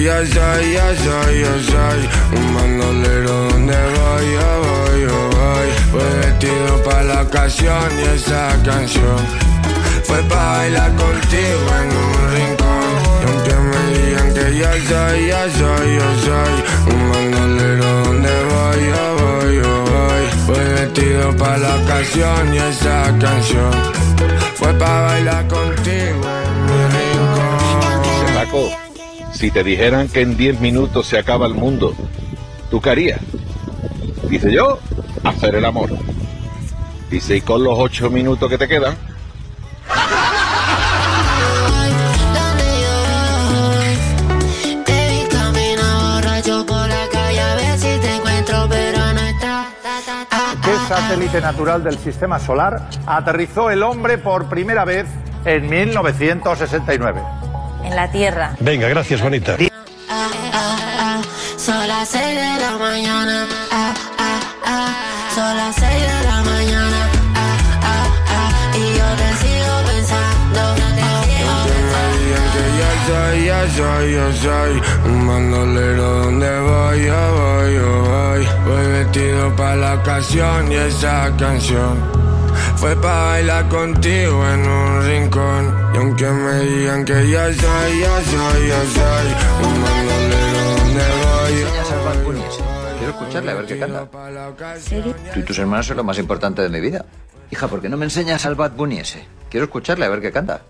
[0.00, 5.68] Yo soy, yo soy, yo soy un bandolero donde voy, yo voy, yo voy.
[5.92, 9.18] Voy vestido para la ocasión y esa canción
[10.04, 12.90] fue para bailar contigo en un rincón.
[13.20, 16.54] Y aunque me digan que yo soy, yo soy, yo soy
[16.94, 20.24] un bandolero donde voy, yo voy, yo voy.
[20.46, 23.72] Voy vestido para la ocasión y esa canción
[24.54, 26.41] fue para bailar contigo
[29.42, 31.96] si te dijeran que en 10 minutos se acaba el mundo,
[32.70, 33.20] ¿tú qué harías?
[34.30, 34.78] Dice yo,
[35.24, 35.90] hacer el amor.
[37.10, 38.94] Dice, y con los 8 minutos que te quedan.
[50.62, 55.06] ¿Qué satélite natural del sistema solar aterrizó el hombre por primera vez
[55.44, 57.41] en 1969?
[57.84, 58.54] En la Tierra.
[58.60, 59.56] Venga, gracias, bonita.
[60.08, 61.22] Ah, ah, ah,
[61.56, 63.46] son las seis de la mañana.
[63.70, 64.94] Ah, ah, ah,
[65.34, 67.08] son las seis de la mañana.
[67.34, 70.62] Ah, ah, ah, y yo te sigo pensando.
[70.74, 71.54] Te sigo
[71.88, 74.72] Me digan que yo soy, yo soy, yo soy
[75.04, 78.42] un bandolero donde voy, yo voy, yo voy.
[78.66, 82.22] Voy vestido para la ocasión y esa canción
[82.82, 85.72] fue para bailar contigo en un rincón.
[85.94, 89.26] Y aunque me digan que yo soy, yo soy, yo soy
[89.62, 91.54] un bandolero donde voy.
[92.98, 94.10] Quiero escucharle, a ver qué canta.
[94.10, 94.74] pa'.
[95.32, 97.04] Tú y tus hermanos son lo más importante de mi vida.
[97.52, 99.24] Hija, ¿por qué no me enseñas al Bad Bunny ese?
[99.48, 100.62] Quiero escucharle, a ver qué canta.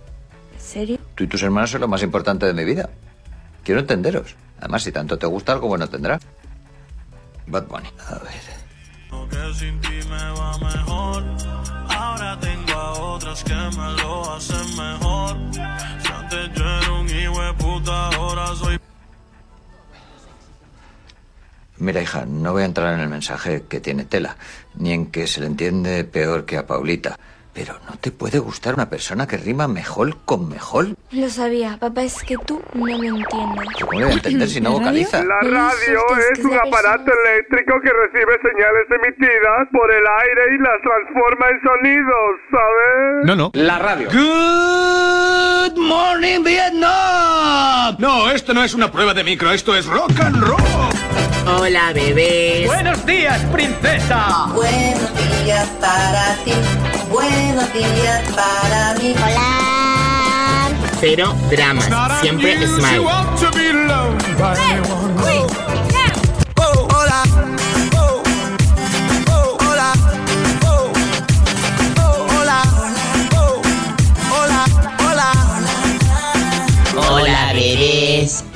[0.52, 0.98] ¿En serio?
[1.14, 2.90] Tú y tus hermanos son lo más importante de mi vida.
[3.64, 4.36] Quiero entenderos.
[4.60, 6.20] Además, si tanto te gusta, algo bueno tendrá.
[7.46, 7.88] Bad Bunny.
[8.06, 9.30] A ver.
[9.30, 11.61] que sin ti me va mejor.
[11.88, 15.36] Ahora tengo a otras que me lo hacen mejor.
[15.52, 18.78] Si antes yo era un hijo de puta, ahora soy
[21.78, 24.36] Mira, hija, no voy a entrar en el mensaje que tiene tela,
[24.74, 27.18] ni en que se le entiende peor que a Paulita.
[27.54, 30.86] Pero ¿no te puede gustar una persona que rima mejor con mejor?
[31.10, 33.68] Lo sabía, papá, es que tú no me entiendes.
[33.78, 34.80] ¿Yo ¿Cómo voy a entender si no ¿La radio?
[34.80, 35.24] vocaliza?
[35.24, 36.00] La radio
[36.32, 41.46] es un aparato persona- eléctrico que recibe señales emitidas por el aire y las transforma
[41.50, 43.26] en sonidos, ¿sabes?
[43.26, 43.50] No, no.
[43.52, 44.08] La radio.
[44.10, 47.96] Good morning, Vietnam.
[47.98, 50.58] No, esto no es una prueba de micro, esto es rock and roll.
[51.46, 52.66] Hola, bebés.
[52.66, 54.46] Buenos días, princesa.
[54.54, 55.10] Buenos
[55.44, 56.52] días para ti,
[57.10, 59.14] buenos días para mí.
[59.16, 60.68] Hola.
[61.00, 61.88] Cero dramas.
[62.20, 63.02] Siempre smile.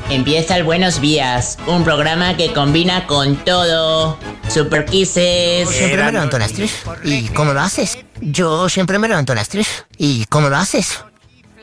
[0.09, 4.17] Empieza el Buenos Días, un programa que combina con todo.
[4.49, 5.69] Super Kisses.
[5.69, 6.73] Siempre me levanto a las 3.
[7.03, 7.99] ¿Y cómo lo haces?
[8.21, 9.87] Yo siempre me levanto a las 3.
[9.99, 11.05] ¿Y cómo lo haces?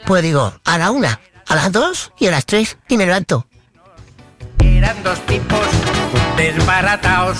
[0.06, 3.48] Pues digo, a la una, a las dos y a las 3 y me levanto.
[4.60, 5.66] Eran dos tipos
[6.36, 7.38] desbaratados.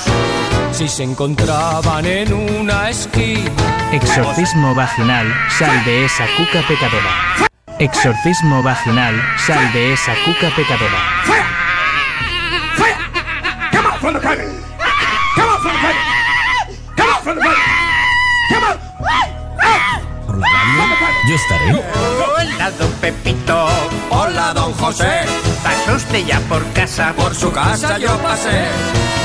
[0.72, 3.52] Si se encontraban en una esquina.
[3.92, 5.28] Exorcismo vaginal,
[5.60, 7.50] sal de esa cuca pecadora.
[7.80, 11.00] Exorcismo vaginal, sal de esa cuca pecadora.
[13.72, 14.48] Come out from the closet!
[15.36, 15.96] Come out from the closet!
[16.96, 17.60] Come out from the closet!
[18.50, 18.80] Come out!
[20.28, 21.84] Por la radio, yo estaré.
[22.38, 23.68] Hola, don Pepito.
[24.10, 25.26] Hola, don José.
[25.64, 27.14] ¿Pasó usted ya por casa?
[27.14, 28.68] Por su casa yo pasé.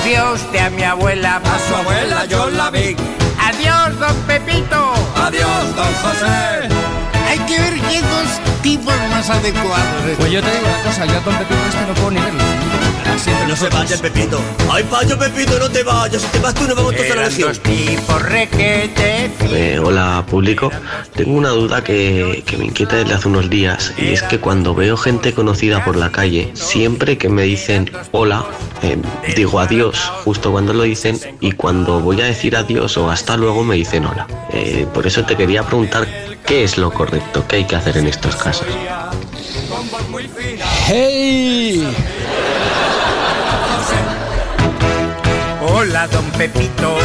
[0.04, 1.36] ¿Vio usted a mi abuela?
[1.44, 2.96] A su abuela yo la vi.
[3.40, 4.94] Adiós, don Pepito.
[5.16, 6.68] Adiós, don José.
[7.28, 10.16] Hay que ver qué dos tipos más adecuados.
[10.18, 12.58] Pues yo te digo una cosa, yo a Don Pepito este no puedo ni verlo.
[13.48, 14.40] No se vaya, Pepito.
[14.70, 16.22] Ay, vaya, Pepito, no te vayas.
[16.22, 19.30] Si te vas tú, nos vamos todos a la requete.
[19.50, 20.70] Eh, hola público,
[21.16, 24.74] tengo una duda que, que me inquieta desde hace unos días y es que cuando
[24.74, 28.44] veo gente conocida por la calle, siempre que me dicen hola,
[28.82, 28.98] eh,
[29.34, 33.64] digo adiós justo cuando lo dicen y cuando voy a decir adiós o hasta luego
[33.64, 34.26] me dicen hola.
[34.52, 36.06] Eh, por eso te quería preguntar
[36.46, 37.17] qué es lo correcto,
[37.48, 38.66] qué hay que hacer en estos casos.
[40.86, 41.86] ¡Hey!
[45.60, 46.96] Hola, don Pepito.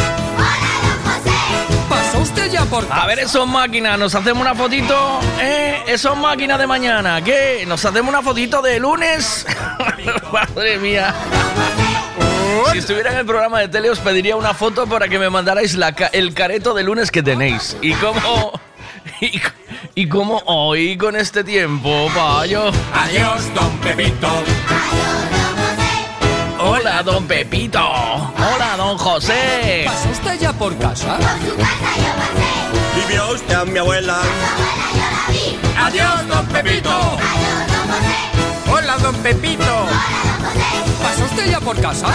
[1.88, 5.82] ¿Pasó usted ya por A ver, esos máquinas, nos hacemos una fotito, ¿eh?
[5.86, 7.64] Esos máquinas de mañana, ¿qué?
[7.66, 9.46] ¿Nos hacemos una fotito de lunes?
[10.32, 11.14] Madre mía.
[12.72, 15.74] Si estuviera en el programa de tele os pediría una foto para que me mandarais
[15.74, 17.76] la ca- el careto de lunes que tenéis.
[17.82, 18.52] Y cómo...
[19.20, 19.40] Y,
[19.94, 22.70] y cómo hoy con este tiempo, payo.
[22.92, 24.28] Adiós, don Pepito.
[24.28, 24.44] Adiós,
[27.04, 27.80] don Pepito.
[27.80, 29.82] Hola, don José.
[29.84, 31.18] ¿Pasó usted ya por casa?
[32.94, 34.20] ¿Vivió usted a mi abuela?
[35.78, 37.18] Adiós, don Pepito.
[38.70, 39.86] Hola, don Pepito.
[41.02, 42.06] ¿Pasó usted ya por casa?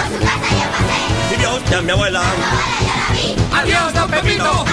[1.29, 2.21] ¿Vivió usted a mi abuela?
[3.53, 4.65] Adiós, don Pepito.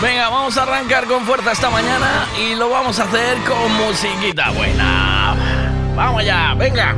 [0.00, 4.50] Venga, vamos a arrancar con fuerza esta mañana y lo vamos a hacer con musiquita
[4.50, 5.34] buena.
[5.96, 6.94] Vamos allá, venga.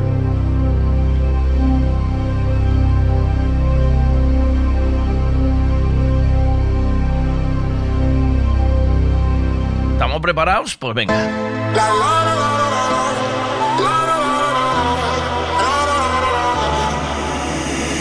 [9.93, 10.77] ¿Estamos preparados?
[10.77, 11.15] Pues venga.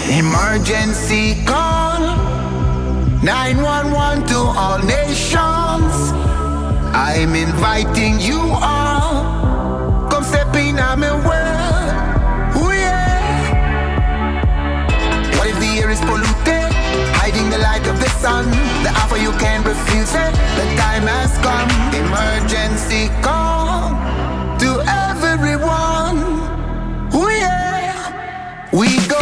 [0.10, 1.79] Emergency call
[3.22, 6.14] 911 to all nations.
[6.96, 10.08] I'm inviting you all.
[10.10, 11.92] Come step in on my world.
[12.56, 13.52] Ooh, yeah.
[15.38, 16.72] What if the air is polluted?
[17.20, 18.50] Hiding the light of the sun.
[18.84, 20.34] The offer you can't refuse it.
[20.56, 21.70] The time has come.
[21.92, 23.90] Emergency call
[24.60, 26.24] to everyone.
[27.14, 28.70] Ooh, yeah.
[28.72, 29.19] We go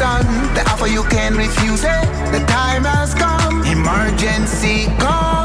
[0.00, 2.06] the offer you can't refuse it.
[2.32, 3.62] The time has come.
[3.66, 5.39] Emergency call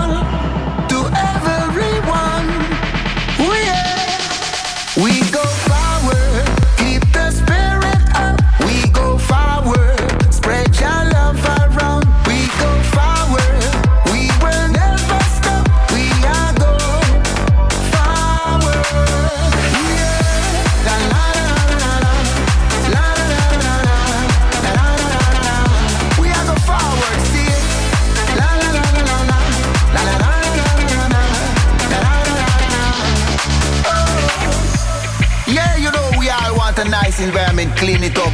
[37.86, 38.34] clean it up.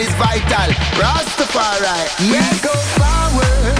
[0.00, 0.72] Is vital.
[0.96, 2.32] Rastafari.
[2.32, 3.79] Yeah, go forward.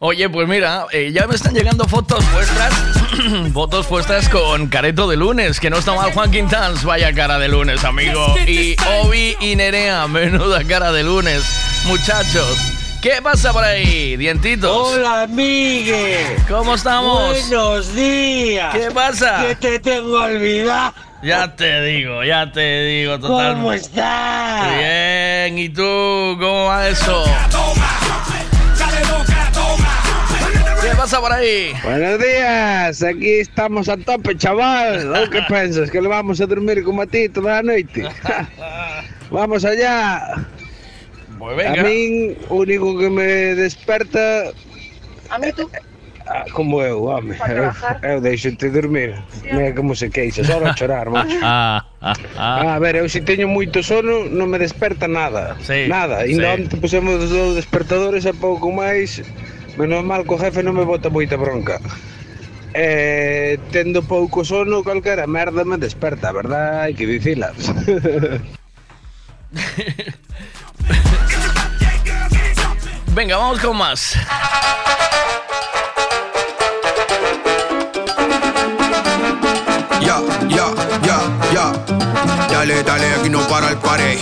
[0.00, 2.72] Oye, pues mira, eh, ya me están llegando fotos vuestras,
[3.52, 7.48] fotos vuestras con careto de lunes, que no está mal Juan Quintans, vaya cara de
[7.48, 8.24] lunes, amigo.
[8.46, 11.42] Y Obi y Nerea, menuda cara de lunes.
[11.86, 12.58] Muchachos,
[13.02, 14.70] ¿qué pasa por ahí, dientitos?
[14.70, 16.36] Hola, Migue.
[16.48, 17.30] ¿Cómo estamos?
[17.30, 18.72] Buenos días.
[18.72, 19.48] ¿Qué pasa?
[19.48, 20.94] Que te tengo olvidado.
[21.24, 23.54] Ya te digo, ya te digo, total.
[23.54, 24.78] ¿Cómo estás?
[24.78, 26.36] Bien, ¿y tú?
[26.38, 27.24] ¿Cómo va eso?
[27.24, 27.32] ¿Qué
[31.08, 31.72] pasa por ahí?
[31.82, 35.10] Buenos días, aquí estamos a tope, chaval.
[35.16, 35.90] ¿O qué piensas?
[35.90, 38.04] ¿Que le vamos a dormir como a ti toda la noche?
[39.30, 40.44] vamos allá.
[41.38, 41.80] Pues venga.
[41.80, 44.52] A mí, único que me desperta...
[45.30, 45.70] A mí tú.
[46.26, 47.36] Ah, como eu, home.
[47.36, 49.16] Para Eu, eu deixo-te dormir.
[49.44, 51.38] Mira como se queixa, só a chorar, macho.
[51.40, 51.86] Ah,
[52.36, 55.56] A ver, eu se teño moito sono non me desperta nada.
[55.64, 56.20] Sí, nada.
[56.28, 56.36] sí.
[56.36, 59.24] Ainda onte pusemos os dous despertadores e pouco máis.
[59.78, 61.78] Menos mal que o jefe non me bota moita bronca.
[62.74, 66.82] Eh, tendo pouco sono, calquera merda me desperta, verdad?
[66.82, 67.54] Hai que dicilas.
[73.14, 74.18] Venga, vamos con más.
[80.02, 80.18] Ya,
[80.50, 80.66] ya,
[81.06, 81.18] ya,
[81.54, 81.97] ya.
[82.58, 84.18] Dale, dale, aquí no para el pared.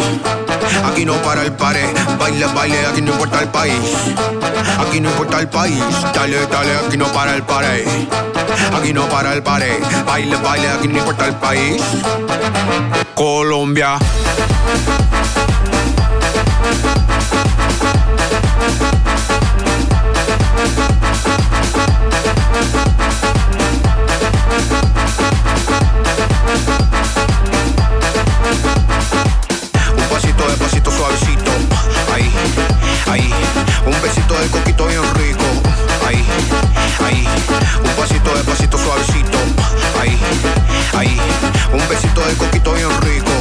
[0.85, 1.88] Aquí no para el pared.
[2.19, 3.81] Baile, baile, aquí no importa el país.
[4.78, 5.83] Aquí no importa el país.
[6.14, 7.88] Dale, dale, aquí no para el pared.
[8.78, 9.83] Aquí no para el pared.
[10.05, 11.83] Baile, baile, aquí no importa el país.
[13.14, 13.97] Colombia.
[33.87, 35.45] Un besito de coquito bien rico.
[36.07, 36.25] Ahí,
[37.05, 37.28] ahí.
[37.85, 39.38] Un pasito de pasito suavecito.
[40.00, 40.19] Ahí,
[40.97, 41.21] ahí.
[41.73, 43.33] Un besito de coquito bien rico.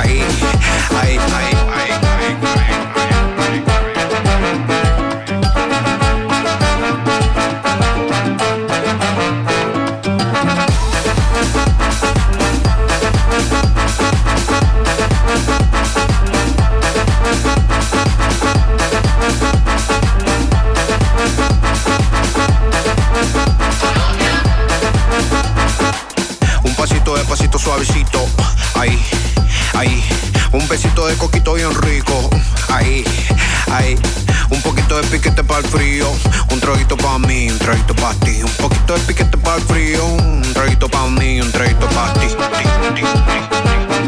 [0.00, 0.24] Ahí,
[1.02, 1.09] ahí.
[30.70, 32.30] Airecito de coquito bien rico.
[32.68, 33.04] Ahí,
[33.72, 33.96] ahí.
[34.50, 36.06] Un poquito de piquete para el frío.
[36.52, 38.40] Un traguito para mí, un traguito para ti.
[38.42, 40.04] Un poquito de piquete para el frío.
[40.06, 42.28] Un traguito para mí, un traguito para ti.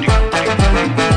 [0.07, 1.12] Ya,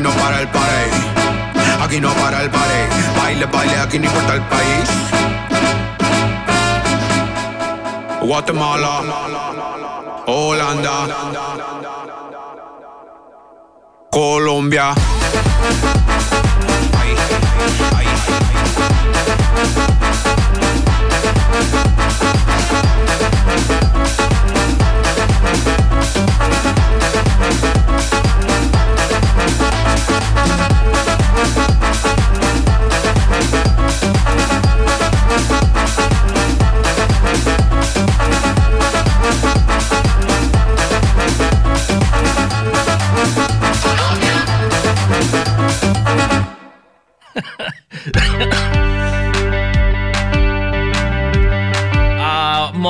[0.00, 0.92] aquí no para el pared.
[1.82, 2.88] Aquí no para el pared.
[3.18, 4.88] Baile, baile, aquí no importa el país.
[8.22, 9.02] Guatemala.
[10.26, 11.06] Holanda.
[14.10, 14.94] Colombia.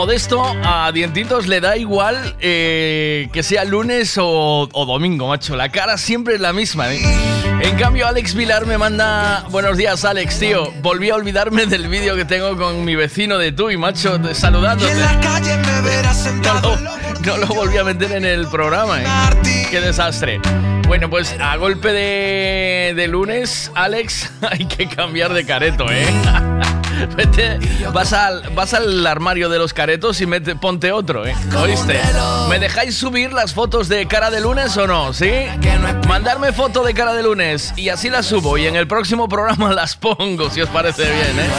[0.01, 5.57] Modesto, a Dientitos le da igual eh, que sea lunes o, o domingo, macho.
[5.57, 6.91] La cara siempre es la misma.
[6.91, 7.03] ¿eh?
[7.61, 9.45] En cambio, Alex Vilar me manda.
[9.51, 10.73] Buenos días, Alex, tío.
[10.81, 14.95] Volví a olvidarme del vídeo que tengo con mi vecino de tú y macho, saludándote.
[16.45, 16.77] No lo,
[17.27, 19.67] no lo volví a meter en el programa, ¿eh?
[19.71, 20.41] Qué desastre.
[20.89, 26.07] Bueno, pues a golpe de, de lunes, Alex, hay que cambiar de careto, ¿eh?
[27.17, 27.59] Vete,
[27.93, 31.35] vas, al, vas al armario de los caretos y mete, ponte otro, ¿eh?
[31.57, 31.99] ¿Oíste?
[32.49, 35.13] ¿Me dejáis subir las fotos de cara de lunes o no?
[35.13, 35.31] ¿Sí?
[36.09, 39.73] Mandarme foto de cara de lunes y así las subo y en el próximo programa
[39.75, 41.51] las pongo, si os parece bien, ¿eh?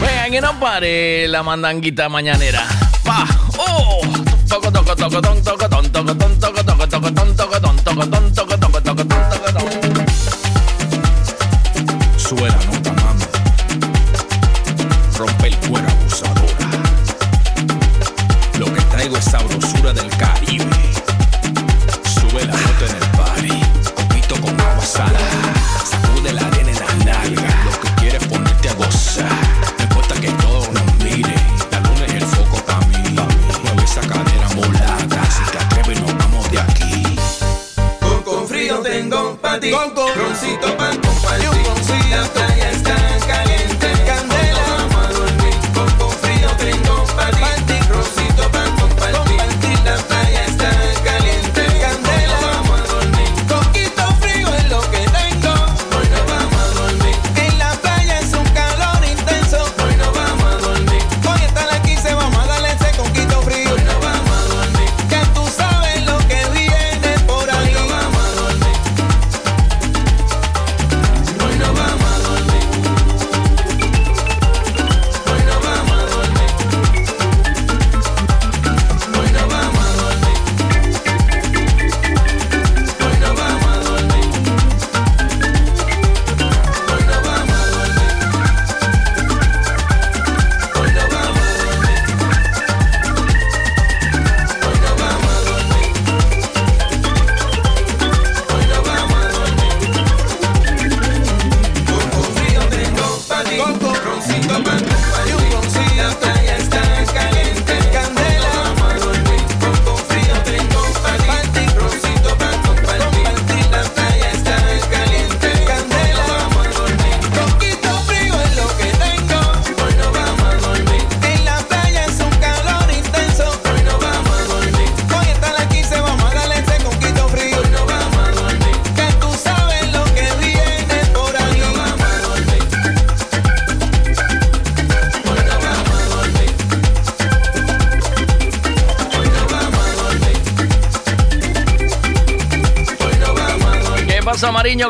[0.00, 2.66] Venga, que no pare la mandanguita mañanera.
[3.04, 3.26] Pa,
[3.58, 4.00] oh,
[4.48, 6.61] toco toco toco toco toco ton toco toco toco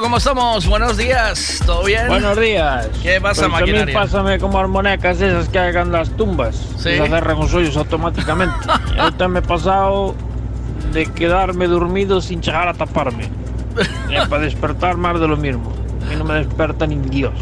[0.00, 0.66] ¿Cómo estamos?
[0.66, 1.61] Buenos días.
[1.64, 2.08] ¿Todo bien?
[2.08, 2.88] Buenos días.
[3.02, 3.94] ¿Qué pasa, Pues a mí maquinaria?
[3.94, 6.56] pásame como armonecas esas que hagan las tumbas.
[6.76, 6.96] Sí.
[6.96, 8.54] Se cerran los hoyos automáticamente.
[8.99, 10.14] Ahorita me he pasado
[10.92, 13.28] de quedarme dormido sin llegar a taparme.
[14.28, 15.72] Para despertar más de lo mismo.
[16.12, 17.32] Y no me despierta ni Dios.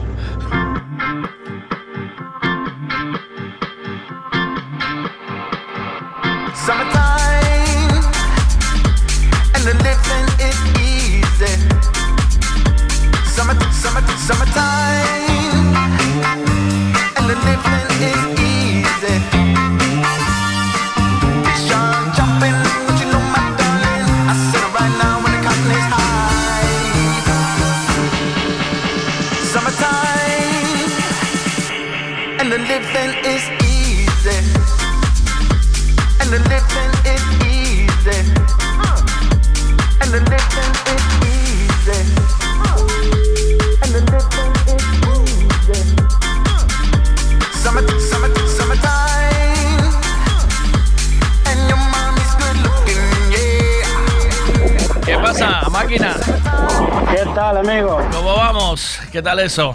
[57.41, 57.99] Tal, amigo?
[58.13, 59.01] ¿Cómo vamos?
[59.11, 59.75] ¿Qué tal eso?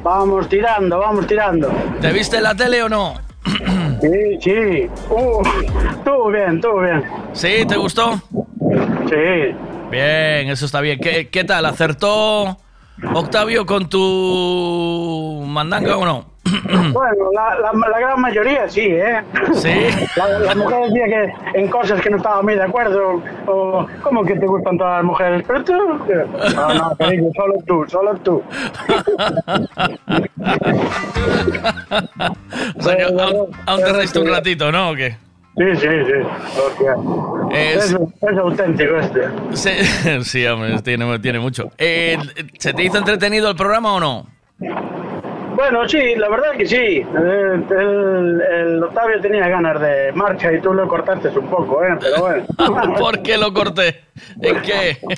[0.00, 1.68] Vamos tirando, vamos tirando.
[2.00, 3.14] ¿Te viste la tele o no?
[4.00, 4.88] Sí, sí.
[5.10, 5.42] Uh,
[5.90, 7.04] estuvo bien, estuvo bien.
[7.32, 7.66] ¿Sí?
[7.66, 8.12] ¿Te gustó?
[9.08, 9.56] Sí.
[9.90, 11.00] Bien, eso está bien.
[11.00, 11.66] ¿Qué, qué tal?
[11.66, 12.58] ¿Acertó
[13.12, 16.26] Octavio con tu mandanga o no?
[16.92, 19.22] Bueno, la, la- la gran mayoría sí, ¿eh?
[19.54, 19.70] Sí.
[20.16, 24.24] La, la mujer decía que en cosas que no estaba muy de acuerdo, o ¿cómo
[24.24, 25.44] que te gustan todas las mujeres?
[25.46, 25.72] Pero tú...
[26.54, 28.42] No, no, cariño, solo tú, solo tú.
[32.78, 34.90] O sea, que aún, aún te reíste un ratito, ¿no?
[34.90, 35.16] ¿O qué?
[35.56, 36.58] Sí, sí, sí.
[36.66, 36.94] Hostia.
[37.52, 39.20] Es- Es, es auténtico este.
[39.52, 41.70] Sí, sí, hombre, tiene, tiene mucho.
[41.78, 42.16] Eh,
[42.58, 44.26] ¿Se te hizo entretenido el programa o no?
[45.60, 47.04] Bueno, sí, la verdad que sí.
[47.14, 51.98] El, el Octavio tenía ganas de marcha y tú lo cortaste un poco, ¿eh?
[52.00, 52.94] Pero bueno.
[52.98, 54.04] ¿Por qué lo corté?
[54.40, 54.98] ¿En qué?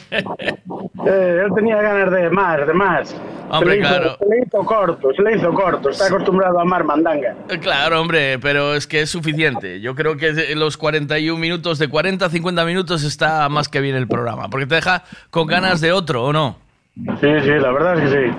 [1.05, 3.17] Eh, él tenía ganas de más, de más.
[3.51, 4.17] Hombre, se hizo, claro.
[4.21, 5.89] Se le hizo corto, se le hizo corto.
[5.91, 7.35] Está acostumbrado a amar mandanga.
[7.49, 9.81] Eh, Claro, hombre, pero es que es suficiente.
[9.81, 13.97] Yo creo que los 41 minutos, de 40 a 50 minutos está más que bien
[13.97, 16.57] el programa, porque te deja con ganas de otro, ¿o no?
[16.95, 18.37] Sí, sí, la verdad es que sí.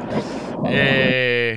[0.69, 1.52] Eh,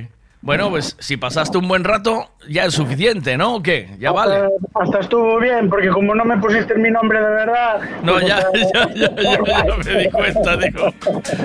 [0.47, 3.55] bueno, pues si pasaste un buen rato, ya es suficiente, ¿no?
[3.55, 3.89] ¿O qué?
[3.99, 4.47] Ya vale.
[4.73, 7.81] Hasta, estuvo bien, porque como no me pusiste mi nombre de verdad.
[8.01, 10.87] No, pues, ya, ya, ya, ya me di cuenta, digo.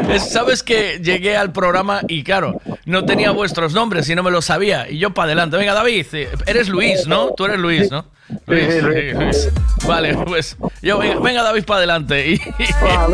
[0.09, 4.31] Es- Sabes que llegué al programa y claro, no tenía vuestros nombres y no me
[4.31, 4.89] lo sabía.
[4.89, 5.57] Y yo para adelante.
[5.57, 7.31] Venga, David, eh, eres Luis, ¿no?
[7.37, 8.05] Tú eres Luis, ¿no?
[8.47, 9.15] Luis, Luis.
[9.15, 9.53] Luis.
[9.87, 12.33] Vale, pues yo, venga, venga, David para adelante.
[12.33, 12.41] Y,
[12.83, 13.09] Ah,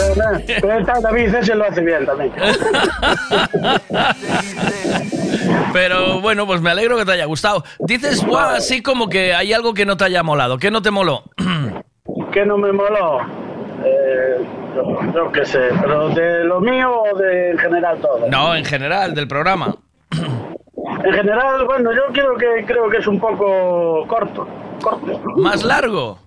[1.02, 2.33] David, ese lo hace bien también.
[5.72, 7.64] pero bueno, pues me alegro que te haya gustado.
[7.81, 10.59] Dices, así como que hay algo que no te haya molado.
[10.59, 11.24] ¿Qué no te moló?
[12.33, 13.20] ¿Qué no me moló?
[13.85, 14.37] Eh,
[14.74, 18.28] yo, yo qué sé, pero de lo mío o de en general todo.
[18.28, 19.74] No, en general, del programa.
[21.05, 24.47] En general, bueno, yo creo que creo que es un poco corto.
[24.83, 25.21] Corto.
[25.37, 26.19] ¿Más largo?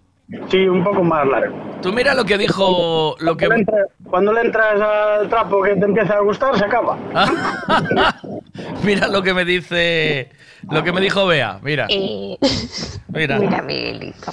[0.49, 1.55] Sí, un poco más largo.
[1.81, 3.47] Tú mira lo que dijo, lo que...
[3.47, 6.97] Cuando, le entra- cuando le entras al trapo que te empieza a gustar, se acaba.
[8.83, 10.29] Mira lo que me dice,
[10.69, 11.87] lo que me dijo Bea, mira.
[11.89, 12.37] Eh,
[13.09, 13.39] Mira.
[13.39, 14.31] Mira, Miguelito.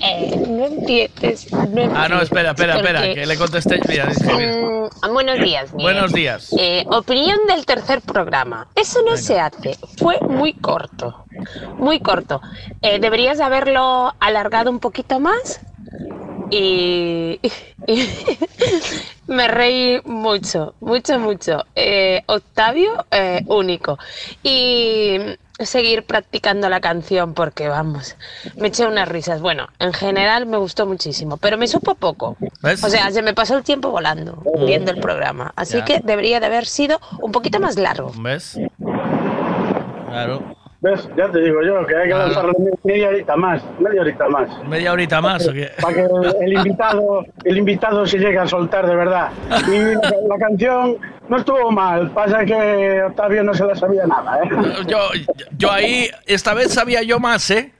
[0.00, 0.68] Eh, no.
[0.68, 3.80] No Ah, no, espera, espera, espera, que le contesté.
[3.88, 5.94] Mira, mm, buenos días, Miguel.
[5.94, 6.54] Buenos días.
[6.58, 8.68] Eh, opinión del tercer programa.
[8.74, 9.78] Eso no se hace.
[9.96, 11.24] Fue muy corto.
[11.78, 12.40] Muy corto.
[12.82, 15.60] Eh, deberías haberlo alargado un poquito más.
[16.56, 17.40] Y,
[17.86, 18.08] y
[19.26, 21.64] me reí mucho, mucho, mucho.
[21.74, 23.98] Eh, Octavio, eh, único.
[24.42, 25.18] Y
[25.58, 28.16] seguir practicando la canción porque, vamos,
[28.56, 29.40] me eché unas risas.
[29.40, 32.36] Bueno, en general me gustó muchísimo, pero me supo poco.
[32.62, 32.82] ¿Ves?
[32.84, 35.52] O sea, se me pasó el tiempo volando viendo el programa.
[35.56, 35.84] Así Ya.
[35.84, 38.12] que debería de haber sido un poquito más largo.
[38.18, 38.58] ¿Ves?
[40.08, 40.56] Claro.
[40.84, 41.08] ¿Ves?
[41.16, 42.26] Ya te digo yo que hay que Claro.
[42.26, 42.52] lanzarle
[42.84, 44.64] media horita más, media horita más.
[44.68, 45.70] Media horita más, ¿o qué?
[45.80, 46.06] Para que
[46.42, 49.30] el, invitado, el invitado se llegue a soltar de verdad.
[49.66, 50.98] Y la, la canción
[51.30, 54.48] no estuvo mal, pasa que Octavio no se la sabía nada, ¿eh?
[54.86, 54.98] Yo,
[55.56, 57.72] yo ahí, esta vez sabía yo más, ¿eh?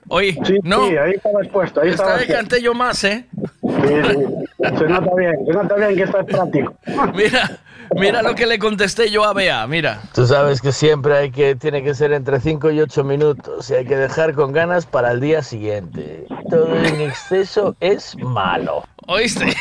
[0.63, 0.89] No.
[0.89, 3.27] Sí, ahí estabas puesto, ahí Esta vez canté yo más, ¿eh?
[3.33, 4.77] Sí, sí.
[4.79, 6.75] Se nota bien, se nota bien que estás práctico.
[7.15, 7.51] Mira,
[7.95, 10.01] mira lo que le contesté yo a Bea, mira.
[10.15, 13.75] Tú sabes que siempre hay que, tiene que ser entre 5 y 8 minutos y
[13.75, 16.27] hay que dejar con ganas para el día siguiente.
[16.51, 18.85] Todo en exceso es malo.
[19.07, 19.47] ¿Oíste?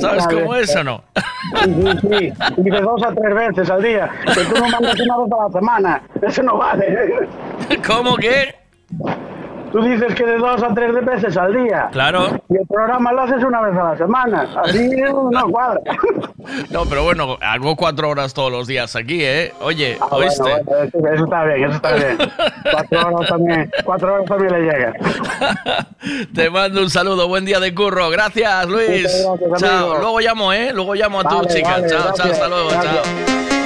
[0.00, 1.04] ¿Sabes cómo es o no?
[1.64, 2.32] Sí, sí, sí.
[2.56, 4.10] Y de dos a tres veces al día.
[4.34, 6.02] Que tú no mandas una vez a la semana.
[6.22, 7.28] Eso no vale.
[7.86, 8.54] ¿Cómo que?
[9.72, 11.88] Tú dices que de dos a tres veces al día.
[11.92, 12.40] Claro.
[12.50, 14.46] Y el programa lo haces una vez a la semana.
[14.62, 14.90] Así
[15.30, 15.80] no cuadra.
[16.70, 19.52] No, pero bueno, hago cuatro horas todos los días aquí, ¿eh?
[19.60, 20.42] Oye, Ah, bueno, ¿oíste?
[20.42, 22.18] bueno, eso, eso está bien, eso está bien.
[22.70, 24.92] Cuatro horas también, cuatro horas también le llega.
[26.34, 28.10] Te mando un saludo, buen día de curro.
[28.10, 29.24] Gracias, Luis.
[29.28, 29.98] Muchas gracias, chao.
[29.98, 30.70] Luego llamo, ¿eh?
[30.74, 31.70] Luego llamo a tu Vale, chica.
[31.70, 33.02] vale, chao, chao, gracias, hasta luego, gracias.
[33.02, 33.61] chao.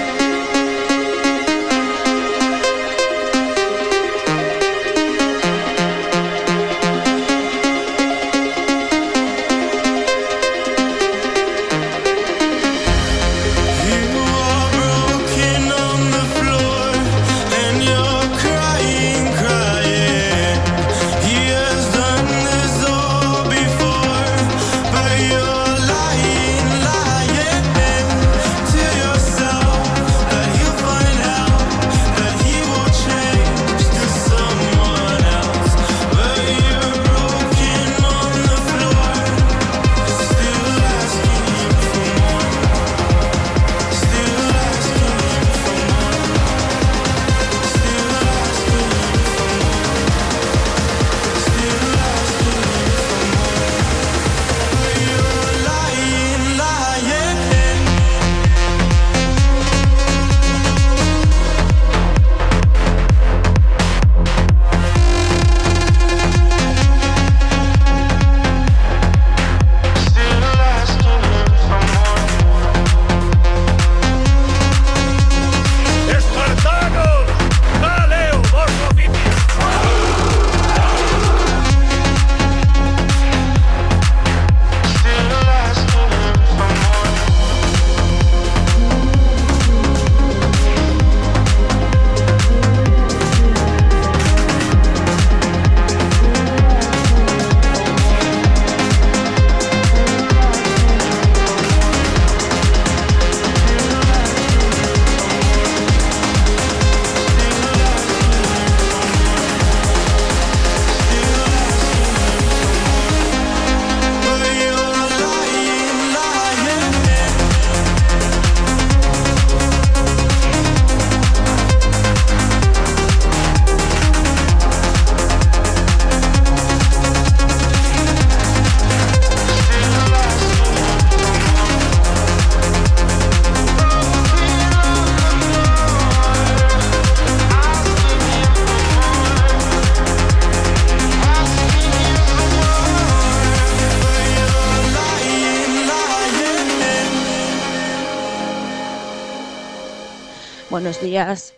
[151.07, 151.55] Días.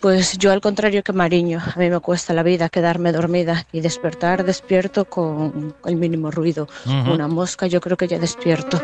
[0.00, 3.80] Pues yo al contrario que Mariño, a mí me cuesta la vida quedarme dormida y
[3.80, 6.66] despertar despierto con el mínimo ruido.
[6.86, 8.80] Una mosca yo creo que ya despierto.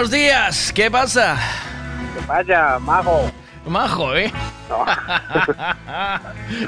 [0.00, 1.36] Buenos días, ¿qué pasa?
[2.14, 3.30] ¿Qué pasa, majo?
[3.66, 4.32] Majo, ¿eh?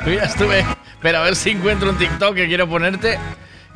[0.04, 0.62] Mira, estuve.
[1.00, 3.18] Pero a ver si encuentro un TikTok que quiero ponerte.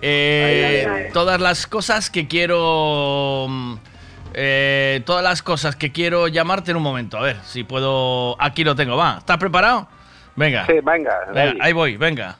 [0.02, 1.12] Eh, Ay, ay, ay.
[1.14, 3.46] Todas las cosas que quiero.
[3.48, 3.74] mm,
[4.34, 7.16] eh, todas las cosas que quiero llamarte en un momento.
[7.16, 8.36] A ver si puedo.
[8.38, 9.16] Aquí lo tengo, va.
[9.20, 9.88] ¿Estás preparado?
[10.34, 10.66] Venga.
[10.66, 11.14] Sí, venga.
[11.32, 12.36] Venga, ahí voy, venga.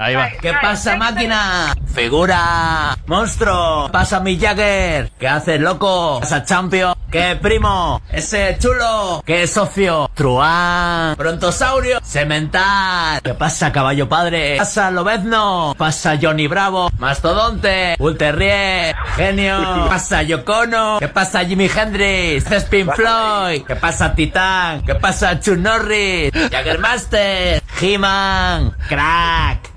[0.00, 0.30] Ahí va.
[0.40, 1.74] ¿Qué pasa, máquina?
[1.94, 5.10] Figura, monstruo, pasa mi Jagger.
[5.18, 6.20] ¿Qué haces, loco?
[6.20, 6.94] Pasa Champion.
[7.10, 8.00] ¿Qué primo?
[8.10, 9.22] Ese chulo.
[9.26, 10.10] ¿Qué socio?
[10.14, 11.16] Truán.
[11.18, 12.00] Brontosaurio.
[12.02, 13.20] Cemental.
[13.20, 14.56] ¿Qué pasa, caballo padre?
[14.56, 15.74] Pasa Lobezno.
[15.76, 16.90] Pasa Johnny Bravo.
[16.98, 17.96] Mastodonte.
[17.98, 18.96] Ulterrier.
[19.16, 19.58] Genio.
[19.58, 20.98] ¿Qué pasa Yocono?
[20.98, 22.44] ¿Qué pasa Jimi Hendrix?
[22.44, 23.64] ¿Qué Pink Floyd?
[23.66, 24.82] ¿Qué pasa Titán?
[24.82, 26.32] ¿Qué pasa Chuck Norris?
[26.32, 27.62] Jaggermaster.
[27.78, 28.74] He-Man.
[28.88, 29.69] Crack.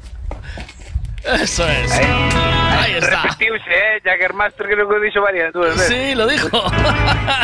[1.26, 1.92] Eso es.
[1.92, 3.24] Ahí está.
[3.24, 5.88] Repetiuse, eh, Jaggermaster creo que lo dixo varias veces.
[5.88, 6.62] Sí, lo dijo.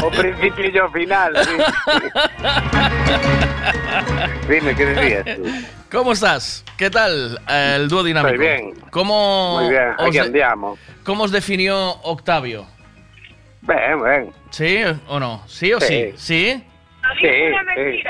[0.03, 1.57] O principio y o final, sí.
[4.49, 5.45] Dime, ¿qué decías tú?
[5.91, 6.65] ¿Cómo estás?
[6.77, 8.33] ¿Qué tal el dúo dinámico?
[8.33, 8.73] Estoy bien.
[8.91, 10.77] ¿Cómo Muy bien, aquí andiamo.
[11.03, 12.67] ¿Cómo os definió Octavio?
[13.61, 14.33] Ben, ben.
[14.51, 15.43] ¿Sí o no?
[15.47, 16.13] ¿Sí o sí?
[16.15, 16.63] ¿Sí?
[17.19, 17.27] Sí,
[17.75, 18.03] sí.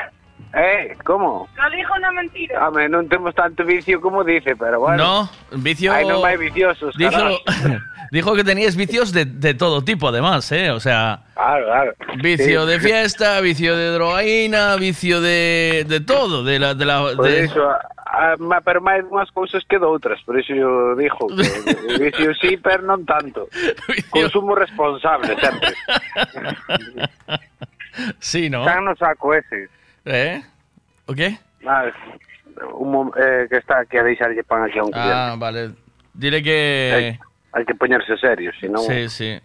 [0.53, 1.47] Eh, como?
[1.55, 2.67] No dijo una mentira.
[2.67, 4.97] Home, non temos tanto vicio como dice, pero bueno.
[4.97, 5.93] No, vicio.
[5.93, 7.13] Vai viciosos, Dijo,
[8.11, 10.71] dijo que tenías vicios de, de todo tipo, además, ¿eh?
[10.71, 11.91] O sea, Claro, claro.
[12.17, 12.69] vicio Sí.
[12.71, 17.45] de fiesta, vicio de drogaína, vicio de, de todo, de la, de la, Por de-
[18.09, 21.45] a, a, pero máis unhas cousas que doutras, por iso eu dixo que
[22.09, 23.45] vicio sí, pero non tanto.
[24.09, 25.77] Consumo responsable, sempre.
[28.19, 28.65] Sí, ¿no?
[28.65, 29.69] Están no saco ese.
[30.09, 30.41] ¿Eh?
[31.05, 31.37] ¿O qué?
[31.67, 31.85] Ah,
[32.73, 35.11] un eh, que está aquí a deixarlle pan aquí a un cliente.
[35.13, 35.71] Ah, vale.
[36.13, 37.19] Dile que...
[37.53, 38.81] Hai que poñerse serio, si non...
[38.85, 39.39] Sí, sí.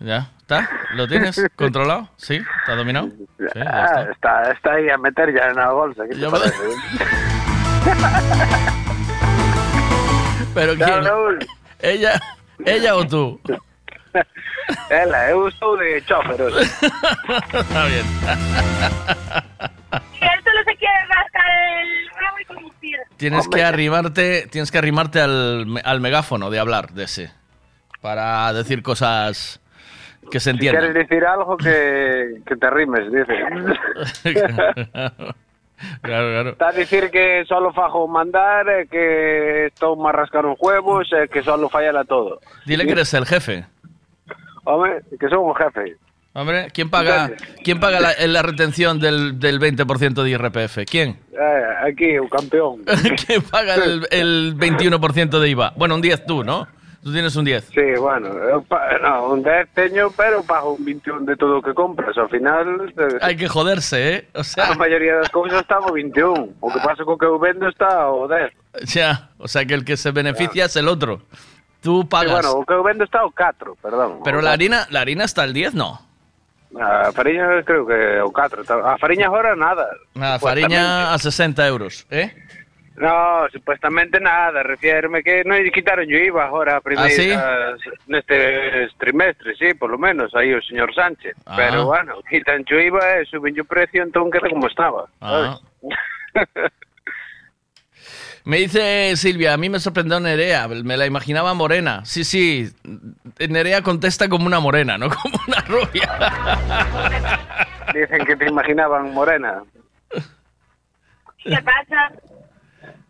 [0.00, 0.28] ¿Ya?
[0.40, 0.68] ¿Está?
[0.96, 2.08] ¿Lo tienes controlado?
[2.16, 2.36] ¿Sí?
[2.36, 3.08] ¿Está dominado?
[3.38, 4.10] Sí, ya Ah, está.
[4.12, 6.04] está, está aí a meter ya na bolsa.
[6.08, 6.56] ¿qué te me- parece?
[10.54, 11.04] ¿Pero quién?
[11.04, 11.38] Raúl.
[11.80, 12.20] ¿Ella,
[12.64, 13.40] ¿Ella o tú?
[14.90, 16.62] Ela, eu estou de chofer hoxe.
[16.62, 18.04] Está bien.
[20.20, 21.50] Y él solo se quiere rascar
[21.82, 22.96] el rabo y conducir.
[23.16, 23.60] Tienes Hombre.
[23.60, 27.30] que arrimarte, tienes que arrimarte al, me- al megáfono de hablar de ese.
[28.00, 29.60] Para decir cosas
[30.30, 31.02] que se Si queres entiendan.
[31.02, 33.34] dicir algo que, que te rimes, dice.
[36.02, 36.50] claro, claro.
[36.50, 41.42] Está a dicir que solo fajo mandar, eh, que estou a rascar uns huevos, que
[41.42, 42.40] solo falla todo.
[42.66, 43.66] Dile que eres el jefe.
[44.74, 45.96] Home, que son un jefe.
[46.32, 47.32] Hombre, ¿quién paga,
[47.64, 50.78] ¿quién paga la, la retención del, del 20% de IRPF?
[50.88, 51.18] ¿Quién?
[51.32, 52.84] Eh, aquí, un campeón.
[53.26, 55.72] ¿Quién paga el, el 21% de IVA?
[55.76, 56.68] Bueno, un 10 tú, ¿no?
[57.02, 57.64] Tú tienes un 10.
[57.74, 58.28] Sí, bueno,
[58.68, 62.16] pa- no, un 10 teño, pero pago un 21 de todo o que compras.
[62.18, 64.28] Ao final, eh, Hay que joderse, ¿eh?
[64.34, 66.48] O sea, a maioría das cousas está o 21.
[66.60, 68.52] O que pasa co que vendo está o 10.
[68.84, 71.22] ya, o sea que el que se beneficia es el otro.
[71.82, 72.32] Tú Sí, pagas.
[72.32, 74.20] bueno, o que eu vendo está o 4, perdón.
[74.24, 74.52] Pero o la 4.
[74.52, 76.00] harina, la harina hasta el 10, no.
[76.78, 78.62] A fariña creo que o 4.
[78.86, 79.88] A fariña agora nada.
[80.14, 82.32] Nada, fariña a 60 euros, ¿eh?
[82.96, 87.74] No, supuestamente nada, refiérme que lle quitaron yo IVA agora a primeira
[88.06, 91.34] neste trimestre, sí, por lo menos, aí o señor Sánchez.
[91.46, 91.54] Ah.
[91.56, 95.08] Pero bueno, quitan yo IVA e suben o precio, entón queda como estaba.
[95.22, 95.56] Ah.
[98.44, 102.04] Me dice Silvia, a mí me sorprendió Nerea, me la imaginaba morena.
[102.04, 102.70] Sí, sí,
[103.38, 106.08] Nerea contesta como una morena, no como una rubia.
[107.94, 109.62] Dicen que te imaginaban morena.
[111.42, 112.12] ¿Qué pasa?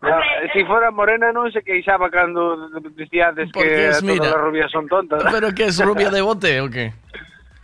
[0.01, 0.17] No,
[0.51, 2.57] si fuera morena non se queixaba cando
[2.97, 4.33] dicíades Porque que es, todas mira.
[4.33, 5.21] as rubias son tontas.
[5.29, 6.91] ¿Pero qué es rubia de bote o qué?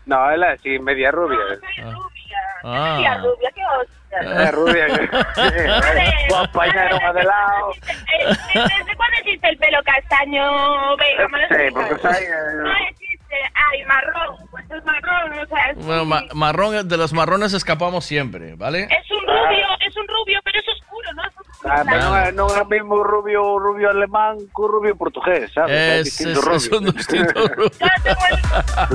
[0.06, 1.40] No, ela é sí, media rubia.
[2.64, 2.98] Ah.
[3.02, 3.97] Tía rubia, qué hostia.
[4.12, 5.08] É rubia que...
[5.08, 7.72] Sí, compañero de lado.
[8.54, 10.96] ¿Desde cuándo existe el pelo castaño?
[10.98, 12.24] Venga, me lo porque sai...
[12.24, 12.30] eh,
[12.64, 13.36] No existe.
[13.72, 14.38] Ay, marrón.
[14.52, 18.84] Pues es marrón, o sea, es, Bueno, ma- marrón, de los marrones escapamos siempre, ¿vale?
[18.90, 20.68] es un rubio, es un rubio, pero es
[21.66, 26.06] Ah, pero non é, non é mesmo rubio rubio alemán co rubio portugués, sabes?
[26.06, 27.74] Es, es, es un distinto rubio.
[27.82, 28.38] Yo tengo, el,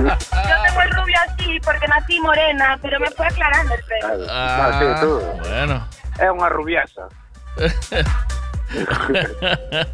[0.06, 4.26] yo tengo el rubio así porque nací morena, pero me fue aclarando el pelo.
[4.30, 5.20] Ah, sí, tú.
[5.42, 5.76] Bueno.
[6.22, 7.08] É unha rubiasa.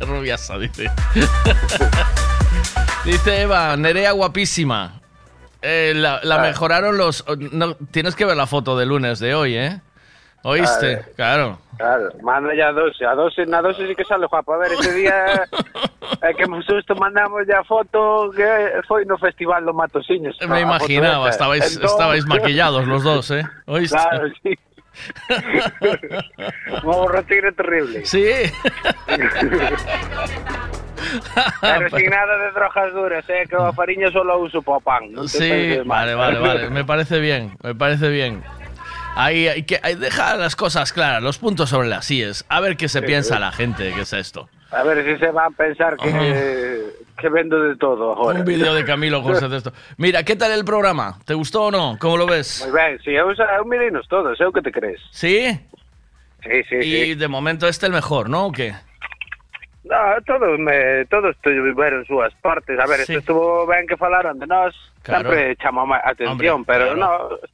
[0.01, 0.91] Rubiasa, dice.
[3.05, 5.01] dice Eva, Nerea guapísima.
[5.63, 6.43] Eh, la la Ah.
[6.43, 7.25] mejoraron los...
[7.53, 9.81] No, tienes que ver la foto de lunes de hoy, ¿eh?
[10.43, 11.01] ¿Oíste?
[11.03, 11.59] Ah, Claro.
[11.79, 14.53] Claro, manda ya a 12, a 12, na 12 sí que sale guapo.
[14.55, 15.47] A ver, ese día
[16.21, 20.37] é que me susto mandamos ya foto que foi no Festival do Matosiños.
[20.49, 23.45] Me imaginaba, estabais, estabais maquillados los dos, ¿eh?
[23.67, 23.97] ¿Oíste?
[23.97, 24.59] Claro, sí.
[26.83, 28.05] Un borrachero terrible.
[28.05, 28.27] Sí.
[31.61, 35.15] Pero sin nada de drogas duras, eh, que a fariña solo uso para pan.
[35.15, 36.71] te Sí, vale, vale, vale.
[36.71, 38.43] Me parece bien, me parece bien.
[39.19, 42.45] Ahí hay que hay- deja las cosas claras, los puntos sobre las IES.
[42.49, 43.41] A ver qué se Sí, piensa sí.
[43.41, 44.49] la gente, qué es esto.
[44.71, 46.85] A ver si se van a pensar que,
[47.17, 48.15] que vendo de todo.
[48.15, 49.73] Un vídeo de Camilo José de esto.
[49.97, 51.19] Mira, ¿qué tal el programa?
[51.25, 51.97] ¿Te gustó o no?
[51.99, 52.65] ¿Cómo lo ves?
[52.71, 55.01] Moi ben, si eu, eu mirinos todos, eu que te crees.
[55.11, 55.59] ¿Sí?
[56.45, 57.15] Sí, sí, Y sí.
[57.17, 58.47] de momento este el mejor, ¿no?
[58.47, 58.73] ¿O qué?
[59.85, 62.79] No, todos me, todos tiveron súas partes.
[62.79, 63.13] A ver, Sí.
[63.15, 65.31] isto estuvo ben que falaran de Claro.
[65.31, 67.29] sempre chama má atención, Hombre, pero claro.
[67.41, 67.49] no,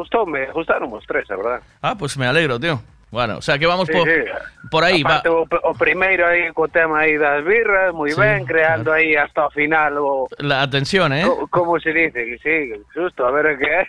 [0.00, 1.60] gustoume, gustaron os tres, a verdad.
[1.84, 2.80] Ah, pues me alegro, tío.
[3.10, 4.22] Bueno, o sea que vamos Sí, por, sí.
[4.70, 5.02] por ahí.
[5.02, 5.18] Va.
[5.18, 9.18] Aparte, o, o primeiro aí co tema aí das birras, moi Sí, ben, creando aí
[9.18, 11.26] hasta o final o La atención, ¿eh?
[11.26, 12.56] co- como se dice, que sí,
[12.94, 13.82] justo, a ver que é.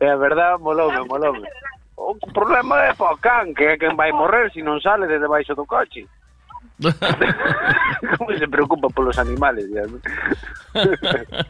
[0.00, 1.44] É verdad, molome, molome.
[1.96, 5.52] O problema é po can, que é quen vai morrer se non sale desde baixo
[5.52, 6.08] do coche.
[8.18, 9.82] Como se preocupa polos animales, ya.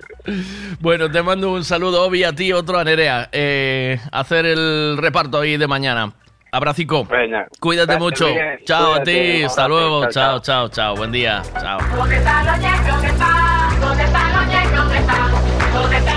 [0.81, 3.29] Bueno, te mando un saludo, Obi, a ti, otro a Nerea.
[3.33, 6.13] Eh, hacer el reparto ahí de mañana.
[6.53, 7.05] Abracico.
[7.07, 7.47] Veña.
[7.61, 8.27] Cuídate mucho.
[8.27, 9.43] bien, Chao a ti.
[9.43, 10.09] Hasta luego.
[10.09, 10.97] chao, Chao, chao, chao.
[10.97, 11.43] Buen día.
[11.61, 11.79] Chao.
[11.97, 12.57] ¿Dónde están los?
[12.61, 13.81] ¿Dónde están?
[13.81, 14.77] ¿Dónde están los?
[14.77, 15.33] ¿Dónde están?
[15.75, 16.16] ¿Dónde están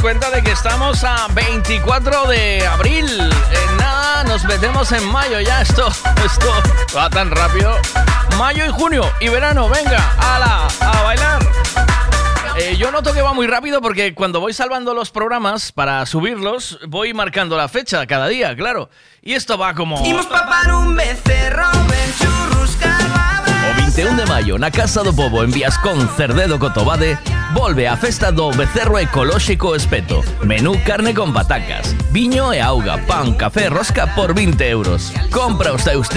[0.00, 3.06] cuenta de que estamos a 24 de abril.
[3.08, 5.60] En nada, nos metemos en mayo ya.
[5.60, 5.88] Esto,
[6.24, 6.52] esto
[6.96, 7.76] va tan rápido.
[8.38, 11.46] Mayo y junio y verano, venga, ala, a bailar.
[12.56, 16.78] Eh, yo noto que va muy rápido porque cuando voy salvando los programas para subirlos,
[16.88, 18.90] voy marcando la fecha cada día, claro.
[19.22, 20.02] Y esto va como...
[20.02, 23.00] Un becerro ben churruscar
[23.70, 27.18] O 21 de maio, na Casa do Pobo en Viascón, Cerdedo Cotobade,
[27.54, 30.22] volve a festa do Becerro Ecolóxico Espeto.
[30.44, 35.12] Menú carne con patacas, viño e auga, pan, café, rosca por 20 euros.
[35.30, 36.08] Compra os teus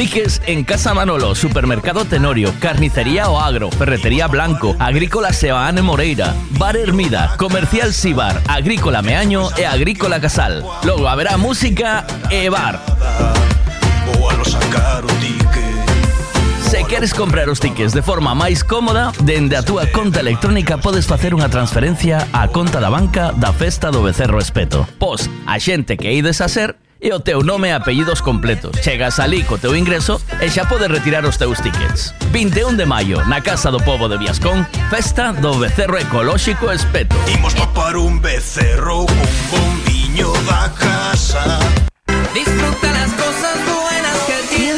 [0.47, 7.35] en Casa Manolo, Supermercado Tenorio, Carnicería O Agro, Ferretería Blanco, Agrícola Seoane Moreira, Bar Hermida,
[7.37, 10.63] Comercial Sibar, Agrícola Meaño e Agrícola Casal.
[10.83, 12.81] Logo haberá música e bar.
[14.19, 14.29] O
[16.73, 21.05] Se queres comprar os tickets de forma máis cómoda, dende a túa conta electrónica podes
[21.05, 24.81] facer unha transferencia á conta da banca da Festa do Becerro Espeto.
[24.97, 28.73] Pos a xente que ides a ser e o teu nome e apellidos completos.
[28.81, 32.09] Chegas ali co teu ingreso e xa podes retirar os teus tickets.
[32.33, 37.13] 21 de maio, na Casa do Pobo de Viascón, Festa do Becerro Ecolóxico Espeto.
[37.29, 41.61] Imos papar un becerro con bombiño da casa
[42.33, 42.62] Disfruta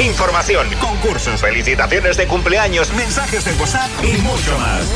[0.00, 4.92] Información, concursos, felicitaciones de cumpleaños, mensajes de WhatsApp y mucho más.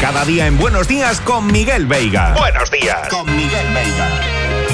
[0.00, 2.32] Cada día en Buenos Días con Miguel Veiga.
[2.38, 3.08] Buenos días.
[3.08, 4.65] Con Miguel Veiga.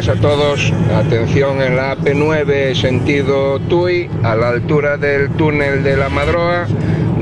[0.00, 0.72] Días a todos.
[0.94, 6.66] Atención en la AP9 sentido Tui, a la altura del túnel de la Madroa.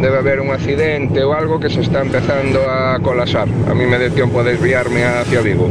[0.00, 3.48] Debe haber un accidente o algo que se está empezando a colapsar.
[3.70, 5.70] A mí me dé tiempo a desviarme hacia Vigo.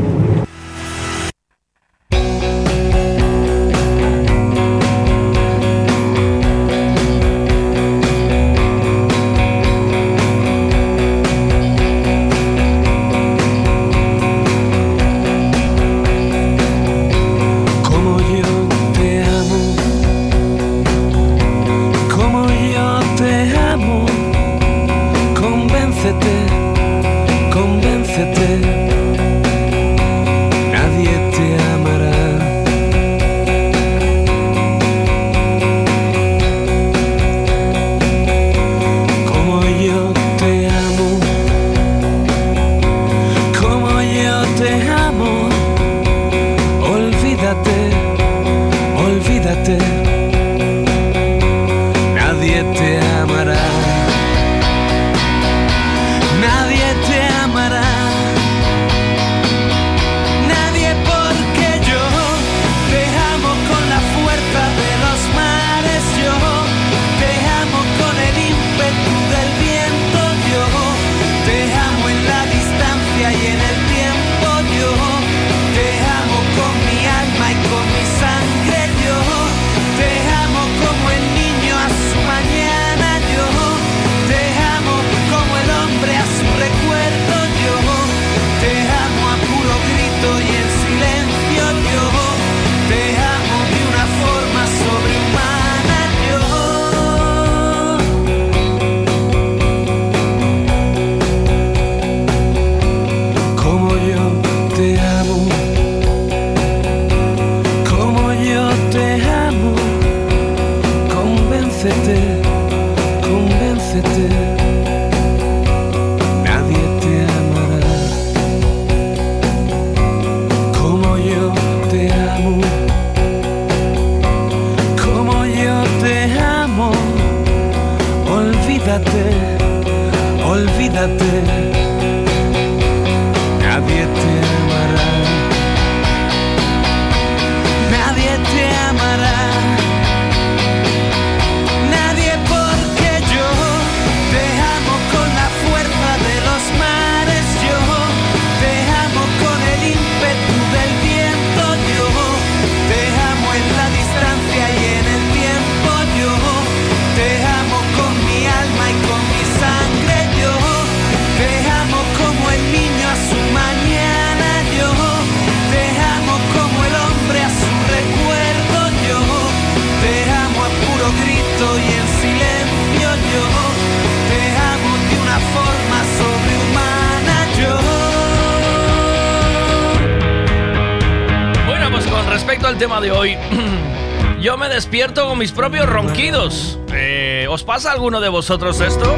[184.75, 186.77] Despierto con mis propios ronquidos.
[186.93, 189.15] Eh, ¿Os pasa a alguno de vosotros esto?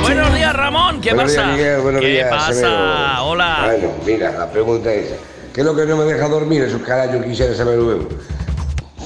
[0.00, 1.02] Buenos días, Ramón.
[1.02, 1.54] ¿Qué Buenos pasa?
[1.54, 2.54] días, Miguel, ¿Qué días, pasa?
[2.54, 3.24] Severo.
[3.24, 3.62] Hola.
[3.66, 5.08] Bueno, mira, la pregunta es,
[5.52, 6.62] ¿qué es lo que no me deja dormir?
[6.62, 8.08] Eso carajo quisiera saber luego.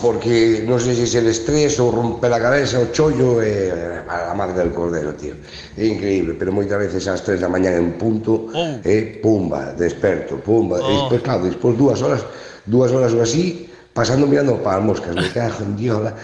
[0.01, 4.28] Porque no sé si es el estrés o rompe la cabeza o chollo eh, a
[4.28, 5.35] la madre del cordero, tío.
[5.76, 9.72] Es increíble, pero muchas veces a las 3 de la mañana en punto, eh, pumba,
[9.72, 10.78] desperto, pumba.
[10.80, 10.89] Oh.
[10.93, 12.24] Después, claro, después dúas horas,
[12.66, 13.61] dúas horas o así,
[13.93, 16.03] pasando mirando para las moscas, me cago en Dios.
[16.03, 16.14] la-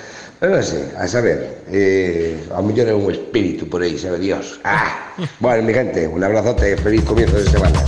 [0.41, 4.61] Pero no sé, a saber, eh, a mí tiene un espíritu por ahí, sabe Dios.
[4.65, 5.05] Ah.
[5.41, 7.81] Bueno, mi gente, un abrazote, feliz comienzo de semana.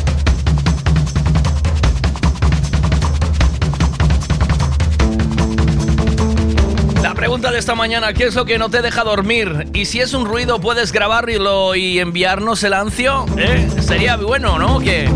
[7.03, 9.69] La pregunta de esta mañana, ¿qué es lo que no te deja dormir?
[9.73, 13.25] Y si es un ruido, ¿puedes grabarlo y enviarnos el ancio?
[13.39, 13.69] ¿Eh?
[13.81, 14.81] Sería bueno, ¿no?
[14.81, 15.09] Que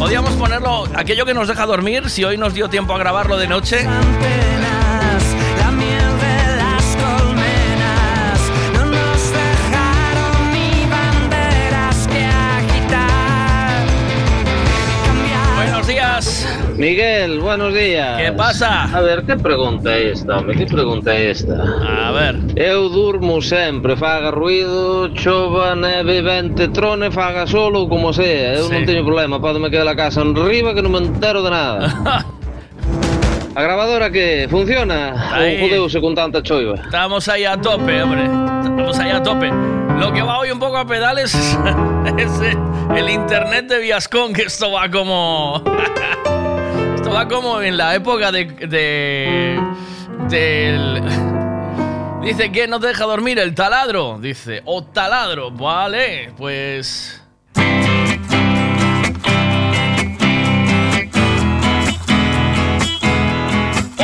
[0.00, 3.46] podíamos ponerlo, aquello que nos deja dormir, si hoy nos dio tiempo a grabarlo de
[3.46, 3.86] noche.
[15.54, 16.48] Buenos días.
[16.78, 18.22] Miguel, buenos días.
[18.22, 18.84] ¿Qué pasa?
[18.84, 20.54] A ver, que pregunta esta, home?
[20.54, 21.62] Que pregunta esta?
[22.06, 22.49] A ver.
[22.56, 28.58] Eu durmo sempre, faga ruido, chova, neve, vente, trone, faga solo, como sea.
[28.58, 31.50] Eu non teño problema, podeme quedar a casa en riba que non me entero de
[31.50, 31.86] nada.
[33.54, 35.14] a grabadora que funciona?
[35.30, 35.62] Aí.
[35.62, 36.74] Ou jodeuse con tanta choiva?
[36.74, 38.26] Estamos ahí a tope, hombre.
[38.26, 39.50] Estamos ahí a tope.
[40.00, 41.34] Lo que va hoy un poco a pedales
[42.18, 42.32] es
[42.96, 45.62] el internet de Viascon, que esto va como...
[47.00, 48.44] Esto va como en la época de.
[48.44, 49.58] de
[50.28, 51.29] del.
[52.22, 54.18] Dice que no te deja dormir el taladro.
[54.20, 55.50] Dice, o taladro.
[55.50, 57.20] Vale, pues.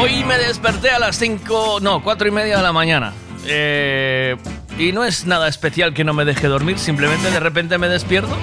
[0.01, 3.13] Hoy me desperté a las 5, no, 4 y media de la mañana.
[3.47, 4.37] Eh,
[4.79, 8.37] y no es nada especial que no me deje dormir, simplemente de repente me despierto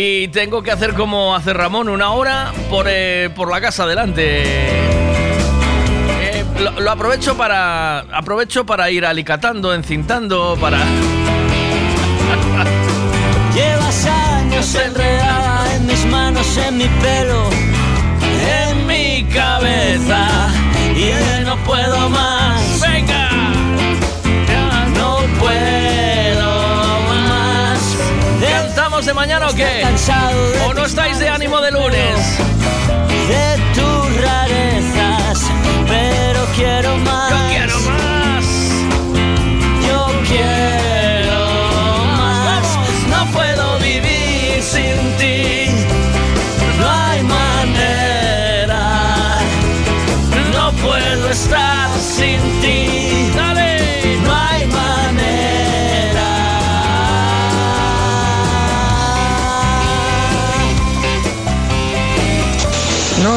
[0.00, 4.97] y tengo que hacer como hace Ramón, una hora por, eh, por la casa adelante.
[6.60, 10.78] Lo, lo aprovecho para aprovecho para ir alicatando, encintando, para
[13.54, 17.48] Llevas años enredada en mis manos, en mi pelo,
[18.70, 20.48] en mi cabeza.
[20.94, 22.80] Y ya no puedo más.
[22.80, 23.30] ¡Venga!
[24.48, 27.96] Ya no puedo más.
[28.40, 29.84] ¿Cantamos de mañana o qué?
[30.66, 32.47] ¿O no estáis de ánimo de lunes?
[36.58, 37.30] Quiero más.
[37.30, 38.46] Yo quiero más.
[39.86, 41.40] Yo quiero
[42.16, 42.66] más.
[43.12, 45.70] No puedo vivir sin ti.
[46.80, 48.82] No hay manera.
[50.52, 52.87] No puedo estar sin ti.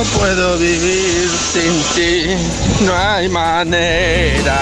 [0.01, 2.35] No puedo vivir sin ti,
[2.83, 4.59] no hay manera.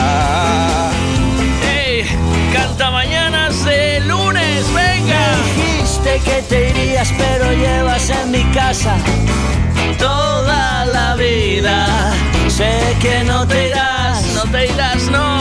[1.63, 2.03] ¡Ey!
[2.51, 5.37] Canta mañanas de lunes, venga.
[5.55, 8.97] Dijiste que te irías, pero llevas en mi casa
[9.97, 11.87] toda la vida.
[12.49, 15.39] Sé que no te irás, No te irás, no.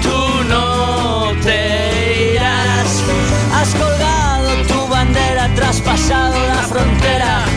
[0.00, 3.02] tú no te irás.
[3.52, 7.55] Has colgado tu bandera, traspasado la frontera.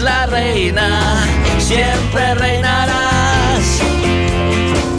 [0.00, 1.26] La reina,
[1.58, 3.82] siempre reinarás.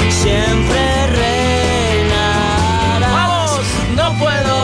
[0.10, 3.12] Siempre reinarás.
[3.12, 3.62] Vamos.
[3.96, 4.61] No puedo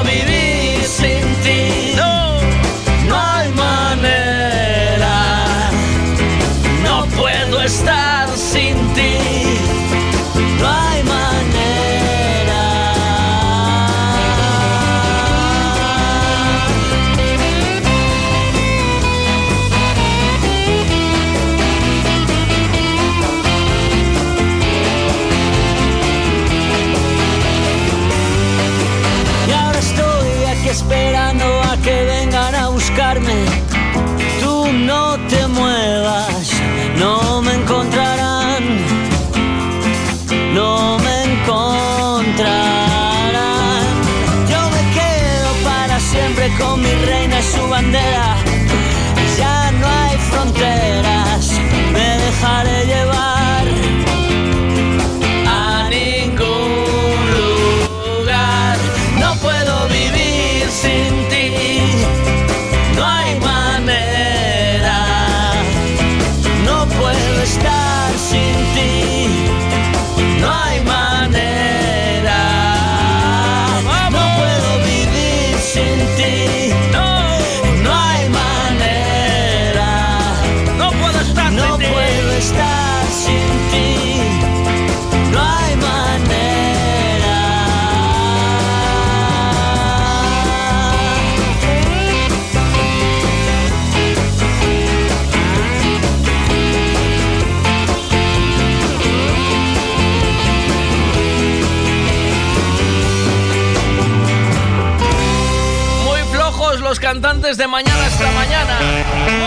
[107.38, 108.79] cantantes de mañana hasta mañana.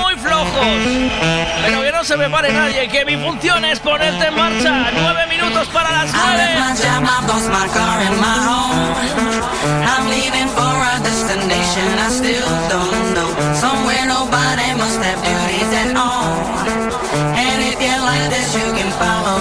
[0.00, 0.66] Muy flojos.
[1.64, 4.90] Pero que no se me pare nadie, que mi función es ponerte en marcha.
[4.92, 6.54] Nueve minutos para las nueve.
[6.76, 8.94] job, my boss, my car, and my home.
[9.84, 13.30] I'm leaving for a destination I still don't know.
[13.54, 16.38] Somewhere nobody must have duties at all.
[17.34, 19.39] And if you like this, you can follow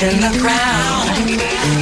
[0.00, 1.06] pollution, the crowd.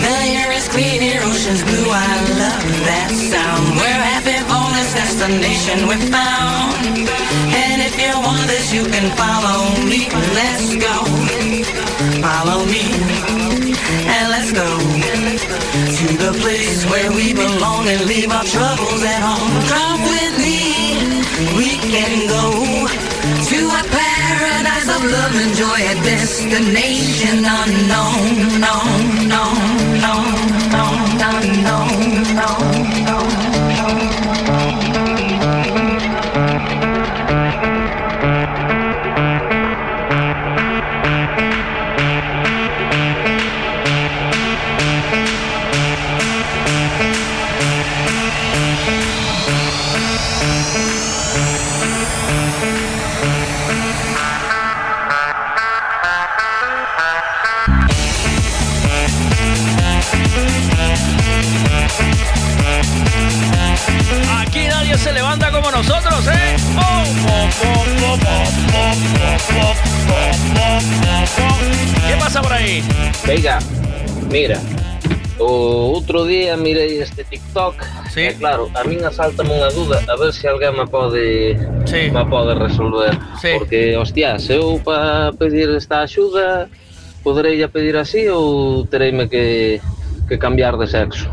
[0.02, 1.90] The air is cleaner, ocean's blue.
[1.90, 2.06] I
[2.38, 3.76] love that sound.
[3.78, 7.08] We're happy for this destination we found.
[7.54, 10.08] And if you want this, you can follow me.
[10.34, 10.96] Let's go.
[12.22, 12.82] Follow me.
[14.08, 14.66] And let's go
[15.98, 19.52] to the place where we belong and leave our troubles at home.
[19.70, 20.58] Come with me.
[21.56, 23.07] We can go
[25.04, 28.58] love, enjoy a destination unknown.
[28.58, 29.17] unknown.
[72.06, 72.82] ¿Qué pasa por aí?
[73.26, 73.58] Veiga,
[74.30, 74.60] mira,
[75.38, 77.74] o outro día mirei este TikTok
[78.10, 78.20] sí.
[78.20, 81.54] e claro, a min asaltame unha duda a ver se alguén me pode
[81.86, 82.10] sí.
[82.10, 83.54] me pode resolver sí.
[83.54, 86.66] porque, hostia, se eu para pedir esta axuda
[87.22, 89.78] poderei a pedir así ou tereime que,
[90.26, 91.30] que cambiar de sexo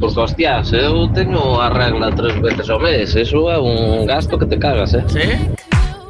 [0.00, 4.36] Porque, hostia, se eu teño a regla tres veces ao mes, eso é un gasto
[4.36, 5.04] que te cagas, eh?
[5.08, 5.53] Sí?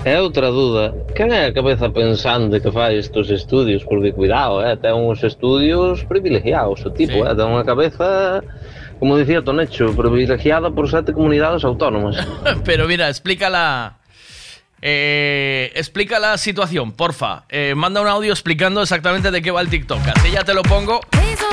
[0.05, 3.81] E outra duda, quen é a cabeza pensante que fai estes estudios?
[3.89, 7.25] Porque cuidado, eh, ten uns estudios privilegiados o tipo, sí.
[7.25, 8.45] eh, ten unha cabeza
[9.01, 12.21] como dicía Tonecho, privilegiada por sete comunidades autónomas.
[12.69, 13.97] Pero mira, explícala
[14.87, 17.45] Eh, explica la situación, porfa.
[17.49, 20.09] Eh, manda un audio explicando exactamente de qué va el TikTok.
[20.15, 21.01] Así ya te lo pongo.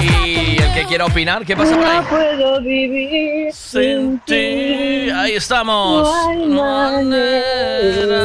[0.04, 2.00] Y el que quiera opinar, ¿qué pasa por ahí?
[2.00, 5.10] No puedo vivir sin ti.
[5.16, 6.10] Ahí estamos.
[6.10, 6.46] No hay
[6.90, 8.20] manera.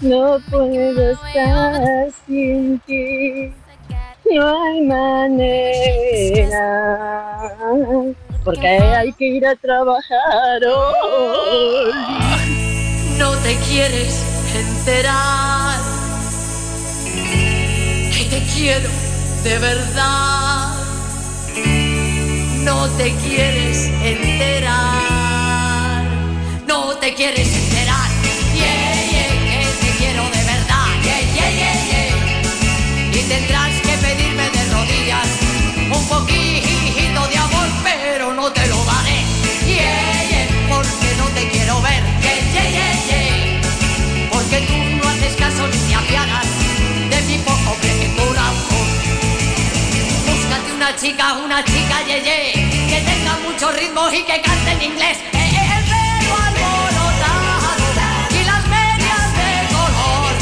[0.00, 3.52] No puedo estar sin ti.
[4.32, 6.20] No hay manera.
[8.44, 11.90] Porque hay que ir a trabajar hoy.
[13.22, 14.14] No te quieres
[14.52, 15.78] enterar
[18.12, 18.90] que te quiero
[19.44, 20.74] de verdad.
[22.64, 26.02] No te quieres enterar.
[26.66, 28.10] No te quieres enterar.
[28.56, 30.88] Yeah, yeah, que te quiero de verdad.
[31.04, 33.12] Yeah, yeah, yeah, yeah.
[33.12, 35.28] Y tendrás que pedirme de rodillas
[35.96, 36.51] un poquito
[50.92, 52.52] una chica, una chica, ye, ye,
[52.86, 55.18] que tenga mucho ritmo y que cante en inglés.
[55.32, 57.56] Eh, eh, el pelo alborotado
[58.38, 60.32] y las medias de color.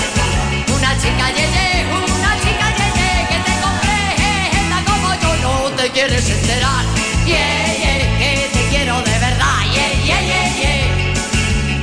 [0.77, 5.91] Una chica, ye, ye, una chica, ye, ye, que te comprenda como yo no te
[5.91, 6.85] quieres enterar.
[7.25, 9.61] Que te quiero de verdad.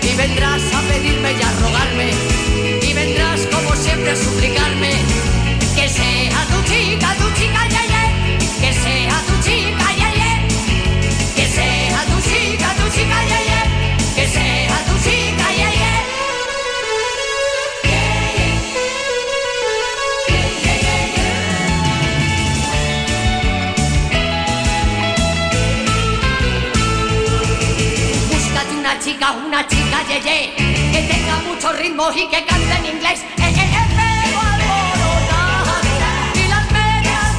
[0.01, 2.36] Y vendrás a pedirme y a rogarme.
[29.27, 30.53] Chica, una chica, ye, ye,
[30.91, 33.19] que tenga mucho ritmo y que cante en inglés.
[33.37, 33.75] Eh, eh, eh,
[34.49, 35.73] alborotado
[36.35, 37.37] y las medias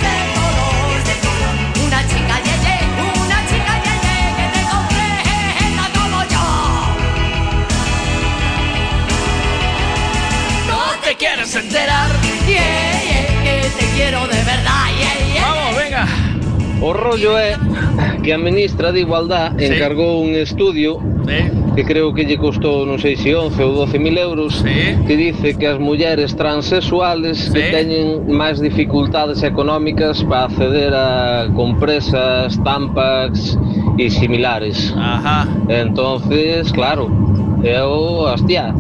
[1.09, 1.55] de color.
[1.87, 2.77] Una chica, ye, ye,
[3.25, 6.45] una chica, ye, ye, que te comprenda como yo.
[10.67, 12.11] No te quieres enterar,
[12.47, 14.87] yeah, yeah, que te quiero de verdad,
[16.81, 17.57] O rollo é
[18.23, 19.65] que a ministra de Igualdad sí.
[19.67, 21.51] encargou un estudio sí.
[21.75, 24.95] que creo que lle costou, non sei se 11 ou 12 mil euros, sí.
[25.03, 27.55] que dice que as mulleres transexuales sí.
[27.55, 33.59] que teñen máis dificultades económicas para acceder a compresas, tampax
[33.99, 34.95] e similares.
[34.95, 35.51] Ajá.
[35.67, 37.11] Entonces, claro,
[37.67, 38.71] eu, hostia,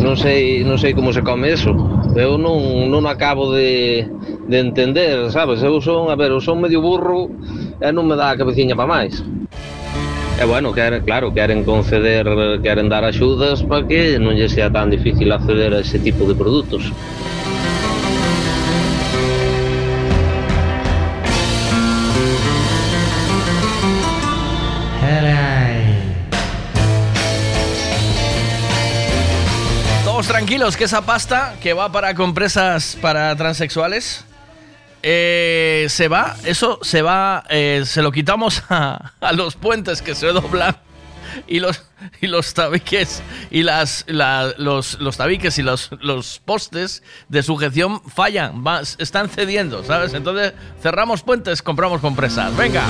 [0.00, 1.70] non sei, non sei como se come eso.
[2.16, 4.08] Eu non, non acabo de,
[4.48, 5.62] de entender, sabes?
[5.62, 7.30] Eu son, a ver, eu son medio burro
[7.78, 9.22] e non me dá a cabeciña para máis.
[10.40, 12.24] E bueno, queren, claro, queren conceder,
[12.64, 16.32] queren dar axudas para que non lle sea tan difícil acceder a ese tipo de
[16.32, 16.88] produtos.
[30.50, 34.24] Tranquilos que esa pasta que va para compresas para transexuales
[35.00, 40.16] eh, se va, eso se va, eh, se lo quitamos a, a los puentes que
[40.16, 40.76] se doblan
[41.46, 41.84] y los
[42.20, 43.22] y los tabiques
[43.52, 48.64] y las la- los, los tabiques y los, los postes de sujeción fallan,
[48.98, 50.14] están cediendo, ¿sabes?
[50.14, 52.56] Entonces cerramos puentes, compramos compresas.
[52.56, 52.82] Venga.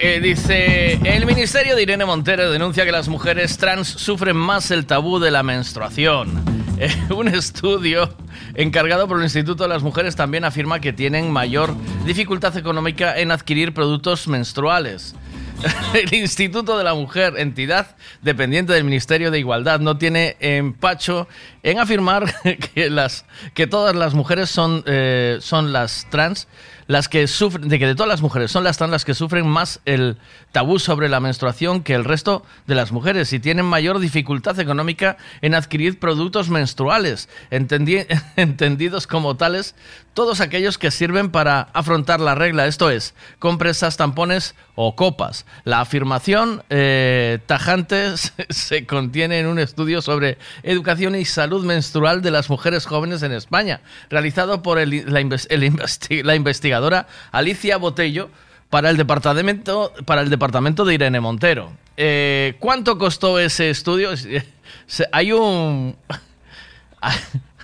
[0.00, 4.86] Eh, dice, el Ministerio de Irene Montero denuncia que las mujeres trans sufren más el
[4.86, 6.56] tabú de la menstruación.
[6.78, 8.14] Eh, un estudio
[8.54, 11.74] encargado por el Instituto de las Mujeres también afirma que tienen mayor
[12.04, 15.14] dificultad económica en adquirir productos menstruales.
[15.94, 21.28] El Instituto de la Mujer, entidad dependiente del Ministerio de Igualdad, no tiene empacho
[21.62, 22.34] en afirmar
[23.54, 26.46] que todas las mujeres son, eh, son las trans
[26.86, 29.80] las que sufren, de que de todas las mujeres son las las que sufren más
[29.86, 30.16] el
[30.52, 35.16] tabú sobre la menstruación que el resto de las mujeres y tienen mayor dificultad económica
[35.42, 38.06] en adquirir productos menstruales, entendi-
[38.36, 39.74] entendidos como tales
[40.16, 45.44] todos aquellos que sirven para afrontar la regla, esto es, compresas, tampones o copas.
[45.64, 48.14] La afirmación eh, tajante
[48.48, 53.32] se, contiene en un estudio sobre educación y salud menstrual de las mujeres jóvenes en
[53.32, 58.30] España, realizado por el- la, investi- la investigadora Alicia Botello
[58.70, 61.72] para el departamento, para el departamento de Irene Montero.
[61.98, 64.10] Eh, ¿Cuánto costó ese estudio?
[65.12, 65.94] Hay un...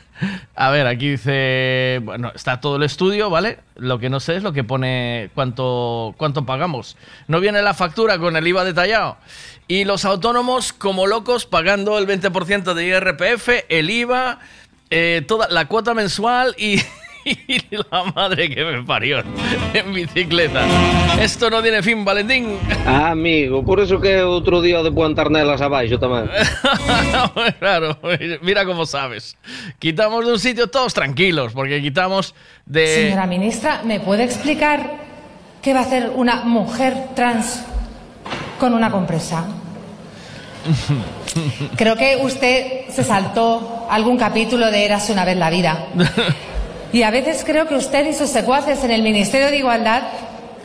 [0.55, 3.59] A ver, aquí dice, bueno, está todo el estudio, ¿vale?
[3.77, 6.97] Lo que no sé es lo que pone cuánto, cuánto pagamos.
[7.29, 9.17] No viene la factura con el IVA detallado.
[9.69, 14.39] Y los autónomos como locos pagando el 20% de IRPF, el IVA,
[14.91, 16.81] eh, toda la cuota mensual y,
[17.49, 19.23] y la madre que me parió
[19.75, 20.65] en bicicleta.
[21.21, 22.59] Esto no tiene fin, Valentín.
[22.87, 26.27] Ah, amigo, por eso que outro día de Puantarnelas abaixo tamén.
[27.63, 27.99] claro,
[28.43, 29.39] mira cómo sabes.
[29.79, 32.35] Quitamos de un sitio todos tranquilos, porque quitamos
[32.67, 33.11] de...
[33.11, 34.99] Señora ministra, ¿me puede explicar
[35.63, 37.63] qué va a hacer una mujer trans
[38.59, 39.47] con una compresa?
[41.77, 45.87] Creo que usted se saltó algún capítulo de Érase una vez la vida.
[46.93, 50.03] Y a veces creo que usted y sus secuaces en el Ministerio de Igualdad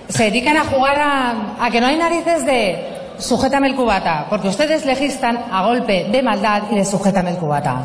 [0.09, 4.47] se dedican a jugar a, a que no hay narices de sujétame el cubata, porque
[4.47, 7.81] ustedes legislan a golpe de maldad y de sujétame el cubata.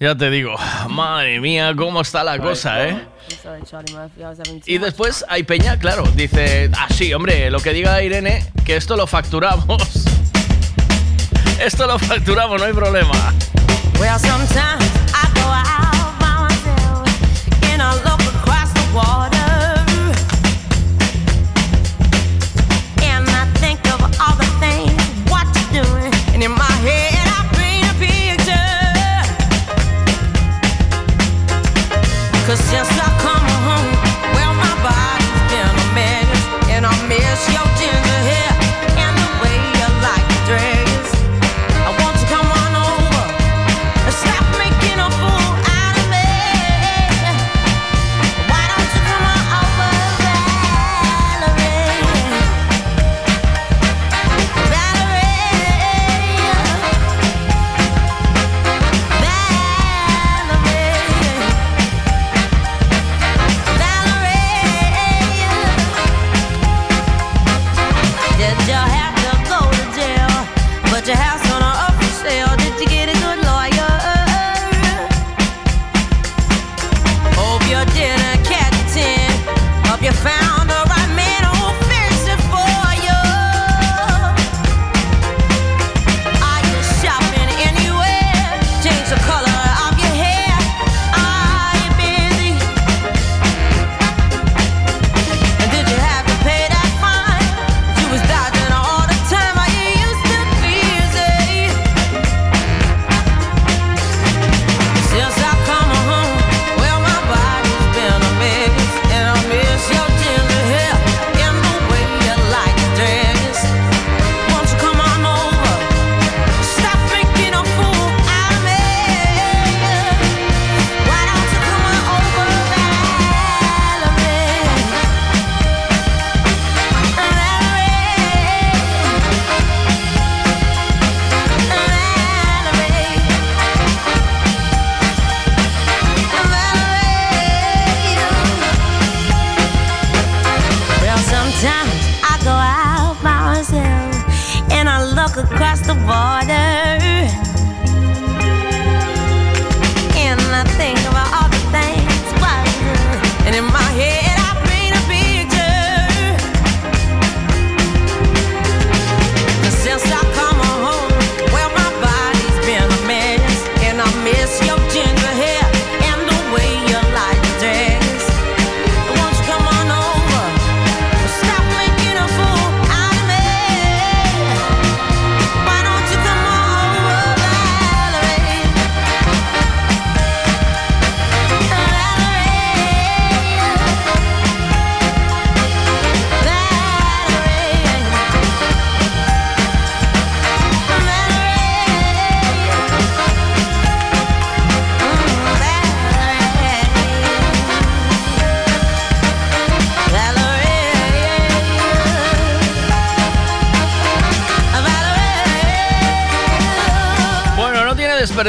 [0.00, 0.56] Ya te digo,
[0.88, 3.06] madre mía, cómo está la cosa, ¿eh?
[4.66, 8.96] Y después hay Peña, claro, dice, ah, sí, hombre, lo que diga Irene, que esto
[8.96, 9.82] lo facturamos.
[11.60, 13.32] Esto lo facturamos, no hay problema.
[18.92, 19.31] Water.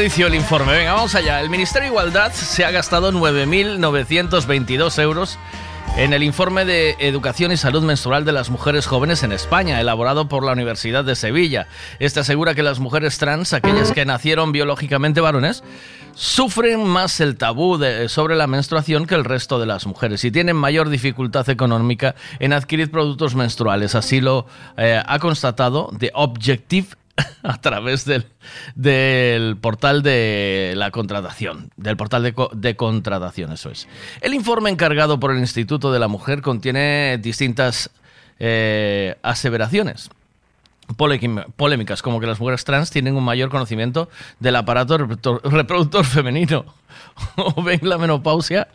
[0.04, 0.74] El informe.
[0.74, 1.40] Venga, vamos allá.
[1.40, 5.40] El Ministerio de Igualdad se ha gastado 9.922 euros
[5.96, 10.28] en el informe de Educación y Salud Menstrual de las Mujeres Jóvenes en España, elaborado
[10.28, 11.68] por la Universidad de Sevilla.
[12.00, 15.64] Este asegura que las mujeres trans, aquellas que nacieron biológicamente varones,
[16.14, 20.58] sufren más el tabú sobre la menstruación que el resto de las mujeres y tienen
[20.58, 23.96] mayor dificultad económica en adquirir productos menstruales.
[23.96, 26.88] Así lo eh, ha constatado The Objective
[27.44, 28.26] a través del,
[28.76, 33.88] del portal de la contratación, del portal de, de contratación, eso es.
[34.22, 37.92] El informe encargado por el Instituto de la Mujer contiene distintas
[38.40, 40.10] eh, aseveraciones
[40.98, 44.10] polémicas, como que las mujeres trans tienen un mayor conocimiento
[44.40, 46.66] del aparato reproductor, femenino
[47.38, 48.68] o ven la menopausia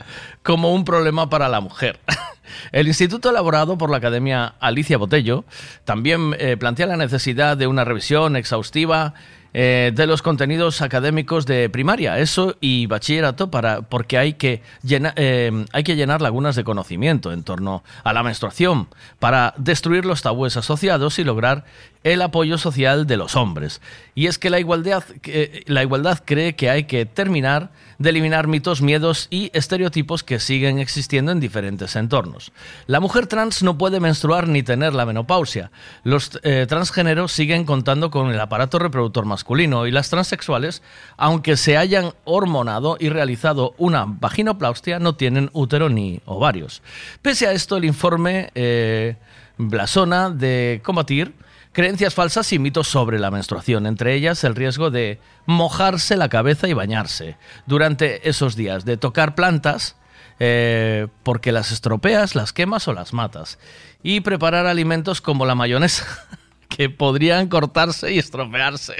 [0.42, 2.00] como un problema para la mujer.
[2.72, 5.44] El instituto elaborado por la Academia Alicia Botello
[5.84, 9.12] también eh, plantea la necesidad de una revisión exhaustiva
[9.54, 15.12] eh, de los contenidos académicos de primaria, eso y bachillerato, para, porque hay que, llena-
[15.16, 18.88] eh, hay que llenar lagunas de conocimiento en torno a la menstruación
[19.18, 21.64] para destruir los tabúes asociados y lograr
[22.04, 23.80] el apoyo social de los hombres.
[24.14, 28.46] Y es que la igualdad, que- la igualdad cree que hay que terminar de eliminar
[28.46, 32.52] mitos, miedos y estereotipos que siguen existiendo en diferentes entornos.
[32.86, 35.70] La mujer trans no puede menstruar ni tener la menopausia.
[36.04, 40.82] Los eh, transgéneros siguen contando con el aparato reproductor masculino y las transexuales,
[41.16, 46.82] aunque se hayan hormonado y realizado una vaginoplastia, no tienen útero ni ovarios.
[47.20, 49.16] Pese a esto, el informe eh,
[49.56, 51.34] blasona de combatir
[51.78, 56.66] creencias falsas y mitos sobre la menstruación, entre ellas el riesgo de mojarse la cabeza
[56.66, 57.36] y bañarse.
[57.66, 59.94] Durante esos días, de tocar plantas
[60.40, 63.60] eh, porque las estropeas, las quemas o las matas,
[64.02, 66.04] y preparar alimentos como la mayonesa,
[66.68, 68.94] que podrían cortarse y estropearse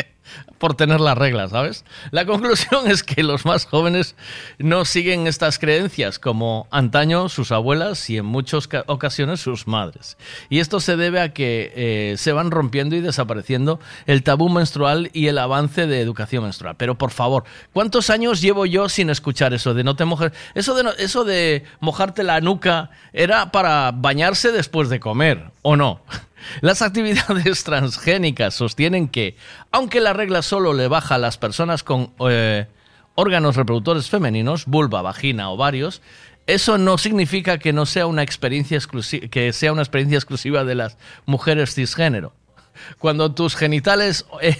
[0.59, 1.85] por tener las reglas, ¿sabes?
[2.11, 4.15] La conclusión es que los más jóvenes
[4.59, 10.19] no siguen estas creencias como antaño sus abuelas y en muchas ca- ocasiones sus madres.
[10.51, 15.09] Y esto se debe a que eh, se van rompiendo y desapareciendo el tabú menstrual
[15.15, 16.75] y el avance de educación menstrual.
[16.77, 20.33] Pero por favor, ¿cuántos años llevo yo sin escuchar eso de no te mojes?
[20.55, 26.03] Eso de, eso de mojarte la nuca era para bañarse después de comer, ¿o no?
[26.61, 29.37] Las actividades transgénicas sostienen que,
[29.71, 32.67] aunque la regla solo le baja a las personas con eh,
[33.15, 36.03] órganos reproductores femeninos, vulva, vagina, ovarios,
[36.47, 38.79] eso no significa que no sea una experiencia
[39.31, 42.33] que sea una experiencia exclusiva de las mujeres cisgénero.
[42.99, 44.57] Cuando tus genitales eh,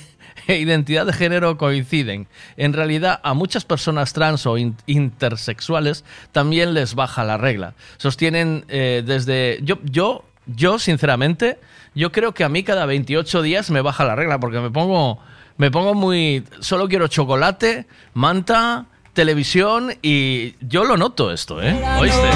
[0.47, 2.27] e identidad de género coinciden,
[2.57, 7.75] en realidad a muchas personas trans o in- intersexuales también les baja la regla.
[7.97, 11.59] Sostienen eh, desde yo yo yo sinceramente
[11.95, 15.19] yo creo que a mí cada 28 días me baja la regla porque me pongo
[15.57, 18.87] me pongo muy solo quiero chocolate, manta,
[19.19, 21.77] televisión y yo lo noto esto, ¿eh?
[21.99, 22.29] ¿Oíste?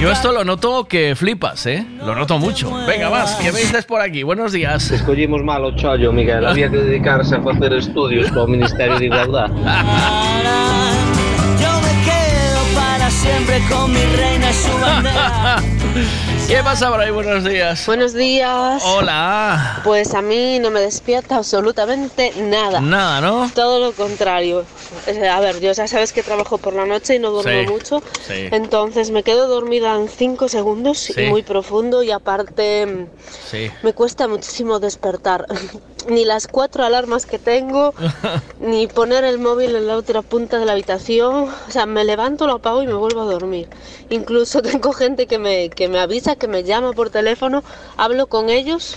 [0.00, 1.86] Yo esto lo noto que flipas, ¿eh?
[1.98, 2.72] Lo noto mucho.
[2.86, 4.22] Venga, vas, ¿qué me dices por aquí?
[4.22, 4.90] Buenos días.
[4.90, 6.46] Escollimos mal o chollo, Miguel.
[6.46, 9.48] Había que dedicarse a facer estudios co Ministerio de Igualdad.
[11.60, 15.56] Yo me quedo para siempre con mi reina y su bandera.
[16.46, 17.10] ¿Qué pasa por ahí?
[17.10, 17.84] Buenos días.
[17.86, 18.82] Buenos días.
[18.84, 19.80] Hola.
[19.82, 22.80] Pues a mí no me despierta absolutamente nada.
[22.80, 23.50] Nada, ¿no?
[23.54, 24.64] Todo lo contrario.
[25.30, 28.02] A ver, yo ya sabes que trabajo por la noche y no duermo Sí, mucho.
[28.26, 28.48] sí.
[28.50, 31.14] Entonces me quedo dormida en 5 segundos Sí.
[31.16, 33.06] y muy profundo y aparte mm,
[33.82, 35.46] me cuesta muchísimo despertar.
[36.08, 37.92] ni las cuatro alarmas que tengo,
[38.60, 41.48] ni poner el móvil en la otra punta de la habitación.
[41.68, 43.68] O sea, me levanto, lo apago y me vuelvo a dormir.
[44.08, 47.62] Incluso tengo gente que me, que me avisa, que me llama por teléfono,
[47.96, 48.96] hablo con ellos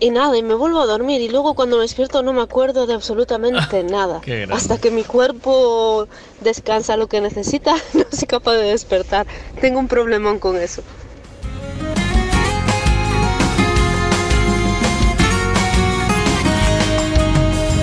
[0.00, 1.20] y nada, y me vuelvo a dormir.
[1.20, 4.20] Y luego cuando me despierto no me acuerdo de absolutamente nada.
[4.20, 4.54] Qué grande.
[4.54, 6.08] Hasta que mi cuerpo
[6.40, 9.26] descansa lo que necesita, no soy capaz de despertar.
[9.60, 10.82] Tengo un problemón con eso.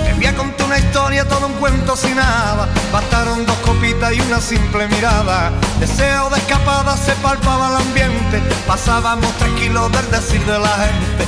[0.06, 2.68] Te voy a contar una historia, todo un cuento sin nada.
[2.92, 5.52] Bastaron dos copitas y una simple mirada.
[5.80, 8.40] Deseo de escapada se palpaba el ambiente.
[8.66, 11.24] Pasábamos tranquilos del decir de la gente.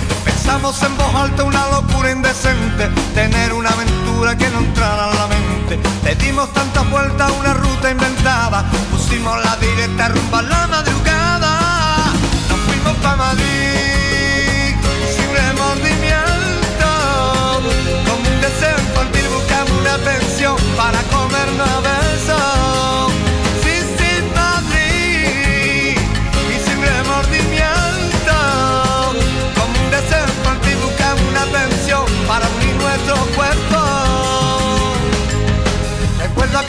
[0.47, 2.87] Pensamos en voz alta una locura indecente.
[3.15, 5.81] Tener una aventura que no entrara en la mente.
[6.05, 8.65] Le dimos tantas vueltas a una ruta inventada.
[8.93, 12.13] Pusimos la directa rumba a la madrugada.
[12.49, 13.76] Nos fuimos para Madrid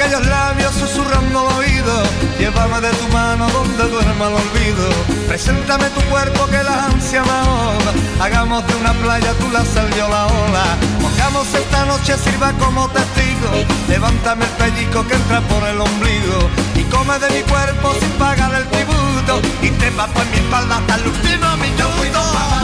[0.08, 1.94] Aquellos labios susurrando al oído.
[2.40, 4.88] Llévame de tu mano donde duerma el olvido.
[5.28, 7.92] Preséntame tu cuerpo que la ansia me ahoga.
[8.22, 10.64] Hagamos de una playa tú la sal yo la ola.
[11.02, 13.50] Mojamos esta noche, sirva como testigo.
[13.90, 16.40] Levántame el pellizco que entra por el ombligo.
[16.76, 19.42] Y come de mi cuerpo sin pagar el tributo.
[19.62, 22.57] Y te por mi espalda hasta el último minuto.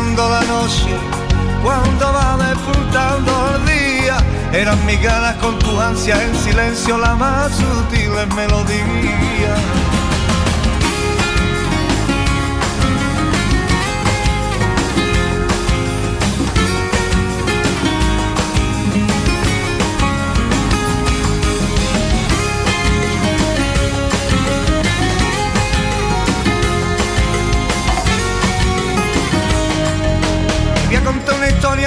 [0.00, 0.88] La noche
[1.62, 4.16] cuando va despuntando el día.
[4.52, 9.81] Eran mis ganas con tu ansia en silencio la más sutil melodía.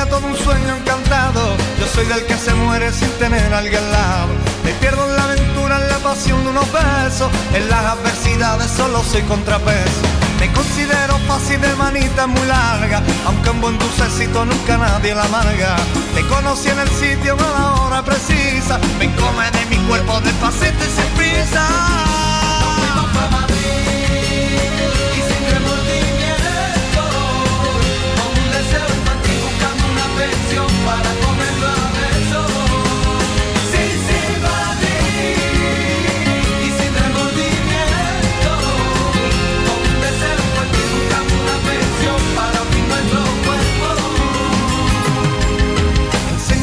[0.10, 1.56] Todo un sueño encantado.
[1.80, 4.28] Yo soy del que se muere sin tener a alguien al lado.
[4.64, 7.30] Me pierdo en la aventura, en la pasión de unos besos.
[7.54, 10.02] En las adversidades solo soy contrapeso.
[10.40, 15.76] Me considero fácil de manita muy larga, aunque un buen dulcecito nunca nadie la amarga.
[16.14, 20.84] Te conocí en el sitio a la hora precisa, me come de mi cuerpo despacito
[20.84, 22.45] y sin prisa.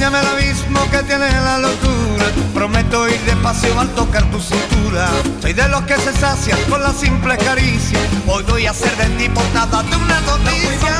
[0.02, 2.24] Enséñame el abismo que tiene la locura.
[2.52, 5.08] Prometo ir despacio al tocar tu cintura.
[5.40, 8.00] Soy de los que se sacian con la simple caricia.
[8.26, 10.98] Hoy voy a ser de ti portada de una noticia.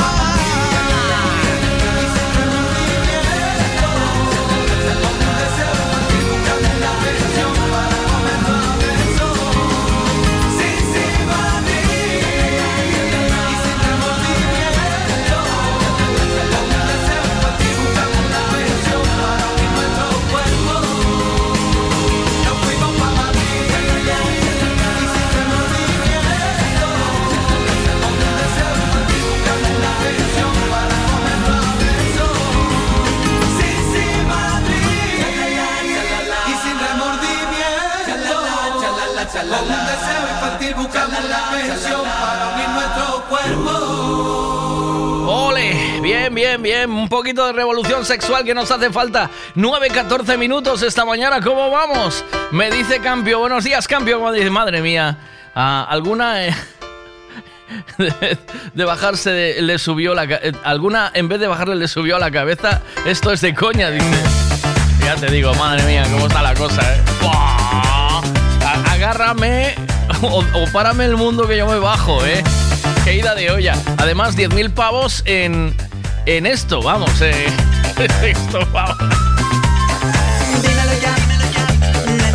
[46.31, 46.90] Bien, bien, bien.
[46.90, 49.28] Un poquito de revolución sexual que nos hace falta.
[49.57, 52.24] 9-14 minutos esta mañana, ¿cómo vamos?
[52.53, 54.20] Me dice Campio, buenos días, Campio.
[54.20, 55.19] Me dice, madre mía,
[55.55, 56.55] ah, ¿alguna eh,
[58.74, 62.19] de, bajarse de- le subió la eh, alguna en vez de bajarle le subió a
[62.20, 62.82] la cabeza?
[63.05, 64.07] Esto es de coña, dice.
[65.05, 67.01] Ya te digo, madre mía, cómo está la cosa, ¿eh?
[68.90, 69.74] Agárrame
[70.23, 72.44] o, o párame el mundo que yo me bajo, ¿eh?
[73.05, 73.74] Qué ida de olla.
[73.99, 75.74] Además, 10.000 pavos en,
[76.27, 77.47] en esto, vamos, eh.
[78.23, 78.97] esto, vamos.
[80.62, 81.15] Dímelo ya,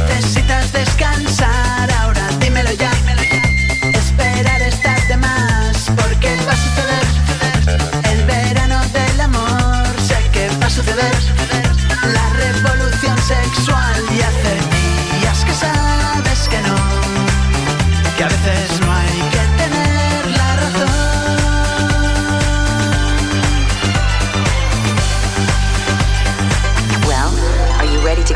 [0.08, 1.67] necesitas descansar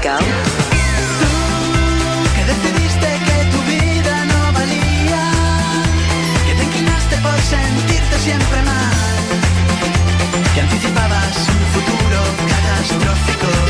[0.02, 0.18] go?
[2.36, 5.23] Que decidiste que tu vida no valía,
[6.45, 9.26] que te inclinaste por sentirte siempre mal,
[10.53, 12.19] que anticipabas un futuro
[12.52, 13.61] catastrófico.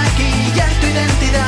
[0.00, 1.39] Maquillar tu identidad.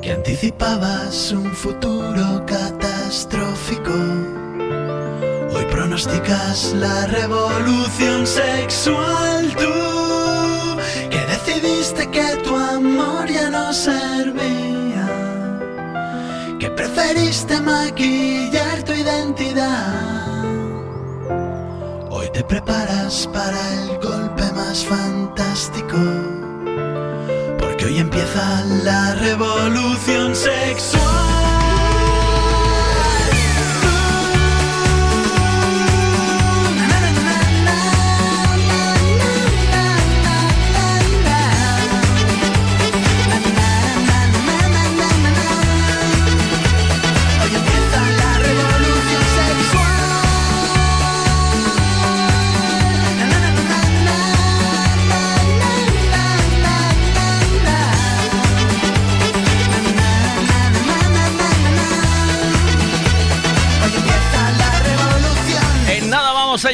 [0.00, 3.92] Que anticipabas un futuro catastrófico.
[5.54, 10.76] Hoy pronosticas la revolución sexual tú,
[11.10, 15.06] que decidiste que tu amor ya no servía,
[16.58, 20.44] que preferiste maquillar tu identidad.
[22.10, 25.96] Hoy te preparas para el golpe más fantástico,
[28.14, 31.23] empieza la revolución sexual.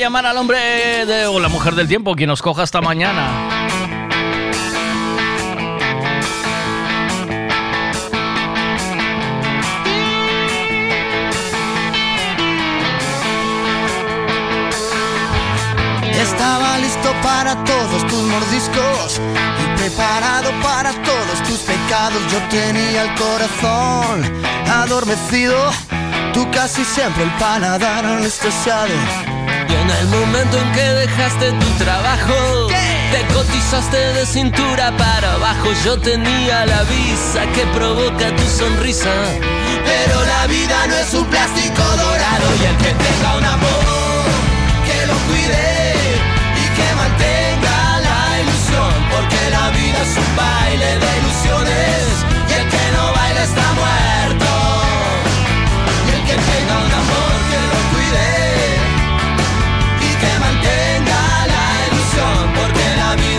[0.00, 3.28] Llamar al hombre de, o la mujer del tiempo, quien nos coja hasta mañana.
[16.18, 19.20] Estaba listo para todos tus mordiscos
[19.62, 22.22] y preparado para todos tus pecados.
[22.32, 25.70] Yo tenía el corazón adormecido,
[26.32, 28.94] tú casi siempre el paladar anestesiado.
[29.70, 32.66] Y en el momento en que dejaste tu trabajo,
[33.12, 35.68] te cotizaste de cintura para abajo.
[35.84, 39.12] Yo tenía la visa que provoca tu sonrisa.
[39.84, 44.24] Pero la vida no es un plástico dorado y el que tenga un amor,
[44.86, 45.94] que lo cuide
[46.62, 52.02] y que mantenga la ilusión, porque la vida es un baile de ilusiones
[52.50, 54.50] y el que no baila está muerto.
[56.06, 58.26] Y el que tenga un amor, que lo cuide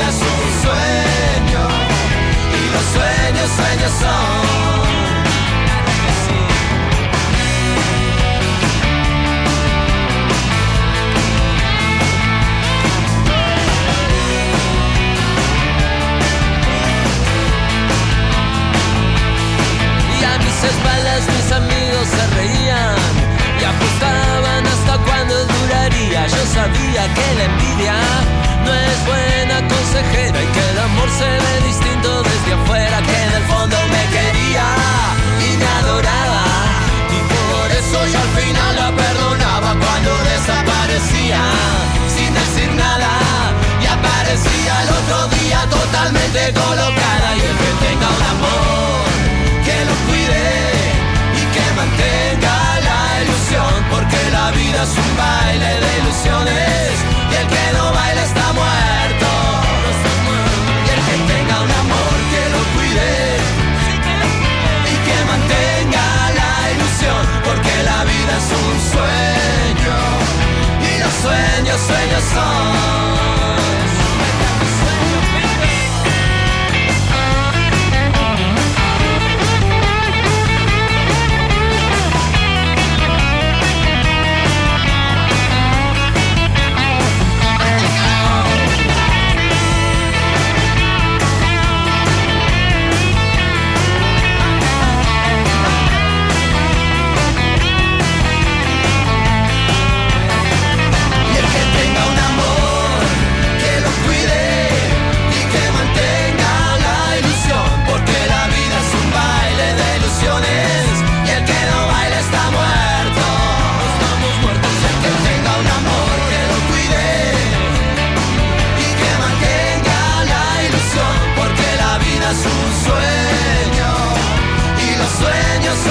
[0.02, 1.64] la vida es un sueño
[2.57, 4.41] y los sueños, sueños son.
[20.19, 22.95] Y a mis espaldas mis amigos se reían
[23.60, 26.28] y apostaban hasta cuándo duraría.
[26.28, 27.95] Yo sabía que la envidia
[28.65, 33.31] no es buena consejera y que el amor se ve distinto desde afuera, que en
[33.39, 34.65] el fondo me quería
[35.47, 36.43] y me adoraba.
[37.15, 41.41] Y por eso yo al final la perdonaba cuando desaparecía
[42.15, 43.11] sin decir nada.
[43.83, 47.27] Y aparecía el otro día totalmente colocada.
[47.38, 49.05] Y el que tenga un amor
[49.65, 50.45] que lo cuide
[51.39, 52.55] y que mantenga
[52.88, 58.24] la ilusión porque la vida es un baile de ilusiones y el que no baila
[58.24, 59.30] está muerto.
[60.86, 63.12] Y el que tenga un amor que lo cuide.
[64.91, 66.06] Y que mantenga
[66.40, 69.98] la ilusión porque la vida es un sueño.
[70.90, 73.20] Y los sueños sueños son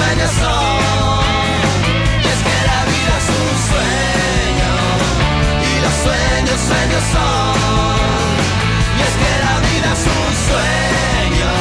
[0.01, 1.21] sueños, son.
[2.23, 4.73] Y es que la vida es un sueño
[5.69, 7.55] y los sueños, sueños son.
[8.97, 11.51] Y es que la vida es un sueño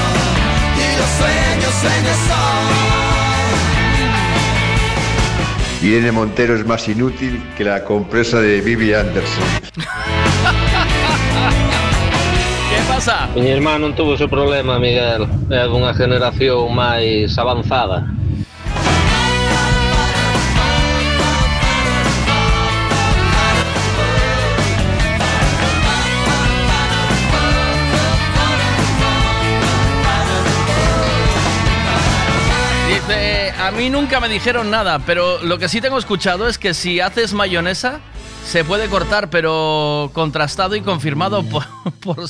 [0.77, 2.91] y los sueños, sueños son.
[5.83, 9.45] Irene Montero es más inútil que la compresa de Vivi Anderson.
[12.71, 13.29] ¿Qué pasa?
[13.35, 15.27] Mi irmán non tuvo ese problema, Miguel.
[15.51, 18.07] É dunha generación máis avanzada.
[33.71, 36.99] A mí nunca me dijeron nada, pero lo que sí tengo escuchado es que si
[36.99, 38.01] haces mayonesa,
[38.45, 41.65] se puede cortar, pero contrastado y confirmado por,
[42.01, 42.25] por,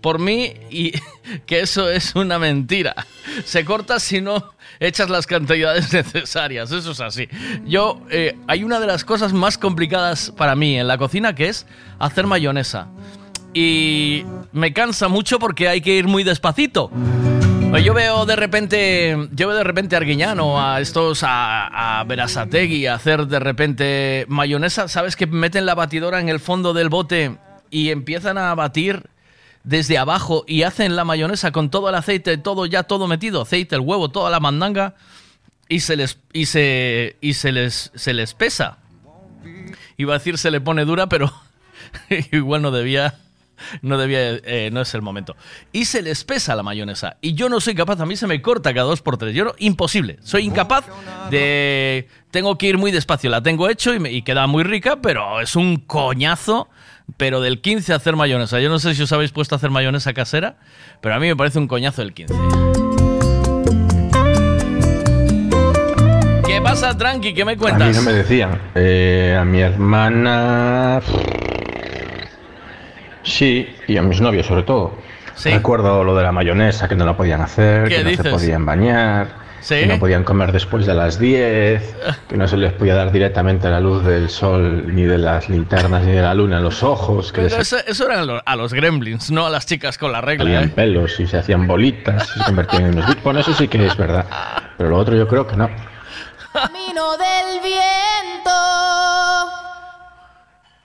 [0.00, 0.92] por mí y
[1.46, 2.94] que eso es una mentira.
[3.44, 7.28] Se corta si no echas las cantidades necesarias, eso es así.
[7.66, 11.48] Yo, eh, hay una de las cosas más complicadas para mí en la cocina que
[11.48, 11.66] es
[11.98, 12.86] hacer mayonesa.
[13.52, 14.22] Y
[14.52, 16.92] me cansa mucho porque hay que ir muy despacito.
[17.76, 22.94] Yo veo de repente, yo veo de repente a Arguiñano, a estos, a, a a
[22.94, 24.88] hacer de repente mayonesa.
[24.88, 27.38] ¿Sabes que meten la batidora en el fondo del bote
[27.70, 29.04] y empiezan a batir
[29.62, 33.76] desde abajo y hacen la mayonesa con todo el aceite, todo ya todo metido, aceite,
[33.76, 34.94] el huevo, toda la mandanga
[35.68, 38.78] y se les y se y se les se les pesa.
[39.96, 41.32] Iba a decir se le pone dura, pero
[42.32, 43.14] igual no debía
[43.82, 45.36] no debía, eh, no es el momento.
[45.72, 47.16] Y se les pesa la mayonesa.
[47.20, 49.34] Y yo no soy capaz, a mí se me corta cada dos por tres.
[49.34, 50.18] Yo no, imposible.
[50.22, 50.84] Soy incapaz
[51.30, 52.08] de.
[52.30, 53.30] Tengo que ir muy despacio.
[53.30, 56.68] La tengo hecho y, queda muy rica, pero es un coñazo.
[57.16, 58.60] Pero del 15 a hacer mayonesa.
[58.60, 60.58] Yo no sé si os habéis puesto a hacer mayonesa casera,
[61.00, 62.34] pero a mí me parece un coñazo el 15.
[66.44, 67.32] ¿Qué pasa, Tranqui?
[67.34, 67.96] ¿Qué me A mí cuentas?
[67.96, 68.60] no me decían.
[68.74, 71.00] Eh, a mi hermana.
[73.28, 74.92] Sí, y a mis novios sobre todo.
[75.44, 78.24] Recuerdo lo de la mayonesa, que no la podían hacer, ¿Qué que no dices?
[78.24, 79.28] se podían bañar,
[79.60, 79.76] ¿Sí?
[79.76, 81.96] que no podían comer después de las 10,
[82.28, 86.02] que no se les podía dar directamente la luz del sol, ni de las linternas,
[86.02, 88.42] ni de la luna en los ojos, que Pero les eso, eso era a lo-
[88.44, 90.44] a los gremlins, no a las chicas con la regla.
[90.44, 90.72] salían ¿eh?
[90.74, 93.22] pelos y se hacían bolitas, y se convertían en unos bits.
[93.22, 94.24] Bueno, eso sí que es verdad.
[94.76, 95.68] Pero lo otro yo creo que no.
[96.52, 98.50] Camino del viento,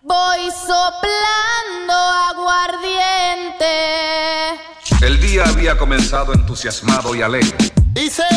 [0.03, 1.93] voy soplando
[2.29, 3.65] aguardiente.
[5.01, 7.57] El día había comenzado entusiasmado y alegre.
[7.93, 8.23] Dice.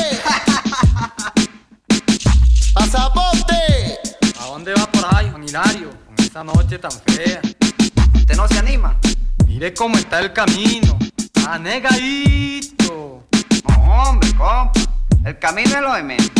[2.74, 3.98] ¡Pasaporte!
[4.40, 5.90] ¿A dónde va por ahí, Juan Hilario?
[5.90, 7.40] Con esta noche tan fea.
[8.14, 8.98] ¿Usted no se anima?
[9.46, 10.98] Mire cómo está el camino.
[11.48, 13.26] Anegadito.
[13.68, 14.72] No, hombre, compa.
[15.24, 16.30] El camino es lo de menos.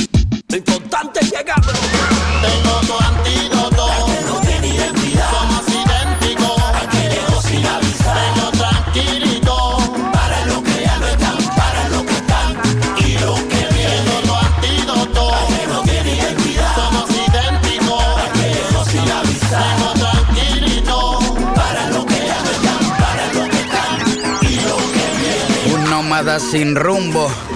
[0.48, 1.73] Lo importante es llegar, bro.
[2.43, 3.76] Tengo tu antídoto.
[26.16, 26.22] Viene.
[26.22, 27.30] Un nómada sin rumbo,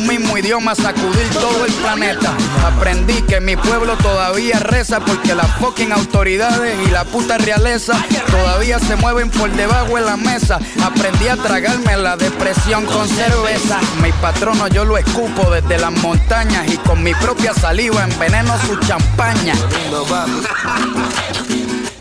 [0.00, 2.32] mismo idioma sacudir todo el planeta.
[2.64, 7.94] Aprendí que mi pueblo todavía reza porque las fucking autoridades y la puta realeza
[8.30, 10.58] todavía se mueven por debajo de la mesa.
[10.82, 13.78] Aprendí a tragarme la depresión con cerveza.
[14.02, 18.76] Mi patrono yo lo escupo desde las montañas y con mi propia saliva enveneno su
[18.76, 19.54] champaña.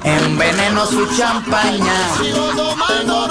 [0.04, 1.94] Enveneno su champaña.
[2.22, 3.28] Sigo tomando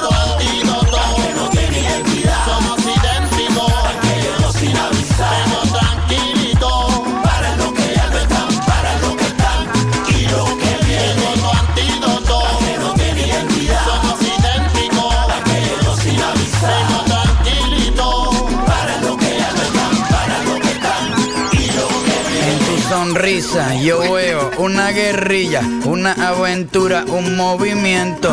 [23.83, 28.33] yo veo una guerrilla, una aventura, un movimiento.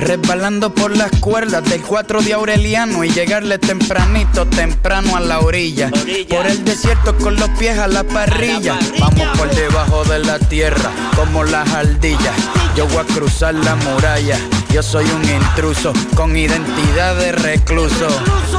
[0.01, 5.91] Resbalando por las cuerdas del 4 de Aureliano y llegarle tempranito, temprano a la orilla.
[6.27, 8.79] Por el desierto con los pies a la parrilla.
[8.99, 12.35] Vamos por debajo de la tierra como las ardillas.
[12.75, 14.37] Yo voy a cruzar la muralla
[14.73, 18.07] Yo soy un intruso con identidad de recluso.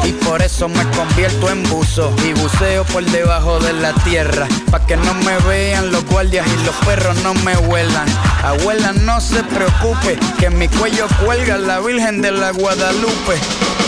[0.05, 2.15] Y por eso me convierto en buzo.
[2.27, 4.47] Y buceo por debajo de la tierra.
[4.71, 8.07] Pa' que no me vean los guardias y los perros no me huelan.
[8.45, 13.82] Abuela, no se preocupe, que en mi cuello cuelga la Virgen de la Guadalupe.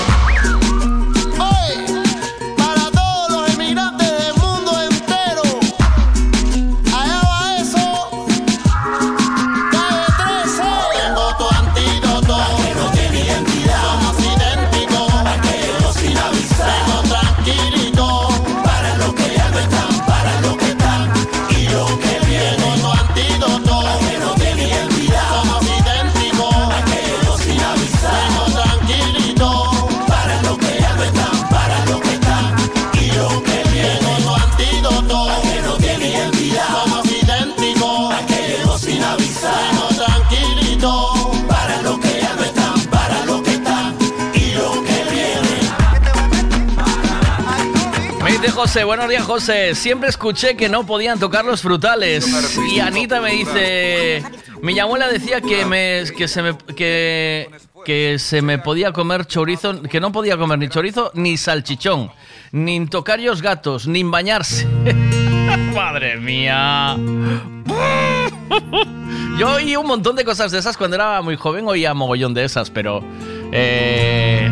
[48.65, 49.75] José, buenos días José.
[49.75, 52.27] Siempre escuché que no podían tocar los frutales.
[52.73, 54.25] Y Anita me dice,
[54.63, 57.51] mi abuela decía que me que se me que
[57.85, 62.11] que se me podía comer chorizo, que no podía comer ni chorizo ni salchichón,
[62.53, 64.67] ni tocar los gatos, ni bañarse.
[65.75, 66.97] Madre mía.
[69.39, 72.45] Yo oí un montón de cosas de esas cuando era muy joven, oía mogollón de
[72.45, 73.05] esas, pero
[73.53, 74.51] eh,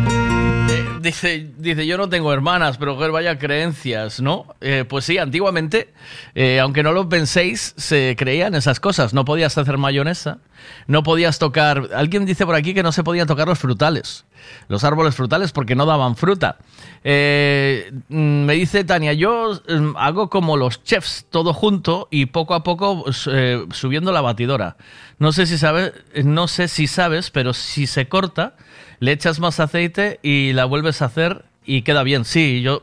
[1.03, 4.55] dice, dice, yo no tengo hermanas, pero vaya creencias, ¿no?
[4.61, 5.93] Eh, pues sí, antiguamente,
[6.33, 9.13] eh, aunque no lo penséis, se creían esas cosas.
[9.13, 10.39] No podías hacer mayonesa,
[10.87, 11.89] no podías tocar...
[11.93, 14.25] Alguien dice por aquí que no se podían tocar los frutales,
[14.69, 16.57] los árboles frutales, porque no daban fruta.
[17.03, 22.55] Eh, mm, me dice Tania, yo mm, hago como los chefs, todo junto y poco
[22.55, 24.77] a poco eh, subiendo la batidora.
[25.19, 25.93] No sé si sabes,
[26.23, 28.55] no sé si sabes, pero si se corta,
[29.03, 32.23] le echas más aceite y la vuelves a hacer y queda bien.
[32.23, 32.81] Sí, yo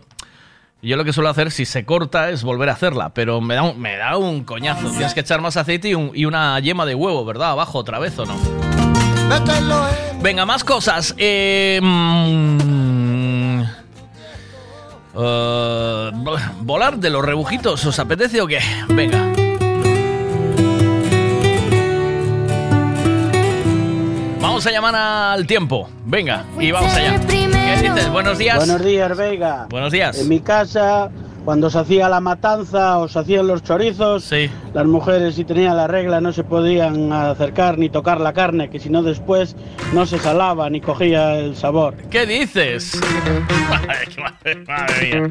[0.82, 3.62] yo lo que suelo hacer si se corta es volver a hacerla, pero me da
[3.62, 4.90] un, me da un coñazo.
[4.90, 7.52] Tienes que echar más aceite y, un- y una yema de huevo, ¿verdad?
[7.52, 8.36] Abajo otra vez o no.
[10.22, 11.14] Venga, más cosas.
[11.16, 13.62] Eh, mm,
[15.16, 16.10] eh,
[16.60, 18.58] volar de los rebujitos, ¿os apetece o qué?
[18.88, 19.32] Venga.
[24.50, 25.88] Vamos a llamar al tiempo.
[26.04, 27.20] Venga, y vamos allá.
[27.24, 28.10] ¿Qué dices?
[28.10, 28.56] Buenos días.
[28.56, 29.68] Buenos días, Vega.
[29.70, 30.18] Buenos días.
[30.18, 31.08] En mi casa,
[31.44, 34.28] cuando se hacía la matanza o se hacían los chorizos,
[34.74, 38.80] las mujeres si tenían la regla no se podían acercar ni tocar la carne, que
[38.80, 39.54] si no después
[39.92, 41.94] no se salaba ni cogía el sabor.
[42.10, 43.00] ¿Qué dices?
[43.70, 45.30] madre, madre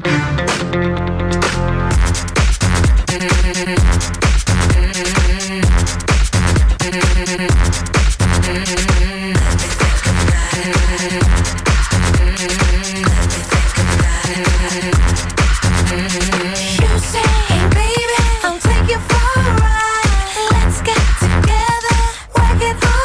[20.52, 21.98] Let's get together,
[22.36, 22.99] work it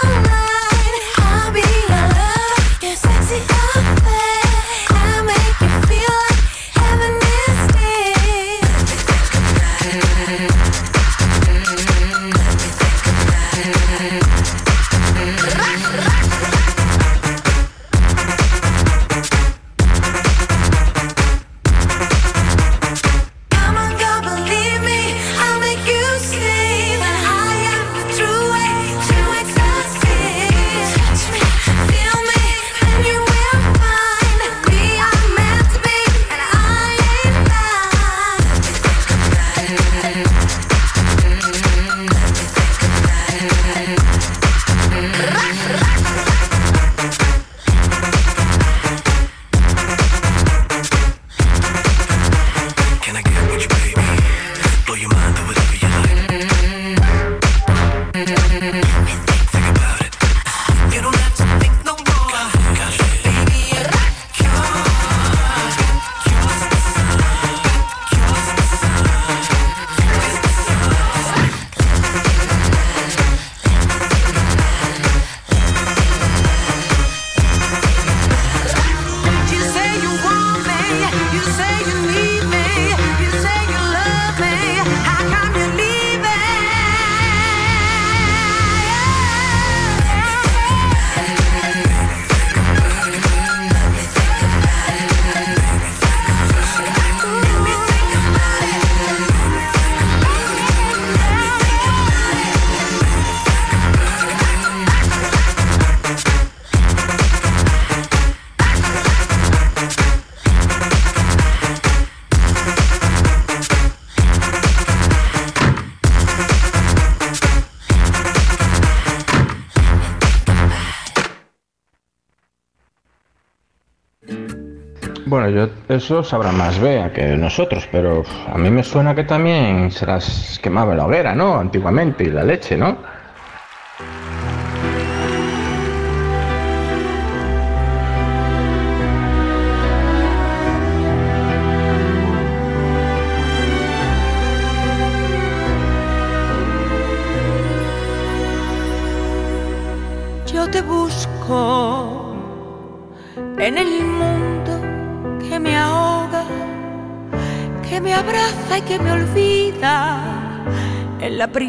[125.95, 130.59] eso sabrá más Bea que nosotros, pero a mí me suena que también se las
[130.61, 131.57] quemaba la hoguera, ¿no?
[131.59, 132.97] Antiguamente, y la leche, ¿no?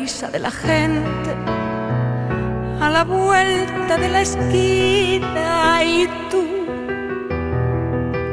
[0.07, 1.35] de la gente
[2.81, 6.47] a la vuelta de la esquina y tú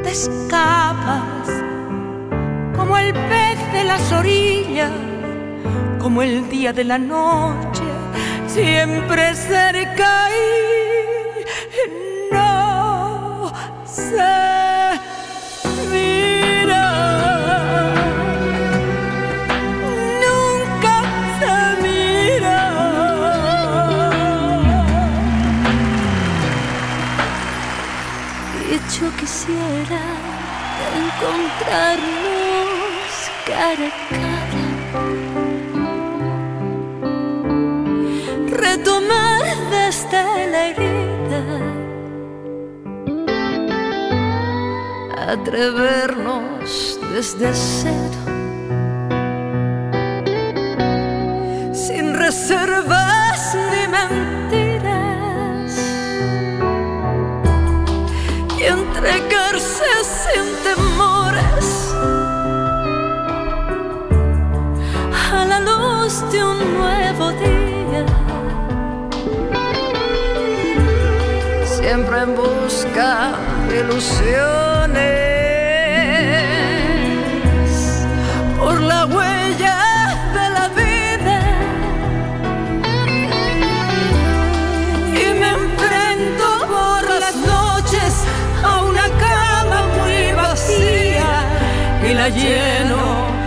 [0.04, 1.48] te escapas
[2.76, 4.92] como el pez de las orillas,
[5.98, 7.82] como el día de la noche,
[8.46, 10.63] siempre cerca y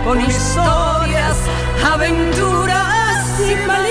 [0.08, 1.36] con historias,
[1.84, 3.87] aventuras y.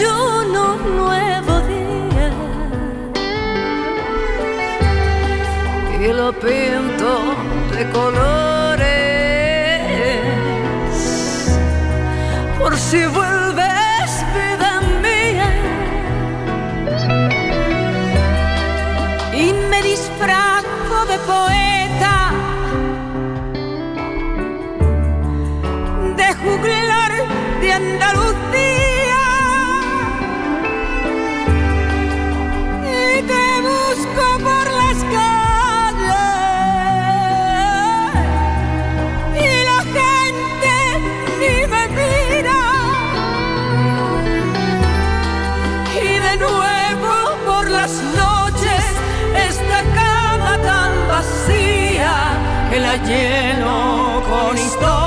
[0.00, 2.30] desayuno, un nuevo día.
[6.00, 7.34] Y lo pinto
[7.74, 8.88] de colores.
[12.58, 13.29] Por si voy
[52.92, 54.99] Ελλήν ο Κωνσταντινούπολη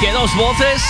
[0.00, 0.82] que dos voces.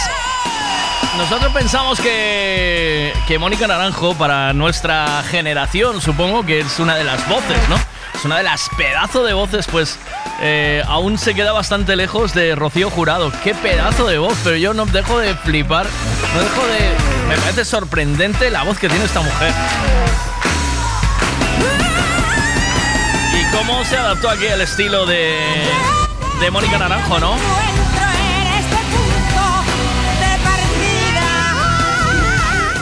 [1.16, 7.28] Nosotros pensamos que, que Mónica Naranjo, para nuestra generación, supongo que es una de las
[7.28, 7.76] voces, ¿no?
[8.14, 9.98] Es una de las pedazos de voces, pues
[10.40, 13.32] eh, aún se queda bastante lejos de Rocío Jurado.
[13.42, 14.36] ¡Qué pedazo de voz!
[14.44, 15.86] Pero yo no dejo de flipar,
[16.34, 16.92] no dejo de...
[17.28, 19.52] Me parece sorprendente la voz que tiene esta mujer.
[23.34, 25.36] ¿Y cómo se adaptó aquí al estilo de,
[26.40, 27.65] de Mónica Naranjo, no?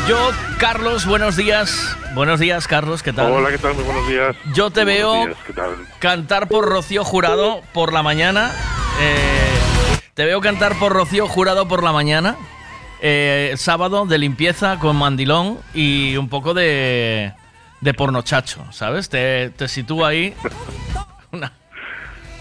[0.09, 0.19] Yo,
[0.59, 1.97] Carlos, buenos días.
[2.15, 3.33] Buenos días, Carlos, ¿qué tal?
[3.33, 3.75] Hola, ¿qué tal?
[3.75, 4.37] Muy buenos días.
[4.55, 5.71] Yo te veo buenos días, ¿qué tal?
[5.99, 8.51] cantar por Rocío Jurado por la mañana.
[9.01, 12.37] Eh, te veo cantar por Rocío Jurado por la mañana.
[13.01, 17.33] Eh, sábado de limpieza con mandilón y un poco de,
[17.81, 19.09] de pornochacho, ¿sabes?
[19.09, 20.35] Te, te sitúo ahí.
[21.33, 21.53] Una-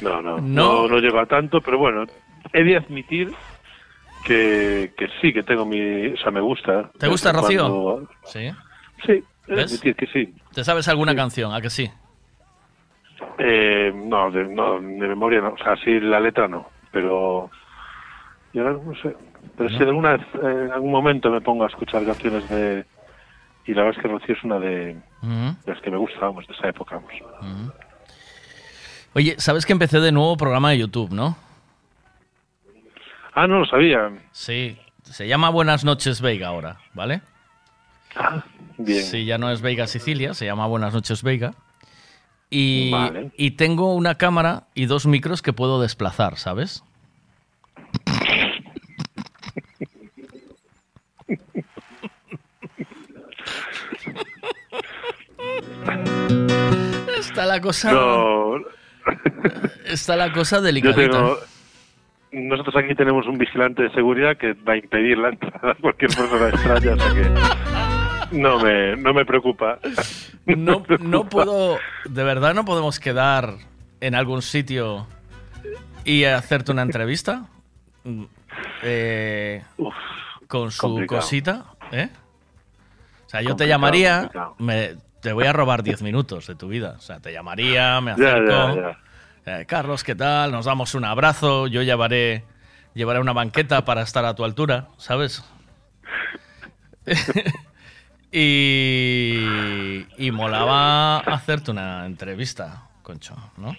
[0.02, 0.42] No, no, No.
[0.42, 2.04] no, no llega a tanto, pero bueno,
[2.52, 3.34] he de admitir
[4.24, 6.08] que, que sí, que tengo mi...
[6.08, 6.90] O sea, me gusta.
[6.98, 7.62] ¿Te gusta, Rocío?
[7.62, 8.50] cuando- Sí.
[9.06, 9.80] Sí, ¿Ves?
[9.82, 10.34] que sí.
[10.54, 11.54] ¿Te sabes alguna canción?
[11.54, 11.90] ¿A que sí?
[13.38, 15.50] Eh, no, de, no, de memoria no.
[15.54, 17.50] O sea, sí, la letra no, pero...
[18.54, 19.16] y ahora no sé.
[19.58, 22.86] Pero si alguna vez, eh, en algún momento me pongo a escuchar canciones de...
[23.66, 26.46] Y la verdad es que Rocío es una de, de las que me gusta, vamos,
[26.48, 27.14] de esa época, vamos.
[29.14, 31.38] Oye, ¿sabes que empecé de nuevo programa de YouTube, no?
[33.36, 34.12] Ah, no lo sabía.
[34.32, 34.78] Sí.
[35.04, 37.22] Se llama Buenas noches Veiga ahora, ¿vale?
[38.16, 38.44] Ah,
[38.78, 39.04] bien.
[39.04, 41.54] Sí, ya no es Veiga Sicilia, se llama Buenas noches Veiga.
[42.50, 43.32] Y, Vale.
[43.36, 46.84] y tengo una cámara y dos micros que puedo desplazar, ¿sabes?
[57.20, 57.92] Está la cosa.
[57.92, 58.56] No,
[59.86, 61.12] Está la cosa yo delicadita.
[61.12, 61.38] tengo...
[62.34, 66.10] Nosotros aquí tenemos un vigilante de seguridad que va a impedir la entrada a cualquier
[66.16, 67.14] persona extraña, sea
[68.30, 69.78] que no me, no me preocupa.
[70.46, 71.78] No, no puedo.
[72.06, 73.54] De verdad, no podemos quedar
[74.02, 75.06] en algún sitio
[76.06, 77.46] y hacerte una entrevista.
[78.04, 78.24] Mm,
[78.82, 79.64] eh,
[80.48, 81.22] con su complicado.
[81.22, 82.10] cosita, ¿eh?
[83.26, 84.30] O sea, yo te llamaría,
[84.60, 86.96] me, te voy a robar 10 minutos de tu vida.
[86.98, 88.76] O sea, te llamaría, me Ya, acerco.
[88.76, 88.98] ya,
[89.46, 90.52] eh, Carlos, ¿qué tal?
[90.52, 91.68] Nos damos un abrazo.
[91.68, 92.44] Yo llevaré,
[92.94, 95.44] llevaré una banqueta para estar a tu altura, ¿sabes?
[98.32, 103.76] y, y molaba hacerte una entrevista, Concho, ¿no?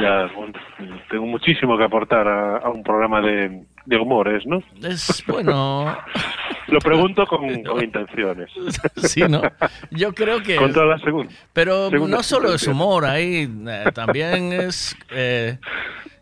[0.00, 0.52] Ya, bueno,
[1.08, 4.62] tengo muchísimo que aportar a, a un programa de, de humores, ¿no?
[4.82, 5.96] Es bueno.
[6.68, 8.50] Lo pregunto con, con intenciones.
[8.96, 9.42] Sí, ¿no?
[9.90, 10.56] Yo creo que...
[10.56, 11.32] Con toda la segunda.
[11.52, 15.58] Pero segunda no solo es humor, ahí eh, también es eh,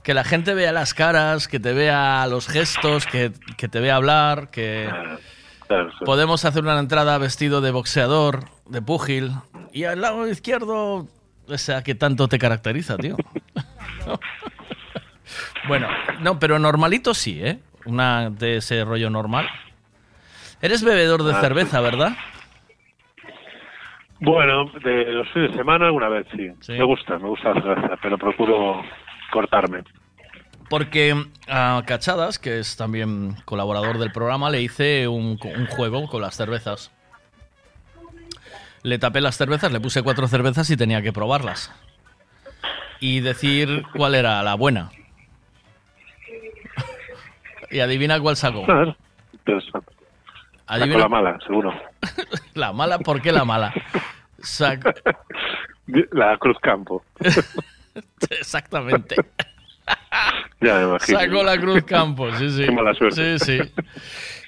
[0.02, 3.96] que la gente vea las caras, que te vea los gestos, que, que te vea
[3.96, 4.88] hablar, que
[5.66, 6.04] Claro, sí.
[6.06, 9.32] podemos hacer una entrada vestido de boxeador, de púgil,
[9.70, 11.06] y al lado izquierdo,
[11.46, 13.16] esa que tanto te caracteriza, tío.
[15.66, 15.88] bueno,
[16.20, 17.58] no, pero normalito sí, ¿eh?
[17.84, 19.48] Una de ese rollo normal.
[20.60, 22.16] Eres bebedor de Ah, cerveza, ¿verdad?
[24.20, 26.72] Bueno, de los fines de semana alguna vez sí.
[26.72, 28.82] Me gusta, me gusta la cerveza, pero procuro
[29.30, 29.84] cortarme.
[30.68, 31.14] Porque
[31.48, 36.36] a Cachadas, que es también colaborador del programa, le hice un, un juego con las
[36.36, 36.90] cervezas.
[38.82, 41.72] Le tapé las cervezas, le puse cuatro cervezas y tenía que probarlas.
[43.00, 44.90] Y decir cuál era la buena.
[47.70, 48.64] Y adivina cuál sacó.
[48.66, 48.94] Saco
[50.66, 51.72] Adivina- la mala, seguro.
[52.54, 53.72] La mala, ¿por qué la mala?
[54.40, 55.00] Sac-
[56.12, 57.02] La Cruz Campo.
[58.30, 59.16] Exactamente.
[60.60, 61.18] Ya me imagino.
[61.20, 62.64] Sacó la Cruz Campos, sí, sí.
[62.66, 63.38] Qué mala suerte.
[63.38, 63.72] Sí, sí.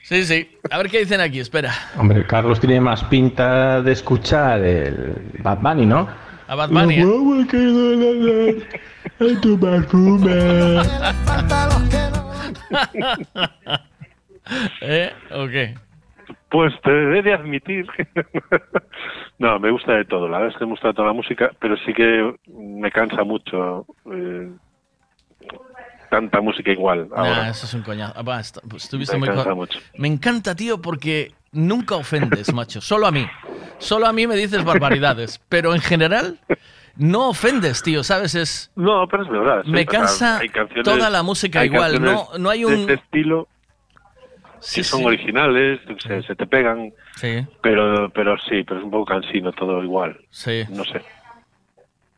[0.02, 0.58] Sí, sí.
[0.70, 1.72] A ver qué dicen aquí, espera.
[1.96, 6.08] Hombre, Carlos tiene más pinta de escuchar el Bad Bunny, ¿no?
[6.50, 6.96] A Bad Bunny.
[6.96, 7.04] ¿eh?
[9.20, 10.80] En tu perfume.
[14.80, 15.12] ¿Eh?
[15.30, 15.76] ¿O qué?
[16.50, 18.04] Pues te he de admitir que...
[19.38, 20.28] no, me gusta de todo.
[20.28, 23.86] La verdad es que me gusta toda la música, pero sí que me cansa mucho
[24.12, 24.50] eh,
[26.10, 27.48] tanta música igual Nah, ahora.
[27.50, 28.14] eso es un coñazo.
[28.16, 29.78] Ah, está- pues estuviste Me muy co- mucho.
[29.96, 32.80] Me encanta, tío, porque nunca ofendes, macho.
[32.80, 33.26] Solo a mí.
[33.78, 35.40] Solo a mí me dices barbaridades.
[35.48, 36.38] Pero en general,
[36.96, 38.34] no ofendes, tío, ¿sabes?
[38.34, 38.70] Es.
[38.76, 39.62] No, pero es verdad.
[39.64, 42.02] sí, Me cansa canciones- toda la música igual.
[42.02, 42.74] No, no hay de un.
[42.80, 43.48] este estilo
[44.62, 45.06] Sí, que son sí.
[45.06, 49.82] originales, se, se te pegan, Sí, pero pero sí, pero es un poco cansino todo
[49.82, 50.18] igual.
[50.30, 50.64] sí.
[50.68, 51.02] No sé.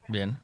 [0.09, 0.36] Bien.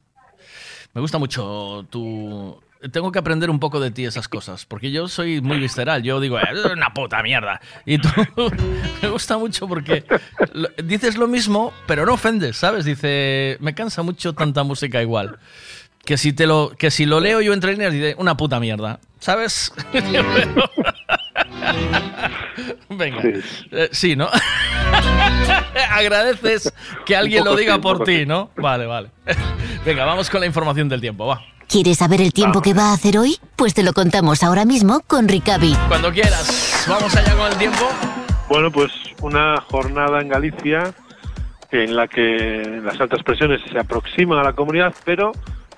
[0.93, 2.59] Me gusta mucho tu,
[2.91, 6.01] tengo que aprender un poco de ti esas cosas, porque yo soy muy visceral.
[6.03, 7.59] Yo digo, "Eh, es una puta mierda.
[7.85, 8.09] Y tú
[9.01, 10.03] me gusta mucho porque
[10.53, 12.85] lo- dices lo mismo, pero no ofendes, ¿sabes?
[12.85, 15.37] Dice, me cansa mucho tanta música igual.
[16.05, 18.99] Que si, te lo, que si lo leo yo entre líneas, dice, una puta mierda.
[19.19, 19.73] ¿Sabes?
[22.89, 23.21] Venga.
[23.71, 24.29] Eh, sí, ¿no?
[25.91, 26.73] Agradeces
[27.05, 28.25] que alguien lo diga por ti.
[28.25, 28.51] ¿no?
[28.55, 29.09] Vale, vale.
[29.85, 31.41] Venga, vamos con la información del tiempo, va.
[31.69, 33.37] ¿Quieres saber el tiempo que va a hacer hoy?
[33.55, 35.75] Pues te lo contamos ahora mismo con Ricavi.
[35.87, 36.83] Cuando quieras.
[36.89, 37.87] Vamos allá con el tiempo.
[38.49, 38.91] Bueno, pues
[39.21, 40.95] una jornada en Galicia
[41.69, 45.31] en la que las altas presiones se aproximan a la comunidad, pero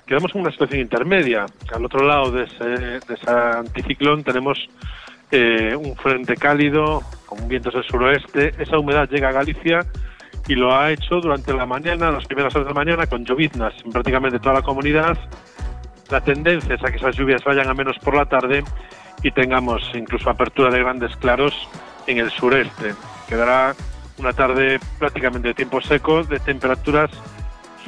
[0.07, 1.45] quedamos en una situación intermedia.
[1.75, 4.57] Al otro lado de ese, de ese anticiclón tenemos
[5.29, 8.53] eh, un frente cálido con vientos del suroeste.
[8.59, 9.85] Esa humedad llega a Galicia
[10.47, 13.73] y lo ha hecho durante la mañana, las primeras horas de la mañana, con lloviznas
[13.83, 15.17] en prácticamente toda la comunidad.
[16.11, 18.63] La tendencia es a que esas lluvias vayan a menos por la tarde
[19.23, 21.53] y tengamos incluso apertura de grandes claros
[22.05, 22.93] en el sureste.
[23.29, 23.73] Quedará
[24.17, 27.09] una tarde prácticamente de tiempo seco, de temperaturas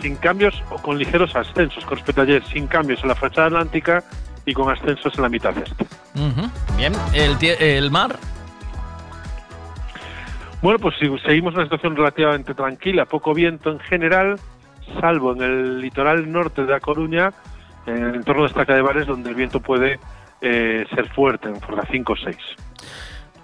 [0.01, 3.47] sin cambios o con ligeros ascensos, con respecto a ayer, sin cambios en la fachada
[3.47, 4.03] atlántica
[4.45, 5.85] y con ascensos en la mitad este.
[6.77, 8.17] Bien, el, el mar.
[10.61, 14.39] Bueno, pues si seguimos una situación relativamente tranquila, poco viento en general,
[15.01, 17.33] salvo en el litoral norte de La Coruña,
[17.85, 19.99] en el entorno de Estaca de Bares, donde el viento puede
[20.41, 22.37] eh, ser fuerte, en fuerza 5 o 6.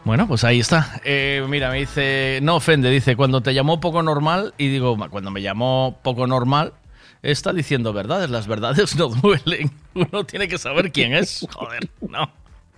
[0.06, 1.00] Bueno, pues ahí está.
[1.04, 5.10] Eh, mira, me dice, no ofende, dice, cuando te llamó poco normal, y digo, "Ma,
[5.10, 6.74] cuando me llamó poco normal,
[7.22, 9.72] está diciendo verdades, las verdades no duelen.
[9.94, 12.32] Uno tiene que saber quién es, joder, no.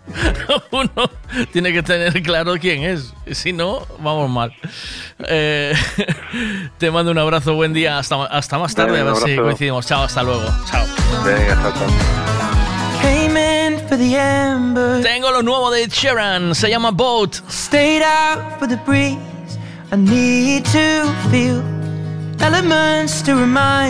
[0.72, 1.10] Uno
[1.52, 4.54] tiene que tener claro quién es, si no, vamos mal.
[5.28, 5.74] Eh,
[6.78, 9.86] te mando un abrazo, buen día, hasta, hasta más tarde, Venga, a ver si coincidimos.
[9.86, 10.46] Chao, hasta luego.
[10.70, 10.86] Chao.
[11.24, 11.56] Venga,
[13.98, 15.02] the amber.
[15.02, 17.42] Tengo lo nuevo de Sharon, se llama Boat.
[17.50, 19.18] Stayed out for the breeze.
[19.92, 21.81] I need to feel.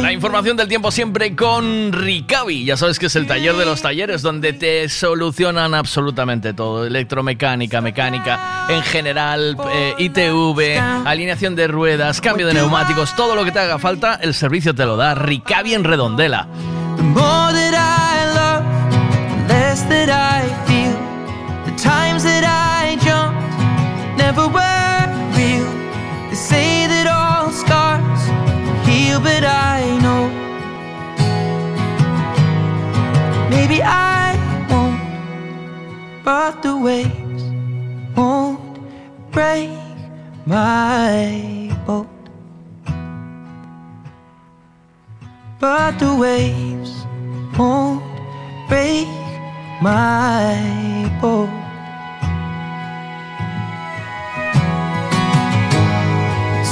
[0.01, 2.65] La información del tiempo siempre con Ricavi.
[2.65, 6.85] Ya sabes que es el taller de los talleres donde te solucionan absolutamente todo.
[6.85, 13.51] Electromecánica, mecánica, en general, eh, ITV, alineación de ruedas, cambio de neumáticos, todo lo que
[13.51, 16.47] te haga falta, el servicio te lo da Ricavi en Redondela.
[29.41, 30.29] But I know
[33.49, 34.37] maybe I
[34.69, 35.01] won't.
[36.23, 37.43] But the waves
[38.15, 38.77] won't
[39.31, 39.71] break
[40.45, 42.07] my boat.
[45.59, 46.91] but the waves
[47.57, 48.03] won't
[48.67, 49.07] break
[49.81, 50.57] my
[51.21, 51.49] boat.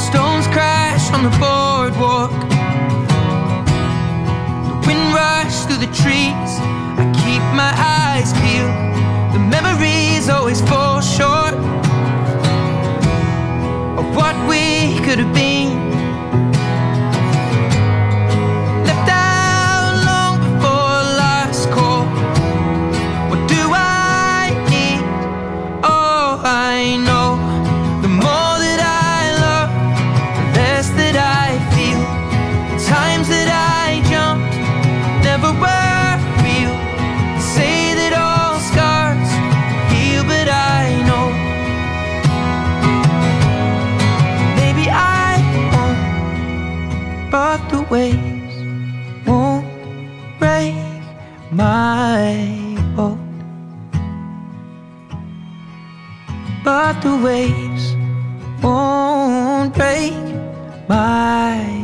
[0.06, 2.49] Stones crash on the boardwalk.
[4.90, 6.52] Wind rush through the trees.
[6.98, 8.74] I keep my eyes peeled.
[9.36, 11.54] The memories always fall short
[14.00, 15.89] of what we could have been.
[56.70, 57.96] But the waves.
[58.62, 60.14] Won't break
[60.88, 61.79] my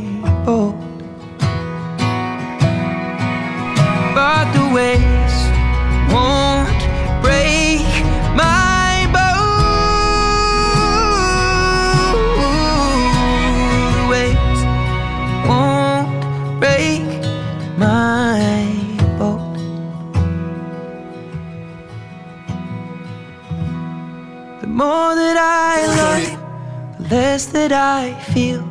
[27.10, 28.64] less that I feel.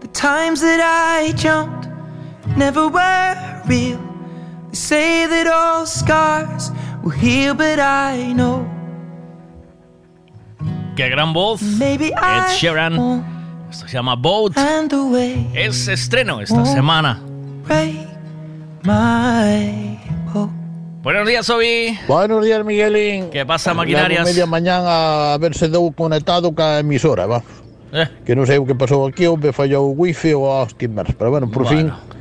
[0.00, 1.88] The times that I jumped
[2.56, 3.98] never were real.
[4.70, 6.70] They say that all scars
[7.02, 8.66] will heal, but I know
[10.96, 11.60] Qué gran voz.
[11.62, 13.24] maybe Ed I Sheeran.
[13.70, 14.56] Esto se llama Boat.
[14.56, 17.20] and the way Es estreno esta semana.
[21.02, 21.98] Buenos días, Obi.
[22.08, 23.28] Buenos días, Miguelín.
[23.30, 24.24] ¿Qué pasa, maquinarias?
[24.24, 27.42] media mañana a ver se deu conectado ca emisora, va.
[27.94, 28.10] Eh.
[28.26, 31.14] Que non sei o que pasou aquí, ou me fallou o wifi ou aos timbers.
[31.14, 31.94] Pero bueno, por bueno.
[31.94, 32.14] fin,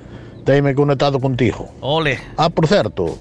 [0.45, 1.73] teime conectado contigo.
[1.81, 2.21] Ole.
[2.37, 3.17] Ah, por certo,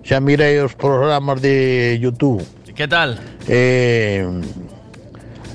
[0.00, 2.40] xa mirei os programas de YouTube.
[2.72, 3.20] Que tal?
[3.44, 4.24] Eh,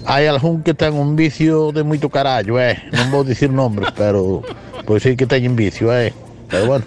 [0.06, 2.78] hai algún que ten un vicio de moito carallo, eh.
[2.94, 4.46] Non vou dicir nombres, pero
[4.86, 6.14] pois sí que teñen vicio, eh.
[6.46, 6.86] Pero bueno,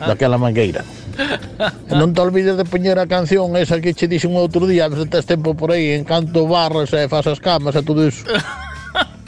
[0.00, 0.80] daquela mangueira.
[1.92, 5.28] non te olvides de poñer a canción esa que che dixen outro día, se tes
[5.28, 8.24] tempo por aí, en canto barras e eh, fas as camas e eh, todo iso.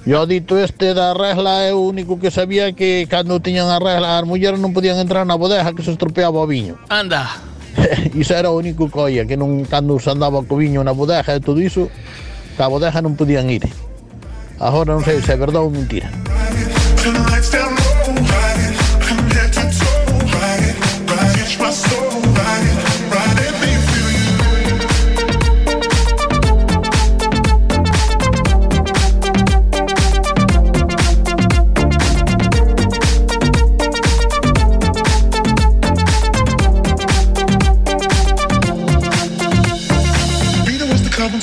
[0.06, 4.22] Yo dito este da regla é o único que sabía que cando tiñan a regla
[4.22, 6.78] as mulleres non podían entrar na bodega que se estropeaba o viño.
[6.86, 7.26] Anda.
[8.14, 11.34] Iso era o único que oía, que non cando se andaba co viño na bodega
[11.34, 11.90] e todo iso,
[12.54, 13.66] que a bodega non podían ir.
[14.62, 16.06] Agora non sei se é verdade ou mentira.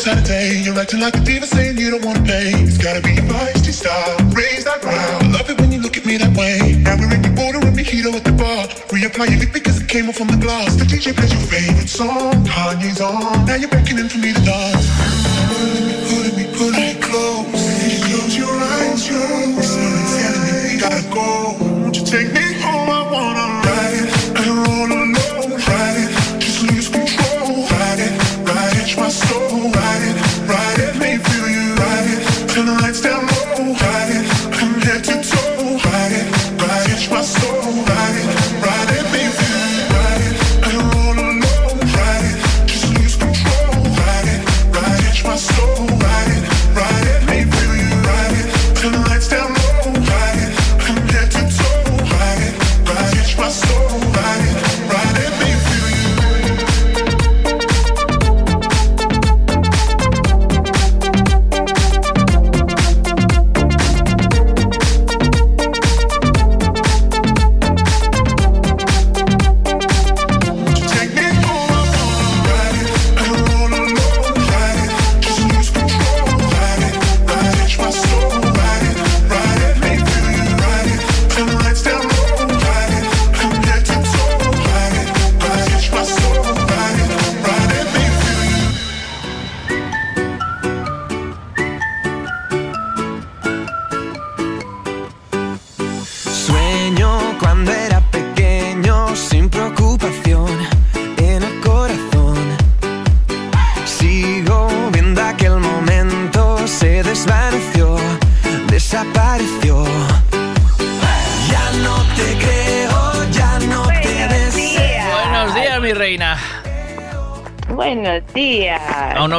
[0.04, 0.60] Saturday.
[0.60, 2.52] You're acting like a diva saying you don't wanna pay.
[2.68, 4.18] It's gotta be your feisty style.
[4.36, 5.24] Raise that ground.
[5.24, 6.76] I love it when you look at me that way.
[6.84, 8.68] Now we're in the border and mojito at the bar.
[8.92, 10.76] Reapply your lip because it came off from the glass.
[10.76, 12.44] The DJ plays your favorite song.
[12.44, 13.46] Kanye's on.
[13.46, 14.92] Now you're beckoning for me to dance.
[15.48, 17.64] Pulling me, pulling me, pulling me close.
[18.04, 19.24] Close your eyes, yo.
[19.64, 21.56] Someone's telling me we gotta go.
[21.80, 22.53] Won't you take me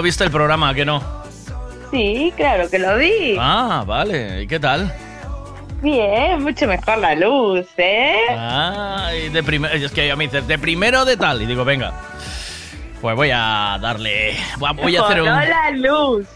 [0.05, 1.03] viste el programa, ¿que no?
[1.91, 3.37] Sí, claro que lo vi.
[3.39, 4.43] Ah, vale.
[4.43, 4.93] ¿Y qué tal?
[5.83, 8.17] Bien, mucho mejor la luz, ¿eh?
[8.31, 9.75] Ah, y de primero.
[9.75, 11.43] Es que ya me dices, de primero de tal.
[11.43, 11.93] Y digo, venga.
[13.01, 14.35] Pues voy a darle.
[14.59, 15.29] Voy a hacer un.
[15.29, 16.27] La luz.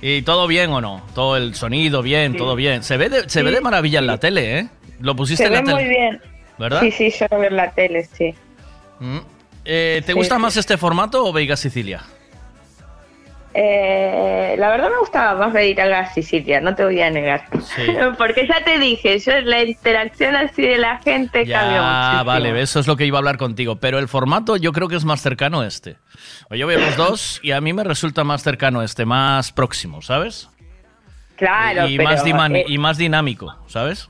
[0.00, 1.02] ¿Y todo bien o no?
[1.14, 2.38] Todo el sonido bien, Sí.
[2.38, 2.82] todo bien.
[2.82, 4.68] Se ve de, se Sí, ve de maravilla en la tele, ¿eh?
[5.00, 5.76] Lo pusiste Se en la ve tele.
[5.76, 6.20] muy bien.
[6.58, 6.80] ¿Verdad?
[6.80, 8.34] Sí, sí, yo lo veo en la tele, sí.
[9.00, 9.18] Mm.
[9.64, 12.02] Eh, ¿Te gusta más este formato o Veiga Sicilia?
[13.56, 17.44] Eh, la verdad me gustaba más ver a Sicilia, no te voy a negar.
[18.18, 22.24] Porque ya te dije, yo la interacción así de la gente cambió Ya, muchísimo.
[22.24, 23.76] vale, eso es lo que iba a hablar contigo.
[23.76, 25.96] Pero el formato yo creo que es más cercano a este.
[26.50, 30.02] O Yo veo los dos y a mí me resulta más cercano este, más próximo,
[30.02, 30.48] ¿sabes?
[31.36, 34.08] Claro, y, pero, más diman- eh, y más dinámico, ¿sabes?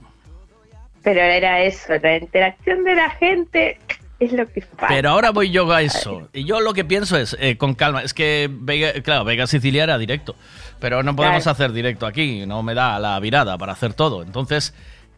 [1.03, 3.79] pero era eso, la interacción de la gente
[4.27, 4.87] es lo que falta.
[4.89, 6.29] Pero ahora voy yo a eso.
[6.33, 9.85] Y yo lo que pienso es, eh, con calma, es que, Vega, claro, Vega Sicilia
[9.85, 10.35] era directo.
[10.81, 11.53] Pero no podemos Claro.
[11.53, 14.23] hacer directo aquí, no me da la virada para hacer todo.
[14.23, 14.75] Entonces,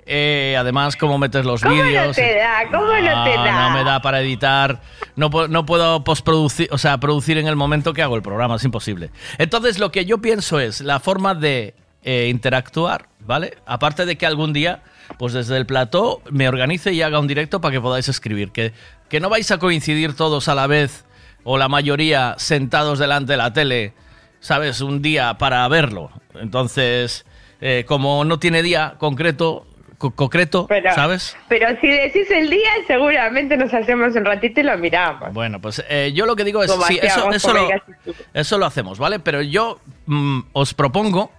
[0.09, 2.15] eh, además, cómo metes los ¿Cómo no vídeos.
[2.15, 2.63] te da?
[2.71, 3.69] ¿Cómo no te da?
[3.71, 4.81] No me da para editar.
[5.17, 8.65] No, no puedo postproducir, o sea, producir en el momento que hago el programa, es
[8.65, 9.11] imposible.
[9.39, 11.75] Entonces, lo que yo pienso es la forma de
[12.05, 13.59] eh, interactuar, ¿vale?
[13.67, 14.83] Aparte de que algún día,
[15.19, 18.53] pues desde el plató, me organice y haga un directo para que podáis escribir.
[18.53, 18.73] Que,
[19.09, 21.05] que no vais a coincidir todos a la vez,
[21.45, 23.93] o la mayoría sentados delante de la tele,
[24.41, 24.81] ¿sabes?
[24.81, 26.11] Un día para verlo.
[26.35, 27.25] Entonces,
[27.61, 29.67] eh, como no tiene día concreto,
[29.99, 31.37] co- concreto, Pero- ¿sabes?
[31.49, 35.33] Pero si decís el día, seguramente nos hacemos un ratito y lo miramos.
[35.33, 37.67] Bueno, pues eh, yo lo que digo es, Como sí, eso, hacíamos eso, con lo,
[37.69, 39.21] Vegas y eso lo hacemos, ¿vale?
[39.21, 41.31] Pero yo mm, os propongo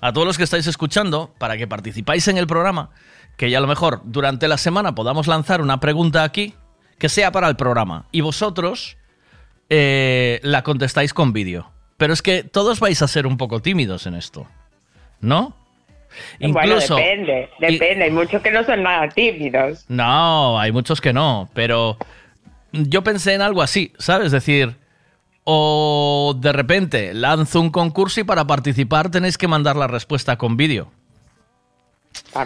[0.00, 2.90] a todos los que estáis escuchando, para que participáis en el programa,
[3.36, 6.54] que ya a lo mejor durante la semana podamos lanzar una pregunta aquí
[7.02, 8.06] que sea para el programa.
[8.12, 8.96] Y vosotros
[9.68, 11.68] eh, la contestáis con vídeo.
[11.96, 14.46] Pero es que todos vais a ser un poco tímidos en esto,
[15.20, 15.56] ¿no?
[16.38, 16.94] Incluso...
[16.94, 18.04] bueno, depende, depende.
[18.04, 19.84] Hay muchos que no son nada tímidos.
[19.88, 21.96] No, hay muchos que no, pero
[22.70, 24.26] yo pensé en algo así, ¿sabes?
[24.26, 24.76] Es decir,
[25.42, 30.56] o de repente lanzo un concurso y para participar tenéis que mandar la respuesta con
[30.56, 30.92] vídeo.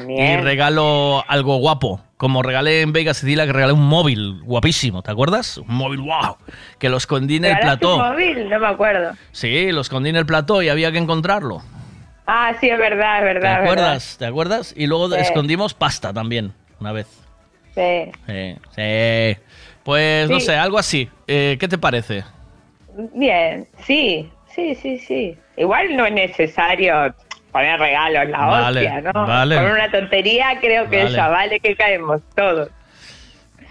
[0.09, 5.11] Y regalo algo guapo, como regalé en Vega Sicilia, que regalé un móvil guapísimo, ¿te
[5.11, 5.59] acuerdas?
[5.59, 6.37] Un móvil wow,
[6.79, 8.11] que lo escondí en el ¿Regalaste un plató.
[8.13, 8.49] móvil?
[8.51, 9.13] No me acuerdo.
[9.33, 11.63] Sí, lo escondí en el plató y había que encontrarlo.
[12.27, 13.53] Ah, sí, es verdad, es ¿Te verdad.
[13.53, 14.17] es acuerdas?
[14.19, 14.75] ¿Te acuerdas?
[14.77, 15.21] Y luego Sí.
[15.21, 17.07] escondimos pasta también, una vez.
[17.77, 18.13] verdad.
[18.27, 19.41] Sí, sí.
[19.85, 20.47] Pues no Sí.
[20.47, 21.09] sé, algo así.
[21.29, 22.23] Eh, ¿Qué te parece?
[22.23, 23.03] Sí.
[23.15, 25.37] Bien, sí, sí, sí, sí.
[25.57, 27.15] Igual no es necesario
[27.57, 29.27] poner regalos la Vale, hostia, ¿no?
[29.27, 29.57] vale.
[29.57, 31.17] Con una tontería creo que Vale.
[31.17, 32.69] ya vale que caemos todos.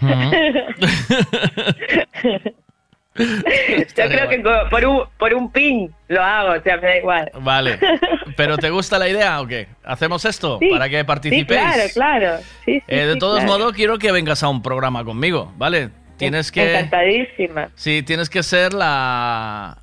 [3.18, 7.30] Yo creo que por un, por un pin lo hago, o sea, me da igual.
[7.40, 7.78] Vale.
[8.36, 9.68] ¿Pero te gusta la idea o qué?
[9.84, 11.60] ¿Hacemos esto Sí, para que participéis?
[11.60, 12.38] Sí, claro, claro.
[12.66, 13.52] Sí, Eh, de todos claro.
[13.58, 15.88] modos, quiero que vengas a un programa conmigo, ¿vale?
[16.18, 16.70] Tienes que...
[16.74, 17.70] Encantadísima.
[17.74, 19.78] Sí, tienes que ser la...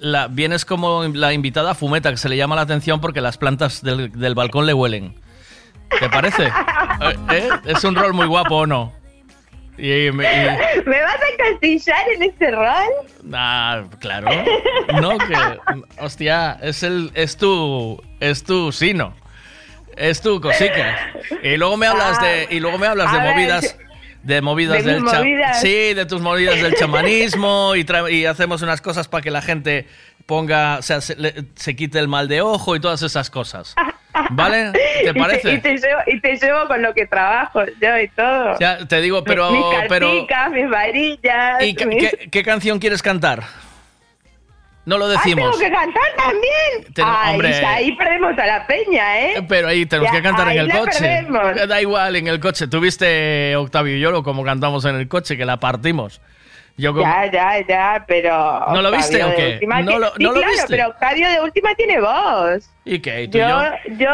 [0.00, 0.28] la...
[0.28, 4.12] Vienes como la invitada fumeta, que se le llama la atención porque las plantas del,
[4.12, 5.14] del balcón le huelen.
[6.00, 6.50] ¿Te parece?
[7.00, 8.92] Eh, eh, Es un rol muy guapo, ¿o no?
[9.76, 13.32] Y, me- y- ¿Me vas a castillar en ese rol?
[13.32, 14.28] Ah, claro.
[15.00, 15.36] No, que.
[16.00, 17.12] Hostia, es el.
[17.14, 18.02] Es tu.
[18.18, 19.14] Es tu sino.
[19.96, 21.12] Es tu cosica.
[21.44, 22.48] Y luego me hablas de.
[22.50, 23.76] Y luego me hablas de ver, movidas.
[24.22, 25.60] De movidas ¿de del mis movidas?
[25.60, 27.74] Sí, de tus movidas del chamanismo.
[27.76, 29.86] Y, y hacemos unas cosas para que la gente
[30.26, 30.78] ponga.
[30.78, 33.74] O sea, se, le- se quite el mal de ojo y todas esas cosas.
[34.30, 34.72] ¿Vale?
[35.04, 35.52] ¿Te parece?
[35.54, 38.58] Y te, y te llevo, y te llevo con lo que trabajo yo y todo.
[38.58, 39.50] Ya, te digo, pero.
[39.52, 41.62] mis pero carticas, mis varillas.
[41.62, 43.44] ¿Y mis- qué- qué canción quieres cantar?
[44.88, 45.50] No lo Ah, decimos.
[45.50, 46.92] tengo que cantar también.
[46.94, 47.54] Ten- Ay, hombre.
[47.66, 49.44] ahí perdemos a la peña, ¿eh?
[49.46, 50.98] Pero ahí tenemos Ya, que cantar en el coche.
[50.98, 51.68] perdemos.
[51.68, 52.68] Da igual, en el coche.
[52.68, 56.22] Tuviste Octavio y yo como cantamos en el coche, que la partimos.
[56.78, 58.30] Yo como- Ya, ya, ya, pero.
[58.72, 59.60] ¿No lo viste o qué?
[59.66, 60.66] ¿No lo- sí, no lo claro, viste?
[60.70, 62.70] pero Octavio de última tiene voz.
[62.84, 63.24] ¿Y qué?
[63.24, 63.48] ¿Y tú y Yo,
[63.98, 64.08] yo?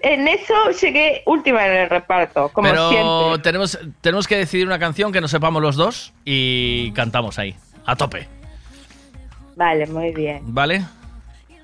[0.00, 3.38] en eso llegué última en el reparto, como Pero siempre.
[3.42, 7.96] tenemos, tenemos que decidir una canción que nos sepamos los dos y cantamos ahí, a
[7.96, 8.28] tope,
[9.56, 10.40] Vale, muy bien.
[10.46, 10.84] ¿vale?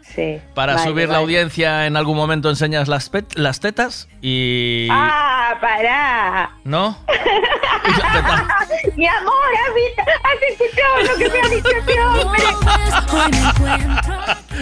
[0.02, 0.40] Sí.
[0.54, 4.88] Para vale, subir la audiencia en algún momento enseñas las, pet- las tetas y...
[4.90, 6.50] ¡Ah, pará!
[6.64, 6.98] ¿No?
[8.96, 9.32] Mi amor,
[9.68, 12.42] ¿has, visto- has escuchado lo que me ha dicho este hombre?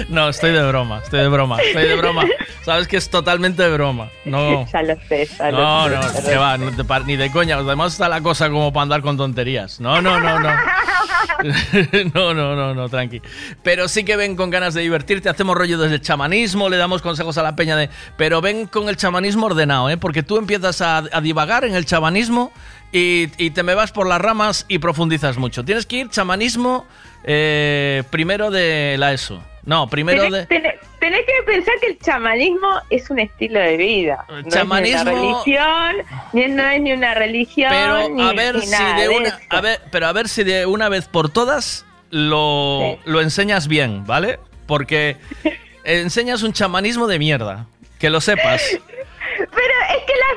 [0.09, 2.25] No, estoy de broma, estoy de broma, estoy de broma.
[2.65, 4.09] Sabes que es totalmente de broma.
[4.25, 4.67] No.
[4.73, 7.31] Ya lo sé, ya lo No, sé, no, que va, no te par- ni de
[7.31, 7.57] coña.
[7.57, 9.81] Además está la cosa como para andar con tonterías.
[9.81, 10.51] No, no, no, no.
[12.15, 13.23] no, no, no, no, tranqui.
[13.63, 15.29] Pero sí que ven con ganas de divertirte.
[15.29, 17.89] Hacemos rollo desde el chamanismo, le damos consejos a la peña de.
[18.17, 19.97] Pero ven con el chamanismo ordenado, ¿eh?
[19.97, 22.53] Porque tú empiezas a, a divagar en el chamanismo
[22.93, 25.65] y, y te me vas por las ramas y profundizas mucho.
[25.65, 26.87] Tienes que ir chamanismo
[27.25, 29.43] eh, primero de la ESO.
[29.69, 30.57] No, primero Tenés, de.
[30.57, 34.25] tenés- tenés que pensar que el chamanismo es un estilo de vida.
[34.31, 38.55] No chamanismo- es ni una religión, no es ni una religión, Pero ni, a ver
[38.57, 41.07] ni si nada de de una, a ver, pero a ver si de una vez
[41.07, 43.01] por todas lo, Sí.
[43.05, 44.41] lo enseñas bien, ¿vale?
[44.67, 45.19] Porque
[45.85, 47.67] enseñas un chamanismo de mierda,
[47.99, 48.63] que lo sepas.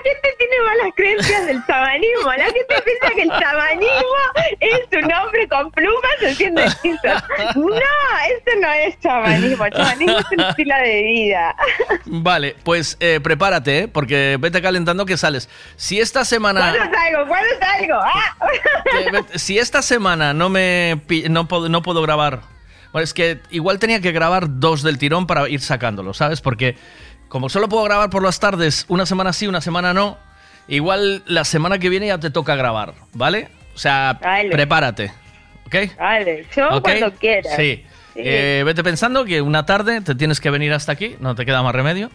[0.02, 2.32] Gente tiene malas creencias del chamanismo.
[2.38, 4.18] La gente piensa que el chamanismo
[4.60, 7.24] es un hombre con plumas haciendo hechizos.
[7.56, 9.66] No, eso no es chamanismo.
[9.66, 11.56] El chamanismo es un estilo de vida.
[12.06, 13.88] Vale, pues eh, prepárate, ¿eh?
[13.88, 15.50] porque vete calentando que sales.
[15.76, 17.28] Si esta semana, ¿Cuándo salgo?
[17.28, 17.96] ¿Cuándo salgo?
[17.96, 18.36] ¡Ah!
[19.00, 22.42] eh, si esta semana no me no puedo, no puedo grabar,
[22.92, 26.42] bueno, es que igual tenía que grabar dos del tirón para ir sacándolo, ¿sabes?
[26.42, 26.76] Porque
[27.32, 30.18] como solo puedo grabar por las tardes, una semana sí, una semana no,
[30.68, 33.48] igual la semana que viene ya te toca grabar, ¿vale?
[33.74, 34.50] O sea, Vale.
[34.50, 35.14] prepárate,
[35.66, 35.76] ¿ok?
[35.98, 36.82] Vale, yo ¿Ok?
[36.84, 37.56] cuando quiera.
[37.56, 37.86] Sí.
[38.16, 41.64] Eh, vete pensando que una tarde te tienes que venir hasta aquí, no te queda
[41.64, 42.12] más remedio.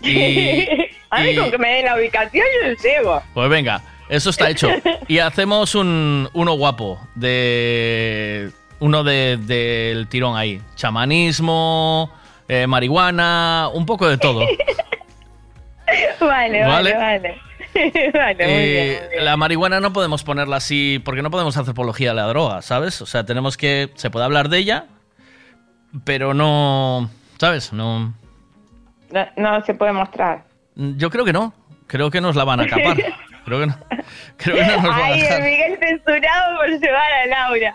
[0.00, 0.68] Y,
[1.10, 3.22] A mí y- con que me den la ubicación yo llego.
[3.34, 4.68] pues venga, eso está hecho.
[5.08, 12.12] Y hacemos un uno guapo de uno de- del tirón ahí, chamanismo,
[12.48, 14.40] eh, marihuana, un poco de todo.
[16.20, 16.64] Vale, Vale.
[16.66, 17.40] vale, vale.
[18.12, 19.24] Vale, muy Eh, bien.
[19.24, 23.00] la marihuana no podemos ponerla así porque no podemos hacer apología de la droga, ¿sabes?
[23.02, 23.90] O sea, tenemos que.
[23.94, 24.86] Se puede hablar de ella,
[26.04, 27.10] pero no.
[27.38, 27.72] ¿Sabes?
[27.72, 28.14] No.
[29.10, 30.44] No, no se puede mostrar.
[30.74, 31.52] Yo creo que no.
[31.86, 32.96] Creo que nos la van a capar.
[33.46, 33.78] Creo que no.
[34.38, 35.42] Creo que no nos a Ay, dejar.
[35.42, 37.72] Miguel censurado por llevar a Laura.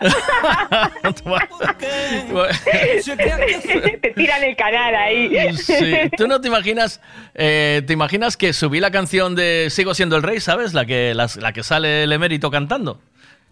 [4.02, 5.56] Te tiran el canal ahí.
[5.56, 5.94] Sí.
[6.16, 7.00] ¿Tú no te imaginas,
[7.34, 10.74] eh, te imaginas que subí la canción de Sigo siendo el rey, ¿sabes?
[10.74, 13.00] La que, la, que sale el emérito cantando.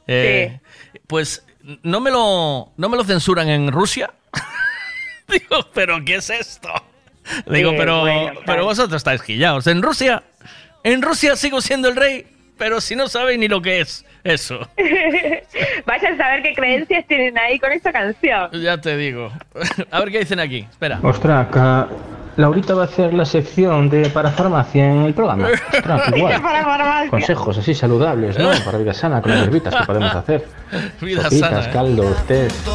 [0.07, 0.59] Eh,
[1.07, 1.45] Pues
[1.83, 4.11] no me lo, no me lo censuran en Rusia.
[5.29, 6.69] Digo, ¿pero qué es esto?
[7.47, 8.41] Digo, Sí, pero, bueno, claro.
[8.47, 9.67] pero vosotros estáis quillados.
[9.69, 10.23] En Rusia,
[10.85, 12.27] en Rusia sigo siendo el rey,
[12.59, 14.61] pero si no sabéis ni lo que es eso.
[15.87, 18.51] Vaya a saber qué creencias tienen ahí con esta canción.
[18.53, 19.31] Ya te digo.
[19.91, 20.67] A ver qué dicen aquí.
[20.71, 21.01] Espera.
[21.03, 21.49] Ostras,
[22.37, 25.49] Laurita va a hacer la sección de parafarmacia en el programa.
[25.49, 26.03] Ostras,
[26.43, 27.11] farmacia.
[27.11, 28.51] Consejos así saludables, ¿no?
[28.65, 30.47] Para vida sana, con las hierbitas que podemos hacer.
[31.01, 31.71] Vida Sopitas, sana, ¿eh?
[31.73, 32.69] caldos, test.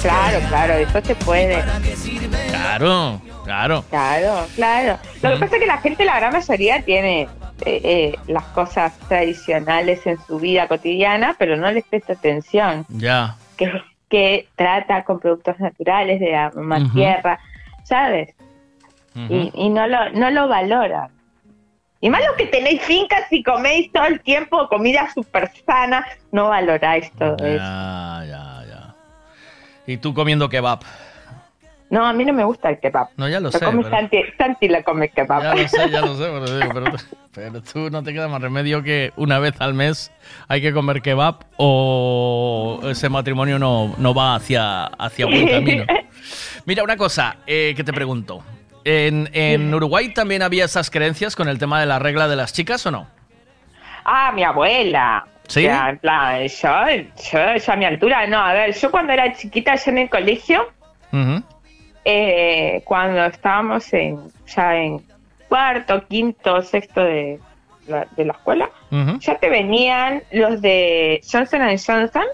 [0.00, 1.62] Claro, claro, eso se puede.
[2.50, 3.82] Claro, claro.
[3.88, 4.98] Claro, claro.
[5.22, 7.28] Lo que pasa es que la gente, la gran mayoría, tiene eh,
[7.64, 12.84] eh, las cosas tradicionales en su vida cotidiana, pero no les presta atención.
[12.90, 13.36] Ya.
[13.56, 13.72] Que,
[14.10, 17.38] que trata con productos naturales de la mamá tierra,
[17.84, 18.34] ¿sabes?
[19.14, 21.08] y, y no lo no lo valoran.
[22.02, 26.48] Y más los que tenéis fincas y coméis todo el tiempo comida súper sana, no
[26.50, 27.56] valoráis todo eso.
[27.56, 28.94] Ya, ya, ya.
[29.86, 30.80] Y tú comiendo kebab.
[31.88, 33.08] No, a mí no me gusta el kebab.
[33.16, 33.64] No, ya lo Lo sé.
[33.64, 35.42] come pero- Santi, Santi lo come kebab.
[35.42, 36.96] Ya lo sé, ya lo sé, pero, digo, pero,
[37.34, 40.10] pero tú no te queda más remedio que una vez al mes
[40.48, 45.84] hay que comer kebab o ese matrimonio no, no va hacia, hacia buen camino.
[46.64, 48.42] Mira, una cosa eh, que te pregunto.
[48.84, 52.52] ¿En, en Uruguay también había esas creencias con el tema de la regla de las
[52.52, 53.08] chicas o no?
[54.04, 55.26] Ah, mi abuela.
[55.48, 55.60] ¿Sí?
[55.66, 56.70] O sea, en plan, yo,
[57.32, 60.10] yo, yo a mi altura, no, a ver, yo cuando era chiquita, yo en el
[60.10, 60.68] colegio.
[62.08, 65.02] Eh, cuando estábamos en, ya en
[65.48, 67.40] cuarto, quinto, sexto de
[67.88, 68.70] la, de la escuela,
[69.18, 72.24] ya te venían los de Johnson Johnson.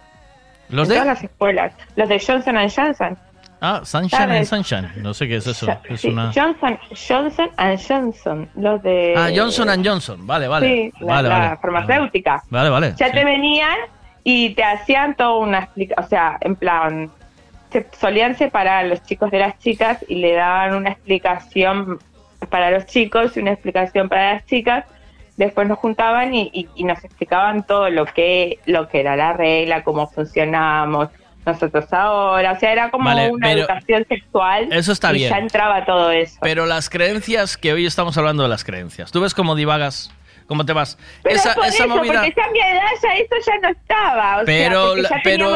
[0.69, 0.95] ¿Los de?
[0.95, 1.73] todas las escuelas.
[1.97, 3.19] Los de Johnson Johnson.
[3.63, 4.91] Ah, Sunshine and Sunshine.
[4.97, 5.67] No sé qué es eso.
[5.89, 6.33] Es una...
[6.35, 7.51] Johnson, Johnson
[7.89, 8.51] Johnson.
[8.57, 9.15] Los de.
[9.17, 10.27] Ah, Johnson and Johnson.
[10.27, 10.67] Vale, vale.
[10.67, 12.43] Sí, la, vale, la farmacéutica.
[12.51, 12.95] Vale, vale.
[12.99, 13.13] Ya sí.
[13.13, 13.79] te venían
[14.23, 17.11] y te hacían toda una explicación, o sea, en plan,
[17.73, 21.99] se solían separar a los chicos de las chicas y le daban una explicación
[22.51, 24.85] para los chicos y una explicación para las chicas.
[25.37, 29.33] Después nos juntaban y, y- y nos explicaban todo lo que, lo que era la
[29.33, 31.09] regla, cómo funcionábamos
[31.47, 32.53] nosotros ahora.
[32.53, 34.69] O sea, era como Vale, una educación sexual.
[34.71, 35.31] Eso está y bien.
[35.31, 36.39] ya entraba todo eso.
[36.43, 39.11] Pero las creencias, que hoy estamos hablando de las creencias.
[39.11, 40.13] ¿Tú ves cómo divagas?
[40.47, 40.99] ¿Cómo te vas?
[41.23, 42.15] Pero esa, por esa eso, movida.
[42.21, 44.43] porque ya a mi edad ya eso ya no estaba.
[44.43, 45.09] o Pero, la-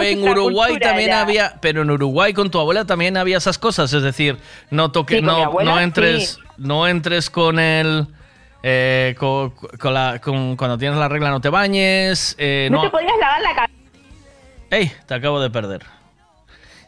[0.03, 1.21] en Uruguay también ya.
[1.21, 4.39] había, pero en Uruguay con tu abuela también había esas cosas, es decir,
[4.71, 6.41] no toques, Sí, no, abuela no entres, sí.
[6.59, 8.07] no entres con el,
[8.63, 12.83] eh, co- con, la, con- cuando tienes la regla no te bañes, eh, No, no,
[12.85, 13.73] te podías lavar la cabeza.
[14.71, 14.93] ¡Ey!
[15.07, 15.83] Te acabo de perder.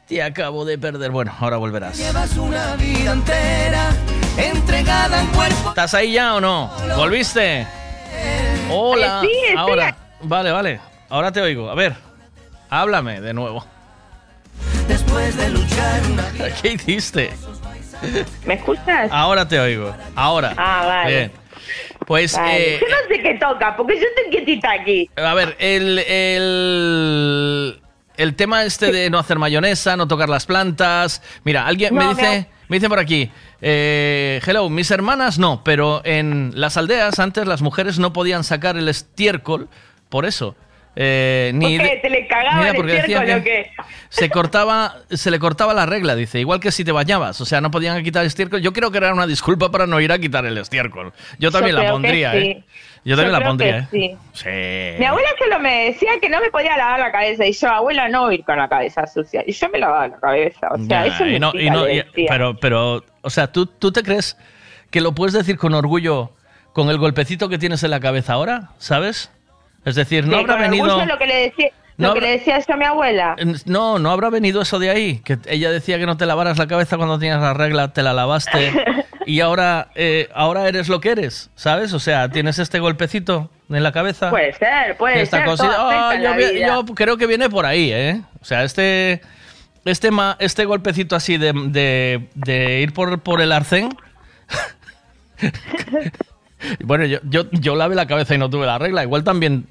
[0.09, 1.11] Te acabo de perder.
[1.11, 1.99] Bueno, ahora volverás.
[1.99, 3.91] Llevas una vida entera
[4.39, 5.69] entregada en cuerpo.
[5.69, 6.71] ¿Estás ahí ya o no?
[6.97, 7.67] ¿Volviste?
[8.71, 9.21] Hola.
[9.23, 9.97] Eh, sí, estoy Ahora.
[10.21, 10.81] Vale, vale.
[11.09, 11.71] Ahora te oigo.
[11.71, 11.95] A ver.
[12.71, 13.65] Háblame de nuevo.
[14.87, 16.25] Después de luchar una
[16.63, 17.31] ¿Qué hiciste?
[18.45, 19.11] ¿Me escuchas?
[19.11, 19.95] Ahora te oigo.
[20.15, 20.55] Ahora.
[20.57, 21.11] Ah, vale.
[21.17, 21.33] Bien.
[22.07, 22.77] Pues, Vale.
[22.77, 25.11] eh, Yo no sé qué toca, porque yo estoy quietita aquí.
[25.17, 27.81] a ver, el, el,
[28.17, 31.21] el tema este de no hacer mayonesa, no tocar las plantas.
[31.45, 32.47] Mira, alguien me dice, no.
[32.69, 33.31] me dice por aquí,
[33.61, 38.77] eh, hello, mis hermanas no, pero en las aldeas antes las mujeres no podían sacar
[38.77, 39.69] el estiércol
[40.09, 40.55] por eso.
[41.01, 43.71] Eh, ni Porque te le cagaba el estiércol o qué.
[44.09, 47.61] se cortaba, se le cortaba la regla, dice, igual que si te bañabas, o sea,
[47.61, 48.61] no podían quitar el estiércol.
[48.61, 51.13] Yo creo que era una disculpa para no ir a quitar el estiércol.
[51.39, 52.39] Yo también la pondría, sí.
[52.39, 52.65] ¿eh?
[53.05, 54.17] Yo también la pondría, ¿eh?
[54.33, 54.97] sí.
[54.99, 58.09] Mi abuela solo me decía que no me podía lavar la cabeza y yo, abuela,
[58.09, 59.45] no ir con la cabeza sucia.
[59.47, 60.69] Y yo me lavaba la cabeza.
[60.73, 63.67] O sea, Ya, eso y me no- y no- y- pero, pero, o sea, ¿tú,
[63.67, 64.37] ¿tú te crees
[64.91, 66.33] que lo puedes decir con orgullo
[66.73, 68.71] con el golpecito que tienes en la cabeza ahora?
[68.79, 69.31] ¿Sabes?
[69.85, 71.05] Es decir, no habrá venido...
[71.07, 73.37] lo que le decía, no lo que habrá- le decía a mi abuela.
[73.65, 75.21] No, no habrá venido eso de ahí.
[75.25, 78.13] Que ella decía que no te lavaras la cabeza cuando tenías la regla, te la
[78.13, 78.73] lavaste
[79.27, 81.93] y ahora, eh, ahora eres lo que eres, ¿sabes?
[81.93, 84.31] O sea, tienes este golpecito en la cabeza.
[84.31, 85.47] Puede ser, puede esta ser.
[85.47, 85.75] cosita.
[85.77, 88.21] Ah, yo, yo creo que viene por ahí, ¿eh?
[88.41, 89.21] O sea, este,
[89.85, 93.91] este, ma- este golpecito así de, de- de ir por, por el arcén
[96.81, 99.03] Bueno, yo, yo, yo lavé la cabeza y no tuve la regla.
[99.05, 99.67] Igual también.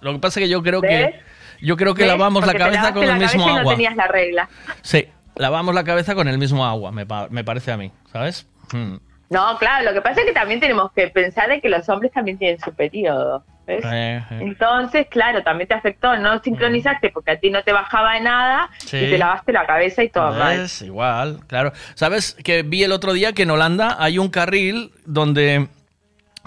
[0.00, 1.14] Lo que pasa es que yo creo ¿Ves?
[1.14, 1.20] que.
[1.66, 2.12] Yo creo que ¿Ves?
[2.12, 3.62] lavamos la Porque cabeza con la el mismo y agua.
[3.62, 4.48] No tenías la regla.
[4.82, 8.46] Sí, lavamos la cabeza con el mismo agua, me, pa- me parece a mí, ¿sabes?
[8.72, 8.96] Mm.
[9.30, 12.12] No, claro, lo que pasa es que también tenemos que pensar de que los hombres
[12.12, 13.42] también tienen su periodo.
[13.68, 13.84] ¿Ves?
[13.84, 14.38] Eh, eh.
[14.40, 18.70] Entonces, claro, también te afectó, no sincronizaste porque a ti no te bajaba de nada
[18.78, 18.96] Sí.
[18.96, 20.58] y te lavaste la cabeza y todo mal.
[20.60, 21.72] Es igual, claro.
[21.94, 25.68] ¿Sabes que vi el otro día que en Holanda hay un carril donde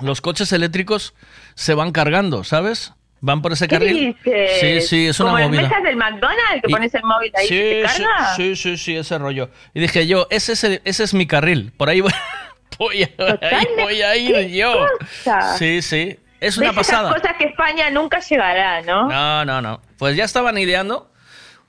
[0.01, 1.13] los coches eléctricos
[1.55, 2.93] se van cargando, ¿sabes?
[3.23, 4.17] Van por ese ¿Qué carril.
[4.23, 4.59] dices?
[4.59, 5.61] Sí, sí, es una Como movida.
[5.61, 8.35] mesas del McDonald's que Y- pones el móvil ahí y te carga.
[8.35, 9.51] sí, sí, sí, ese rollo.
[9.75, 12.11] Y dije yo, ese es, el- ese es mi carril, por ahí voy,
[12.79, 13.09] voy a,
[13.51, 14.73] ahí voy a ir yo.
[14.99, 15.55] cosa?
[15.57, 17.13] Sí, sí, es una ¿Ves esas pasada.
[17.15, 19.07] cosas que España nunca llegará, ¿no?
[19.07, 19.81] No, no, no.
[19.97, 21.09] Pues ya estaban ideando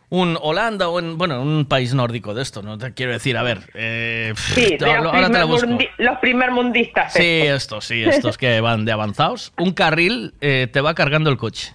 [0.08, 2.76] un Holanda o en, bueno, un país nórdico de esto, ¿no?
[2.76, 3.70] Te quiero decir, a ver.
[3.74, 5.66] eh, Sí, te- ahora te la busco.
[5.98, 7.12] los primer mundistas.
[7.14, 9.52] Sí, estos, sí, estos que van de avanzados.
[9.58, 11.72] Un carril eh, te va cargando el coche.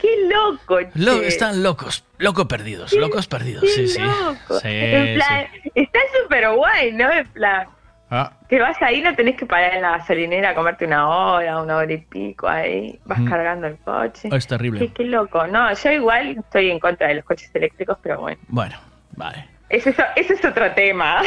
[0.00, 0.90] Qué loco, che.
[0.94, 4.00] Lo- están locos, locos perdidos, locos perdidos, Qué sí, sí.
[4.00, 4.60] loco.
[4.60, 7.10] Sí, en plan, está súper guay, ¿no?
[7.10, 7.66] En plan,
[8.10, 11.60] Ah, que vas ahí, no tenés que parar en la gasolinera a comerte una hora,
[11.62, 13.28] una hora y pico ahí, vas Mm.
[13.28, 14.28] cargando el coche.
[14.32, 14.80] es terrible.
[14.80, 15.46] Qué, qué loco.
[15.46, 18.40] No, yo igual estoy en contra de los coches eléctricos, pero bueno.
[18.48, 18.76] Bueno,
[19.16, 19.44] vale.
[19.70, 21.20] Ese es, ese es otro tema.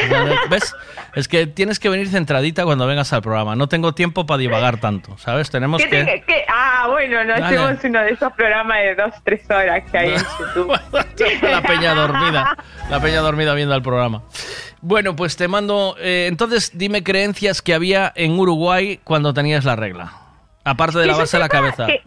[0.50, 0.74] ¿Ves?
[1.14, 3.54] Es que tienes que venir centradita cuando vengas al programa.
[3.54, 5.48] No tengo tiempo para divagar tanto, ¿sabes?
[5.50, 6.24] Tenemos ¿Qué que...
[6.26, 6.44] te-?
[6.48, 7.44] Ah, bueno, no Dale.
[7.44, 10.72] hacemos uno de esos programas de dos, tres horas que hay en YouTube.
[11.42, 12.56] La peña dormida.
[12.90, 14.22] La peña dormida viendo el programa.
[14.80, 15.94] Bueno, pues te mando...
[16.00, 20.12] eh, entonces, dime creencias que había en Uruguay cuando tenías la regla.
[20.64, 21.86] Aparte de Que la cabeza.
[21.86, 22.02] Que,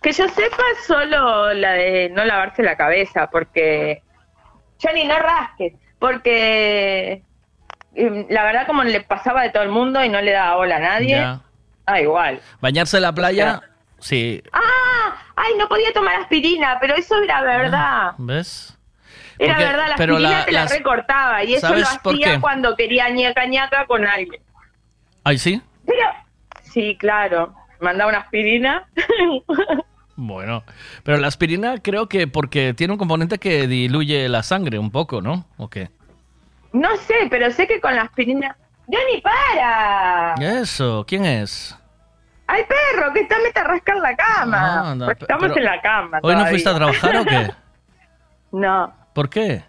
[0.00, 4.02] que yo sepa solo la de no lavarse la cabeza, porque...
[4.82, 7.22] Johnny, no rasques, porque...
[7.94, 10.76] eh, La verdad, como le pasaba de todo el mundo y no le daba bola
[10.76, 11.40] a nadie, Ya.
[11.86, 12.40] ah, igual.
[12.60, 13.60] Bañarse en la playa,
[13.98, 14.42] sí.
[14.52, 15.14] ¡Ah!
[15.36, 16.78] ¡Ay, no podía tomar aspirina!
[16.80, 18.12] Pero eso era verdad.
[18.18, 18.76] ¿Ves?
[19.38, 21.98] Era Porque- verdad, la pero aspirina la- te la las- recortaba y eso lo ¿Sabes
[22.00, 24.42] por hacía cuando quería ñaca ñaca con alguien.
[25.24, 25.60] ¿Ay, sí?
[25.86, 26.06] Pero,
[26.62, 27.54] sí, claro.
[27.80, 28.86] Mandaba una aspirina.
[30.24, 30.62] Bueno,
[31.02, 35.20] pero la aspirina creo que porque tiene un componente que diluye la sangre un poco,
[35.20, 35.46] ¿no?
[35.56, 35.90] ¿O qué?
[36.72, 38.56] No sé, pero sé que con la aspirina.
[38.86, 40.34] ¡Johnny, para!
[40.60, 41.76] Eso, ¿quién es?
[42.46, 43.12] ¡Ay, perro!
[43.12, 44.92] Que está mete a rascar la cama.
[44.92, 46.20] Ah, Pues estamos en la cama.
[46.22, 47.50] ¿Hoy no fuiste a trabajar o qué?
[48.52, 49.64] no, ¿Por qué?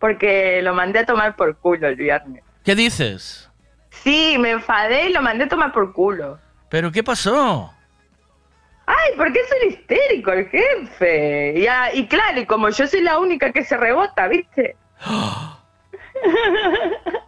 [0.00, 2.42] porque lo mandé a tomar por culo el viernes.
[2.64, 3.48] ¿Qué dices?
[3.90, 6.40] Sí, me enfadé y lo mandé a tomar por culo.
[6.68, 7.72] ¿Pero qué pasó?
[8.86, 11.54] Ay, porque es un histérico el jefe.
[11.58, 14.76] Y, ah, y claro, y como yo soy la única que se rebota, ¿viste?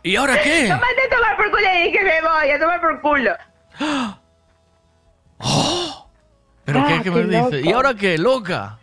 [0.03, 0.63] ¿Y ahora qué?
[0.69, 3.33] Lo mandé a tomar por culo y dije, me voy a tomar por culo.
[6.65, 7.57] ¿Pero Ah, qué, qué me qué loco.
[7.57, 8.17] ¿Y ahora qué?
[8.19, 8.79] ¿Loca?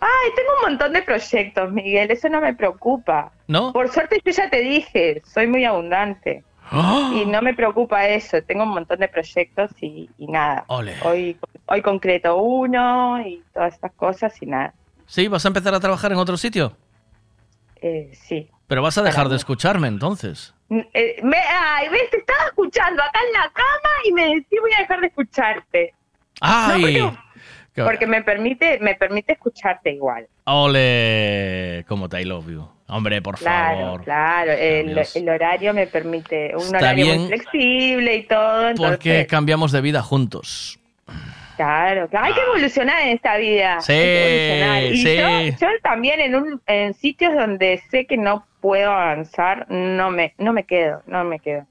[0.00, 3.32] Ay, tengo un montón de proyectos, Miguel, eso no me preocupa.
[3.48, 3.72] ¿No?
[3.72, 6.44] Por suerte yo ya te dije, soy muy abundante.
[7.14, 10.64] Y no me preocupa eso, tengo un montón de proyectos y, y nada.
[10.68, 10.94] Ole.
[11.02, 11.36] Hoy,
[11.68, 14.74] hoy concreto uno y todas estas cosas y nada.
[15.06, 15.28] ¿Sí?
[15.28, 16.76] ¿Vas a empezar a trabajar en otro sitio?
[17.80, 18.48] Eh, sí.
[18.66, 20.54] Pero vas a dejar de escucharme entonces.
[20.70, 24.72] Eh, me, ay, ves, te estaba escuchando acá en la cama y me decís voy
[24.76, 25.94] a dejar de escucharte.
[26.40, 26.98] ¡Ay!
[27.76, 30.26] No, Porque me permite, me permite escucharte igual.
[30.44, 31.84] ¡Ole!
[31.88, 32.68] Como te I love you.
[32.88, 34.04] Hombre, por Claro, favor.
[34.04, 34.52] claro.
[34.52, 37.18] El, el horario me permite un Está horario bien.
[37.20, 38.68] muy flexible y todo.
[38.70, 40.78] Entonces, Porque cambiamos de vida juntos.
[41.58, 43.80] Claro, claro, hay que evolucionar en esta vida.
[43.80, 44.82] Sí, hay que evolucionar.
[44.84, 45.16] Y sí.
[45.60, 50.34] yo, yo también en, un, en sitios donde sé que no puedo avanzar, no me,
[50.38, 51.66] no me quedo, no me quedo.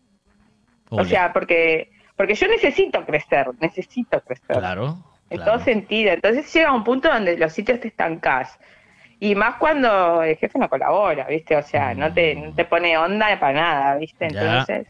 [0.89, 4.57] O sea, porque, porque yo necesito crecer, necesito crecer.
[4.57, 4.97] Claro.
[5.29, 6.11] En todo sentido.
[6.13, 8.57] Entonces llega un punto donde los sitios te estancás.
[9.19, 11.55] Y más cuando el jefe no colabora, ¿viste?
[11.55, 14.29] O sea, no te, no te pone onda para nada, ¿viste?
[14.29, 14.41] Ya.
[14.41, 14.87] Entonces,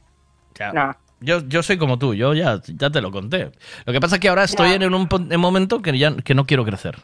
[0.60, 0.74] Ya.
[0.74, 0.96] no.
[1.20, 3.52] Yo, yo soy como tú, yo ya, ya te lo conté.
[3.86, 6.46] Lo que pasa es que ahora estoy en un en momento que ya que no
[6.46, 6.98] quiero crecer.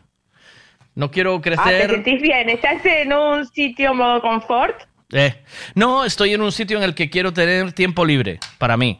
[0.95, 1.89] No quiero Ah, ¿te crecer.
[1.89, 2.49] sentís bien?
[2.49, 4.75] ¿Estás en un sitio modo confort?
[5.11, 5.33] Eh,
[5.75, 8.99] no, estoy en un sitio en el que quiero tener tiempo libre para mí.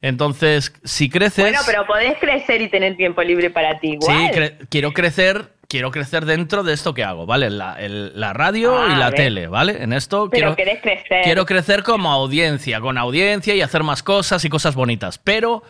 [0.00, 4.30] Entonces, si creces, Bueno, pero podés crecer y tener tiempo libre para ti igual.
[4.32, 7.50] sí, quiero crecer, quiero crecer dentro de esto que hago, ¿vale?
[7.50, 9.16] La, el- la radio Ah, y la ves.
[9.16, 9.82] tele, ¿vale?
[9.82, 11.22] En esto pero quiero, crecer.
[11.24, 15.62] quiero crecer como audiencia, con audiencia y hacer más cosas y cosas bonitas, pero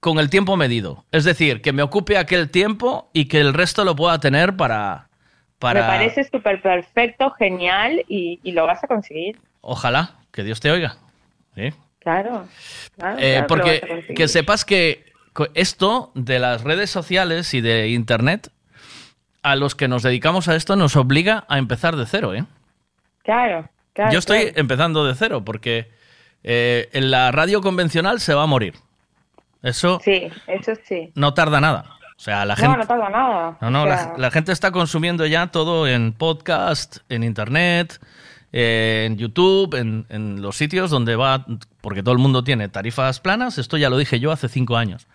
[0.00, 1.04] con el tiempo medido.
[1.12, 5.08] Es decir, que me ocupe aquel tiempo y que el resto lo pueda tener para...
[5.58, 5.82] para...
[5.82, 9.38] Me parece súper perfecto, genial y, y lo vas a conseguir.
[9.60, 10.96] Ojalá, que Dios te oiga.
[11.56, 11.72] ¿Sí?
[12.00, 12.46] Claro.
[12.96, 15.04] claro, Eh, claro porque que sepas que
[15.54, 18.50] esto de las redes sociales y de Internet,
[19.42, 22.44] a los que nos dedicamos a esto nos obliga a empezar de cero, ¿eh?
[23.22, 24.12] Claro, claro.
[24.12, 24.60] Yo estoy claro.
[24.60, 25.90] empezando de cero porque
[26.44, 28.74] eh, en la radio convencional se va a morir.
[29.62, 31.10] Eso Sí, eso sí.
[31.14, 31.84] no tarda nada.
[32.16, 32.78] O sea, la no, gente...
[32.78, 33.58] no tarda nada.
[33.60, 38.00] No, no, O la, sea, la gente está consumiendo ya todo en podcast, en internet,
[38.52, 41.46] eh, en YouTube, en, en los sitios donde va,
[41.80, 45.06] porque todo el mundo tiene tarifas planas, esto ya lo dije yo hace cinco años.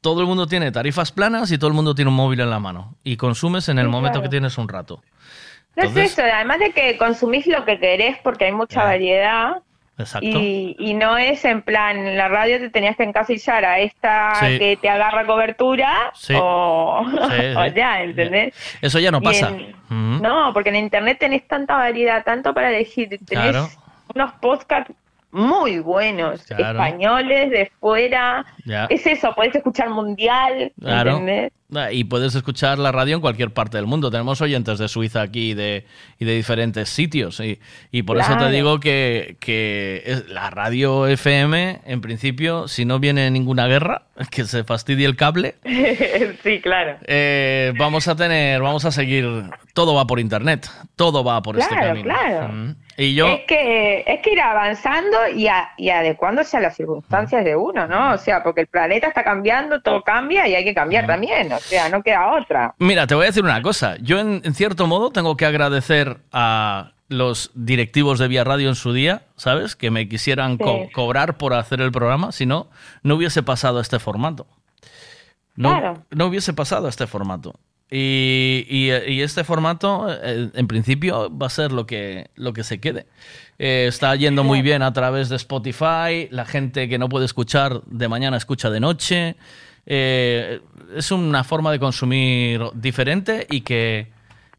[0.00, 2.58] Todo el mundo tiene tarifas planas y todo el mundo tiene un móvil en la
[2.58, 4.22] mano y consumes en el Sí, momento claro.
[4.24, 5.02] que tienes un rato.
[5.76, 9.56] No es eso, además de que consumís lo que querés porque hay mucha variedad
[9.98, 10.26] Exacto.
[10.26, 14.34] y, y no es en plan, en la radio te tenías que encasillar a esta
[14.40, 14.58] Sí.
[14.58, 16.34] que te agarra cobertura Sí.
[16.36, 17.04] o,
[17.76, 18.54] ya, ¿entendés?
[18.80, 19.48] Eso ya no pasa.
[19.90, 20.20] en-.
[20.22, 23.68] No, porque en internet tenés tanta variedad, tanto para elegir, tenés Claro.
[24.14, 24.92] unos podcasts
[25.32, 26.70] muy buenos, Claro.
[26.82, 28.44] españoles, de fuera,
[28.88, 31.12] es eso, podés escuchar mundial, Claro.
[31.12, 31.52] ¿entendés?
[31.72, 34.10] Ah, Y puedes escuchar la radio en cualquier parte del mundo.
[34.10, 35.86] Tenemos oyentes de Suiza aquí y de,
[36.18, 37.38] y de diferentes sitios.
[37.38, 37.60] Y,
[37.92, 38.50] y por eso te Claro.
[38.52, 44.02] digo que, que es- la radio FM, en principio, si no viene ninguna guerra,
[44.32, 45.54] que se fastidie el cable,
[46.42, 46.96] sí, claro.
[47.06, 49.28] eh, vamos a tener, vamos a seguir.
[49.72, 50.68] Todo va por internet.
[50.96, 52.04] Todo va por este Claro, camino.
[52.04, 52.48] claro.
[52.52, 52.76] Mm.
[53.02, 53.26] Y yo.
[53.28, 57.86] Es que, es que ir avanzando y, a- y adecuándose a las circunstancias de uno,
[57.86, 58.12] ¿no?
[58.12, 61.58] O sea, porque el planeta está cambiando, todo cambia y hay que cambiar también, o
[61.60, 62.74] sea, no queda otra.
[62.78, 63.96] Mira, te voy a decir una cosa.
[64.02, 68.74] Yo, en, en cierto modo, tengo que agradecer a los directivos de Vía Radio en
[68.74, 69.76] su día, ¿sabes?
[69.76, 72.32] Que me quisieran co- cobrar por hacer el programa.
[72.32, 72.68] Si no,
[73.02, 74.46] no hubiese pasado este formato.
[75.56, 76.04] No, Claro.
[76.10, 77.54] no hubiese pasado este formato.
[77.90, 82.62] Y, y- y este formato, eh, en principio, va a ser lo que, lo que
[82.64, 83.06] se quede.
[83.58, 86.28] Eh, está yendo muy bien a través de Spotify.
[86.30, 89.36] La gente que no puede escuchar de mañana escucha de noche.
[89.86, 90.60] Eh,
[90.96, 94.08] es una forma de consumir diferente y que,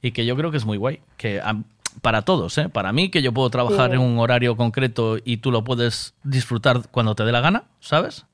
[0.01, 0.99] y que yo creo que es muy guay.
[1.17, 1.55] Que a-
[2.01, 2.69] para todos, ¿eh?
[2.69, 3.95] para mí, que yo puedo trabajar Sí.
[3.95, 8.25] en un horario concreto y tú lo puedes disfrutar cuando te dé la gana, ¿sabes?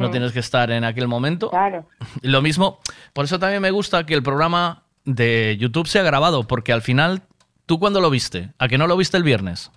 [0.00, 0.10] No Mm.
[0.10, 1.50] tienes que estar en aquel momento.
[1.50, 1.86] Claro.
[2.22, 2.80] Lo mismo,
[3.12, 7.22] por eso también me gusta que el programa de YouTube sea grabado, porque al final,
[7.66, 8.50] ¿tú cuándo lo viste?
[8.58, 9.70] ¿A que no lo viste el viernes?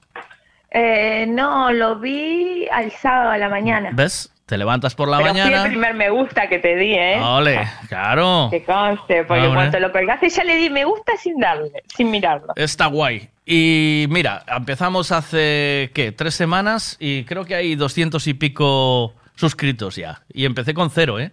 [0.72, 3.92] Eh, no, lo vi al sábado a la mañana.
[3.94, 4.30] ¿Ves?
[4.46, 5.64] Te levantas por la Pero fui el mañana.
[5.70, 7.20] primer me gusta que te di, ¿eh?
[7.22, 8.50] Ole, claro.
[8.52, 9.54] Que conste, porque Hombre.
[9.70, 12.52] cuando lo colgaste ya le di me gusta sin darle, sin mirarlo.
[12.56, 13.30] Está guay.
[13.46, 16.12] Y mira, empezamos hace, ¿qué?
[16.12, 20.22] Tres semanas y creo que hay doscientos y pico suscritos ya.
[20.34, 21.32] Y empecé con cero, ¿eh?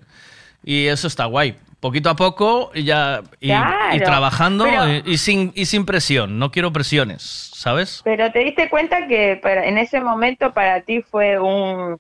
[0.65, 1.57] Y eso está guay.
[1.81, 5.87] Poquito a poco y ya y, Claro, y trabajando pero- y, y sin, y sin
[5.87, 6.39] presión.
[6.39, 8.03] No quiero presiones, ¿sabes?
[8.05, 11.99] Pero te diste cuenta que para- en ese momento para ti fue un,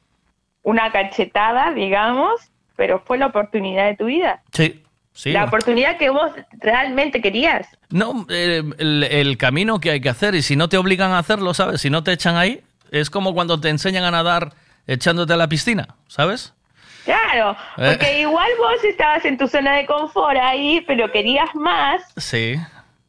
[0.62, 2.42] una cachetada, digamos,
[2.76, 4.42] pero fue la oportunidad de tu vida.
[4.52, 4.82] Sí,
[5.14, 5.32] sí.
[5.32, 7.66] La oportunidad que vos realmente querías.
[7.88, 11.18] No, eh, el, el camino que hay que hacer y si no te obligan a
[11.18, 11.80] hacerlo, ¿sabes?
[11.80, 12.60] Si no te echan ahí,
[12.90, 14.52] es como cuando te enseñan a nadar
[14.86, 16.52] echándote a la piscina, ¿sabes?
[17.04, 17.96] Claro, Eh.
[17.96, 22.56] porque igual vos estabas en tu zona de confort ahí, pero querías más Sí.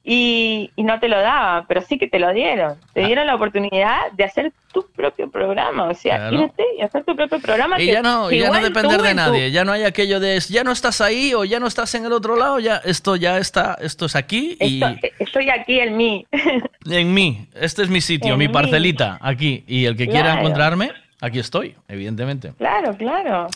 [0.03, 2.77] y, y no te lo daban, pero sí que te lo dieron.
[2.81, 2.87] Ah.
[2.93, 6.43] Te dieron la oportunidad de hacer tu propio programa, o sea, Claro.
[6.45, 7.79] irte y hacer tu propio programa.
[7.79, 9.83] Y que- ya no, que ya no depender de en tu- nadie, ya no hay
[9.83, 12.77] aquello de ya no estás ahí o ya no estás en el otro lado, ya
[12.77, 16.25] esto ya está, esto es aquí y Esto- estoy aquí en mí.
[16.89, 18.53] en mí, este es mi sitio, En mi mí.
[18.53, 20.39] parcelita, aquí y el que quiera Claro.
[20.39, 20.91] encontrarme,
[21.21, 22.53] aquí estoy, evidentemente.
[22.57, 23.47] claro, claro.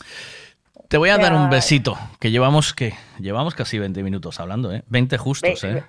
[0.88, 4.84] Te voy a dar un besito, que llevamos que llevamos casi 20 minutos hablando, ¿eh?
[4.88, 5.84] 20 justos, Ve- ¿eh?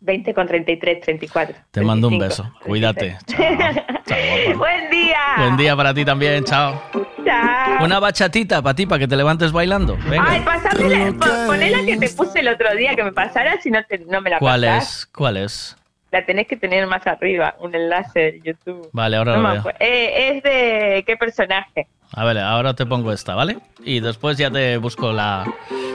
[0.00, 1.56] 20 con 33, 34.
[1.70, 2.42] Te mando un 35.
[2.52, 2.66] beso.
[2.66, 3.16] Cuídate.
[4.58, 5.16] Buen día.
[5.38, 6.82] Buen día para ti también, chao.
[7.24, 7.84] Chao.
[7.84, 9.96] Una bachatita para ti, para que te levantes bailando.
[10.08, 10.24] Venga.
[10.26, 13.82] Ay, pasámela, po- ponela que te puse el otro día que me pasara si no,
[13.84, 14.98] te, no me la ¿Cuál pasás.
[14.98, 15.06] es?
[15.06, 15.76] ¿Cuál es?
[16.14, 18.88] La tenés que tener más arriba, un enlace de YouTube.
[18.92, 19.74] Vale, ahora No lo veo.
[19.80, 21.88] Eh, es de qué personaje.
[22.12, 23.58] A ver, ahora te pongo esta, ¿vale?
[23.84, 25.44] Y después ya te busco la...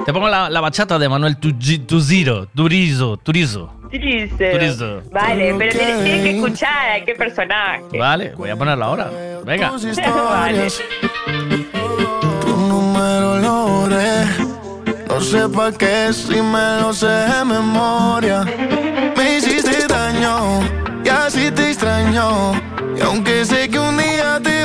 [0.06, 3.74] Te pongo la, la bachata de Manuel Tuziro, Turizo, Turizo.
[3.90, 4.52] Dice.
[4.52, 5.04] Turizo.
[5.10, 7.98] Vale, pero tienes, tienes que escuchar a qué personaje.
[7.98, 9.10] Vale, voy a ponerla ahora.
[9.46, 9.72] Venga.
[9.72, 10.68] vale.
[12.42, 13.70] Tu número lo.
[15.20, 18.46] No sé pa' qué si me lo sé de memoria.
[19.18, 19.79] Me hiciste
[20.22, 22.52] y así te extraño.
[22.98, 24.59] Y aunque sé que un día te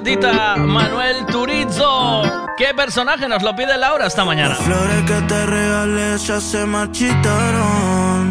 [0.00, 2.22] Tatita, Manuel Turizo.
[2.56, 4.54] ¿Qué personaje nos lo pide Laura esta mañana?
[4.54, 8.26] Las flores que te regalé ya se marchitaron.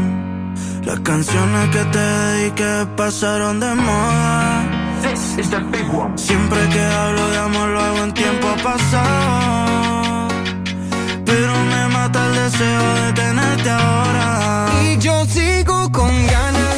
[0.84, 4.64] Las canciones que te dediqué pasaron de moda.
[5.04, 6.18] This is the big one.
[6.18, 10.28] Siempre que hablo de amor lo hago en tiempo pasado.
[11.24, 14.70] Pero me mata el deseo de tenerte ahora.
[14.86, 16.69] Y yo sigo con ganas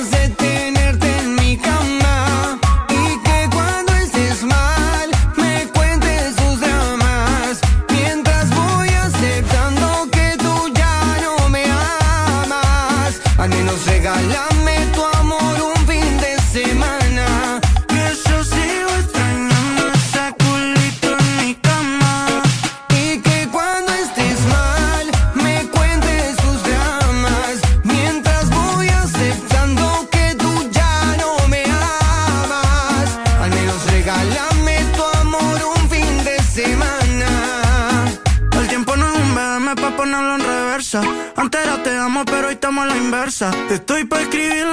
[43.21, 44.70] Te estoy pa' escribir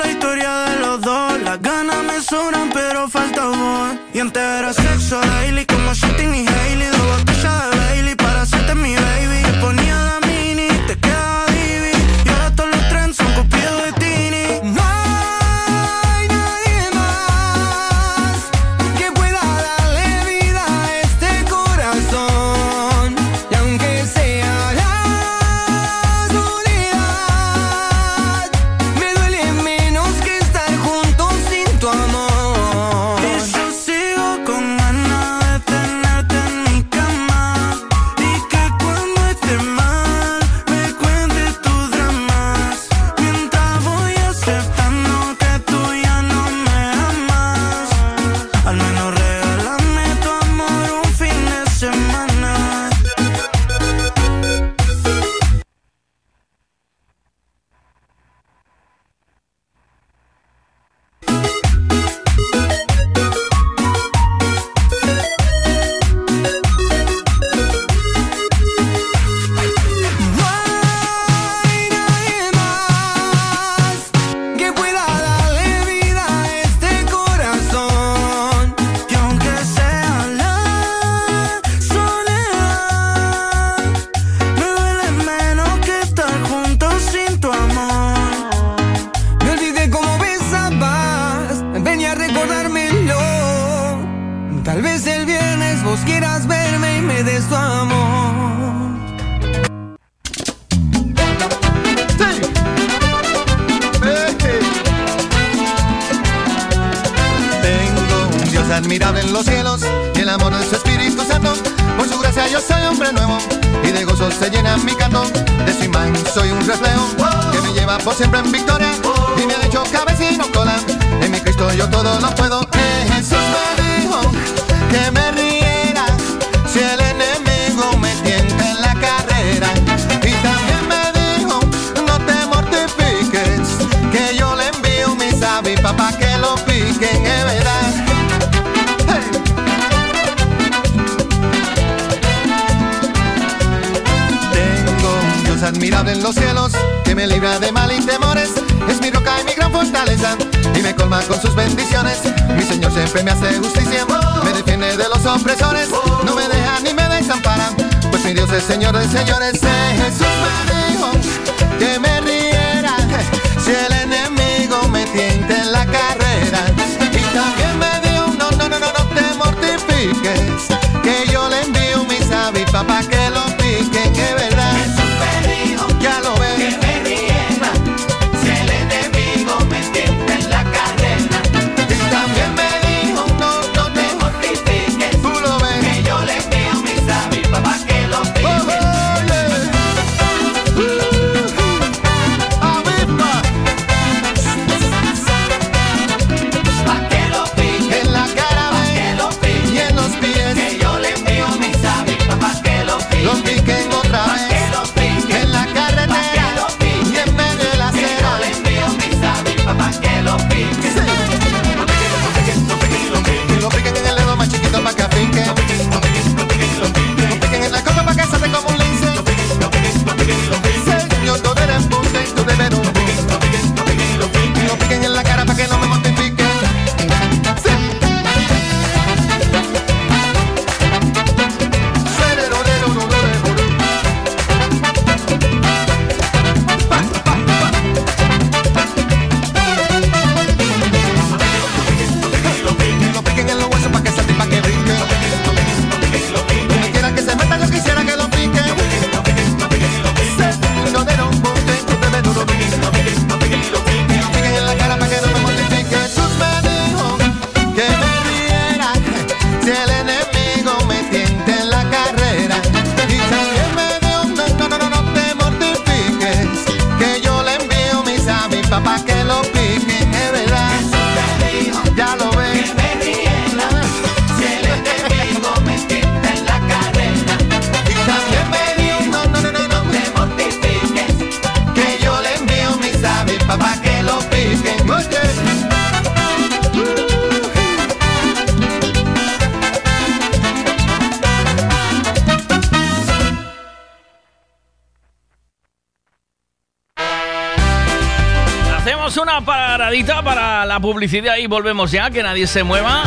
[301.08, 303.02] publicidad y volvemos ya, que nadie se mueva.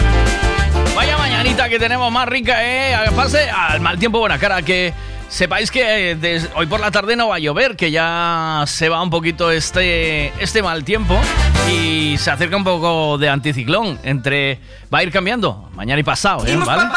[0.96, 2.96] Vaya mañanita que tenemos más rica, eh.
[3.16, 4.92] Pase al mal tiempo, buena cara, que
[5.30, 9.04] sepáis que eh, hoy por la tarde no va a llover, que ya se va
[9.04, 11.16] un poquito este, este mal tiempo
[11.70, 14.00] y se acerca un poco de anticiclón.
[14.02, 14.60] Entre.
[14.92, 16.90] Va a ir cambiando, mañana y pasado, eh, ¿vale?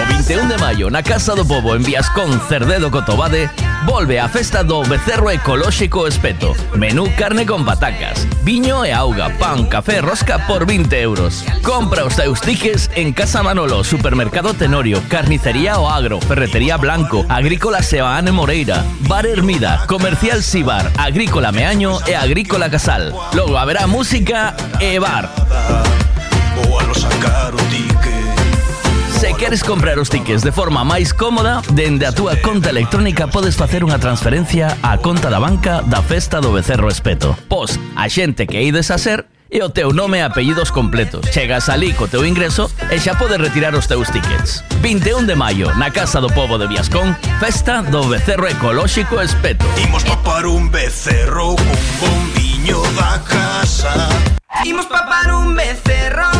[0.00, 3.50] O 21 de maio na Casa do Pobo en Viascón Cerdedo Cotobade
[3.86, 6.54] volve a festa do Becerro Ecolóxico Espeto.
[6.74, 11.44] Menú carne con patacas, viño e auga, pan, café rosca por 20 euros.
[11.62, 17.82] Compra os teus tiques en Casa Manolo, Supermercado Tenorio, Carnicería O Agro, Ferretería Blanco, Agrícola
[17.82, 23.14] Sebaane Moreira, Bar Hermida, Comercial Sibar, Agrícola Meaño e Agrícola Casal.
[23.34, 25.39] Logo haberá música e bar.
[29.40, 33.80] queres comprar os tickets de forma máis cómoda, dende a túa conta electrónica podes facer
[33.80, 37.32] unha transferencia á conta da banca da Festa do Becerro Espeto.
[37.48, 41.24] Pos a xente que ides a ser e o teu nome e apellidos completos.
[41.32, 44.60] Chegas ali co teu ingreso e xa podes retirar os teus tickets.
[44.84, 49.64] 21 de maio, na Casa do Povo de Viascón, festa do Becerro Ecolóxico Espeto.
[49.80, 54.04] Imos papar un becerro cun bombiño da casa.
[54.68, 56.39] Imos papar un becerro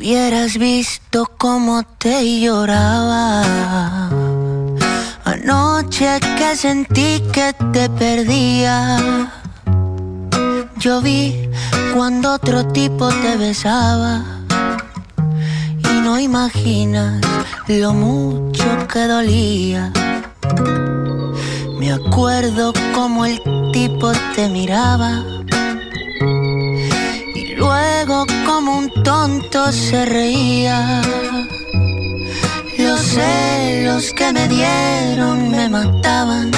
[0.00, 4.08] Hubieras visto cómo te lloraba.
[5.26, 8.96] Anoche que sentí que te perdía.
[10.78, 11.50] Yo vi
[11.94, 14.24] cuando otro tipo te besaba.
[15.92, 17.20] Y no imaginas
[17.68, 19.92] lo mucho que dolía.
[21.78, 23.38] Me acuerdo como el
[23.74, 25.39] tipo te miraba
[27.70, 31.02] y luego como un tonto se reía.
[32.78, 36.50] Los celos que me dieron me mataban.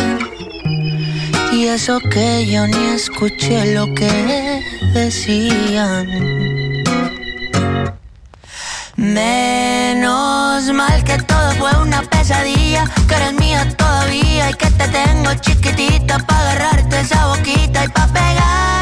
[1.52, 4.62] Y eso que yo ni escuché lo que
[4.94, 6.06] decían.
[8.96, 15.34] Menos mal que todo fue una pesadilla, que eres mía todavía y que te tengo
[15.34, 18.81] chiquitita para agarrarte esa boquita y para pegarla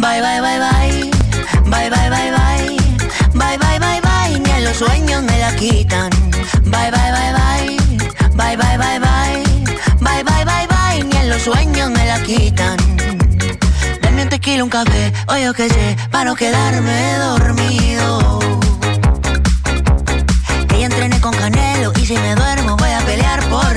[0.00, 1.10] Bye, bye, bye, bye.
[1.70, 2.76] Bye, bye, bye, bye.
[3.34, 4.38] Bye, bye, bye, bye.
[4.40, 6.10] Ni en los sueños me la quitan.
[6.64, 7.76] Bye, bye, bye, bye.
[8.34, 9.44] Bye, bye, bye, bye.
[10.00, 11.04] Bye, bye, bye, bye.
[11.04, 12.76] Ni en los sueños me la quitan.
[14.02, 18.40] Dame un tequila, un café, o yo qué sé, para no quedarme dormido.
[20.68, 23.76] Que ya entrené con Canelo y si me duermo voy a pelear por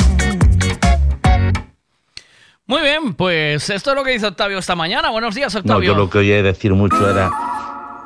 [2.71, 5.09] Muy bien, pues esto es lo que hizo Octavio esta mañana.
[5.09, 5.91] Buenos días, No, Octavio.
[5.91, 7.29] yo lo que oía decir mucho era,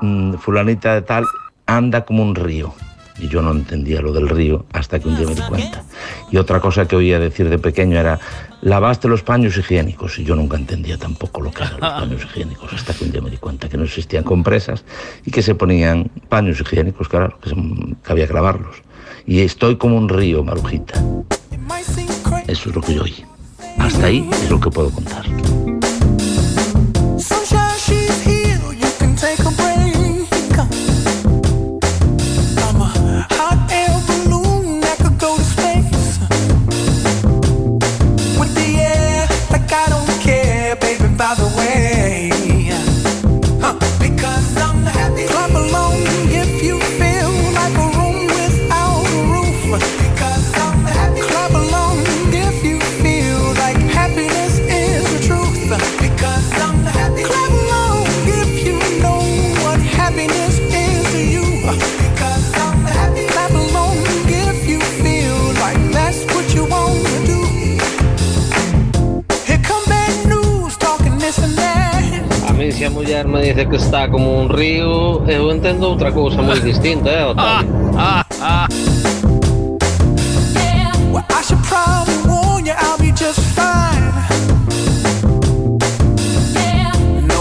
[0.02, 1.24] mm, fulanita de tal
[1.68, 2.74] anda como un río.
[3.20, 5.84] Y yo no entendía lo del río hasta que un día me di cuenta.
[6.32, 8.20] Y otra cosa que oía decir de pequeño era,
[8.64, 10.18] lavaste los paños higiénicos.
[10.18, 13.22] Y yo nunca entendía tampoco lo que eran los paños higiénicos hasta que un día
[13.22, 14.84] me di cuenta que no existían compresas
[15.28, 18.78] y que se ponían paños higiénicos, claro, que, se- que había que lavarlos.
[19.28, 21.00] Y estoy como un río, Marujita.
[22.48, 23.24] Eso es lo que yo oí.
[23.78, 25.26] Hasta ahí es lo que puedo contar.
[72.66, 75.24] Mí se a muller me dice que está como un río,
[76.64, 77.76] distinta, eh, Otavio?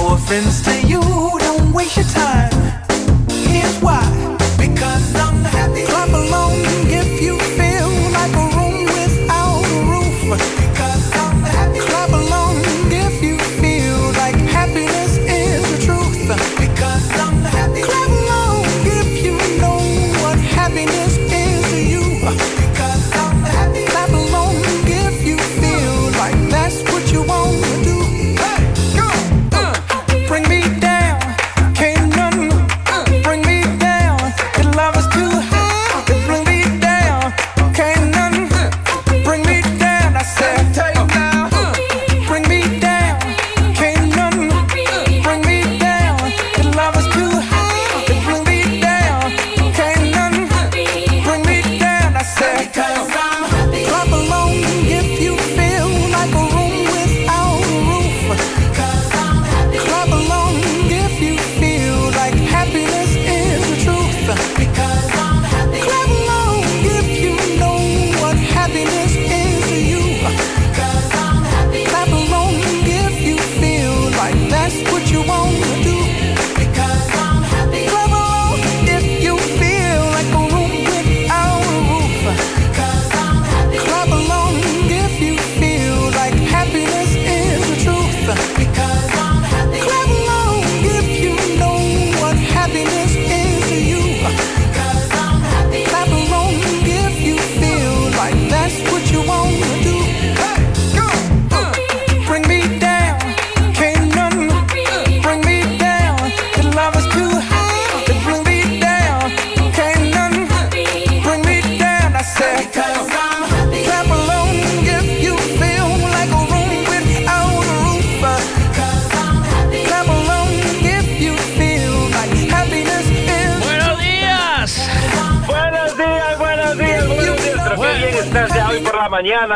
[0.06, 1.00] Offense to you,
[1.38, 2.50] don't waste your time.
[3.28, 4.13] Here's why.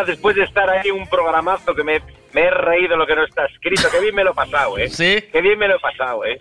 [0.06, 2.00] Después de estar ahí un programazo que me,
[2.32, 3.88] me he reído lo que no está escrito.
[3.90, 4.88] Qué bien me lo he pasado, ¿eh?
[4.88, 5.18] Sí.
[5.32, 6.38] Qué bien me lo he pasado, ¿eh?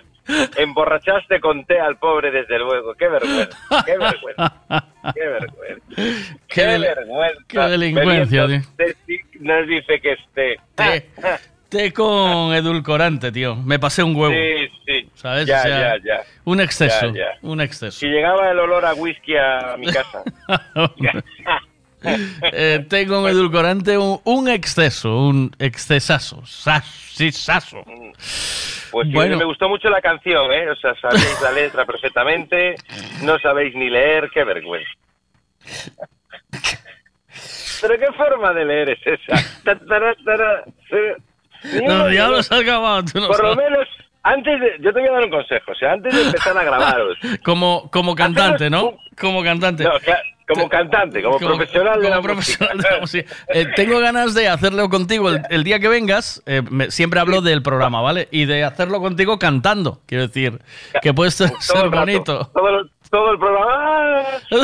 [0.57, 2.93] Emborrachaste con té al pobre, desde luego.
[2.95, 4.53] Qué vergüenza, qué vergüenza.
[5.13, 6.37] Qué vergüenza.
[6.47, 7.43] Qué del- vergüenza.
[7.47, 10.55] qué delincuencia, sí, Nos dice que esté.
[10.75, 11.09] Té.
[11.69, 13.55] Té con edulcorante, tío.
[13.55, 14.33] Me pasé un huevo.
[14.33, 15.09] Sí, sí.
[15.15, 15.45] ¿Sabes?
[15.45, 16.21] Ya, O sea, ya, ya.
[16.45, 17.07] Un exceso.
[17.07, 17.37] Ya, ya.
[17.41, 17.99] Un exceso.
[17.99, 20.23] Si llegaba el olor a whisky a mi casa.
[22.03, 25.17] Eh, té con edulcorante, un, un exceso.
[25.27, 26.45] Un excesazo.
[26.45, 27.83] Saso.
[28.91, 29.37] Pues sí, Bueno.
[29.37, 30.69] me gustó mucho la canción, ¿eh?
[30.69, 32.75] O sea, sabéis la letra perfectamente,
[33.23, 34.89] no sabéis ni leer, qué vergüenza.
[37.81, 39.35] Pero qué forma de leer es esa.
[41.63, 42.51] Diablos dos.
[42.51, 43.03] has acabado.
[43.05, 43.69] tú no Por lo sabes.
[43.71, 43.87] menos,
[44.23, 46.63] antes de, yo te voy a dar un consejo, o sea, antes de empezar a
[46.63, 48.97] grabaros, Como, como cantante, ¿no?
[49.19, 49.83] Como cantante.
[49.83, 53.35] no, cla- como cantante, como, profesional de como la profesional de la música.
[53.49, 56.41] Eh, tengo ganas de hacerlo contigo el, el día que vengas.
[56.45, 58.27] eh, me- siempre hablo del programa, ¿vale?
[58.31, 60.01] Y de hacerlo contigo cantando.
[60.05, 60.59] Quiero decir,
[61.01, 62.51] que puede ser, Todo ser el rato, bonito.
[62.53, 64.23] Todo, el- todo el programa.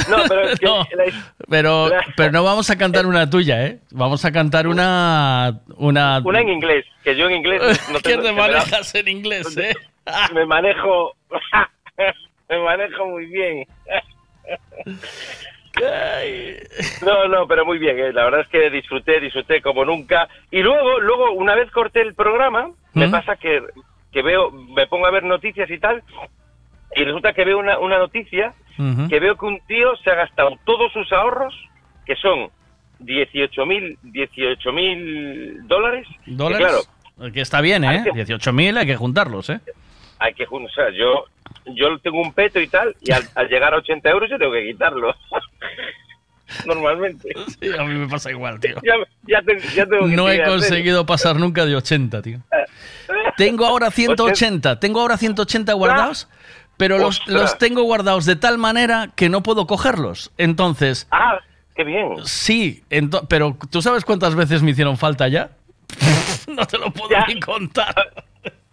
[0.09, 3.79] No, pero es que No, la- Pero, pero no vamos a cantar una tuya, ¿eh?
[3.91, 5.59] Vamos a cantar una.
[5.75, 9.73] Una, una en inglés, que yo en inglés no ¿Qué te manejas en inglés, eh?
[10.33, 11.13] me manejo
[12.49, 13.65] me manejo muy bien
[17.05, 18.13] no no pero muy bien eh.
[18.13, 22.13] la verdad es que disfruté disfruté como nunca y luego luego una vez corté el
[22.13, 23.61] programa me pasa que,
[24.11, 26.03] que veo me pongo a ver noticias y tal
[26.95, 28.53] y resulta que veo una, una noticia
[29.09, 31.53] que veo que un tío se ha gastado todos sus ahorros
[32.05, 32.49] que son
[32.99, 36.67] 18 mil 18 mil dólares que ¿Dólares?
[37.17, 38.01] claro Que está bien, ¿eh?
[38.03, 39.59] que- 18.000 hay que juntarlos, ¿eh?
[40.19, 41.25] hay que jun- o sea, yo
[41.65, 44.51] yo tengo un peto y tal y al, al llegar a 80 euros yo tengo
[44.53, 45.13] que quitarlo
[46.65, 48.75] normalmente Sí, a mí me pasa igual, tío.
[48.83, 52.39] ya, ya, te- ya tengo que No he conseguido pasar nunca de 80, tío.
[53.37, 56.29] Tengo ahora 180, tengo ahora 180 guardados,
[56.77, 60.31] pero los, los tengo guardados de tal manera que no puedo cogerlos.
[60.37, 61.39] Entonces, ah
[61.75, 65.49] qué bien sí, ento- pero ¿tú sabes cuántas veces me hicieron falta ya?
[66.47, 67.95] no te lo puedo ni contar.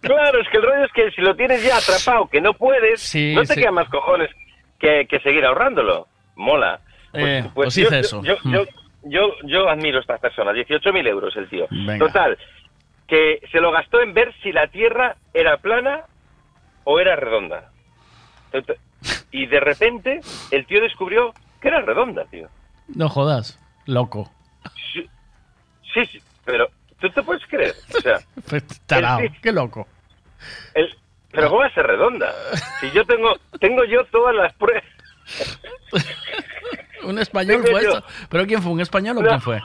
[0.00, 3.00] Claro es que el rollo es que si lo tienes ya atrapado que no puedes
[3.00, 3.60] Sí, no te sí.
[3.60, 4.30] queda más cojones
[4.78, 6.06] que, que seguir ahorrándolo
[6.36, 6.80] mola
[7.12, 8.22] Eh, pues hice eso.
[8.22, 8.52] yo, Mm.
[8.54, 8.62] yo,
[9.02, 11.98] yo, yo admiro a estas personas 18.000 euros el tío Venga.
[12.06, 12.38] total
[13.06, 16.02] que se lo gastó en ver si la Tierra era plana
[16.84, 17.70] o era redonda.
[19.32, 20.20] Y de repente
[20.52, 22.48] el tío descubrió que era redonda, tío.
[22.88, 24.30] No jodas, loco.
[24.92, 25.08] Sí,
[25.92, 26.68] sí, sí, pero
[27.00, 27.74] tú te puedes creer.
[27.96, 29.86] O sea, Pues, Tarao, El- qué loco.
[30.74, 30.94] el-
[31.32, 32.32] pero ¿cómo va a ser redonda?
[32.80, 34.82] Si yo tengo, tengo yo todas las pruebas.
[37.04, 38.04] Un español fue yo- esto.
[38.28, 38.72] ¿Pero quién fue?
[38.72, 39.28] ¿Un español o No.
[39.28, 39.60] quién fue?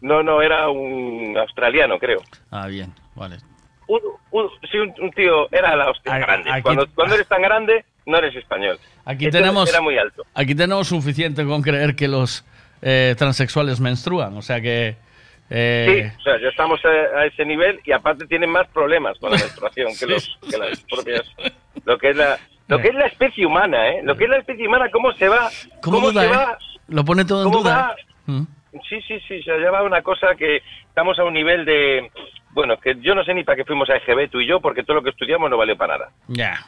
[0.00, 2.20] No, no, era un australiano, creo.
[2.50, 3.38] Ah, bien, vale.
[3.86, 4.00] Un,
[4.32, 6.50] un- sí, un, un tío, era la hostia grande.
[6.50, 8.78] aquí- Cuando, cuando eres tan grande, no eres español.
[9.04, 10.24] Aquí tenemos, Era muy alto.
[10.34, 12.44] aquí tenemos suficiente con creer que los
[12.82, 14.36] eh, transexuales menstruan.
[14.36, 14.96] O sea que...
[15.50, 19.18] eh, Sí, o sea, ya estamos a, a ese nivel y aparte tienen más problemas
[19.18, 21.34] con la menstruación que, los, que las propias...
[21.84, 22.38] Lo que es la...
[22.68, 24.00] Lo que es la especie humana, ¿eh?
[24.02, 25.48] Lo que es la especie humana, cómo se va...
[25.80, 26.30] ¿Cómo, ¿Cómo, duda, se eh?
[26.30, 26.58] va...
[26.88, 27.76] Lo pone todo en ¿Cómo duda.
[27.76, 27.96] va?
[28.26, 28.46] Mm.
[28.86, 32.10] Sí, sí, sí, se lleva una cosa que estamos a un nivel de...
[32.50, 34.82] Bueno, que yo no sé ni para qué fuimos a EGB tú y yo, porque
[34.82, 36.10] todo lo que estudiamos no vale para nada.
[36.26, 36.58] Ya.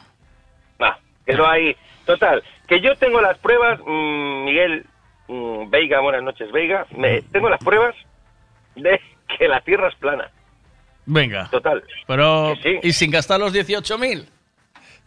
[0.79, 1.75] Ah, que no hay...
[2.05, 4.85] Total, que yo tengo las pruebas, mm, Miguel
[5.27, 7.95] mm, Veiga, buenas noches Veiga, me, tengo las pruebas
[8.75, 8.99] de
[9.37, 10.29] que la Tierra es plana.
[11.05, 11.49] Venga.
[11.49, 11.83] Total.
[12.07, 12.55] Pero...
[12.61, 12.79] Sí.
[12.83, 14.27] ¿Y sin gastar los 18.000?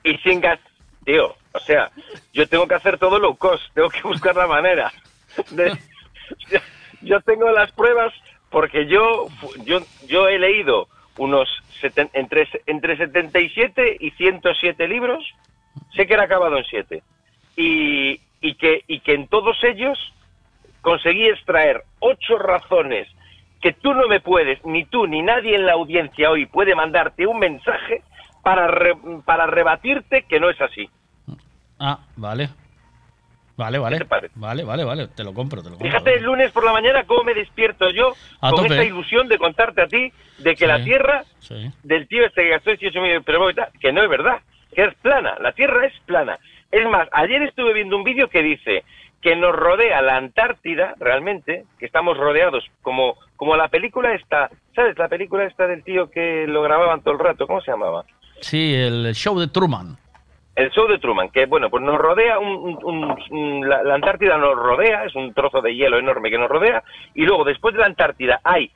[0.05, 0.59] Y sin gas,
[1.05, 1.91] tío, o sea,
[2.33, 4.93] yo tengo que hacer todo low cost, tengo que buscar la manera.
[5.51, 5.78] de-
[7.02, 8.12] yo, tengo las pruebas
[8.51, 9.28] porque yo,
[9.65, 11.49] yo, yo he leído unos
[11.81, 15.25] seten- entre, entre 77 y 107 libros,
[15.94, 17.02] sé que era acabado en 7,
[17.57, 19.99] y, y, que, y que en todos ellos
[20.83, 23.09] conseguí extraer ocho razones
[23.65, 27.26] que tú no me puedes, ni tú ni nadie en la audiencia hoy puede mandarte
[27.26, 28.02] un mensaje
[28.43, 28.94] para, re-
[29.25, 30.86] para rebatirte que no es así.
[31.81, 32.51] Ah, vale.
[33.57, 34.05] Vale, vale.
[34.34, 35.09] Vale, vale, vale.
[35.09, 35.89] Te lo compro, te lo compro.
[35.89, 38.12] Fíjate el lunes por la mañana cómo me despierto yo
[38.43, 38.75] A con tope.
[38.75, 40.67] esta ilusión de contarte a ti de que Sí.
[40.67, 41.70] la Tierra Sí.
[41.84, 43.47] del tío este que gastó 18 mil pero
[43.81, 44.41] que no es verdad,
[44.75, 46.39] que es plana, la Tierra es plana.
[46.70, 48.84] Es más, ayer estuve viendo un vídeo que dice
[49.25, 54.99] que nos rodea la Antártida, realmente, que estamos rodeados, como, como la película esta, ¿sabes?
[54.99, 58.05] La película esta del tío que lo grababan todo el rato, ¿cómo se llamaba?
[58.41, 59.97] Sí, el show de Truman.
[60.55, 63.94] El show de Truman, que bueno, pues nos rodea, un, un- un- un- la, la
[63.94, 67.73] Antártida nos rodea, es un trozo de hielo enorme que nos rodea, y luego después
[67.75, 68.70] de la Antártida hay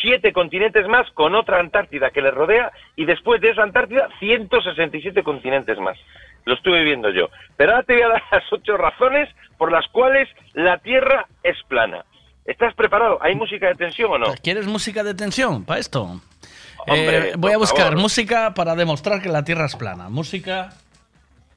[0.00, 5.22] siete continentes más con otra Antártida que le rodea, y después de esa Antártida 167
[5.22, 5.98] continentes más.
[6.44, 7.28] Lo estuve viendo yo.
[7.56, 11.56] Pero ahora te voy a dar las ocho razones por las cuales la Tierra es
[11.68, 12.04] plana.
[12.44, 13.18] ¿Estás preparado?
[13.22, 14.34] ¿Hay música de tensión o no?
[14.42, 16.20] ¿Quieres música de tensión para esto?
[16.84, 18.00] Hombre, Eh, voy a buscar favor.
[18.00, 20.08] música para demostrar que la Tierra es plana.
[20.08, 20.70] Música.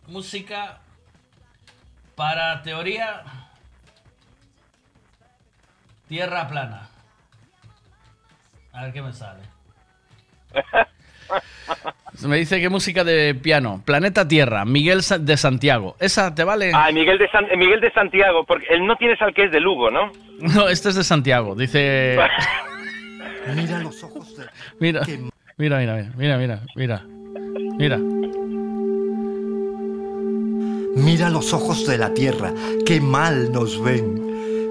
[0.07, 0.77] Música.
[2.15, 3.23] Para teoría.
[6.07, 6.87] Tierra plana.
[8.71, 9.41] A ver qué me sale.
[12.25, 13.81] Me dice que música de piano.
[13.85, 15.95] Planeta Tierra, Miguel de Santiago.
[15.99, 16.71] ¿Esa te vale?
[16.73, 19.59] Ah, Miguel de, San- Miguel de Santiago, porque él no tienes al que es de
[19.59, 20.11] Lugo, ¿no?
[20.39, 21.55] No, este es de Santiago.
[21.55, 22.17] Dice.
[23.55, 24.45] Mira los ojos de...
[24.79, 25.01] Mira,
[25.57, 27.01] mira, mira, mira, mira, mira,
[27.77, 27.99] mira.
[30.97, 32.53] Mira los ojos de la tierra,
[32.85, 34.24] qué mal nos ven.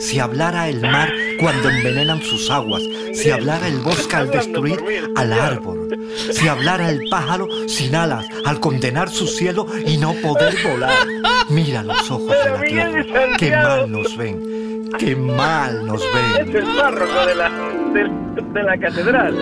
[0.04, 1.10] Si hablara el mar
[1.40, 2.82] cuando envenenan sus aguas,
[3.14, 4.78] si hablara el bosque al destruir
[5.16, 5.88] al árbol,
[6.30, 11.06] si hablara el pájaro sin alas al condenar su cielo y no poder volar.
[11.48, 16.48] Mira los ojos de la tierra, qué mal nos ven, qué mal nos ven.
[16.50, 17.48] Es el párroco de la,
[17.94, 18.10] de,
[18.52, 19.38] de la catedral.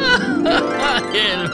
[1.13, 1.51] el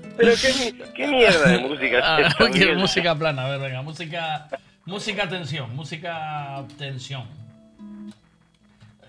[0.16, 4.48] Pero qué, qué mierda de música Ah, esta, quiero música plana, a ver, venga, música,
[4.84, 7.24] música tensión, música tensión.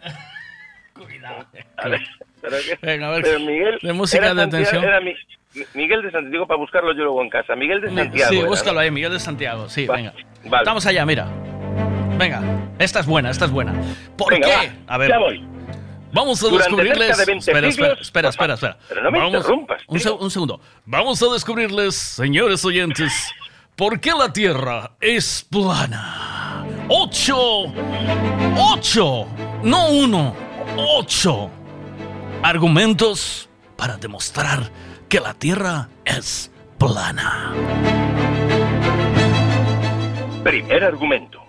[0.93, 1.45] Cuidado.
[2.41, 4.83] Pero que- Venga, a ver, pero Miguel, de música de Santiago- tensión.
[4.83, 5.15] era Mi-
[5.73, 7.55] Miguel de Santiago, para buscarlo yo luego en casa.
[7.55, 8.29] Miguel de Santiago.
[8.31, 8.79] Sí, era, búscalo ¿no?
[8.81, 10.13] ahí, Miguel de Santiago, sí, Va- venga.
[10.45, 10.61] vale.
[10.63, 11.27] Estamos allá, mira.
[12.17, 12.41] Venga,
[12.79, 13.73] esta es buena, esta es buena.
[14.17, 14.53] ¿Por Venga, qué?
[14.87, 15.09] va, a ver.
[15.09, 15.45] ya voy.
[16.13, 17.17] Vamos a Durante descubrirles.
[17.17, 18.77] de 20 espera, espera, siglos- espera, espera, espera.
[18.87, 20.61] Pero no me Vamos- interrumpas, Un, se- un segundo.
[20.85, 23.11] Vamos a descubrirles, señores oyentes,
[23.75, 26.65] por qué la Tierra es plana.
[26.89, 27.65] Ocho,
[28.57, 29.27] ocho,
[29.63, 30.33] no uno,
[30.77, 31.49] ocho
[32.41, 34.71] argumentos para demostrar
[35.09, 37.51] que la Tierra es plana.
[40.43, 41.41] Primer argumento.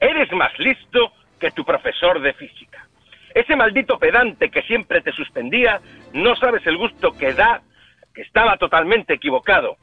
[0.00, 2.79] Eres más listo que tu profesor de física.
[3.40, 5.80] Ese maldito pedante que siempre te suspendía,
[6.12, 7.62] no sabes el gusto que da,
[8.14, 9.78] que estaba totalmente equivocado,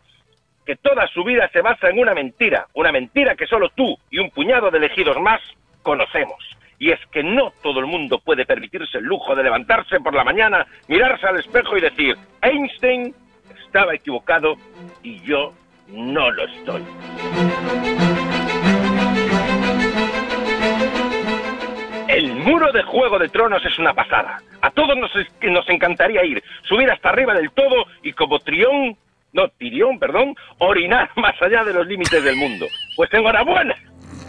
[0.64, 4.20] que toda su vida se basa en una mentira, una mentira que solo tú y
[4.20, 5.42] un puñado de elegidos más
[5.82, 6.38] conocemos.
[6.78, 10.24] Y es que no todo el mundo puede permitirse el lujo de levantarse por la
[10.24, 13.16] mañana, mirarse al espejo y decir, Einstein
[13.66, 14.54] estaba equivocado
[15.02, 15.52] y yo
[15.88, 16.84] no lo estoy.
[22.18, 24.42] El muro de Juego de Tronos es una pasada.
[24.64, 25.12] A todos nos,
[25.44, 28.98] nos encantaría ir, subir hasta arriba del todo y como Trión,
[29.34, 32.66] no, Tirión, perdón, orinar más allá de los límites del mundo.
[32.96, 33.76] Pues enhorabuena,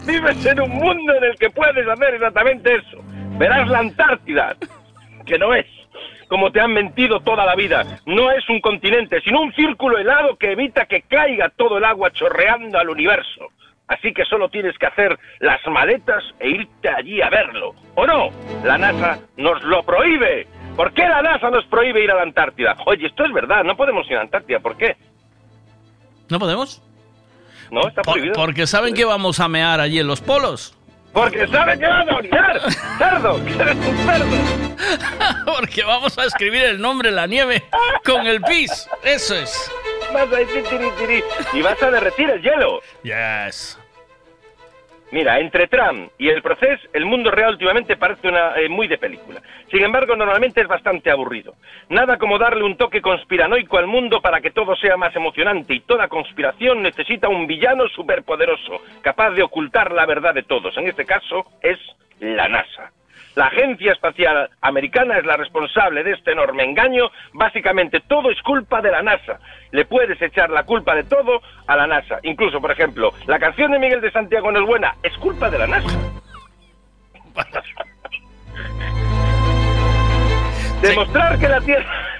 [0.05, 3.01] vives en un mundo en el que puedes hacer exactamente eso.
[3.39, 4.55] Verás la Antártida,
[5.25, 5.65] que no es,
[6.27, 10.37] como te han mentido toda la vida, no es un continente, sino un círculo helado
[10.37, 13.47] que evita que caiga todo el agua chorreando al universo.
[13.89, 17.73] Así que solo tienes que hacer las maletas e irte allí a verlo.
[17.95, 18.29] ¿O no?
[18.63, 20.47] La NASA nos lo prohíbe.
[20.77, 22.77] ¿Por qué la NASA nos prohíbe ir a la Antártida?
[22.85, 24.59] Oye, esto es verdad, no podemos ir a la Antártida.
[24.59, 24.95] ¿Por qué?
[26.29, 26.81] ¿No podemos?
[27.71, 28.33] No, está Por- prohibido.
[28.35, 30.75] porque saben que vamos a mear allí en los polos.
[31.11, 32.61] Porque saben que van a orinar.
[32.99, 33.43] ¡Cerdo!
[33.43, 35.45] ¡Que eres un cerdo!
[35.57, 37.63] porque vamos a escribir el nombre en la nieve
[38.05, 38.87] con el pis.
[39.03, 39.71] Eso es.
[40.13, 41.23] Vas a decir tiri, tiri,
[41.53, 42.81] y vas a derretir el hielo.
[43.03, 43.79] Yes.
[45.11, 48.99] Mira, entre Trump y el proceso, el mundo real últimamente parece una, eh, muy de
[48.99, 49.41] película.
[49.71, 51.55] Sin embargo, normalmente es bastante aburrido.
[51.89, 55.79] Nada como darle un toque conspiranoico al mundo para que todo sea más emocionante y
[55.79, 60.77] toda conspiración necesita un villano superpoderoso, capaz de ocultar la verdad de todos.
[60.77, 61.79] En este caso es
[62.19, 62.91] la NASA.
[63.35, 67.09] La Agencia Espacial Americana es la responsable de este enorme engaño.
[67.33, 69.39] Básicamente todo es culpa de la NASA.
[69.71, 72.19] Le puedes echar la culpa de todo a la NASA.
[72.23, 74.95] Incluso, por ejemplo, la canción de Miguel de Santiago no es buena.
[75.03, 75.99] Es culpa de la NASA.
[80.81, 82.18] Demostrar que la Tierra...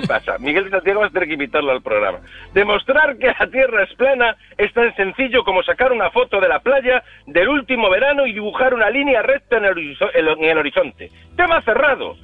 [0.00, 0.38] ¿Qué pasa?
[0.38, 2.20] Miguel Santiago vas a tener que invitarlo al programa.
[2.52, 6.60] Demostrar que la Tierra es plana es tan sencillo como sacar una foto de la
[6.60, 11.10] playa del último verano y dibujar una línea recta en el, en el horizonte.
[11.36, 12.16] Tema cerrado.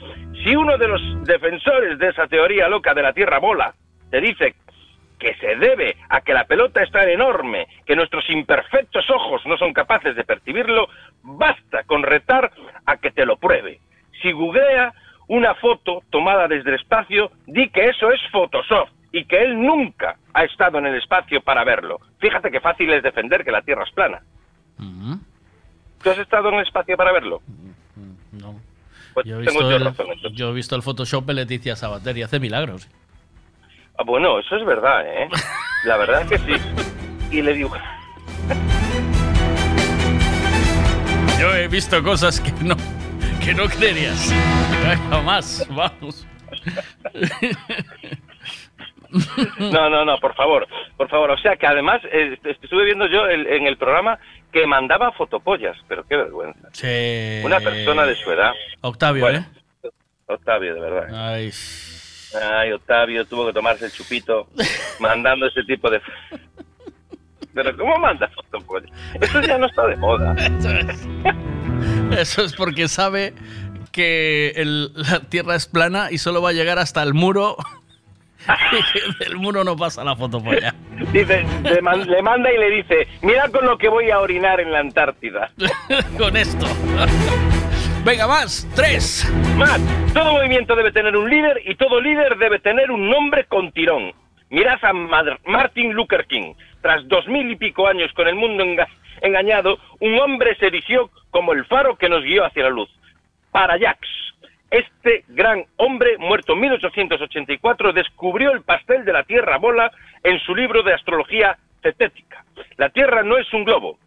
[0.44, 3.74] Si uno de los defensores de esa teoría loca de la Tierra bola
[4.10, 4.54] te dice
[5.18, 9.56] que se debe a que la pelota es tan enorme que nuestros imperfectos ojos no
[9.58, 10.88] son capaces de percibirlo,
[11.22, 12.52] basta con retar
[12.86, 13.80] a que te lo pruebe.
[14.22, 14.92] Si googlea
[15.28, 20.16] una foto tomada desde el espacio, di que eso es Photoshop y que él nunca
[20.34, 22.00] ha estado en el espacio para verlo.
[22.18, 24.22] Fíjate qué fácil es defender que la Tierra es plana.
[26.02, 27.42] ¿Tú has estado en el espacio para verlo?
[28.32, 28.60] No.
[29.14, 32.16] Pues Yo he, tengo visto el, razón, yo he visto el Photoshop de Leticia Sabater
[32.16, 32.88] y hace milagros.
[33.98, 35.28] Ah, bueno, eso es verdad, ¿eh?
[35.84, 36.62] La verdad es que sí.
[37.32, 37.70] Y le digo...
[41.40, 42.76] Yo he visto cosas que no,
[43.48, 44.30] que no creerías.
[45.08, 46.26] Jamás, vamos.
[49.58, 50.68] No, no, no, por favor,
[50.98, 51.30] por favor.
[51.30, 54.18] O sea que además eh, est- estuve viendo yo el- en el programa
[54.52, 56.68] que mandaba fotopollas, pero qué vergüenza.
[56.72, 57.40] Sí.
[57.42, 58.52] Una persona de su edad.
[58.82, 59.88] Octavio, Bueno, ¿eh?
[60.26, 61.08] Octavio, de verdad.
[61.32, 61.50] Ay.
[62.52, 64.48] Ay, Octavio tuvo que tomarse el chupito
[65.00, 66.02] mandando ese tipo de...
[67.54, 68.90] Pero ¿cómo manda fotopollas?
[69.22, 70.36] Eso ya no está de moda.
[72.18, 73.34] Eso es porque sabe
[73.92, 77.56] que el- la Tierra es plana y solo va a llegar hasta el muro.
[79.20, 80.74] Del muro no pasa la fotopolla.
[81.12, 84.60] Dice, le, man- le manda y le dice, mira con lo que voy a orinar
[84.60, 85.50] en la Antártida.
[86.18, 86.66] con esto.
[88.04, 88.66] Venga, más.
[88.74, 89.30] Tres.
[89.56, 89.80] Más.
[90.14, 94.12] Todo movimiento debe tener un líder y todo líder debe tener un nombre con tirón.
[94.50, 96.54] Mirad a Mar- Martin Luther King.
[96.82, 98.88] Tras dos mil y pico años con el mundo enga-
[99.20, 102.88] engañado, un hombre se erigió como el faro que nos guió hacia la luz.
[103.50, 103.98] Parallax.
[104.70, 109.90] Este gran hombre, muerto en 1884, descubrió el pastel de la Tierra bola
[110.22, 112.44] en su libro de astrología cetética.
[112.76, 113.98] La Tierra no es un globo.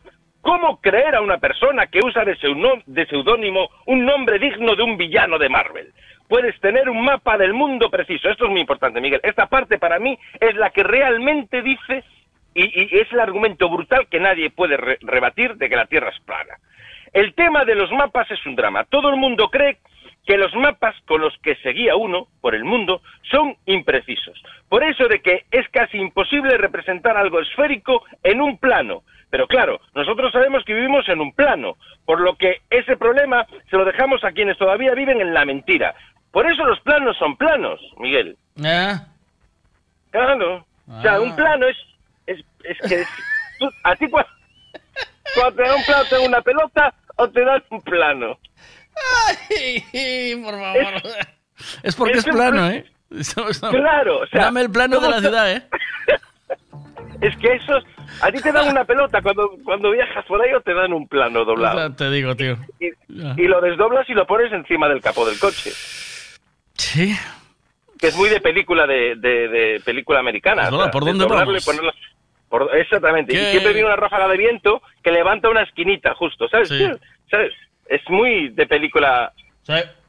[0.42, 5.38] ¿Cómo creer a una persona que usa de seudónimo un nombre digno de un villano
[5.40, 5.92] de Marvel?
[6.28, 8.30] Puedes tener un mapa del mundo preciso.
[8.30, 9.20] Esto es muy importante, Miguel.
[9.24, 12.04] Esta parte para mí es la que realmente dice
[12.54, 16.10] y, y es el argumento brutal que nadie puede re- rebatir de que la Tierra
[16.10, 16.56] es plana.
[17.14, 18.84] El tema de los mapas es un drama.
[18.86, 19.78] Todo el mundo cree
[20.26, 24.42] que los mapas con los que se guía uno por el mundo son imprecisos.
[24.70, 29.04] Por eso de que es casi imposible representar algo esférico en un plano.
[29.30, 33.78] Pero claro, nosotros sabemos que vivimos en un plano, por lo que ese problema se
[33.78, 35.96] lo dejamos a quienes todavía viven en la mentira.
[36.32, 38.38] Por eso los planos son planos, Miguel.
[38.64, 38.94] ¿Eh?
[40.12, 40.66] Claro.
[40.88, 41.22] O sea, Ah.
[41.22, 41.78] un plano es,
[42.64, 43.06] es, es que...
[43.60, 44.28] tú- a ti cua-
[45.36, 48.40] cuando te dan un plano te dan una pelota o te dan un plano.
[49.50, 51.04] Ay, por favor.
[51.84, 52.86] Es porque es, es plano, pla- ¿eh?
[53.18, 55.64] Eso- eso- Claro, o sea, Dame el plano de ¿cómo la ciudad, ¿eh?
[57.22, 57.84] Es que esos...
[58.22, 61.08] A ti te dan una pelota cuando, cuando viajas por ahí o te dan un
[61.08, 61.88] plano doblado.
[61.90, 62.58] Ya te digo, tío.
[62.80, 65.72] Y, y lo desdoblas y lo pones encima del capó del coche.
[66.76, 67.16] Sí.
[68.00, 70.68] Que es muy de película de, de, de película americana.
[70.70, 71.64] Pues ¿por dónde y vamos?
[71.66, 71.94] ponerlo-
[72.52, 73.34] por- exactamente.
[73.34, 73.42] ¿Qué?
[73.42, 76.70] Y siempre viene una ráfaga de viento que levanta una esquinita justo, ¿sabes?
[76.70, 76.88] Sí.
[77.32, 77.52] ¿Sabes?
[77.88, 79.34] Es muy de película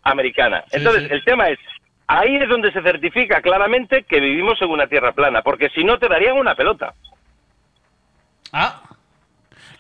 [0.03, 0.65] americana.
[0.71, 1.59] Sí, Entonces, el tema es,
[2.07, 5.99] ahí es donde se certifica claramente que vivimos en una tierra plana, porque si no
[5.99, 6.93] te darían una pelota.
[8.53, 8.83] Ah.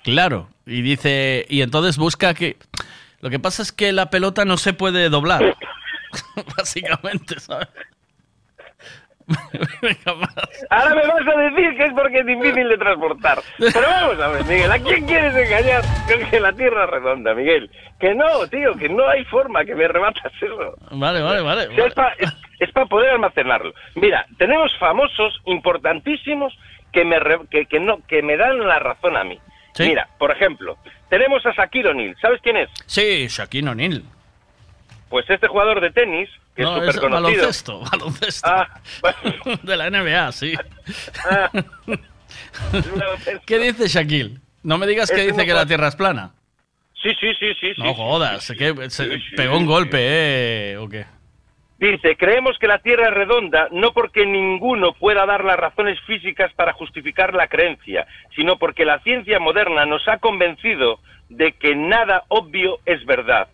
[0.05, 0.49] Claro.
[0.65, 2.57] Y dice, y entonces busca que...
[3.21, 5.57] Lo que pasa es que la pelota no se puede doblar.
[6.57, 7.69] Básicamente, ¿sabes?
[10.71, 13.39] Ahora me vas a decir que es porque es difícil de transportar.
[13.59, 17.35] Pero vamos a ver, Miguel, ¿a quién quieres engañar con que la Tierra es redonda,
[17.35, 17.71] Miguel?
[17.99, 20.75] Que no, tío, que no hay forma que me rebatas eso.
[20.91, 21.69] Vale, vale, vale.
[21.83, 22.13] O sea,
[22.59, 23.73] es para poder almacenarlo.
[23.95, 26.57] Mira, tenemos famosos importantísimos
[26.93, 29.39] que me, re- que, que no, que me dan la razón a mí.
[29.79, 30.77] Mira, por ejemplo,
[31.09, 32.17] tenemos a Shaquille O'Neal.
[32.21, 32.69] ¿Sabes quién es?
[32.87, 34.03] Sí, Shaquille O'Neal.
[35.09, 37.23] Pues este jugador de tenis, que No, es súper conocido.
[37.23, 38.49] baloncesto, baloncesto.
[38.49, 38.81] Ah,
[39.63, 40.55] De la NBA, sí.
[41.29, 41.51] Ah.
[43.47, 44.39] ¿Qué dice Shaquille?
[44.63, 46.33] No me digas que dice que la Tierra es plana.
[47.03, 47.73] Sí, sí, sí, sí.
[47.79, 50.77] No sí, jodas, que se pegó un golpe, ¿eh?
[50.77, 51.05] ¿O qué?
[51.79, 56.53] Dice, creemos que la Tierra es redonda no porque ninguno pueda dar las razones físicas
[56.55, 58.07] para justificar la creencia,
[58.37, 63.49] sino porque la ciencia moderna nos ha convencido de que nada obvio es verdad.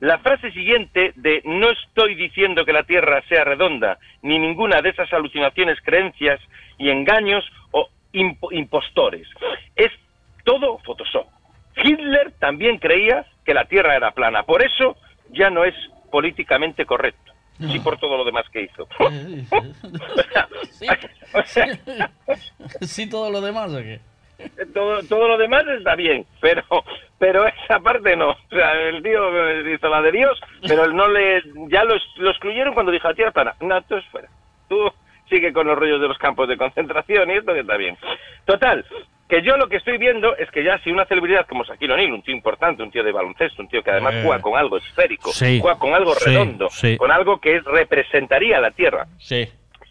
[0.00, 4.90] La frase siguiente de no estoy diciendo que la Tierra sea redonda, ni ninguna de
[4.90, 6.40] esas alucinaciones, creencias
[6.78, 9.28] y engaños o impo- impostores.
[9.76, 9.90] Es
[10.44, 11.26] todo Photoshop.
[11.82, 14.96] Hitler también creía que la Tierra era plana, por eso
[15.30, 15.74] ya no es
[16.10, 17.32] políticamente correcto.
[17.70, 18.88] Sí, por todo lo demás que hizo.
[22.80, 24.00] Sí, todo lo demás, ¿o qué?
[24.74, 26.62] Todo, todo lo demás está bien, pero
[27.18, 28.30] pero esa parte no.
[28.30, 32.74] O sea, el tío hizo la de Dios, pero no le ya lo, lo excluyeron
[32.74, 33.54] cuando dijo la tierra plana.
[33.60, 34.28] No, tú es fuera.
[34.68, 34.90] Tú
[35.28, 37.96] sigue con los rollos de los campos de concentración y esto que está bien.
[38.46, 38.84] Total,
[39.28, 42.12] que yo lo que estoy viendo es que ya si una celebridad como Shaquille O'Neal,
[42.14, 44.22] un tío importante, un tío de baloncesto, un tío que además Eh.
[44.24, 45.60] juega con algo esférico, Sí.
[45.60, 46.96] juega con algo Sí, redondo, sí.
[46.96, 49.06] con algo que es- representaría la Tierra.
[49.18, 49.46] Si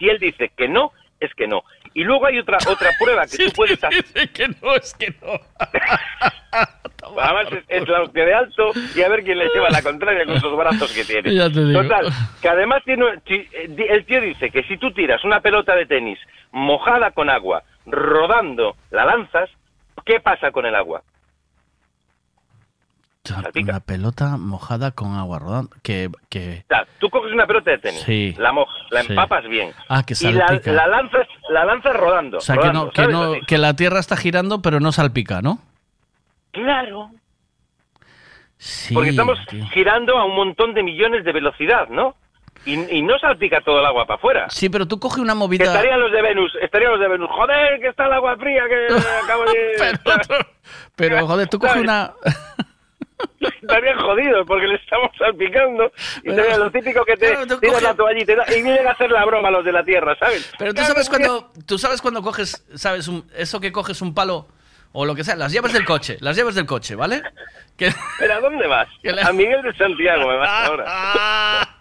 [0.10, 1.64] él dice que no, es que no.
[1.94, 4.30] Y luego hay otra otra prueba que tú puedes hacer.
[4.30, 5.40] Que no, es que no.
[7.20, 10.26] Además es, es la hostia de alto y a ver quién le lleva la contraria
[10.26, 11.34] con esos brazos que tiene.
[11.34, 11.82] Ya te digo.
[11.82, 12.08] Total,
[12.42, 16.20] que además tiene, eh, el tío dice que si tú tiras una pelota de tenis
[16.52, 19.50] mojada con agua, rodando, la lanzas,
[20.06, 21.02] ¿qué pasa con el agua?
[23.62, 25.70] Una pelota mojada con agua rodando.
[25.84, 26.64] Que, que...
[26.66, 29.08] O sea, tú coges una pelota de tenis, Sí, la mojas, la sí.
[29.12, 30.72] empapas bien Ah, que y la, salpica.
[30.72, 32.38] la lanzas, la lanzas rodando.
[32.38, 32.90] O sea, que, no,
[33.46, 35.60] que, la Tierra está girando, pero no salpica, ¿no?
[36.52, 37.12] Claro.
[38.58, 39.66] Sí, Porque estamos tío.
[39.68, 42.16] girando a un montón de millones de velocidad, ¿no?
[42.66, 44.46] Y, y no salpica todo el agua para afuera.
[44.50, 45.64] Sí, pero tú coge una Que movida...
[45.64, 47.30] estarían los de Venus, estarían los de Venus.
[47.32, 48.88] Joder, que está el agua fría que
[49.24, 50.00] acabo de...
[50.98, 51.84] Pero, joder, tú coge ¿Sabes?
[51.86, 52.12] una...
[53.62, 55.92] Estarían jodidos porque le estamos salpicando.
[56.24, 59.12] Y sería lo típico que te Claro, tiras coge- la toallita y vienen a hacer
[59.12, 60.52] la broma los de la Tierra, ¿sabes?
[60.58, 64.48] Pero tú sabes cuando, tú sabes cuando coges, sabes, un- eso que coges un palo
[64.92, 67.22] o lo que sea, las llaves del coche, las llaves del coche, ¿vale?
[67.78, 68.88] Que- ¿Pero a dónde vas?
[69.24, 70.86] A Miguel de Santiago me vas ahora.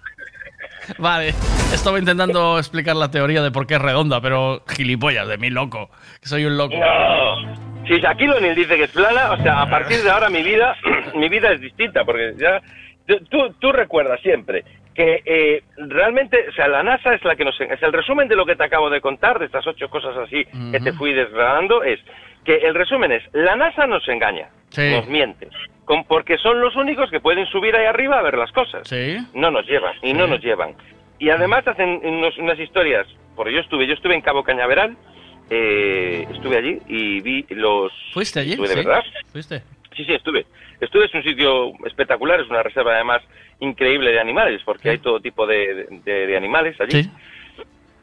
[0.98, 1.34] Vale,
[1.74, 5.90] estaba intentando explicar la teoría de por qué es redonda, pero gilipollas, de mí loco,
[6.22, 6.74] que soy un loco.
[6.76, 7.77] No.
[7.88, 10.76] Si Shaquille O'Neal dice que es plana, o sea, a partir de ahora mi vida,
[11.14, 12.60] mi vida es distinta, porque ya
[13.30, 17.58] tú- tú, recuerdas siempre que eh, realmente, o sea, la NASA es la que nos,
[17.60, 20.44] es el resumen de lo que te acabo de contar, de estas ocho cosas así
[20.72, 22.00] que te fui desgranando, es
[22.44, 24.90] que el resumen es, la NASA nos engaña, Sí.
[24.90, 25.48] nos miente,
[25.84, 28.86] con- porque son los únicos que pueden subir ahí arriba a ver las cosas.
[28.88, 29.16] Sí.
[29.34, 30.74] No nos llevan, y no nos llevan.
[31.20, 34.96] Y además hacen unos- unas historias, porque yo estuve, yo estuve en Cabo Cañaveral,
[35.50, 37.92] eh, estuve allí y vi los...
[38.12, 38.52] ¿Fuiste allí?
[38.52, 38.84] Estuve de Sí.
[38.86, 39.04] verdad.
[39.32, 39.62] ¿Fuiste?
[39.96, 40.46] Sí, sí, estuve.
[40.80, 43.22] Estuve, es un sitio espectacular, es una reserva además
[43.60, 47.02] increíble de animales, porque hay todo tipo de, de- de animales allí.
[47.02, 47.10] Sí.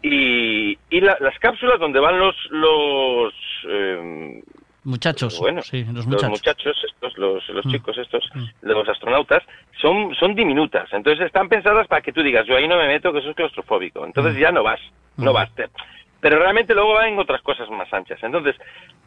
[0.02, 2.36] Y, y la- las cápsulas donde van los...
[2.52, 3.34] los
[3.68, 4.42] eh,
[4.84, 5.40] Muchachos.
[5.40, 6.30] bueno, sí, los los muchachos.
[6.30, 7.72] muchachos, estos, los, los Mm.
[7.72, 8.30] chicos estos,
[8.62, 9.42] los astronautas,
[9.82, 10.88] son, son diminutas.
[10.94, 13.36] Entonces están pensadas para que tú digas, yo ahí no me meto, que eso es
[13.36, 14.06] claustrofóbico.
[14.06, 14.40] Entonces Mm.
[14.40, 14.80] ya no vas,
[15.18, 15.34] no Mm.
[15.34, 15.56] vas.
[15.56, 15.70] Te-
[16.26, 18.18] Pero realmente luego van en otras cosas más anchas.
[18.24, 18.56] Entonces,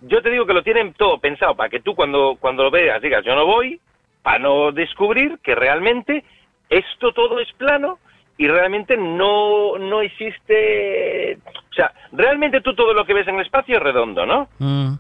[0.03, 3.03] yo te digo que lo tienen todo pensado para que tú cuando, cuando lo veas
[3.03, 3.81] digas, yo no voy,
[4.23, 6.23] para no descubrir que realmente
[6.71, 7.99] esto todo es plano
[8.37, 11.39] y realmente no, no existe...
[11.73, 14.49] O sea, realmente tú todo lo que ves en el espacio es redondo, ¿no?
[14.61, 14.93] Mm.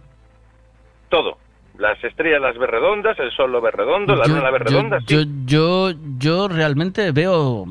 [1.10, 1.38] Todo.
[1.78, 4.98] Las estrellas las ves redondas, el sol lo ves redondo, la luna la ves redonda.
[5.06, 5.06] sí.
[5.06, 7.64] yo, yo, yo realmente veo.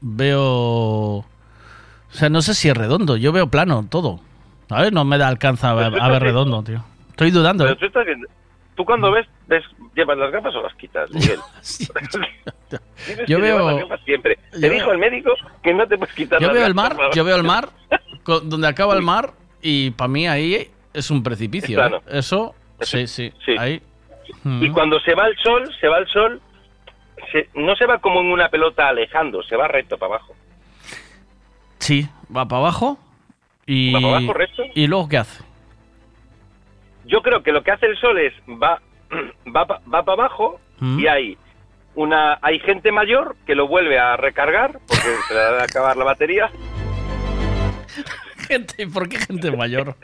[0.00, 1.26] Veo.
[2.14, 3.16] O sea, no sé si es redondo.
[3.16, 4.20] Yo veo plano todo.
[4.70, 6.82] A ver, no me da alcanza a ver, a ver redondo, tío.
[7.10, 7.64] Estoy dudando.
[7.64, 8.26] Pero tú estás viendo...
[8.76, 9.62] Tú cuando ves, ves,
[9.94, 11.38] llevas las gafas o las quitas, Miguel.
[13.28, 14.38] Yo veo- llevar las gafas siempre.
[14.52, 15.30] yo Te veo- dijo el médico
[15.62, 17.68] que no te puedes quitar Yo las veo el mar, yo veo el mar,
[18.24, 21.84] donde acaba el mar, y para mí ahí es un precipicio.
[21.84, 21.92] Es.
[21.92, 22.00] ¿eh?
[22.18, 23.80] Eso, sí, sí, Ahí.
[24.44, 26.40] Y cuando se va el sol, se va el sol,
[27.32, 30.34] se- no se va como en una pelota alejando, se va recto para abajo.
[31.84, 32.98] Sí, va para abajo.
[33.66, 34.62] Y, ¿Va para abajo, recto?
[34.74, 35.44] ¿Y luego qué hace?
[37.04, 38.80] Yo creo que lo que hace el sol es va
[39.54, 40.98] va, va para abajo Mm.
[40.98, 41.38] y hay
[41.94, 45.96] una hay gente mayor que lo vuelve a recargar porque se le va a acabar
[45.96, 46.50] la batería.
[48.48, 49.94] Gente, ¿por qué gente mayor?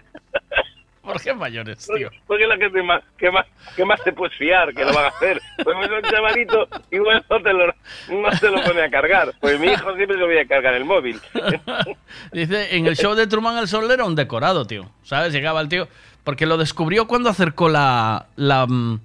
[1.12, 2.10] ¿Por qué mayores, tío?
[2.26, 5.06] Porque es la gente más que más que más te puedes fiar que lo van
[5.06, 5.40] a hacer.
[5.62, 9.32] Pues es un chavalito igual no te lo no te lo pone a cargar.
[9.40, 11.20] Pues mi hijo siempre se lo voy a cargar el móvil.
[12.32, 14.90] Dice, en el show de Truman el Sol era un decorado, tío.
[15.02, 15.32] ¿Sabes?
[15.32, 15.88] Llegaba el tío.
[16.24, 18.26] Porque lo descubrió cuando acercó la.
[18.36, 19.00] La, mm,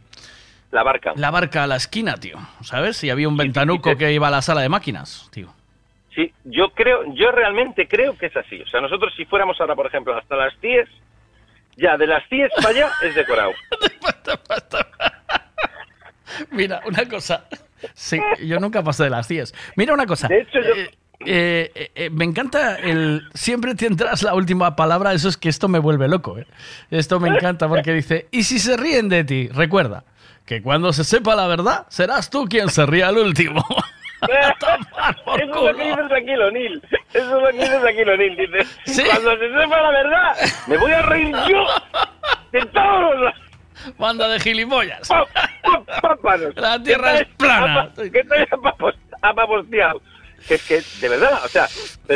[0.71, 1.13] La barca.
[1.15, 2.37] la barca a la esquina, tío.
[2.61, 3.03] ¿Sabes?
[3.03, 5.53] Y había un ventanuco que iba a la sala de máquinas, tío.
[6.13, 8.61] Sí, yo creo, yo realmente creo que es así.
[8.61, 10.87] O sea, nosotros si fuéramos ahora, por ejemplo, hasta las 10,
[11.77, 13.51] ya de las 10 para allá es decorado.
[16.51, 17.45] Mira, una cosa.
[17.93, 19.53] Sí, yo nunca pasé de las 10.
[19.75, 20.27] Mira una cosa.
[20.27, 20.91] De hecho, yo- Eh,
[21.27, 23.23] eh, eh, eh, me encanta el.
[23.33, 25.13] Siempre tendrás la última palabra.
[25.13, 26.37] Eso es que esto me vuelve loco.
[26.37, 26.45] ¿eh?
[26.91, 30.03] Esto me encanta porque dice: Y si se ríen de ti, recuerda
[30.45, 33.65] que cuando se sepa la verdad, serás tú quien se ría al último.
[34.27, 36.81] Eso es lo que dices aquí, O'Neill.
[37.13, 38.37] Eso es lo que dices aquí, O'Neill.
[38.37, 40.35] Dice, cuando se sepa la verdad,
[40.67, 41.65] me voy a reír yo
[42.51, 43.33] de todos los...
[43.97, 45.07] Banda de gilipollas.
[46.01, 46.55] Pápanos.
[46.55, 47.89] La tierra es plana.
[47.95, 48.47] Que te
[49.21, 50.01] apaposteado.
[50.47, 51.67] Que es que, de verdad, o sea,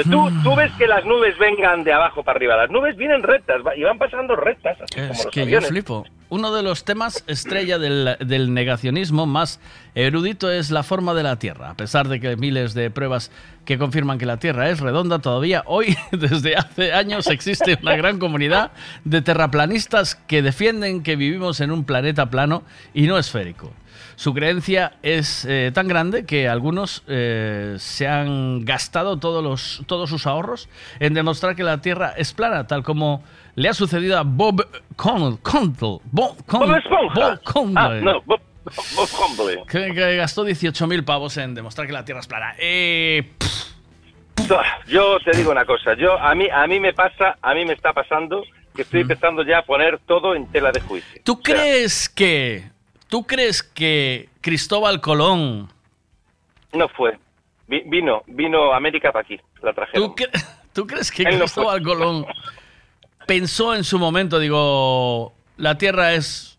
[0.03, 2.56] tú, tú ves que las nubes vengan de abajo para arriba.
[2.56, 6.06] Las nubes vienen rectas y van pasando rectas, así como Es los que yo flipo.
[6.30, 9.59] Uno de los temas estrella del, del negacionismo más
[9.95, 11.72] erudito es la forma de la Tierra.
[11.72, 13.32] A pesar de que hay miles de pruebas
[13.66, 18.19] que confirman que la Tierra es redonda, todavía hoy, desde hace años, existe una gran
[18.19, 18.72] comunidad
[19.06, 22.61] de terraplanistas que defienden que vivimos en un planeta plano
[22.93, 23.74] y no esférico.
[24.19, 30.09] Su creencia es eh, tan grande que algunos eh, se han gastado todos, los, todos
[30.09, 30.67] sus ahorros
[30.99, 33.23] en demostrar que la Tierra es plana, tal como
[33.56, 34.67] le ha sucedido a Bob
[34.98, 35.99] Con- Condell.
[36.11, 37.14] Bob, Con- Bob Esponja.
[37.30, 38.41] Bob Condell, Ah, no, Bob,
[38.98, 42.56] Bob que, que gastó 18.000 pavos en demostrar que la Tierra es plana.
[42.59, 43.23] Eh,
[44.88, 47.72] Yo te digo una cosa, yo a mí a mí me pasa, a mí me
[47.72, 48.43] está pasando
[48.75, 51.22] que estoy empezando ya a poner todo en tela de juicio.
[51.23, 52.69] ¿Tú crees que...
[53.09, 55.69] ¿Tú crees que Cristóbal Colón...
[56.73, 57.17] No fue.
[57.67, 60.09] Vi- vino, vino a América para aquí, la trajeron.
[60.09, 61.63] ¿Tú, cre- tú crees que Él no fue.
[61.65, 62.25] Cristóbal Colón
[63.25, 66.57] pensó en su momento, digo, la Tierra es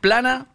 [0.00, 0.46] plana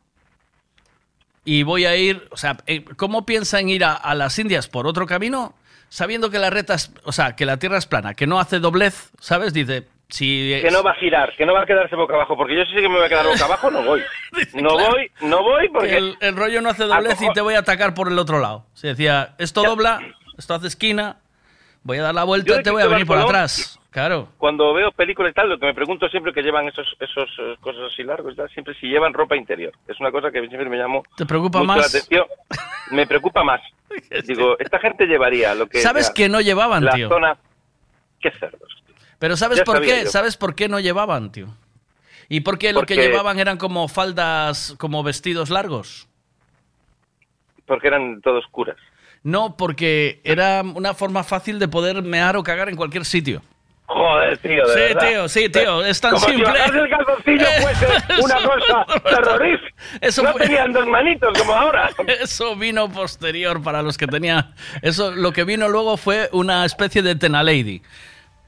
[1.43, 4.67] y voy a ir, o sea, eh, ¿cómo piensa en ir a, a las Indias
[4.67, 5.53] por otro camino?
[5.89, 8.59] Sabiendo que la reta es, o sea, que la Tierra es plana, que no hace
[8.59, 9.53] doblez, ¿sabes?
[9.53, 10.59] Dice, si...
[10.61, 12.75] Que no va a girar, que no va a quedarse boca abajo, porque yo sí
[12.75, 14.01] que me voy a quedar boca abajo, no voy.
[14.53, 15.89] No voy, no voy porque...
[15.89, 18.39] que el, el rollo no hace doblez y te voy a atacar por el otro
[18.39, 18.65] lado.
[18.73, 19.99] Se decía, esto dobla,
[20.37, 21.17] esto hace esquina,
[21.83, 23.79] voy a dar la vuelta y te voy a venir por Colón- atrás.
[23.91, 24.27] Claro.
[24.37, 27.55] Cuando veo películas y tal, lo que me pregunto siempre que llevan esos esos eh,
[27.61, 29.71] cosas así largos y tal, siempre si llevan ropa interior.
[29.87, 31.95] Es una cosa que siempre me llamó ¿Te preocupa mucho la más?
[31.95, 32.25] atención.
[32.91, 33.61] Me preocupa más.
[34.27, 35.77] Digo, esta gente llevaría lo que...
[35.79, 37.07] ¿Sabes que no llevaban, la tío?
[37.07, 37.37] zona...
[38.19, 38.74] Qué cerdos.
[39.19, 40.03] Pero ¿sabes Ya por qué?
[40.05, 40.11] yo.
[40.11, 41.47] ¿Sabes por qué no llevaban, tío?
[42.27, 46.07] ¿Y por qué lo que Porque- llevaban eran como faldas, como vestidos largos?
[47.65, 48.77] Porque eran todos curas.
[49.23, 53.41] No, porque era una forma fácil de poder mear o cagar en cualquier sitio.
[53.87, 55.07] Joder, tío, de Sí, verdad.
[55.09, 56.47] tío, sí, tío, es tan Como simple.
[56.71, 59.75] si el calzoncillo fuese una cosa terrorífica.
[60.01, 61.89] Eso no fue- tenían dos manitos como ahora.
[62.21, 64.53] Eso vino posterior para los que tenían.
[64.81, 67.81] Eso, lo que vino luego fue una especie de Tenalady.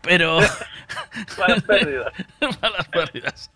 [0.07, 0.39] Pero.
[1.39, 2.13] Malas pérdidas.
[2.61, 3.51] Malas pérdidas.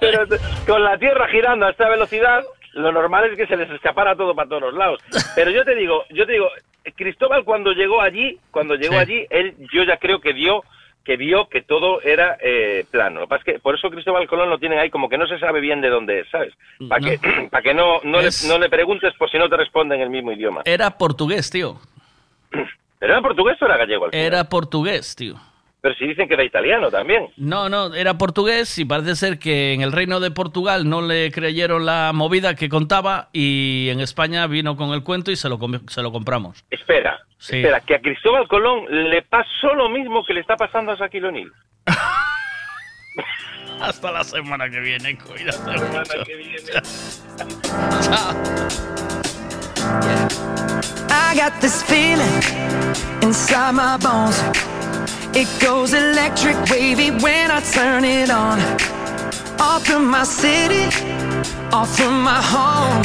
[0.00, 0.26] Pero
[0.66, 2.42] con la Tierra girando a esta velocidad,
[2.72, 5.00] lo normal es que se les escapara todo para todos los lados.
[5.34, 6.48] Pero yo te digo, yo te digo,
[6.96, 8.98] Cristóbal cuando llegó allí, cuando llegó Sí.
[9.00, 10.62] allí, él, yo ya creo que dio
[11.04, 13.20] que vio que todo era eh, plano.
[13.20, 15.26] Lo que pasa es que por eso Cristóbal Colón lo tienen ahí como que no
[15.26, 16.54] se sabe bien de dónde es, ¿sabes?
[16.88, 17.18] Para que,
[17.50, 20.02] para que no, no, Es- le, no le preguntes por si no te responde en
[20.02, 20.62] el mismo idioma.
[20.64, 21.80] Era portugués, tío.
[23.02, 24.24] ¿Pero era portugués o era gallego al final?
[24.26, 25.34] Era portugués, tío.
[25.80, 27.26] Pero si dicen que era italiano también.
[27.36, 31.32] No, no, era portugués y parece ser que en el reino de Portugal no le
[31.32, 35.58] creyeron la movida que contaba y en España vino con el cuento y se lo,
[35.88, 36.64] se lo compramos.
[36.70, 37.56] Espera, Sí.
[37.56, 41.26] espera, que a Cristóbal Colón le pasó lo mismo que le está pasando a Shaquille
[41.26, 41.50] O'Neal.
[43.80, 46.22] Hasta la semana que viene, cuídate mucho.
[49.84, 52.32] I got this feeling
[53.22, 54.38] inside my bones.
[55.34, 58.60] It goes electric wavy when I turn it on.
[59.58, 60.84] All through my city,
[61.72, 63.02] all through my home.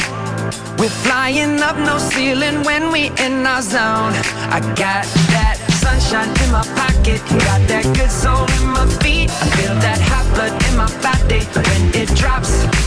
[0.77, 4.14] We're flying up no ceiling when we in our zone.
[4.51, 9.30] I got that sunshine in my pocket, got that good soul in my feet.
[9.31, 12.86] I feel that hot blood in my body when it drops.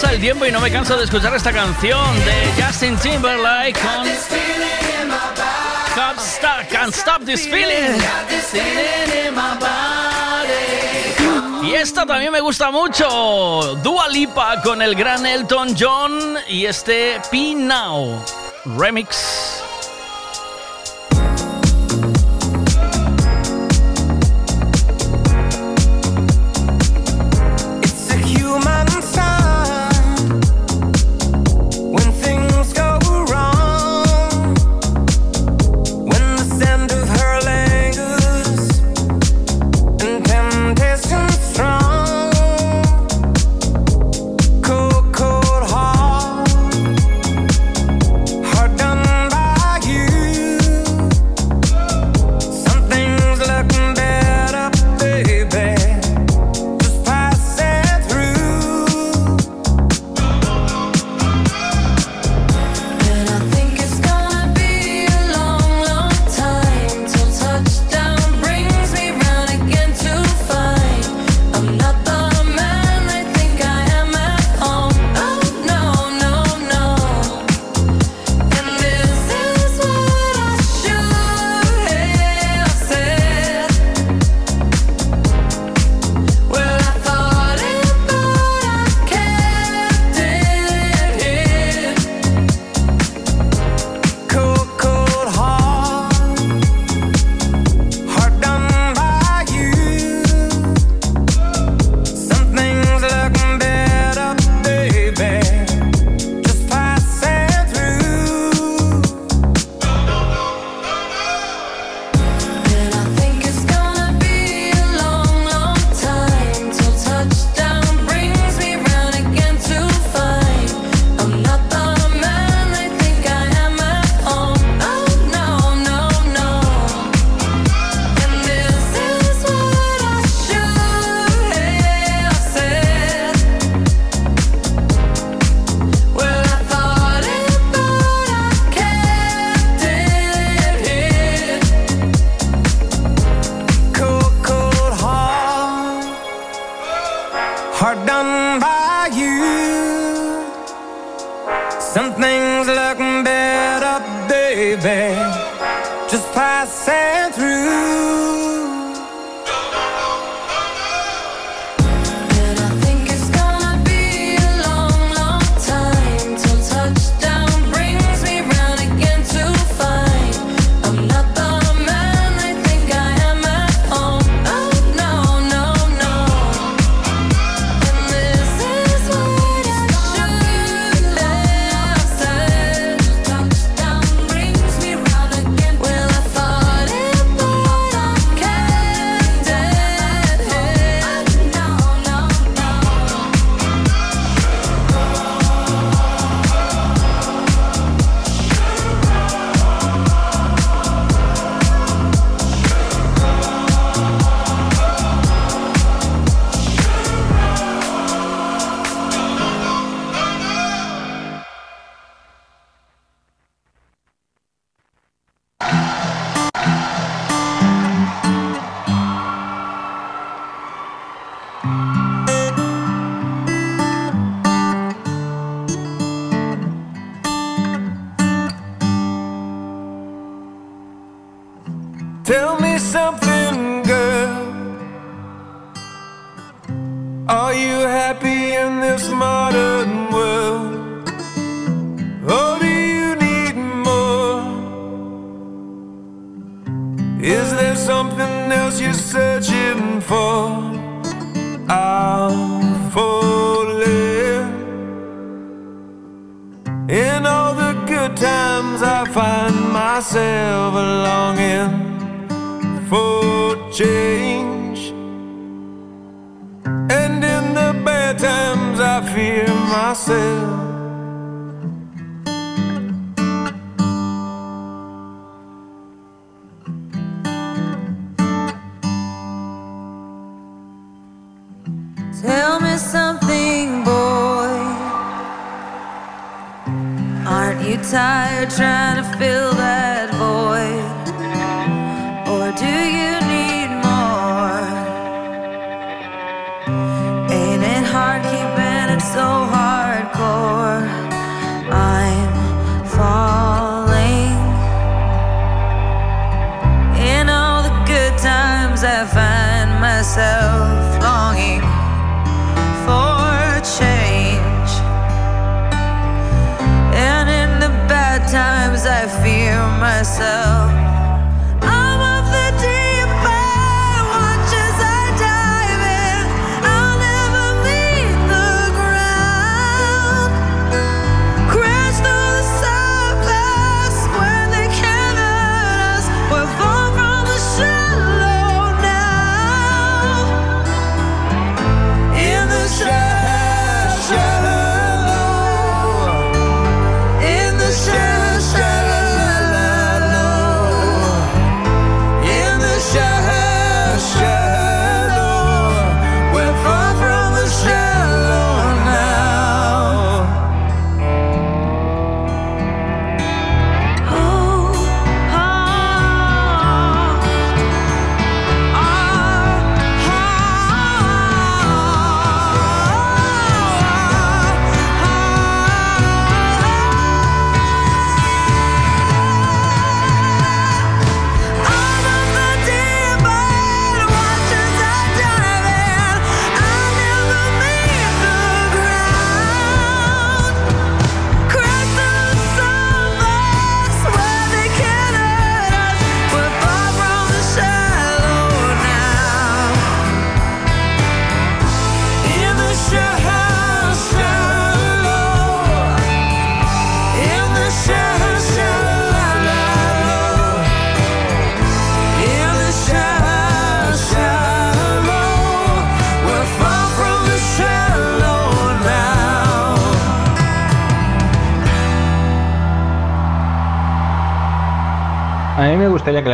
[0.00, 4.06] Pasa el tiempo y no me canso de escuchar esta canción de Justin Timberlake con
[5.96, 7.98] Can't Stop, Can't Stop This Feeling.
[11.64, 13.74] Y esta también me gusta mucho.
[13.82, 18.24] Dua Lipa con el gran Elton John y este P Now
[18.76, 19.64] remix.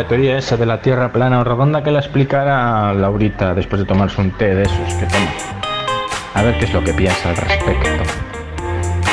[0.06, 4.20] teoría esa de la tierra plana o redonda que la explicara Laurita después de tomarse
[4.20, 5.30] un té de esos que toma.
[6.34, 7.88] A ver qué es lo que piensa al respecto.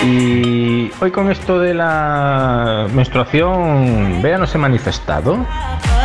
[0.03, 5.45] Y hoy con esto de la menstruación, Vea no se ha manifestado,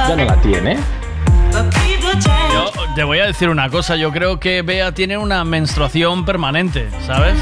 [0.08, 0.76] ya no la tiene.
[2.94, 7.34] Te voy a decir una cosa, yo creo que Bea tiene una menstruación permanente, ¿sabes?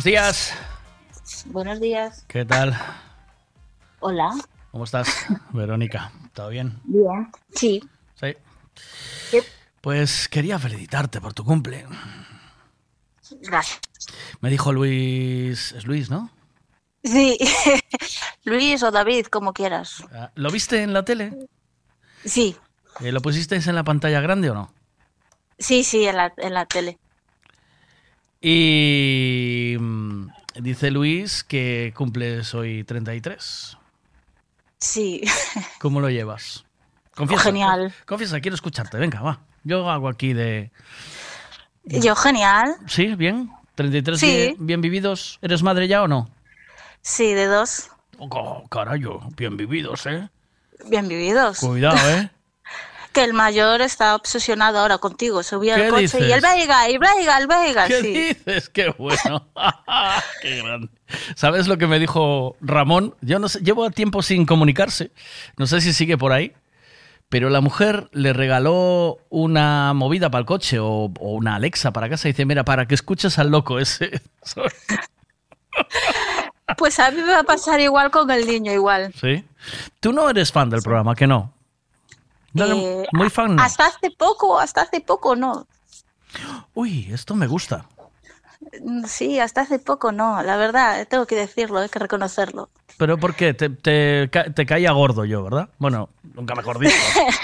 [0.00, 0.54] Buenos días.
[1.44, 2.24] Buenos días.
[2.26, 2.74] ¿Qué tal?
[3.98, 4.30] Hola.
[4.70, 6.10] ¿Cómo estás, Verónica?
[6.32, 6.80] ¿Todo bien?
[6.84, 7.30] Bien.
[7.54, 7.82] Sí.
[8.14, 8.34] Sí.
[9.82, 11.84] Pues quería felicitarte por tu cumple.
[13.42, 13.78] Gracias.
[14.40, 15.72] Me dijo Luis...
[15.72, 16.30] Es Luis, ¿no?
[17.04, 17.36] Sí.
[18.44, 20.02] Luis o David, como quieras.
[20.14, 21.46] Ah, ¿Lo viste en la tele?
[22.24, 22.56] Sí.
[23.00, 24.72] Eh, ¿Lo pusiste en la pantalla grande o no?
[25.58, 26.98] Sí, sí, en la, en la tele.
[28.40, 30.26] Y mm,
[30.60, 33.76] dice Luis que cumples hoy 33.
[34.78, 35.22] Sí.
[35.78, 36.64] ¿Cómo lo llevas?
[37.14, 37.92] Confiesa, Genial.
[38.06, 38.96] Confiesa, quiero escucharte.
[38.96, 39.40] Venga, va.
[39.62, 40.70] Yo hago aquí de...
[41.84, 42.76] Yo, genial.
[42.86, 43.14] ¿Sí?
[43.14, 43.50] ¿Bien?
[43.76, 44.26] ¿33 Sí.
[44.26, 45.38] bien, bien vividos?
[45.42, 46.30] ¿Eres madre ya o no?
[47.02, 47.90] Sí, de dos.
[48.18, 50.28] Oh, carayo, bien vividos, ¿eh?
[50.86, 51.58] Bien vividos.
[51.60, 52.30] Cuidado, ¿eh?
[53.12, 55.42] Que el mayor está obsesionado ahora contigo.
[55.42, 56.28] Subí al ¿Qué coche dices?
[56.28, 57.86] y el Veiga, y Veiga, el Veiga.
[57.88, 58.12] ¿Qué sí.
[58.12, 58.68] dices?
[58.68, 59.48] Qué bueno.
[60.42, 60.88] Qué grande.
[61.34, 63.16] ¿Sabes lo que me dijo Ramón?
[63.20, 65.10] Yo no sé, llevo tiempo sin comunicarse.
[65.56, 66.52] No sé si sigue por ahí.
[67.28, 72.08] Pero la mujer le regaló una movida para el coche o, o una Alexa para
[72.08, 74.20] casa y dice, mira, para que escuches al loco ese.
[76.76, 79.12] Pues a mí me va a pasar igual con el niño, igual.
[79.20, 79.44] ¿Sí?
[79.98, 81.52] Tú no eres fan del programa, ¿que no?
[82.52, 83.56] No, Eh, muy fan.
[83.56, 83.62] no.
[83.62, 85.66] Hasta hace poco, hasta hace poco no.
[86.74, 87.86] Uy, esto me gusta.
[89.06, 90.42] Sí, hasta hace poco no.
[90.42, 92.68] La verdad, tengo que decirlo, hay que reconocerlo.
[92.98, 93.54] Pero ¿por qué?
[93.54, 95.68] Te, te caía gordo yo, ¿verdad?
[95.78, 96.94] Bueno, nunca mejor dicho.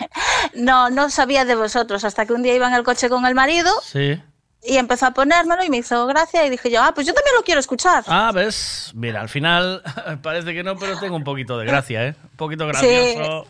[0.54, 3.34] No, no sabía de vosotros hasta que un día iba en el coche con el
[3.34, 4.20] marido Sí.
[4.62, 7.34] y empezó a ponérmelo y me hizo gracia y dije yo, ah, pues yo también
[7.36, 8.04] lo quiero escuchar.
[8.06, 8.92] Ah, ¿ves?
[8.94, 9.82] Mira, al final
[10.22, 12.14] parece que no, pero tengo un poquito de gracia, ¿eh?
[12.22, 13.46] Un poquito gracioso.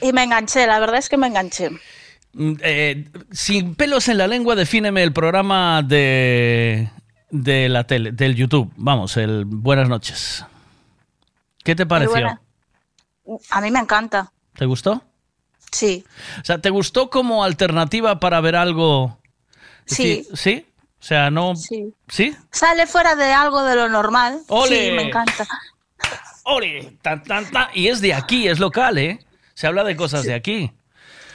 [0.00, 1.70] Y me enganché, la verdad es que me enganché.
[2.32, 6.90] Mm, eh, sin pelos en la lengua, defíneme el programa de,
[7.30, 8.72] de la tele, del YouTube.
[8.76, 10.44] Vamos, el Buenas noches.
[11.64, 12.38] ¿Qué te pareció?
[13.50, 15.02] A mí me encanta, ¿Te gustó?
[15.72, 16.04] sí.
[16.40, 19.18] O sea, ¿te gustó como alternativa para ver algo?
[19.84, 20.26] Sí.
[20.32, 20.64] ¿Sí?
[21.00, 21.56] O sea, no...
[21.56, 21.92] Sí.
[22.08, 22.34] ¿Sí?
[22.50, 24.40] Sale fuera de algo de lo normal.
[24.48, 24.86] ¡Ole!
[24.86, 25.46] Sí, me encanta.
[26.44, 26.96] ¡Ole!
[27.02, 27.68] Tan, tan, tan.
[27.74, 29.25] Y es de aquí, es local, ¿eh?
[29.56, 30.70] Se habla de cosas de aquí.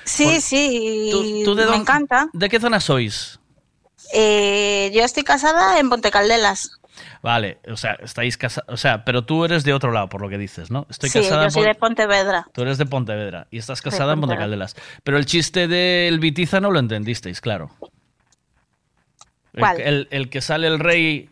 [0.06, 2.28] Sí, Por- sí, ¿Tú, tú de me dónde- encanta.
[2.34, 3.40] ¿De qué zona sois?
[4.14, 6.72] Eh, yo estoy casada en Ponte Caldelas.
[7.24, 10.30] Vale, o sea, estáis casados, o sea, pero tú eres de otro lado, por lo
[10.30, 10.86] que dices, ¿no?
[10.90, 12.48] Estoy sí, casada yo soy de Pontevedra.
[12.54, 14.44] Tú eres de Pontevedra y estás casada en Ponte Pontevedra.
[14.68, 14.76] Caldelas.
[15.04, 17.72] Pero el chiste del Vitiza no lo entendisteis, claro.
[19.54, 19.82] El- ¿Cuál?
[19.82, 21.30] El, el que sale el rey,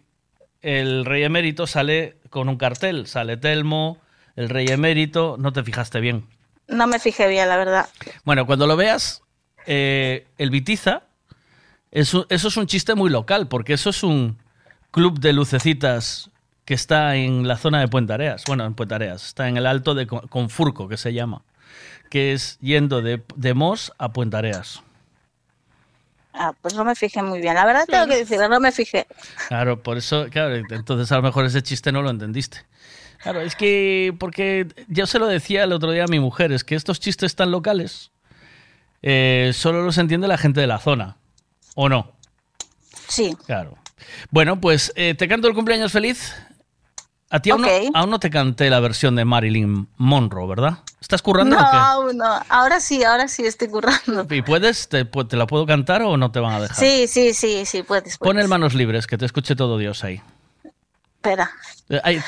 [0.62, 3.98] el rey emérito sale con un cartel, sale Telmo,
[4.36, 6.26] el rey emérito, no te fijaste bien.
[6.70, 7.90] No me fijé bien, la verdad.
[8.24, 9.22] Bueno, cuando lo veas,
[9.66, 11.04] eh, el Vitiza,
[11.92, 14.38] eso, eso es un chiste muy local, porque eso es un
[14.92, 16.30] club de lucecitas
[16.66, 18.44] que está en la zona de Puente Areas.
[18.46, 21.42] Bueno, en Puente Areas, está en el alto de Con- Confurco, que se llama,
[22.12, 24.84] que es yendo de, de Mos a Puente Areas.
[26.34, 27.56] Ah, pues no me fijé muy bien.
[27.56, 29.08] La verdad tengo que decirlo, no me fijé.
[29.48, 32.60] Claro, por eso, claro, entonces a lo mejor ese chiste no lo entendiste.
[33.22, 36.64] Claro, es que, porque yo se lo decía el otro día a mi mujer, es
[36.64, 38.12] que estos chistes tan locales
[39.02, 41.18] eh, solo los entiende la gente de la zona,
[41.76, 42.14] ¿o no?
[43.08, 43.36] Sí.
[43.46, 43.78] Claro.
[44.32, 46.34] Bueno, pues eh, te canto el cumpleaños feliz.
[47.32, 50.80] A ti aún, no, aún no te canté la versión de Marilyn Monroe, ¿verdad?
[51.00, 52.40] ¿Estás currando No, o aún no.
[52.50, 54.28] Ahora sí, ahora sí estoy currando.
[54.28, 54.38] qué?
[54.38, 54.90] ¿Y puedes?
[54.90, 56.78] Te, te la puedo cantar o no te van a dejar?
[56.78, 58.18] Sí, sí, sí, sí, puedes.
[58.18, 58.44] Pon puedes.
[58.44, 60.22] el manos libres, que te escuche todo Dios ahí.
[61.22, 61.52] Espera.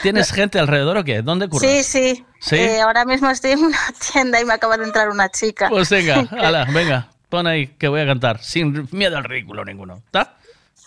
[0.02, 1.22] ¿Tienes gente alrededor o qué?
[1.22, 1.72] ¿Dónde curras?
[1.72, 2.26] Sí, sí.
[2.42, 2.58] ¿Sí?
[2.58, 3.78] Eh, ahora mismo estoy en una
[4.11, 5.70] tienda y me acaba de entrar una chica.
[5.70, 10.02] Pues venga, ala, venga, pon ahí que voy a cantar, sin miedo al ridículo ninguno.
[10.06, 10.36] ¿Está?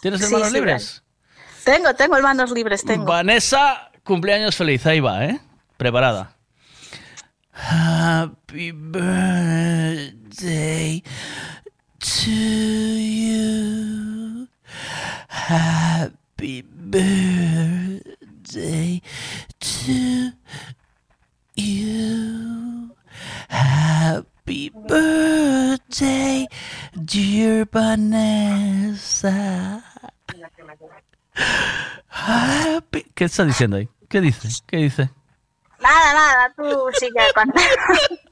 [0.03, 1.03] ¿Tienes el Sí, libres?
[1.65, 3.07] Tengo, tengo el manos libres, tengo.
[3.07, 4.85] Vanessa cumpleaños feliz.
[4.85, 5.41] Ahí va, ¿eh?
[5.79, 6.37] Preparada.
[7.53, 10.23] Happy birthday
[12.01, 12.31] to
[13.01, 14.47] you.
[15.29, 17.93] Happy birthday
[19.61, 20.33] to
[21.55, 22.91] you.
[23.49, 26.47] Happy birthday,
[27.05, 29.13] dear Vanessa.
[32.09, 33.05] Happy...
[33.15, 33.89] ¿Qué está diciendo ahí?
[34.09, 34.49] ¿Qué dice?
[34.67, 35.11] ¿Qué dice?
[35.81, 37.61] Nada, nada, tú sigue contando.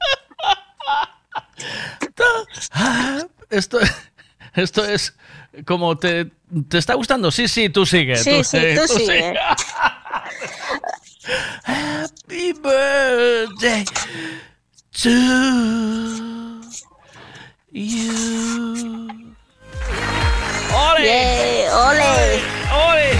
[3.49, 3.79] Esto,
[4.55, 5.15] esto es
[5.65, 6.31] como te,
[6.67, 7.31] te está gustando.
[7.31, 8.15] Sí, sí, tú sigue.
[8.17, 9.33] Sí, sí, sigue, tú sigue.
[11.65, 13.85] Happy birthday
[15.01, 15.09] to
[17.71, 18.13] you.
[20.73, 21.03] ¡Ole!
[21.03, 22.41] Yeah, ole.
[22.73, 23.19] ¡Ole!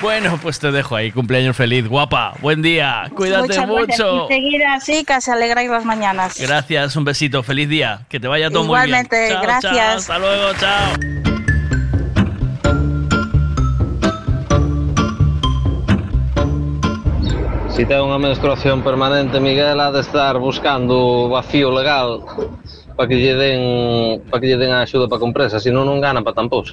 [0.00, 1.12] Bueno, pues te dejo ahí.
[1.12, 2.34] Cumpleaños feliz, guapa.
[2.40, 3.10] Buen día.
[3.14, 4.24] Cuídate Muchas mucho.
[4.24, 6.40] Y seguir así, que se alegráis las mañanas.
[6.40, 7.42] Gracias, un besito.
[7.42, 8.06] Feliz día.
[8.08, 8.88] Que te vaya todo muy bien.
[8.88, 9.74] Igualmente, gracias.
[9.74, 9.96] chao.
[9.98, 11.31] Hasta luego, chao.
[17.82, 22.22] Si ten unha menstruación permanente, Miguel, ha de estar buscando vacío legal
[22.94, 26.22] para que lle den para que lle den a axuda para compresa, senón non gana
[26.22, 26.70] para tampousa.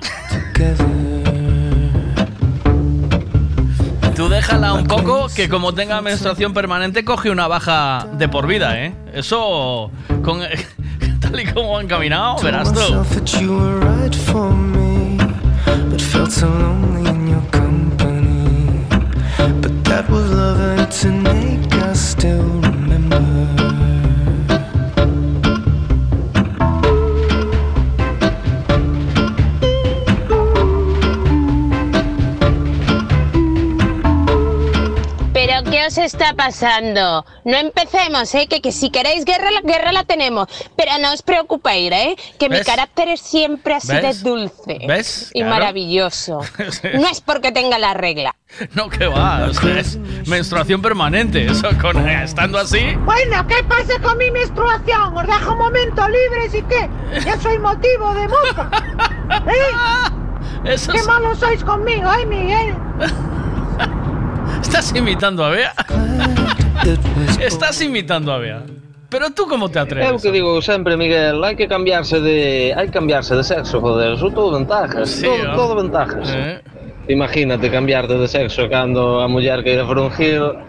[4.13, 8.77] Tú déjala un poco que como tenga menstruación permanente coge una baja de por vida,
[8.77, 8.93] ¿eh?
[9.09, 9.89] Eso,
[10.21, 10.45] con,
[11.25, 12.85] tal y como han caminado, verás tú.
[19.89, 23.19] that but was love to make us still remember.
[35.33, 37.25] ¿Pero qué os está pasando?
[37.45, 38.47] No empecemos, ¿eh?
[38.47, 40.47] Que, que si queréis guerra, la guerra la tenemos.
[40.75, 42.15] Pero no os preocupéis, ¿eh?
[42.37, 44.23] Que mi carácter es siempre así ¿Ves?
[44.23, 44.79] de dulce.
[44.87, 45.29] ¿Ves?
[45.33, 45.53] Y Claro.
[45.55, 46.39] maravilloso.
[46.95, 48.35] No es porque tenga la regla.
[48.75, 49.97] No, que va, o sea, es
[50.27, 51.45] menstruación permanente.
[51.45, 55.15] Eso, con, estando así, Bueno, ¿qué pasa con mi menstruación?
[55.15, 56.89] Os dejo un momento libres y qué?
[57.25, 58.69] Ya soy motivo de mofa.
[59.47, 60.73] ¿Eh?
[60.73, 62.75] Eso Qué es- malos sois conmigo, ¿eh, Miguel?
[64.61, 65.73] estás imitando a Bea.
[67.39, 68.63] Estás imitando a Bea.
[69.09, 70.21] Pero tú cómo te É o atreves.
[70.21, 74.33] que digo sempre, Miguel, hai que cambiarse de hai que cambiarse de sexo, joder, son
[74.37, 75.55] todo ventajas, Sí, todo, ¿no?
[75.57, 76.29] todo ventajas.
[76.29, 76.61] Eh.
[77.09, 80.61] Imagínate cambiarte de sexo cando a muller queira for un giro,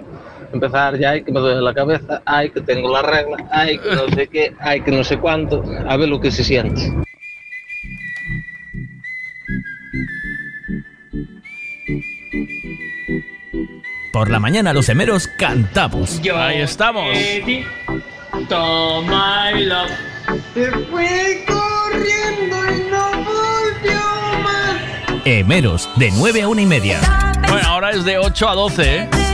[0.54, 3.92] empezar ya hai que me duele la cabeza, hai que tengo la regla, hai que
[3.92, 6.80] no sé qué, hai que no sé cuánto, a ver lo que se siente.
[14.14, 16.22] Por la mañana los emeros cantamos.
[16.34, 17.18] Ahí estamos.
[18.48, 19.92] Toma y love.
[20.54, 22.79] Se fue corriendo.
[25.24, 27.00] Emeros, de 9 a 1 y media.
[27.48, 29.29] Bueno, ahora es de 8 a 12, ¿eh?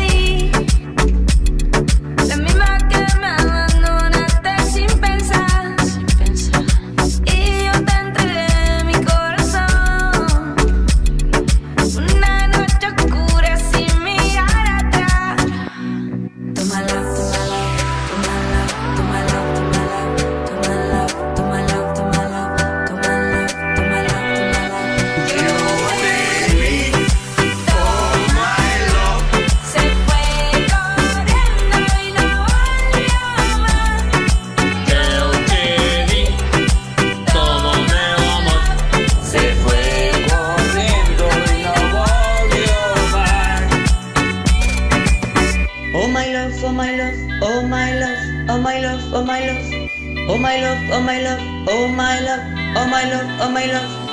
[50.47, 52.41] My love, oh my love, oh my love,
[52.77, 54.06] oh my love, oh my love.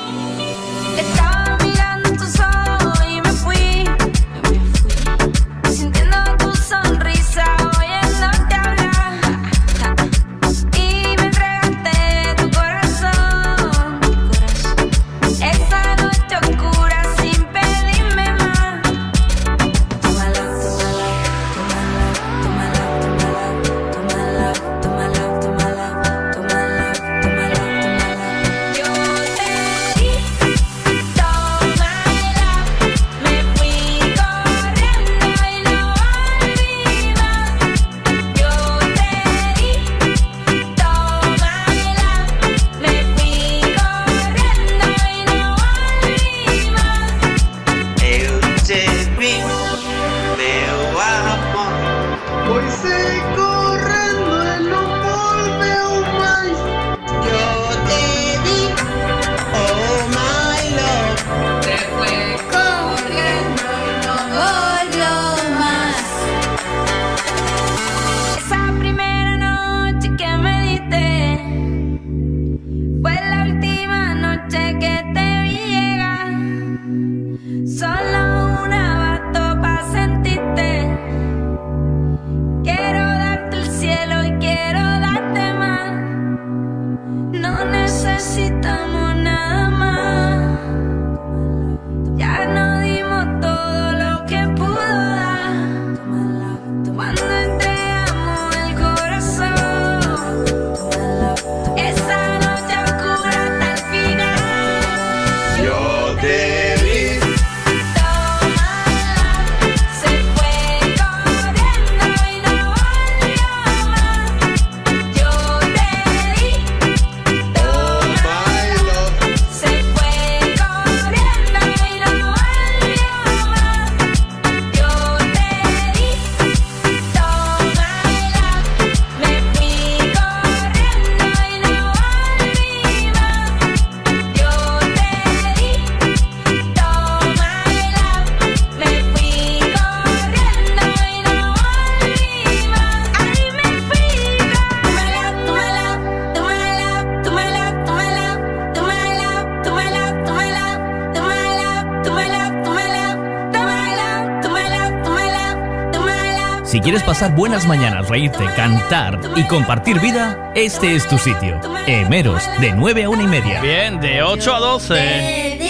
[156.84, 161.60] quieres pasar buenas mañanas, reírte, cantar y compartir vida, este es tu sitio.
[161.88, 163.62] Emeros, de 9 a 1 y media.
[163.62, 165.63] Bien, de 8 a 12.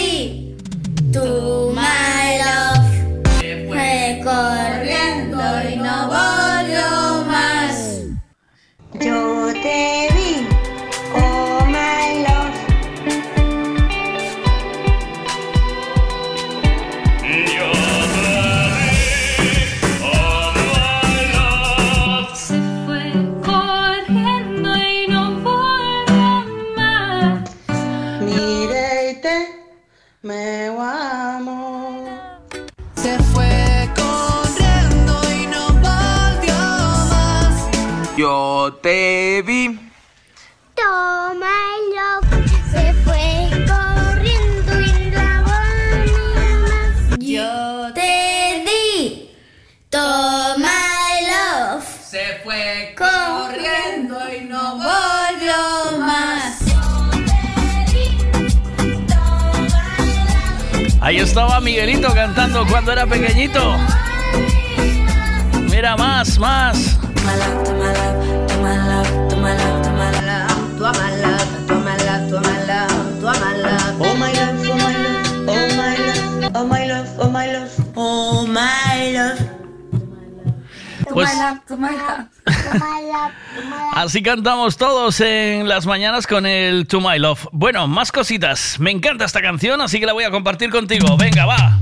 [84.14, 87.48] Así cantamos todos en las mañanas con el To My Love.
[87.50, 88.78] Bueno, más cositas.
[88.78, 91.16] Me encanta esta canción, así que la voy a compartir contigo.
[91.16, 91.80] Venga, va.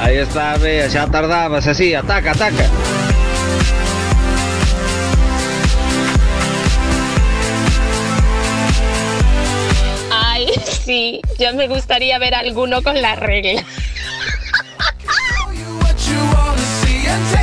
[0.00, 2.70] Ahí está, vea, ya tardabas así, ataca, ataca.
[10.12, 10.46] Ay,
[10.84, 13.64] sí, yo me gustaría ver alguno con la regla.
[17.12, 17.41] and take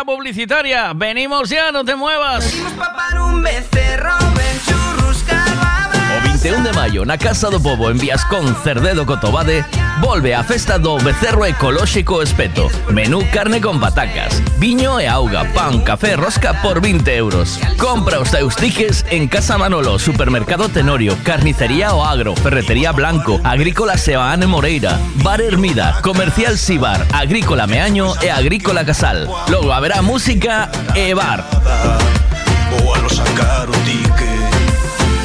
[0.00, 0.92] Pausita publicitaria.
[0.94, 2.54] Venimos ya, no te muevas.
[3.20, 4.14] un becerro,
[6.10, 9.64] O 21 de maio na Casa do Pobo en Viascón Cerdedo Cotobade
[10.00, 12.68] volve a festa do Becerro Ecolóxico Espeto.
[12.90, 17.58] Menú carne con patacas, viño e auga, pan, café, rosca por 20 euros.
[17.78, 23.96] Compra os teus tiques en Casa Manolo, Supermercado Tenorio, Carnicería O Agro, Ferretería Blanco, Agrícola
[23.96, 29.26] Sebaane Moreira, Bar Hermida, Comercial Sibar, Agrícola Meaño e Agrícola Casal.
[29.48, 31.42] Logo haberá música e bar.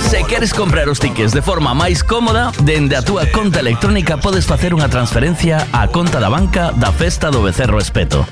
[0.09, 4.47] Se queres comprar os tickets de forma máis cómoda, dende a túa conta electrónica podes
[4.47, 8.23] facer unha transferencia á conta da banca da Festa do Becerro Espeto.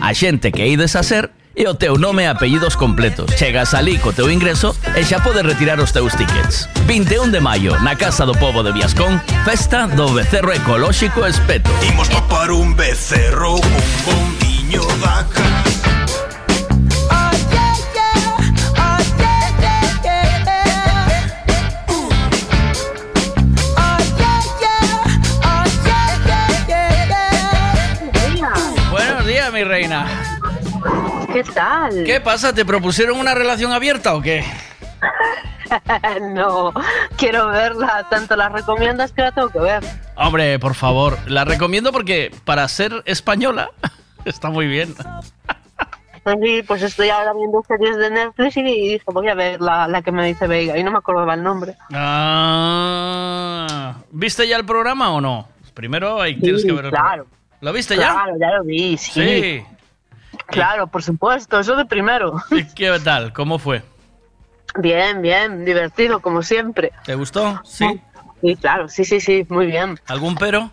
[0.00, 3.34] a xente que ides a ser e o teu nome e apellidos completos.
[3.36, 6.68] Chegas ali co teu ingreso e xa podes retirar os teus tickets.
[6.86, 11.70] 21 de maio, na Casa do Povo de Viascón, festa do Becerro Ecolóxico Espeto.
[11.84, 14.24] Imos topar un becerro con
[14.70, 15.26] bombiño da
[31.32, 32.04] ¿Qué tal?
[32.04, 32.52] ¿Qué pasa?
[32.52, 34.44] ¿Te propusieron una relación abierta o qué?
[36.34, 36.72] no,
[37.16, 38.06] quiero verla.
[38.10, 39.82] Tanto la recomiendas que la tengo que ver.
[40.16, 43.70] Hombre, por favor, la recomiendo porque para ser española
[44.24, 44.94] está muy bien.
[46.42, 50.02] Sí, pues estoy ahora viendo series de Netflix y dije, voy a ver la, la
[50.02, 50.76] que me dice Veiga.
[50.76, 51.76] Y no me acordaba el nombre.
[51.92, 55.48] Ah, ¿Viste ya el programa o no?
[55.74, 57.26] Primero hay, tienes Sí, que ver el claro.
[57.62, 58.12] ¿Lo viste ya?
[58.12, 59.12] Claro, ya lo vi, sí.
[59.12, 59.64] Sí.
[60.50, 62.42] Claro, por supuesto, eso de primero.
[62.50, 63.32] ¿Y ¿Qué tal?
[63.32, 63.82] ¿Cómo fue?
[64.78, 66.92] Bien, bien, divertido, como siempre.
[67.04, 67.60] ¿Te gustó?
[67.64, 68.00] Sí.
[68.40, 69.98] Sí, claro, sí, sí, sí, muy bien.
[70.06, 70.70] ¿Algún pero?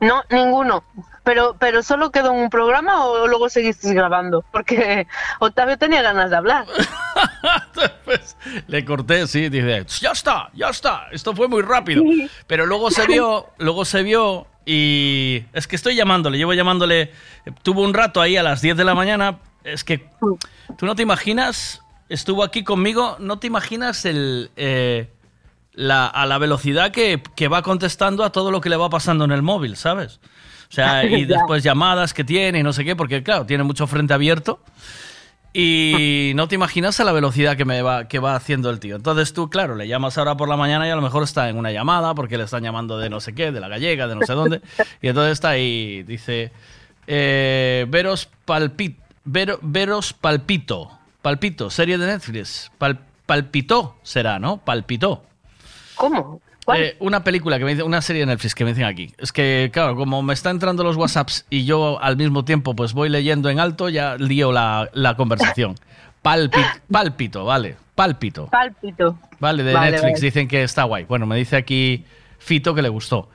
[0.00, 0.84] No, ninguno.
[1.24, 5.06] Pero, pero solo quedó en un programa o luego seguisteis grabando, porque
[5.38, 6.66] Octavio tenía ganas de hablar.
[8.66, 12.02] Le corté, sí, dice, ya está, ya está, esto fue muy rápido.
[12.46, 17.10] Pero luego se vio, luego se vio y es que estoy llamándole, llevo llamándole,
[17.62, 20.08] tuvo un rato ahí a las 10 de la mañana, es que
[20.78, 24.50] tú no te imaginas, estuvo aquí conmigo, no te imaginas el...
[24.56, 25.08] eh,
[25.74, 29.24] la, a la velocidad que, que va contestando a todo lo que le va pasando
[29.24, 30.20] en el móvil, ¿sabes?
[30.70, 33.86] O sea, y después llamadas que tiene y no sé qué, porque claro, tiene mucho
[33.86, 34.60] frente abierto.
[35.54, 38.96] Y no te imaginas a la velocidad que, me va, que va haciendo el tío.
[38.96, 41.58] Entonces tú, claro, le llamas ahora por la mañana y a lo mejor está en
[41.58, 44.22] una llamada porque le están llamando de no sé qué, de la gallega, de no
[44.24, 44.62] sé dónde.
[45.02, 46.52] Y entonces está ahí, dice,
[47.06, 50.90] eh, Veros, palpit, Vero- Veros Palpito.
[51.20, 52.70] Palpito, serie de Netflix.
[52.80, 54.56] Pal- palpitó será, ¿no?
[54.56, 55.22] Palpitó.
[55.94, 56.40] ¿Cómo?
[56.76, 59.12] Eh, una película que me dice, una serie de Netflix que me dicen aquí.
[59.18, 62.92] Es que, claro, como me están entrando los WhatsApps y yo al mismo tiempo pues
[62.92, 65.74] voy leyendo en alto, ya lío la, la conversación.
[66.22, 67.76] Palpi- pálpito, vale.
[67.96, 68.46] Pálpito.
[68.46, 69.18] Pálpito.
[69.40, 70.24] Vale, de Vale, Netflix vale.
[70.26, 71.04] dicen que está guay.
[71.04, 72.04] Bueno, me dice aquí
[72.38, 73.28] Fito que le gustó.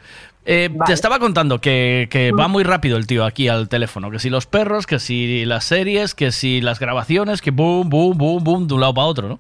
[0.46, 4.10] Eh, Te estaba contando que, que va muy rápido el tío aquí al teléfono.
[4.10, 8.18] Que si los perros, que si las series, que si las grabaciones, que boom, boom,
[8.18, 9.40] boom, boom, de un lado para otro, ¿no?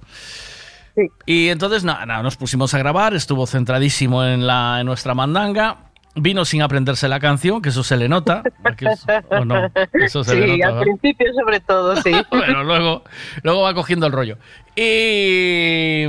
[1.26, 5.77] Y entonces, nada, nos pusimos a grabar, estuvo centradísimo en, la, en nuestra mandanga.
[6.19, 8.42] Vino sin aprenderse la canción, que eso se le nota.
[8.80, 9.69] es- ¿O no?
[9.93, 12.11] Eso se le sí, nota, al principio sobre todo, sí.
[12.32, 13.03] bueno, luego,
[13.43, 14.38] luego va cogiendo el rollo.
[14.76, 16.06] Y,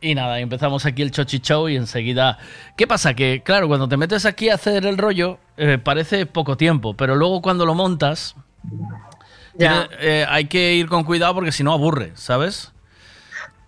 [0.00, 2.38] y nada, empezamos aquí el chochi show y enseguida...
[2.76, 3.12] ¿Qué pasa?
[3.14, 7.14] Que, claro, cuando te metes aquí a hacer el rollo, eh, parece poco tiempo, pero
[7.14, 8.36] luego cuando lo montas,
[9.58, 12.72] tiene- eh, hay que ir con cuidado porque si no aburre, ¿sabes?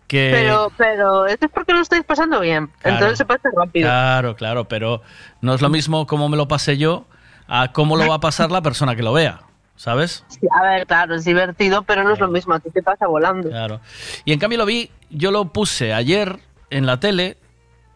[0.09, 0.31] Que...
[0.33, 2.69] Pero, pero, esto es porque lo estáis pasando bien.
[2.81, 2.97] Claro.
[2.97, 3.87] Entonces se pasa rápido.
[3.87, 5.03] Claro, claro, pero
[5.43, 7.05] no es lo mismo como me lo pasé yo
[7.47, 9.43] a cómo lo va a pasar la persona que lo vea,
[9.77, 10.25] ¿sabes?
[10.29, 12.55] Sí, a ver, claro, es divertido, pero no es lo mismo.
[12.55, 13.51] A ti te pasa volando.
[13.51, 13.81] Claro.
[14.25, 17.37] Y en cambio lo vi, yo lo puse ayer en la tele.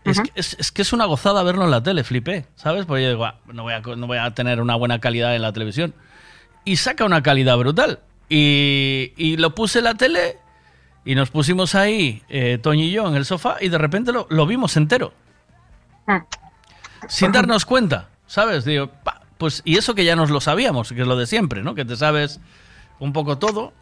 [0.05, 2.85] Es, que, es, es que es una gozada verlo en la tele, flipé, ¿sabes?
[2.87, 5.43] Porque yo digo, "Ah, no voy, a, no voy a tener una buena calidad en
[5.43, 5.95] la televisión.
[6.65, 8.01] Y saca una calidad brutal.
[8.29, 10.39] Y, y lo puse en la tele
[11.05, 14.27] y nos pusimos ahí, eh, Toño y yo, en el sofá y de repente lo,
[14.31, 15.13] lo vimos entero.
[17.09, 18.65] Sin darnos cuenta, ¿sabes?
[18.65, 21.63] Digo, pa, pues, y eso que ya nos lo sabíamos, que es lo de siempre,
[21.63, 21.75] ¿no?
[21.75, 22.41] Que te sabes
[23.01, 23.73] un poco todo.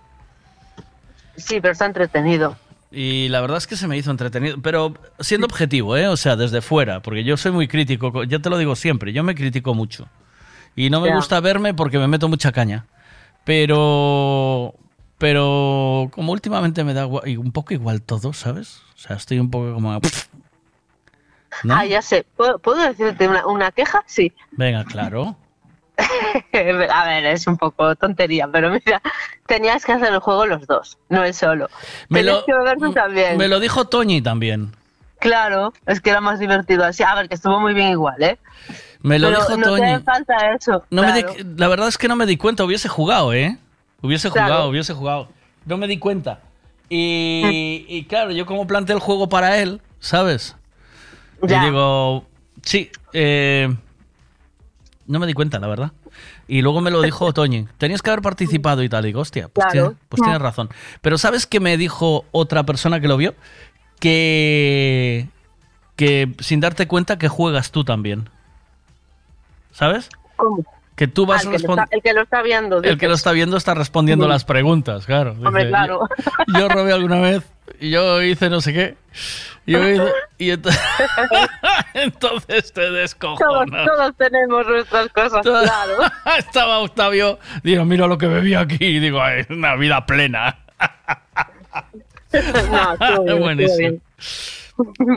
[1.37, 2.57] Sí, pero está entretenido.
[2.93, 6.09] Y la verdad es que se me hizo entretenido, pero siendo objetivo, ¿eh?
[6.09, 9.13] O sea, desde fuera, porque yo soy muy crítico, co- ya te lo digo siempre,
[9.13, 10.09] yo me critico mucho.
[10.75, 12.87] Y no me gusta verme porque me meto mucha caña.
[13.45, 14.75] Pero
[15.21, 18.81] pero como últimamente me da un poco igual todo, ¿sabes?
[18.95, 20.01] O sea, estoy un poco como
[21.63, 21.75] ¿No?
[21.75, 22.25] Ah, ya sé.
[22.37, 24.03] ¿Puedo, puedo decirte una, una queja?
[24.07, 24.33] Sí.
[24.53, 25.37] Venga, claro.
[26.91, 29.03] A ver, es un poco tontería, pero mira,
[29.47, 31.69] tenías que hacer el juego los dos, no el solo.
[32.09, 33.37] Me Tenías lo- que también.
[33.37, 34.73] Me lo dijo Toñi también.
[35.19, 37.03] Claro, es que era más divertido así.
[37.03, 38.39] A ver, que estuvo muy bien igual, ¿eh?
[39.03, 39.83] Me lo Pero dijo no Toñi.
[39.93, 40.83] hace falta eso.
[40.91, 41.25] No me di-
[41.59, 43.59] la verdad es que no me di cuenta, hubiese jugado, ¿eh?
[44.03, 44.47] Hubiese Claro.
[44.55, 45.29] jugado, hubiese jugado.
[45.67, 46.41] No me di cuenta.
[46.89, 50.57] Y, y claro, yo como planteé el juego para él, ¿sabes?
[51.43, 51.62] Ya.
[51.62, 52.25] Y digo,
[52.62, 53.75] sí, eh,
[55.07, 55.93] no me di cuenta, la verdad.
[56.49, 59.05] Y luego me lo dijo Toñi, tenías que haber participado y tal.
[59.05, 59.89] Y digo, hostia, pues, Claro.
[59.91, 60.69] tiene- pues tienes razón.
[61.01, 63.35] Pero ¿sabes qué me dijo otra persona que lo vio?
[64.01, 65.29] Que,
[65.97, 68.29] que sin darte cuenta que juegas tú también.
[69.73, 70.09] ¿Sabes?
[70.37, 70.65] ¿Cómo?
[71.01, 72.83] Que tú vas Ah, el, que lo está, el que lo está viendo.
[72.83, 74.31] el que lo está viendo está respondiendo Sí.
[74.33, 75.31] las preguntas, claro.
[75.43, 76.07] Hombre, Dice, claro.
[76.49, 77.43] Yo, yo robé alguna vez
[77.81, 78.97] y yo hice no sé qué.
[79.65, 80.79] Y, yo hice- y ent-
[81.95, 83.87] entonces te descojonas.
[83.87, 86.03] todos tenemos nuestras cosas, claro.
[86.39, 88.85] Estaba Octavio, digo, mira lo que bebí aquí.
[88.85, 90.59] Y digo, "Ay, es una vida plena.
[93.01, 93.99] no, bien, Buenísimo.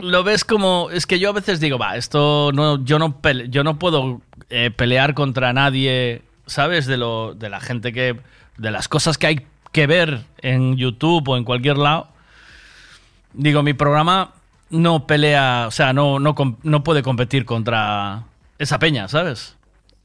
[0.02, 0.90] Lo ves como.
[0.90, 2.82] Es que yo a veces digo, va, esto no.
[2.84, 4.20] Yo no, pele- yo no puedo
[4.50, 6.86] eh, pelear contra nadie, ¿sabes?
[6.86, 8.18] De, lo, de la gente que.
[8.56, 12.08] De las cosas que hay que ver en YouTube o en cualquier lado.
[13.32, 14.30] Digo, mi programa
[14.70, 15.64] no pelea.
[15.66, 18.22] O sea, no, no, no puede competir contra
[18.58, 19.56] esa peña, ¿sabes?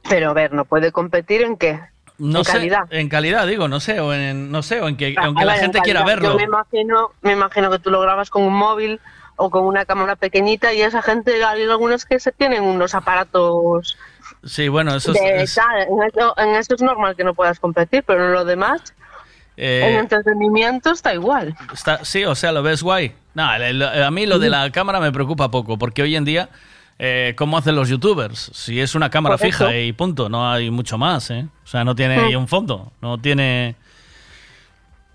[0.10, 1.80] Pero a ver, ¿no puede competir en qué?
[2.18, 2.80] No en sé, calidad.
[2.90, 5.46] En calidad, digo, no sé, o en, no sé, o en que, Ah, aunque a
[5.46, 6.32] la ver, gente quiera verlo.
[6.32, 9.00] Yo me imagino, me imagino que tú lo grabas con un móvil
[9.40, 13.98] o con una cámara pequeñita y esa gente, hay algunos que se tienen unos aparatos
[14.44, 15.82] Sí, bueno, eso es- de es, tal.
[15.82, 18.94] En eso, en eso es normal que no puedas competir, pero en lo demás,
[19.58, 21.56] eh, en entretenimiento está igual.
[21.74, 23.14] Está, sí, o sea, lo ves guay.
[23.34, 26.26] No, el- el- a mí lo de la cámara me preocupa poco, porque hoy en
[26.26, 26.50] día
[27.02, 28.52] eh, cómo hacen los youtubers.
[28.54, 31.48] Si es una cámara fija y punto, no hay mucho más, ¿eh?
[31.64, 32.40] O sea, no tiene Mm.
[32.42, 33.76] un fondo, no tiene...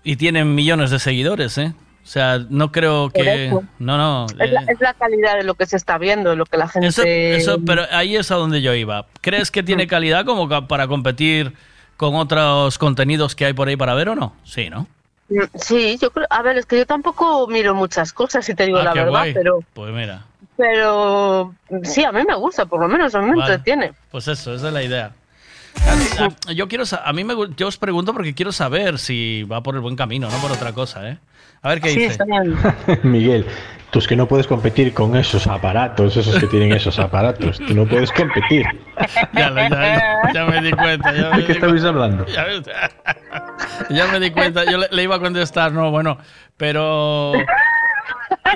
[0.03, 1.73] Y tienen millones de seguidores, ¿eh?
[2.05, 3.49] O sea, no creo que...
[3.79, 4.27] No, no.
[4.39, 6.55] Es la, eh, es la calidad de lo que se está viendo, de lo que
[6.55, 6.87] la gente...
[6.87, 9.07] eso, eso, pero ahí es a donde yo iba.
[9.21, 9.65] ¿Crees que Mm.
[9.65, 11.53] tiene calidad como para competir
[11.97, 14.35] con otros contenidos que hay por ahí para ver o no?
[14.43, 14.85] Sí, ¿no?
[15.29, 16.27] Mm, Sí, yo creo...
[16.29, 19.09] A ver, es que yo tampoco miro muchas cosas, si te digo Ah, la verdad,
[19.09, 19.33] guay.
[19.33, 19.59] pero...
[19.73, 20.25] Pues mira,
[20.57, 23.53] Pero sí, a mí me gusta, por lo menos a mí me Vale.
[23.55, 23.93] entretiene.
[24.11, 25.11] pues eso, esa es la idea.
[26.19, 29.61] A- a- Yo quiero a mí me, yo os pregunto porque quiero saber si va
[29.63, 31.17] por el buen camino, no por otra cosa, ¿eh?
[31.65, 32.11] A ver qué Sí, dice.
[32.11, 32.55] está bien.
[33.03, 33.45] Miguel,
[33.91, 37.57] tú es que no puedes competir con esos aparatos, esos que tienen esos aparatos.
[37.59, 38.65] Tú no puedes competir.
[39.33, 41.13] Ya, lo- ya- ya me di cuenta.
[41.13, 41.89] Ya me ¿De qué di estabais cuenta.
[41.89, 42.25] hablando?
[43.89, 44.63] Ya, me di cuenta.
[44.65, 46.17] Yo le, le iba a contestar, no, bueno,
[46.57, 47.33] pero.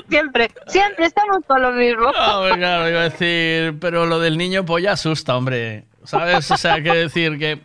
[0.10, 2.04] siempre, siempre estamos con lo mismo.
[2.06, 5.86] No, pues claro, iba a decir, pero lo del niño pues ya asusta, hombre.
[6.04, 6.50] ¿Sabes?
[6.52, 7.60] O sea, hay que decir que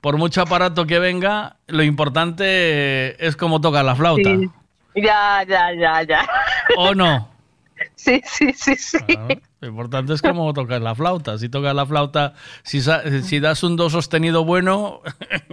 [0.00, 4.30] por mucho aparato que venga, lo importante es cómo tocar la flauta.
[4.36, 4.48] Sí.
[4.94, 6.28] Ya, ya, ya, ya.
[6.76, 7.28] ¿O no?
[7.96, 8.98] Sí, sí, sí, sí.
[8.98, 9.28] Claro.
[9.60, 11.38] Lo importante es cómo tocas la flauta.
[11.38, 15.00] Si tocas la flauta, si, si das un do sostenido bueno,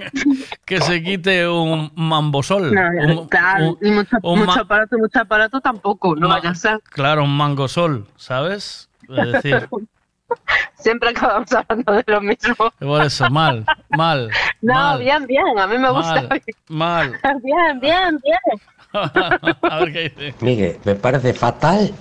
[0.65, 2.73] que se quite un mambosol.
[2.75, 2.81] No,
[3.21, 6.81] Un- claro, un- y mucho, un mucho aparato, mucho aparato tampoco, no vaya a ser.
[6.89, 8.89] Claro, un mangosol, ¿sabes?
[9.07, 9.69] Es decir,
[10.75, 12.55] Siempre acabamos hablando de lo mismo.
[12.79, 14.29] por eso, mal, mal.
[14.61, 16.23] No, mal, bien, bien, a mí me gusta.
[16.23, 17.19] Mal, mal.
[17.41, 18.61] Bien, bien, bien.
[18.93, 20.33] A ver qué dice.
[20.41, 21.93] Miguel, me parece fatal,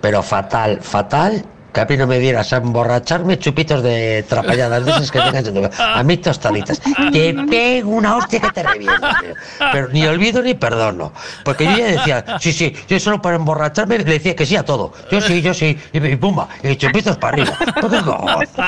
[0.00, 4.90] pero fatal, fatal, que a mí no me dieras a emborracharme chupitos de trapalladas de
[4.90, 5.94] esas que tengas en tu casa.
[5.98, 6.80] A mí tostaditas.
[7.12, 9.34] Te pego una hostia que te revienta, tío.
[9.72, 11.12] Pero ni olvido ni perdono.
[11.44, 14.64] Porque yo ya decía, sí, sí, yo solo para emborracharme le decía que sí a
[14.64, 14.92] todo.
[15.10, 17.58] Yo sí, yo sí, y, y pumba, y chupitos para arriba.
[17.74, 18.50] Qué cojones.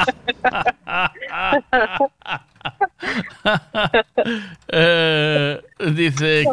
[4.69, 5.61] Eh,
[5.93, 6.45] dice,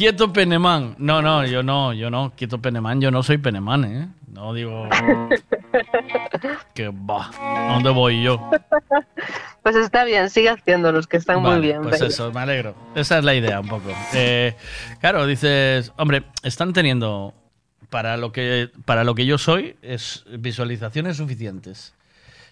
[0.00, 0.94] quieto Penemán.
[0.96, 4.08] No, no, yo no, yo no, quieto Penemán, yo no soy Penemán, ¿eh?
[4.32, 4.88] No digo
[6.72, 8.50] que va, ¿a dónde voy yo?
[9.62, 11.82] Pues está bien, sigue haciéndolos, que están muy bien.
[11.82, 12.74] Pues eso, me alegro.
[12.94, 13.90] Esa es la idea un poco.
[14.14, 14.56] Eh,
[15.00, 17.34] claro, dices, hombre, están teniendo
[17.90, 21.92] para lo que para lo que yo soy es visualizaciones suficientes.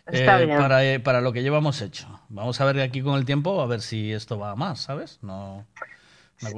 [0.05, 0.59] Está Eh, bien.
[0.59, 2.09] Para, eh, para lo que llevamos hecho.
[2.29, 5.19] Vamos a ver aquí con el tiempo a ver si esto va a más, ¿sabes?
[5.23, 5.65] No.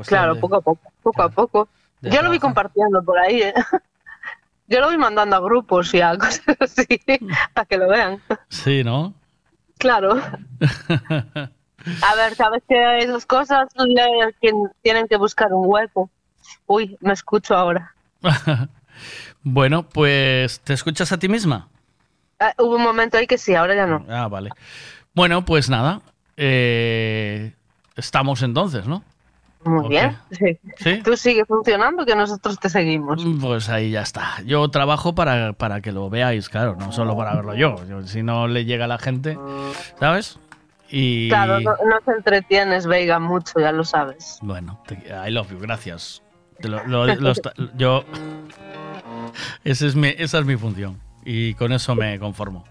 [0.06, 1.68] Claro, de- poco a poco, poco a poco.
[2.00, 3.54] de Yo lo vi compartiendo por ahí, ¿eh?
[4.68, 6.86] Yo lo vi mandando a grupos y a cosas así,
[7.54, 8.22] para que lo vean.
[8.48, 9.14] Sí, ¿no?
[9.78, 10.20] Claro.
[12.02, 13.66] A ver, sabes que esas cosas
[14.82, 16.10] tienen que buscar un hueco.
[16.66, 17.94] Uy, me escucho ahora.
[19.42, 21.68] bueno, pues ¿te escuchas a ti misma?
[22.38, 24.04] Ah, hubo un momento ahí que sí, ahora ya no.
[24.10, 24.50] Ah, vale.
[25.14, 26.02] Bueno, pues nada.
[26.36, 27.54] eh,
[27.96, 29.02] estamos entonces, ¿no?
[29.64, 29.90] Muy Ok.
[29.90, 30.16] bien.
[30.30, 30.58] Sí.
[30.78, 31.02] ¿Sí?
[31.02, 33.22] Tú sigue funcionando que nosotros te seguimos.
[33.40, 34.40] Pues ahí ya está.
[34.46, 37.76] Yo trabajo para, para que lo veáis, claro, no solo para verlo yo.
[37.86, 39.38] Yo- Si no le llega a la gente,
[39.98, 40.38] ¿sabes?
[40.88, 44.38] Y Claro, no, no te entretienes, Veiga, mucho, ya lo sabes.
[44.42, 46.22] bueno, te- I love you, gracias.
[46.60, 47.32] Te lo- lo- lo
[47.76, 48.04] yo,
[49.64, 52.64] ese es mi, esa es mi función y con eso me conformo.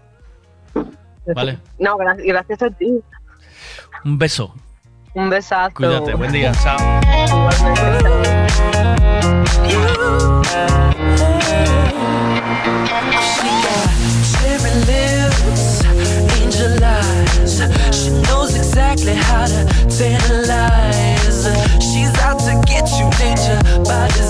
[1.34, 3.00] Vale, No, gra- gracias a ti.
[4.04, 4.54] un beso.
[5.14, 5.74] Un besazo.
[5.74, 6.76] Cuídate, buen día, chao.
[13.18, 13.90] She got
[14.30, 15.82] cherry lips,
[16.40, 17.60] angel eyes.
[17.90, 21.48] She knows exactly how to tantalize.
[21.80, 24.29] She's out to get you, danger by design.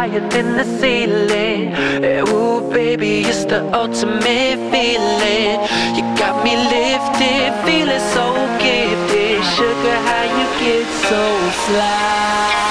[0.00, 1.74] Higher than the ceiling.
[2.02, 5.60] Eh, Ooh, baby, it's the ultimate feeling.
[5.96, 8.26] You got me lifted, feeling so
[8.64, 9.44] gifted.
[9.56, 11.22] Sugar, how you get so
[11.66, 12.69] fly?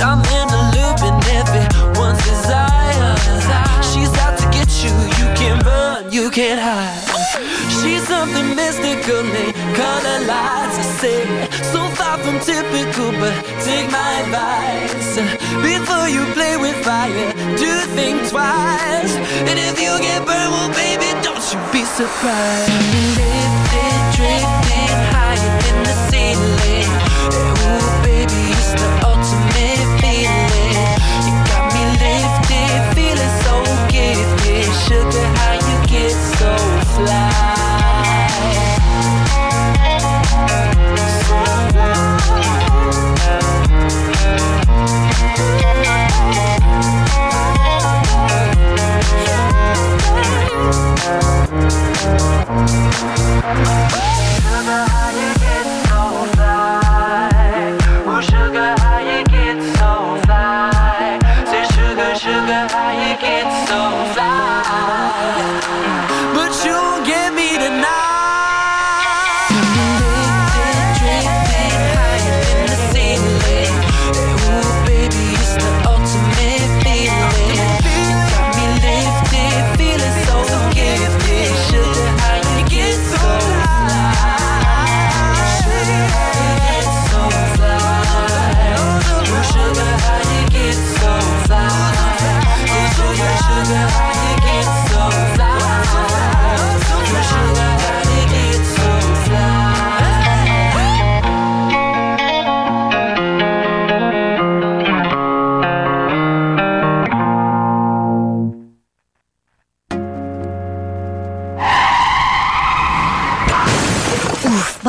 [0.00, 3.16] I'm in a loop and everyone's desire.
[3.82, 7.00] She's out to get you, you can run, you can't hide.
[7.80, 10.76] She's something mystical, they color lights.
[10.78, 11.20] I say,
[11.72, 13.34] so far from typical, but
[13.64, 15.16] take my advice.
[15.62, 19.14] Before you play with fire, do think twice.
[19.48, 22.72] And if you get burned, well, baby, don't you be surprised.
[23.14, 24.65] Drifted, drifted.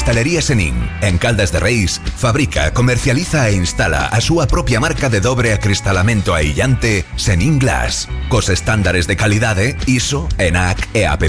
[0.00, 5.20] Cristalería Senin, en Caldas de Reis, fabrica, comercializa e instala a súa propia marca de
[5.20, 11.28] dobre acristalamento aillante Senin Glass, cos estándares de calidade ISO, ENAC e AP+.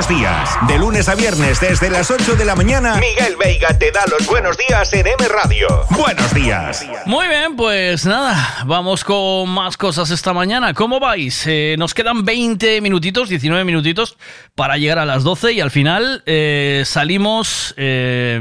[0.00, 0.58] Buenos días.
[0.66, 4.26] De lunes a viernes desde las 8 de la mañana, Miguel Veiga te da los
[4.26, 5.68] buenos días en M Radio.
[5.90, 6.86] Buenos días.
[7.04, 10.72] Muy bien, pues nada, vamos con más cosas esta mañana.
[10.72, 11.46] ¿Cómo vais?
[11.46, 14.16] Eh, nos quedan 20 minutitos, 19 minutitos
[14.54, 18.40] para llegar a las 12 y al final eh, salimos eh,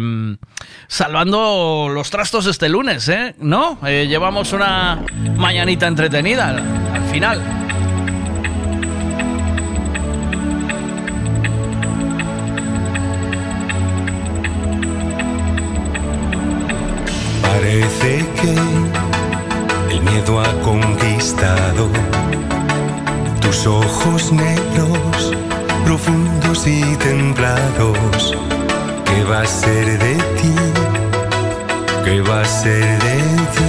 [0.87, 3.35] salvando los trastos este lunes, ¿eh?
[3.37, 3.79] ¿No?
[3.85, 5.03] Eh, llevamos una
[5.35, 6.59] mañanita entretenida al,
[6.93, 7.68] al final.
[17.69, 21.87] Parece que el miedo ha conquistado
[23.39, 25.35] tus ojos negros,
[25.85, 28.35] profundos y templados.
[29.05, 30.55] ¿Qué va a ser de ti?
[32.03, 33.17] ¿Qué va a ser de
[33.53, 33.68] ti?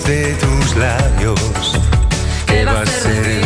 [0.00, 1.72] de tus labios.
[2.46, 3.41] ¿Qué va a ser?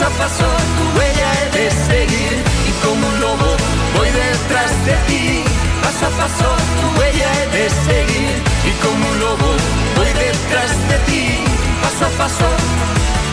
[0.00, 0.46] Paso a paso
[0.78, 3.54] tu huella he de seguir y como un lobo
[3.94, 5.44] voy detrás de ti.
[5.82, 6.48] Paso a paso
[6.80, 9.48] tu huella he de seguir y como un lobo
[9.96, 11.44] voy detrás de ti.
[11.82, 12.48] Paso a paso,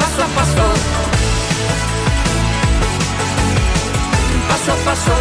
[0.02, 0.66] paso a paso.
[4.50, 5.16] Paso a paso,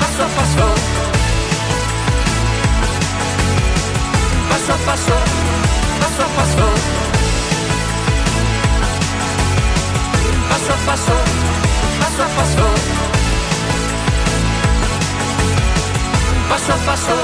[0.00, 0.66] paso a paso.
[4.50, 5.16] Paso a paso,
[5.98, 7.07] paso a paso.
[10.68, 11.12] Paso a paso,
[11.98, 12.66] paso a paso.
[16.48, 17.16] Paso a paso,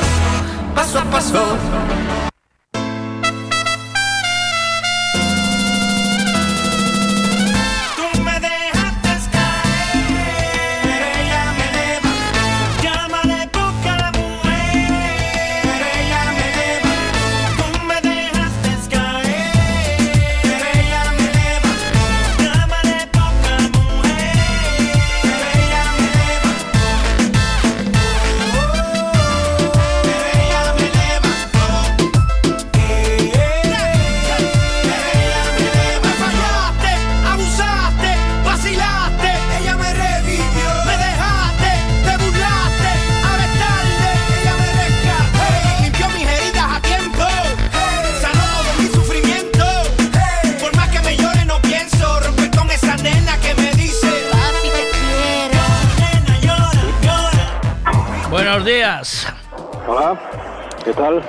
[0.75, 2.24] paso a paso.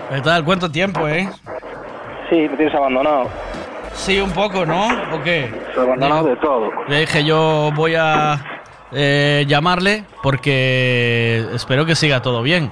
[0.10, 0.44] ¿Qué.
[0.44, 1.30] ¿Cuánto tiempo, eh?
[2.30, 3.30] Sí, me tienes abandonado.
[3.94, 4.88] Sí, un poco, ¿no?
[5.14, 5.46] ¿O qué?
[5.46, 6.70] Estoy abandonado de todo.
[6.88, 8.62] Le dije yo voy a
[8.92, 12.72] eh, llamarle porque espero que siga todo bien.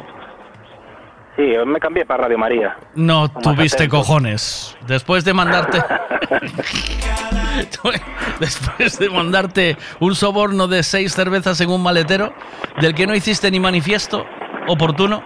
[1.35, 2.77] Sí, me cambié para Radio María.
[2.93, 4.77] No tuviste cojones.
[4.85, 5.83] Después de mandarte.
[8.39, 12.33] Después de mandarte un soborno de seis cervezas en un maletero,
[12.81, 14.25] del que no hiciste ni manifiesto
[14.67, 15.23] oportuno.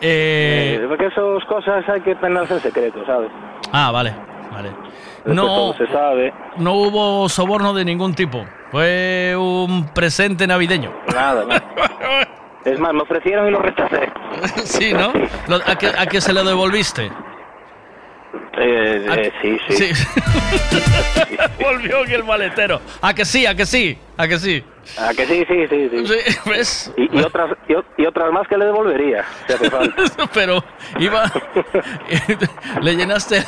[0.00, 3.30] Eh, Eh, porque esas cosas hay que tenerlas en secreto, ¿sabes?
[3.72, 4.14] ah, vale,
[4.52, 4.70] vale.
[5.24, 6.32] Después No, se sabe.
[6.56, 8.44] no hubo soborno de ningún tipo.
[8.70, 10.92] Fue un presente navideño.
[11.14, 11.62] Nada, nada.
[12.64, 14.10] Es más, me ofrecieron y lo rechacé.
[14.64, 15.10] Sí, ¿no?
[15.46, 17.10] Lo- ¿A qué, a qué se lo devolviste?
[18.60, 20.04] Eh, eh, sí, sí.
[21.62, 22.80] Volvió en el maletero.
[23.00, 23.46] ¿A que sí?
[23.46, 23.96] ¿A que sí?
[24.16, 24.64] ¿A que sí?
[24.98, 25.88] ¿A que sí, sí, sí?
[25.90, 26.06] sí.
[26.06, 26.92] Sí, ¿ves?
[26.96, 27.50] Y, y otras,
[27.96, 30.02] y, otras más que le devolvería, si hace falta.
[30.34, 30.64] Pero
[30.98, 31.24] iba.
[32.82, 33.44] le llenaste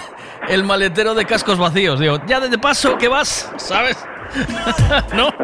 [0.48, 1.98] el maletero de cascos vacíos.
[1.98, 4.06] Digo, ya de paso que vas, ¿sabes?
[5.14, 5.34] ¿No?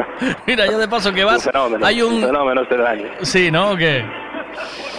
[0.45, 1.45] Mira, ya de paso que vas.
[1.45, 1.85] Un fenómeno.
[1.85, 2.21] Hay un.
[2.21, 3.09] fenómeno este daño.
[3.23, 3.71] Sí, ¿no?
[3.71, 4.05] ¿O qué?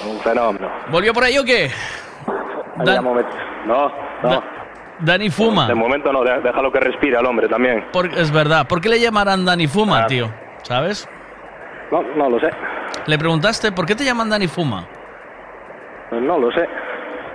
[0.06, 0.70] Un fenómeno.
[0.90, 1.70] ¿Volvió por ahí o qué?
[2.76, 3.30] Momento.
[3.66, 4.57] No, no.
[5.00, 5.66] Dani Fuma.
[5.68, 7.84] De momento no, déjalo que respire al hombre también.
[7.92, 8.66] Por- es verdad.
[8.66, 10.30] ¿Por qué le llamarán Dani Fuma, tío?
[10.62, 11.08] ¿Sabes?
[11.90, 12.50] No, no lo sé.
[13.06, 14.86] Le preguntaste, ¿por qué te llaman Dani Fuma?
[16.10, 16.66] No lo sé.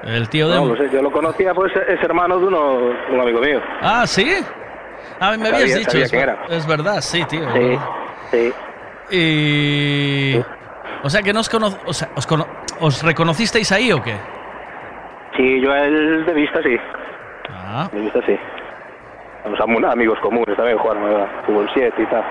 [0.03, 0.55] El tío de.
[0.55, 0.89] No lo sé.
[0.91, 2.73] Yo lo conocía, pues es hermano de, uno,
[3.11, 3.61] un amigo mío.
[3.81, 4.35] Ah, ¿sí?
[5.19, 5.97] Ah, me Sabía- habías dicho.
[5.97, 6.37] es, era.
[6.49, 7.47] es verdad, sí, tío.
[7.53, 7.77] Sí,
[8.31, 8.53] sí.
[9.11, 10.37] Y.
[11.03, 12.47] O sea, que no os, cono- o sea, os, cono-
[12.79, 14.15] ¿os reconocisteis ahí o qué?
[15.37, 16.75] Sí, yo a él de vista sí.
[17.73, 17.89] Ah.
[17.91, 18.37] De vista sí.
[19.51, 22.23] O sea, muy- amigos comunes también jugaron a fútbol 7 y tal.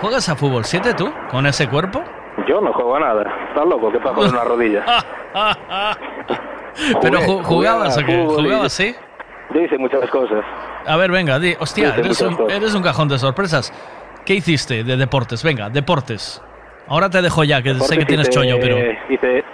[0.00, 1.12] ¿Juegas a fútbol 7 tú?
[1.30, 2.02] ¿Con ese cuerpo?
[2.48, 3.22] Yo no juego a nada.
[3.50, 3.92] ¿Estás loco?
[3.92, 4.82] ¿Qué pasa con una rodilla?
[7.02, 8.24] Pero Jugué, ju- jugué jugabas a o qué?
[8.24, 8.94] fútbol ¿Jugabas, sí?
[9.54, 10.42] Yo hice muchas cosas.
[10.86, 13.72] A ver, venga, di, hostia, eres un, eres un cajón de sorpresas.
[14.24, 15.44] ¿Qué hiciste de deportes?
[15.44, 16.42] Venga, deportes.
[16.88, 18.76] Ahora te dejo ya, que sé Deportes que tienes hice- chollo, pero...
[19.10, 19.44] Hice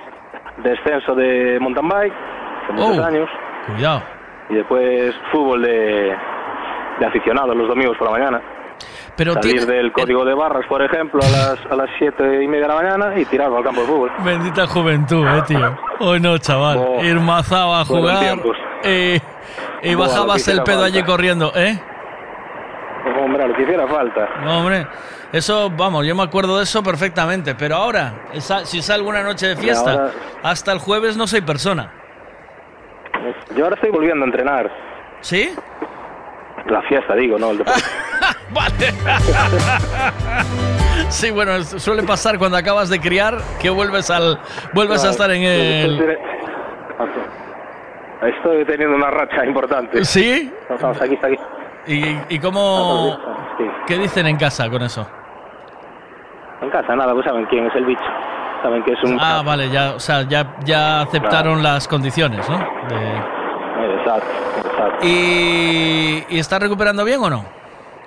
[0.58, 2.12] descenso de mountain bike
[2.64, 3.04] hace muchos Oh.
[3.04, 3.28] años.
[3.66, 4.02] Cuidado.
[4.50, 6.16] Y después fútbol de,
[7.00, 8.42] de aficionados los domingos por la mañana.
[9.16, 12.46] Pero Salir tiene- del código de barras, por ejemplo, a las, a las siete y
[12.46, 14.12] media de la mañana y tirarlo al campo de fútbol.
[14.24, 15.76] Bendita juventud, eh, tío.
[15.98, 16.78] Hoy no, chaval.
[16.78, 17.02] Oh.
[17.02, 18.38] Ir mazado a jugar
[18.84, 19.18] eh,
[19.82, 21.80] y que bajabas el pedo allí corriendo, ¿eh?
[23.20, 24.28] Hombre, lo que hiciera falta.
[24.44, 24.86] No, hombre.
[25.32, 27.54] Eso, vamos, yo me acuerdo de eso perfectamente.
[27.54, 30.10] Pero ahora, esa- si salgo una noche de fiesta, ahora-
[30.44, 31.90] hasta el jueves no soy persona.
[33.56, 34.70] Yo ahora estoy volviendo a entrenar.
[35.20, 35.54] ¿Sí?
[36.66, 37.82] La fiesta, digo, no el deporte.
[38.50, 38.92] Vale.
[41.08, 44.38] sí, bueno, suele pasar cuando acabas de criar que vuelves al
[44.74, 46.18] vuelves a estar en el
[48.22, 50.04] Estoy teniendo una racha importante.
[50.04, 50.52] ¿Sí?
[50.68, 51.38] Estamos aquí, está aquí.
[51.86, 53.16] ¿Y, y cómo
[53.86, 55.06] qué dicen en casa con eso?
[56.60, 58.02] En casa, nada, pues saben quién es el bicho.
[58.62, 59.16] Saben que es un...
[59.20, 62.58] Ah, vale, ya, o sea, ya, ya aceptaron las condiciones, ¿no?
[62.58, 63.37] De-
[64.16, 65.06] Exacto, exacto.
[65.06, 67.44] ¿Y, ¿Y está recuperando bien o no?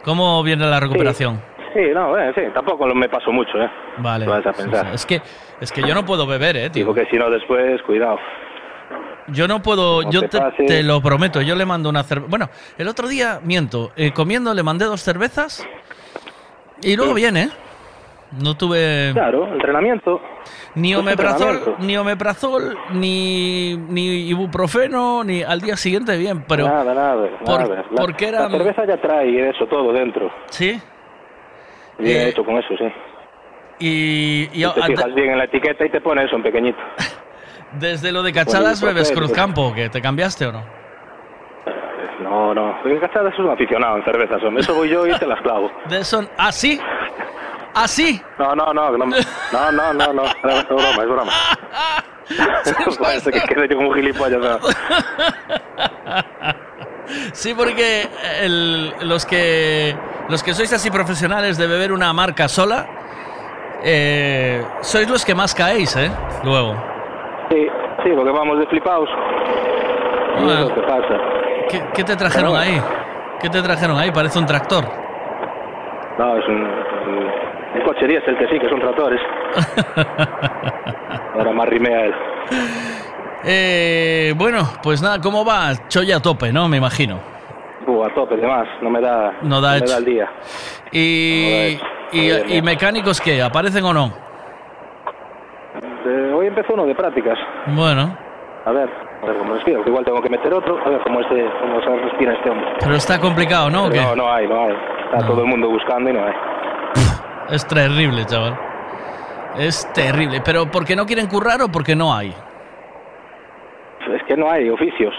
[0.04, 1.42] ¿Cómo viene la recuperación?
[1.74, 3.70] Sí, no, eh, sí, tampoco me paso mucho, ¿eh?
[3.98, 4.26] Vale.
[4.26, 4.88] Vas a pensar.
[4.94, 5.22] Es que
[5.62, 6.86] es que yo no puedo beber, eh, tío.
[6.86, 8.18] Porque si no, después, cuidado.
[9.28, 10.66] Yo no puedo, No yo te te, pases.
[10.66, 12.30] te lo prometo, yo le mando una cerveza.
[12.30, 15.66] Bueno, el otro día, miento, eh, comiendo le mandé dos cervezas
[16.82, 17.50] y luego viene.
[18.40, 20.22] No tuve Claro, entrenamiento.
[20.76, 21.86] ni omeprazol, entrenamiento.
[21.86, 27.84] ni omeprazol, ni, ni ibuprofeno, ni al día siguiente bien, pero nada, nada, por- nada.
[27.92, 30.32] La, porque era- la cerveza ya trae eso todo dentro.
[30.50, 30.80] sí.
[32.00, 32.86] Bien Eh, hecho con eso, sí.
[33.80, 36.80] Y, y Y te fijas bien en la etiqueta y te pone eso en pequeñito.
[37.80, 39.12] desde lo de cachadas Bueno, bebes.
[39.12, 40.64] Cruzcampo, que te cambiaste o no?
[42.22, 42.76] No, no.
[42.86, 44.62] En cachada es un aficionado en cervezas, hombre.
[44.62, 45.70] Eso voy yo y te las clavo.
[45.90, 46.80] De eso, ¿ah, sí?
[47.74, 48.22] ¿Ah, sí?
[48.38, 48.92] No, no, no.
[48.98, 50.14] No, no, no, no.
[50.14, 50.24] no.
[50.24, 51.32] Es broma, es broma.
[53.02, 54.40] Parece que yo como un gilipollas.
[54.40, 54.60] ¿no?
[57.34, 58.08] Sí, porque
[58.42, 59.96] el- los que
[60.30, 62.86] los que sois así profesionales de beber una marca sola,
[63.84, 66.10] eh, sois los que más caéis, ¿eh?
[66.44, 66.74] Luego.
[67.50, 67.68] Sí,
[68.04, 69.10] sí, porque vamos de flipados.
[70.42, 70.62] Bueno.
[70.70, 71.20] lo que pasa.
[71.70, 72.82] ¿Qué, qué te trajeron ahí?
[73.42, 74.12] ¿Qué te trajeron ahí?
[74.12, 74.86] Parece un tractor.
[76.18, 76.68] No, es un,
[77.76, 79.22] un coche diésel que sí, que son tractores.
[81.36, 82.14] Ahora más rimea él.
[83.44, 85.72] Eh, bueno, pues nada, ¿cómo va?
[85.88, 86.68] Choya a tope, ¿no?
[86.68, 87.20] Me imagino.
[87.88, 88.68] Uh, a tope, de más.
[88.82, 90.30] No me da, No da me da el día.
[90.92, 91.80] Y,
[92.12, 93.42] y, mecánicos qué?
[93.42, 94.12] ¿Aparecen o no?
[96.06, 97.38] Eh, hoy empezó uno de prácticas.
[97.68, 98.16] Bueno,
[98.66, 98.90] A ver,
[99.24, 99.84] a ver cómo respiro.
[99.84, 100.78] que Igual tengo que meter otro.
[100.86, 102.68] A ver cómo, este, cómo se respira este hombre.
[102.80, 103.86] pero está complicado, ¿no?
[103.86, 104.08] ¿O Pero qué?
[104.10, 104.76] no, no hay, no hay.
[105.06, 106.34] Está todo el mundo buscando y no hay.
[107.52, 108.58] Es terrible, chaval.
[109.58, 110.42] Es terrible.
[110.44, 112.34] ¿Pero porque no quieren currar o porque no hay?
[114.16, 115.14] Es que no hay oficios.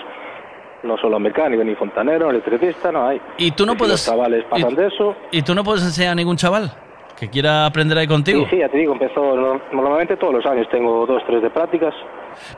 [0.83, 3.21] No solo mecánico, ni fontanero, ni electricista, no hay.
[3.37, 3.93] Y tú no puedes...
[3.93, 5.15] Los chavales pasan y, de eso.
[5.31, 6.73] y tú no puedes enseñar a ningún chaval
[7.17, 8.41] que quiera aprender ahí contigo?
[8.45, 9.37] Sí, sí, ya te digo, empezó.
[9.37, 11.95] no- Normalmente todos los años tengo dos, tres de prácticas.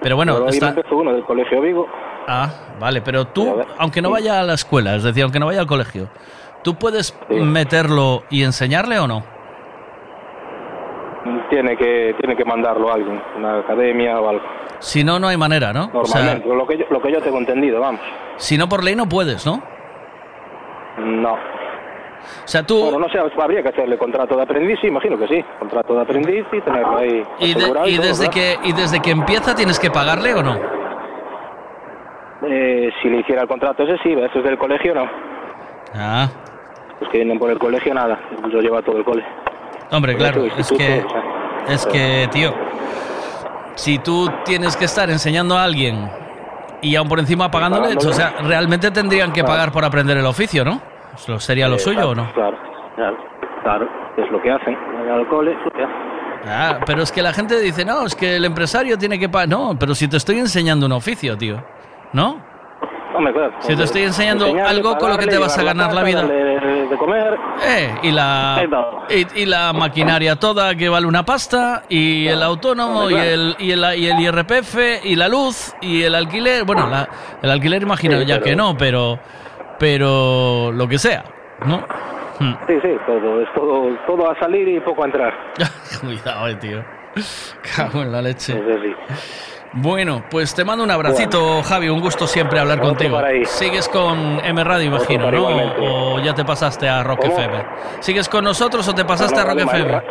[0.01, 0.69] Pero bueno, Pero hoy está...
[0.71, 1.87] empezó uno del Colegio Vigo.
[2.27, 2.49] Ah,
[2.81, 5.67] vale, pero tú, aunque no vaya a la escuela, es decir, aunque no vaya al
[5.67, 6.09] colegio,
[6.63, 9.34] ¿tú puedes meterlo y enseñarle o no?
[11.49, 14.43] Tiene que, tiene que mandarlo a alguien, una academia o algo.
[14.81, 15.89] Si no, no hay manera, ¿no?
[15.95, 18.01] O sea, Normalmente, lo, que yo, lo que yo tengo entendido, vamos.
[18.37, 19.63] si no por ley no puedes, ¿no?
[20.99, 21.33] No.
[21.35, 22.79] O sea, tú...
[22.83, 25.45] Bueno, no sé, habría que hacerle contrato de aprendiz, sí, imagino que sí.
[25.59, 29.55] Contrato de aprendiz y tenerlo ahí Y, de- y desde que, y desde que empieza
[29.55, 30.59] tienes que pagarle o no?
[32.47, 35.07] Eh, si le hiciera el contrato ese, sí, eso es del colegio, no.
[35.95, 36.29] Ah,
[37.01, 38.19] Los que vienen por el colegio, nada.
[38.51, 39.25] Lo lleva todo el cole.
[39.91, 41.05] Hombre, claro, es que,
[41.69, 42.55] es que, tío,
[43.75, 46.11] si tú tienes que estar enseñando a alguien
[46.83, 50.65] y aún por encima pagándole, o sea, realmente tendrían que pagar por aprender el oficio,
[50.65, 50.81] ¿no?
[51.15, 52.33] ¿Eso ¿Sería lo Eh, suyo o no?
[52.35, 52.57] Claro,
[52.97, 53.17] claro,
[53.63, 53.89] claro.
[54.17, 54.77] Es lo que hacen.
[54.95, 56.15] Van al cole, es lo que hacen.
[56.47, 59.49] Ah, pero es que la gente dice, no, es que el empresario tiene que pagar.
[59.49, 61.63] No, pero si te estoy enseñando un oficio, tío.
[62.13, 62.39] ¿No?
[63.15, 63.53] Hombre, claro.
[63.61, 66.23] Si te estoy enseñando Enseñarle, algo con lo que te vas a ganar la vida.
[66.25, 67.39] De, de comer.
[67.65, 68.67] Eh, y la,
[69.09, 73.71] y, y la maquinaria toda que vale una pasta, y el autónomo, y el, y,
[73.71, 76.65] el, y el IRPF, y la luz, y el alquiler.
[76.65, 77.09] Bueno, la-
[77.41, 79.19] el alquiler imagino Sí, ya pero- que no, pero,
[79.79, 81.25] pero lo que sea,
[81.67, 81.79] ¿no?
[82.41, 82.55] Hmm.
[82.67, 85.33] Sí, sí, todo, es todo, todo a salir y poco a entrar.
[86.01, 86.85] Cuidado, eh, tío.
[87.77, 88.55] Cago en la leche.
[89.77, 91.89] Bueno, pues te mando un abracito, Javi.
[91.89, 93.21] Un gusto siempre hablar Otro contigo.
[93.45, 95.37] Sigues con M Radio, imagino, ¿no?
[95.37, 95.77] igualmente.
[95.81, 97.33] O ya te pasaste a Rock ¿Cómo?
[97.39, 97.65] FM.
[98.01, 100.03] ¿Sigues con nosotros o te pasaste No, a Rock Radio FM?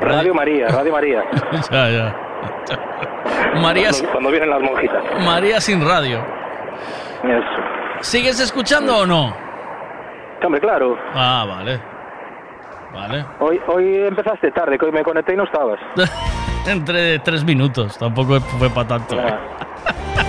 [0.00, 1.24] Radio María, Radio María.
[1.70, 2.16] ya, ya.
[3.60, 5.02] María, Cuando, cuando vienen las monjitas.
[5.24, 6.24] María sin radio.
[7.24, 7.62] Eso.
[8.00, 9.34] ¿Sigues escuchando o no?
[10.44, 10.96] Hombre, claro.
[11.14, 11.80] Ah, vale.
[12.92, 13.24] Vale.
[13.40, 15.78] Hoy, hoy empezaste tarde, que hoy me conecté y no estabas.
[16.70, 19.16] Entre tres minutos, tampoco fue para tanto.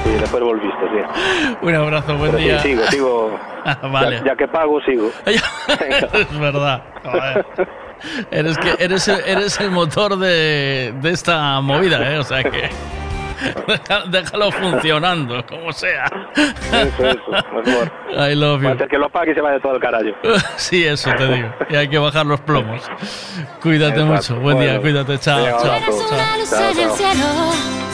[0.03, 1.55] Sí, después volviste, sí.
[1.61, 2.59] Un abrazo, buen Pero sí, día.
[2.59, 3.39] sigo, sigo.
[3.67, 4.17] Ah, vale.
[4.19, 5.09] Ya, ya que pago, sigo.
[5.25, 6.83] es verdad.
[7.03, 7.45] Joder.
[8.30, 12.19] Eres, que, eres, el- eres el motor de, de esta movida, ¿eh?
[12.19, 12.69] O sea que.
[14.07, 16.05] Déjalo funcionando, como sea.
[16.35, 17.91] Eso, eso, mejor.
[18.11, 18.69] I love you.
[18.69, 20.05] Antes que lo pague y se vaya todo el carajo.
[20.57, 21.49] Sí, eso te digo.
[21.69, 22.81] Y hay que bajar los plomos.
[23.61, 24.14] Cuídate Exacto.
[24.35, 24.35] mucho.
[24.41, 24.81] Buen día, Bueno.
[24.81, 25.19] cuídate.
[25.19, 25.59] Chao, chao.
[25.61, 25.80] chao.
[26.49, 27.84] Chao, el chao.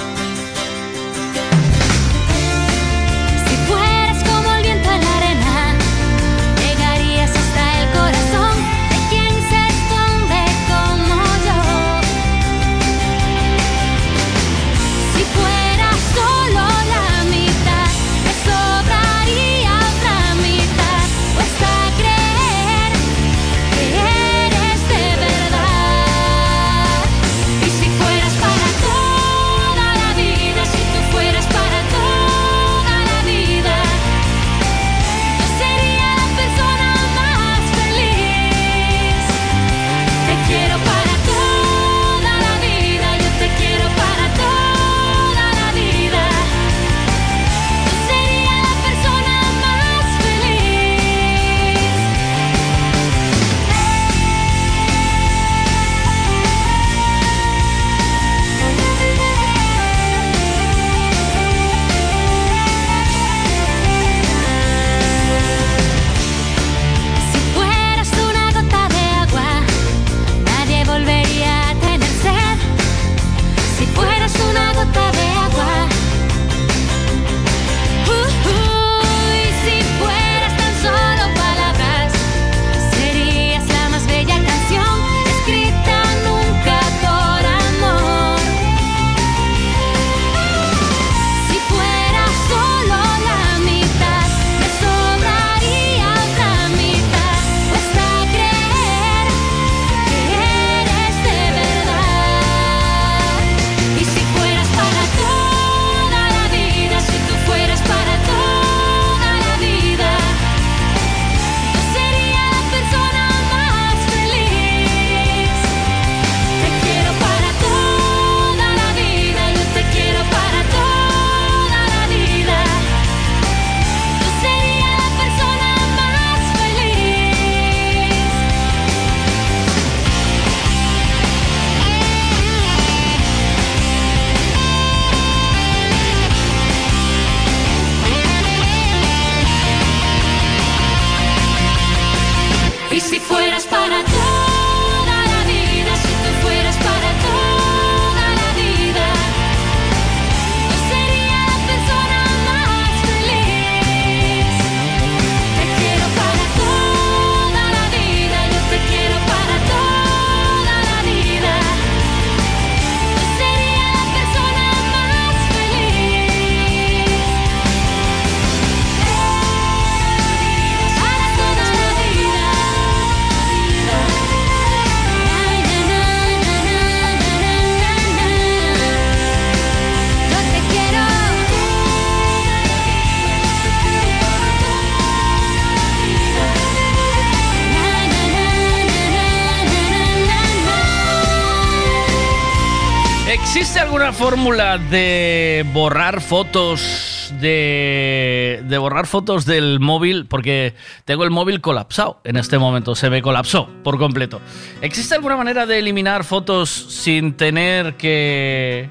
[193.31, 200.25] ¿Existe alguna fórmula de borrar fotos de, de borrar fotos del móvil?
[200.25, 204.41] Porque tengo el móvil colapsado en este momento, se me colapsó por completo.
[204.81, 208.89] ¿Existe alguna manera de eliminar fotos sin tener que...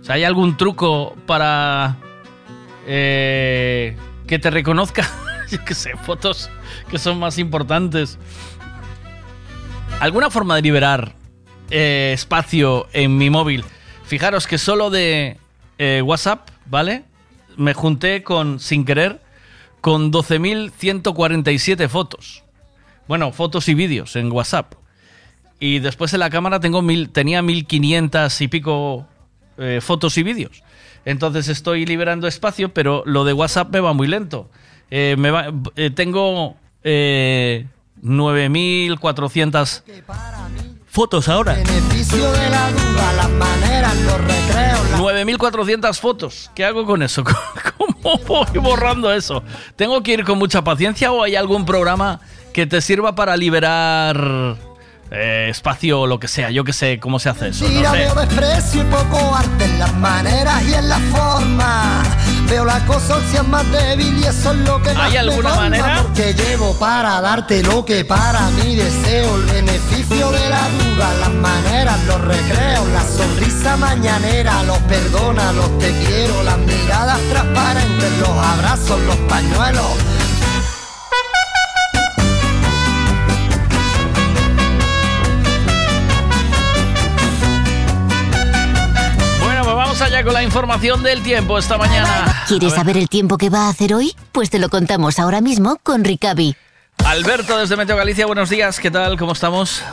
[0.00, 1.98] O sea, ¿hay algún truco para
[2.84, 5.08] eh, que te reconozca?
[5.52, 6.50] Yo qué sé, fotos
[6.90, 8.18] que son más importantes.
[10.00, 11.14] ¿Alguna forma de liberar
[11.70, 13.64] eh, espacio en mi móvil?
[14.04, 15.36] Fijaros que solo de
[15.78, 17.04] eh, WhatsApp, ¿vale?
[17.56, 19.20] Me junté con, sin querer,
[19.80, 22.42] con 12.147 fotos.
[23.06, 24.74] Bueno, fotos y vídeos en WhatsApp.
[25.60, 29.06] Y después en la cámara tengo mil, tenía 1.500 y pico
[29.56, 30.62] eh, fotos y vídeos.
[31.04, 34.50] Entonces estoy liberando espacio, pero lo de WhatsApp me va muy lento.
[34.90, 37.66] Me va- eh, tengo eh,
[38.02, 39.82] 9.400
[40.90, 41.54] fotos ahora.
[41.54, 46.50] Beneficio de la duda, las maneras, los recreos, la 9.400 fotos.
[46.54, 47.24] ¿Qué hago con eso?
[47.78, 49.42] ¿Cómo voy borrando eso?
[49.76, 52.20] ¿Tengo que ir con mucha paciencia o hay algún programa
[52.52, 54.56] que te sirva para liberar
[55.10, 56.50] eh, espacio o lo que sea?
[56.50, 57.64] Yo que sé cómo se hace eso.
[57.64, 58.78] No Mira, sé.
[58.78, 62.02] y poco arte en las maneras y en la forma.
[62.48, 65.62] Veo la es más débil y eso es lo que más ¿Hay me alguna colma,
[65.68, 66.02] manera?
[66.02, 69.36] Porque llevo para darte lo que para mí deseo.
[69.36, 75.78] El beneficio de la duda, las maneras, los recreos, la sonrisa mañanera, los perdona, los
[75.78, 80.17] te quiero, las miradas transparentes, los abrazos, los pañuelos.
[90.08, 92.42] Allá con la información del tiempo esta mañana.
[92.48, 94.14] ¿Quieres saber el tiempo que va a hacer hoy?
[94.32, 96.56] Pues te lo contamos ahora mismo con Ricavi.
[97.04, 98.80] Alberto desde Meteo Galicia, buenos días.
[98.80, 99.18] ¿Qué tal?
[99.18, 99.84] ¿Cómo estamos?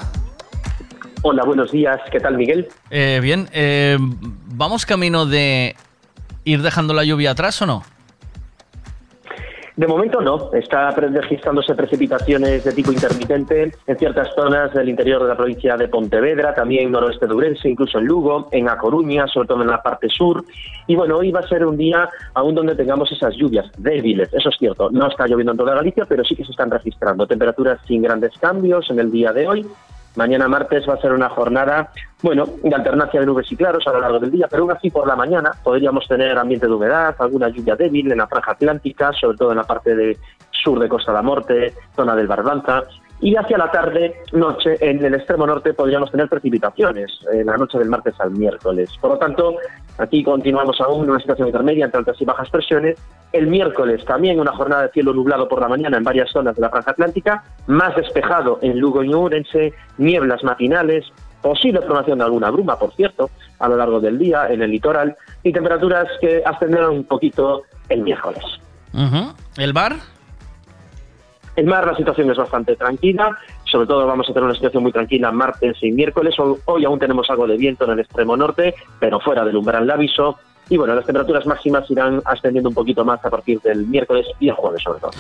[1.22, 2.00] Hola, buenos días.
[2.10, 2.70] ¿Qué tal, Miguel?
[2.92, 5.76] Eh, bien, eh, ¿vamos camino de
[6.46, 7.84] ir dejando la lluvia atrás o no?
[9.76, 10.52] De momento no.
[10.54, 15.90] Está registrándose precipitaciones de tipo intermitente en ciertas zonas del interior de la provincia de
[15.90, 19.84] Pontevedra, también noroeste de Ourense, incluso en Lugo, en A Coruña, sobre todo en la
[19.84, 20.46] parte sur.
[20.88, 24.50] Y bueno, hoy va a ser un día aún donde tengamos esas lluvias débiles, eso
[24.50, 24.90] es cierto.
[24.92, 28.32] No está lloviendo en toda Galicia, pero sí que se están registrando temperaturas sin grandes
[28.40, 29.66] cambios en el día de hoy.
[30.16, 33.92] Mañana martes va a ser una jornada, bueno, de alternancia de nubes y claros a
[33.92, 37.16] lo largo del día, pero aún así por la mañana podríamos tener ambiente de humedad,
[37.20, 40.18] alguna lluvia débil en la franja atlántica, sobre todo en la parte de
[40.52, 42.84] sur de Costa de la Morte, zona del Barbanza,
[43.26, 47.80] y hacia la tarde, noche, en el extremo norte podríamos tener precipitaciones, en la noche
[47.80, 48.92] del martes al miércoles.
[49.02, 49.56] Por lo tanto,
[49.98, 53.00] aquí continuamos aún en una situación intermedia entre altas y bajas presiones.
[53.34, 56.62] El miércoles también una jornada de cielo nublado por la mañana en varias zonas de
[56.62, 61.06] la franja atlántica, más despejado en Lugo y Ourense, nieblas matinales,
[61.42, 65.18] posible formación de alguna bruma, por cierto, a lo largo del día en el litoral,
[65.42, 68.44] y temperaturas que ascenderán un poquito el miércoles.
[69.58, 69.96] ¿El bar?
[71.56, 74.92] En mar la situación es bastante tranquila, sobre todo vamos a tener una situación muy
[74.92, 76.36] tranquila martes y miércoles.
[76.66, 80.38] Hoy, aún tenemos algo de viento en el extremo norte, pero fuera del umbral aviso.
[80.68, 84.50] Y bueno, las temperaturas máximas irán ascendiendo un poquito más a partir del miércoles y
[84.50, 85.12] el jueves sobre todo.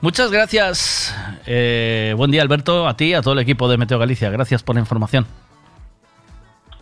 [0.00, 1.14] Muchas gracias.
[1.46, 4.28] Eh, buen día, Alberto, a ti, a todo el equipo de Meteo Galicia.
[4.30, 5.26] Gracias por la información.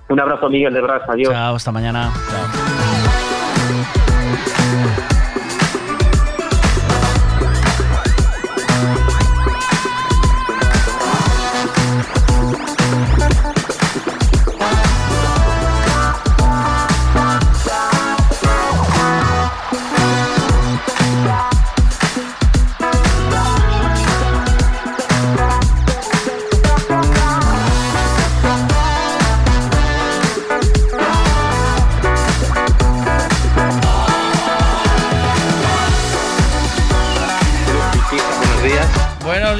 [0.09, 1.03] Un abrazo, Miguel de Bras.
[1.09, 1.33] Adiós.
[1.33, 2.11] Chao, hasta mañana.
[4.67, 5.26] Buenos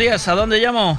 [0.07, 0.97] días, ¿a dónde llamo?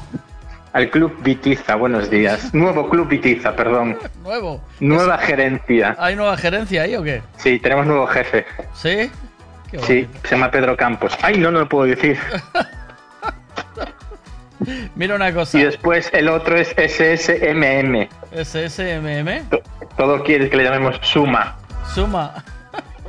[0.73, 2.53] Al Club Vitiza, buenos días.
[2.53, 3.97] Nuevo Club Vitiza, perdón.
[4.21, 4.61] Nuevo.
[4.81, 5.95] Nueva gerencia.
[5.97, 7.21] ¿Hay nueva gerencia ahí o qué?
[7.37, 8.45] Sí, tenemos nuevo jefe.
[8.73, 9.09] ¿Sí?
[9.71, 11.17] Qué Sí, se llama Pedro Campos.
[11.21, 12.19] Ay, no, no lo puedo decir.
[14.95, 15.57] Mira una cosa.
[15.57, 18.09] Y después el otro es SSMM.
[18.43, 19.47] SSMM.
[19.95, 21.55] Todo quiere que le llamemos Suma.
[21.93, 22.43] Suma.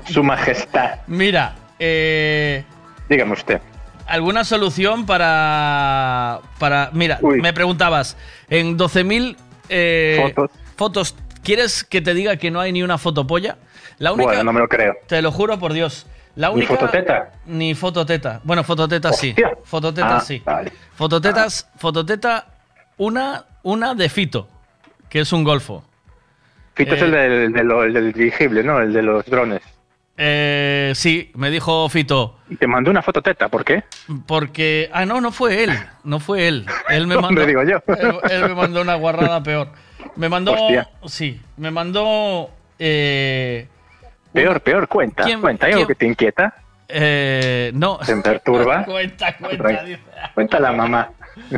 [0.05, 1.01] Su Majestad.
[1.09, 2.63] Mira, eh,
[3.09, 3.61] Dígame usted.
[4.09, 6.41] ¿Alguna solución para.
[6.59, 8.17] para mira, me preguntabas,
[8.51, 9.37] en 12.000
[9.69, 10.51] eh, Fotos.
[10.77, 13.57] fotos, ¿quieres que te diga que no hay ni una fotopolla?
[13.99, 14.29] La única.
[14.29, 14.95] Bueno, no me lo creo.
[15.07, 16.07] Te lo juro por Dios.
[16.37, 17.33] La ¿Ni única, fototeta?
[17.47, 18.41] Ni fototeta.
[18.45, 19.35] Bueno, fototeta sí.
[19.65, 20.41] Fototeta Ah, sí.
[20.45, 20.73] vale.
[20.95, 22.47] Fototetas, fototeta,
[22.97, 24.49] una, una de Fito,
[25.09, 25.83] que es un golfo.
[26.75, 28.79] Fito es Eh, el del, de lo- el del dirigible, ¿no?
[28.81, 29.63] El de los drones.
[30.21, 32.39] Eh, sí, me dijo Fito.
[32.59, 33.85] Te mandó una fototeta, ¿por qué?
[34.27, 34.91] Porque.
[34.93, 35.73] Ah, no, no fue él.
[36.03, 36.67] No fue él.
[36.89, 37.47] Él me mandó.
[37.47, 37.81] Digo yo.
[37.87, 39.69] Él, él me mandó una guarrada peor.
[40.17, 40.53] Me mandó.
[40.55, 40.89] Hostia.
[41.07, 42.51] Sí, me mandó.
[42.81, 43.69] Eh,
[44.33, 45.23] Peor, peor, cuenta.
[45.25, 46.53] ¿Quién- cuenta, ¿hay algo que te inquieta?
[46.89, 47.99] eh, no.
[47.99, 48.85] ¿Te perturba?
[48.87, 49.85] cuenta, cuenta.
[49.85, 50.01] dice.
[50.35, 51.11] Cuenta la mamá.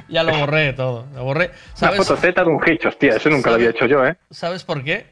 [0.08, 1.06] Ya lo borré todo.
[1.14, 1.46] Lo borré.
[1.46, 4.16] Una ¿Sabes, fototeta de un hicho, hostia, eso nunca lo había hecho yo, ¿eh?
[4.30, 5.06] ¿Sabes por qué?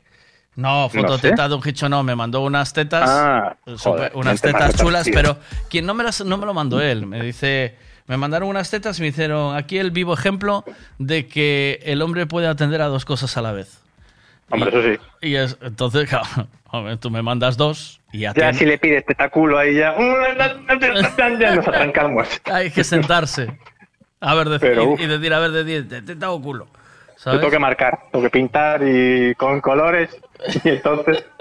[0.59, 1.49] No, No fototeta sé.
[1.51, 5.39] de un hicho no, me mandó unas tetas, Ah, super- unas tetas chulas, pero
[5.71, 7.77] quien no me las, no me lo mandó él, me dice,
[8.09, 10.65] me mandaron unas tetas y me hicieron aquí el vivo ejemplo
[10.99, 13.81] de que el hombre puede atender a dos cosas a la vez.
[14.51, 14.99] Hombre, eso sí.
[15.29, 16.27] Y es, entonces, claro,
[16.71, 19.95] hombre, tú me mandas dos y ya, Ya si le pides tetaculo ahí ya,
[21.39, 22.27] ya nos atrancamos.
[22.45, 23.57] hay que sentarse.
[24.21, 26.41] A ver, Pero, y- y, decir, a ver, de 10, te, te hago
[27.23, 27.35] culo.
[27.35, 27.41] Yo ¿Sabes?
[27.41, 30.17] tengo que marcar, tengo que pintar y con colores.
[30.65, 31.25] Y entonces,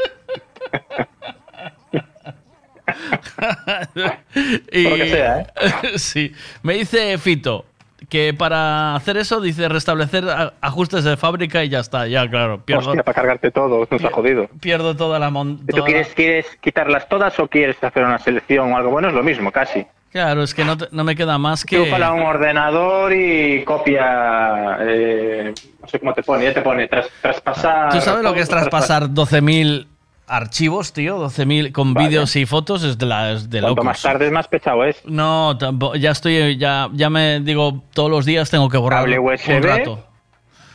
[4.72, 5.48] Y- Por lo que sea, ¿eh?
[5.98, 6.34] sí.
[6.64, 7.66] Me dice Fito
[8.10, 10.24] que para hacer eso dice restablecer
[10.62, 12.08] ajustes de fábrica y ya está.
[12.08, 12.62] Ya, claro.
[12.64, 14.48] Pierdo, hostia, para cargarte todo, nos ha jodido.
[14.62, 18.78] pierdo toda la mon- ¿Y ¿Tú quieres quitarlas todas o quieres hacer una selección o
[18.78, 18.92] algo?
[18.92, 19.86] Bueno, es lo mismo, casi.
[20.08, 21.78] La- Claro, es que no, te- no me queda más que.
[21.84, 24.78] Chúpala a un ordenador y copia.
[24.82, 27.90] eh, no sé cómo te pone, ya te pone tras, traspasar.
[27.94, 29.88] ¿Tú sabes lo que es traspasar 12.000
[30.28, 31.18] archivos, tío?
[31.20, 32.08] 12.000 con Vale.
[32.08, 33.86] vídeos y fotos es de, la, es de Cuanto locos.
[33.86, 35.02] más tarde, más pesado es.
[35.06, 39.20] No, tampo- ya estoy, ya, ya me digo, todos los días tengo que borrar Cable
[39.20, 40.04] un rato.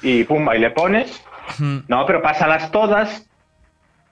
[0.03, 1.23] Y pumba, y le pones.
[1.59, 3.27] No, pero pásalas todas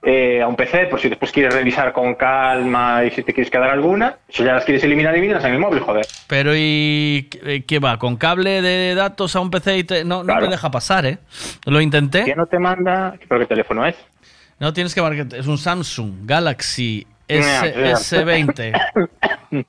[0.03, 3.51] eh, a un PC, por si después quieres revisar con calma y si te quieres
[3.51, 4.17] quedar alguna.
[4.29, 6.05] Si ya las quieres eliminar, elimínalas en el móvil, joder.
[6.27, 7.97] Pero ¿y qué- qué va?
[7.99, 9.77] ¿Con cable de datos a un PC?
[9.77, 11.19] Y te- no, me deja pasar, ¿eh?
[11.65, 12.23] Lo intenté.
[12.23, 13.15] ¿Quién no te manda?
[13.27, 13.95] ¿Pero qué teléfono es?
[14.59, 15.27] No, tienes que marcar.
[15.37, 17.93] Es un Samsung Galaxy S, Mira, mira.
[17.97, 19.65] S20.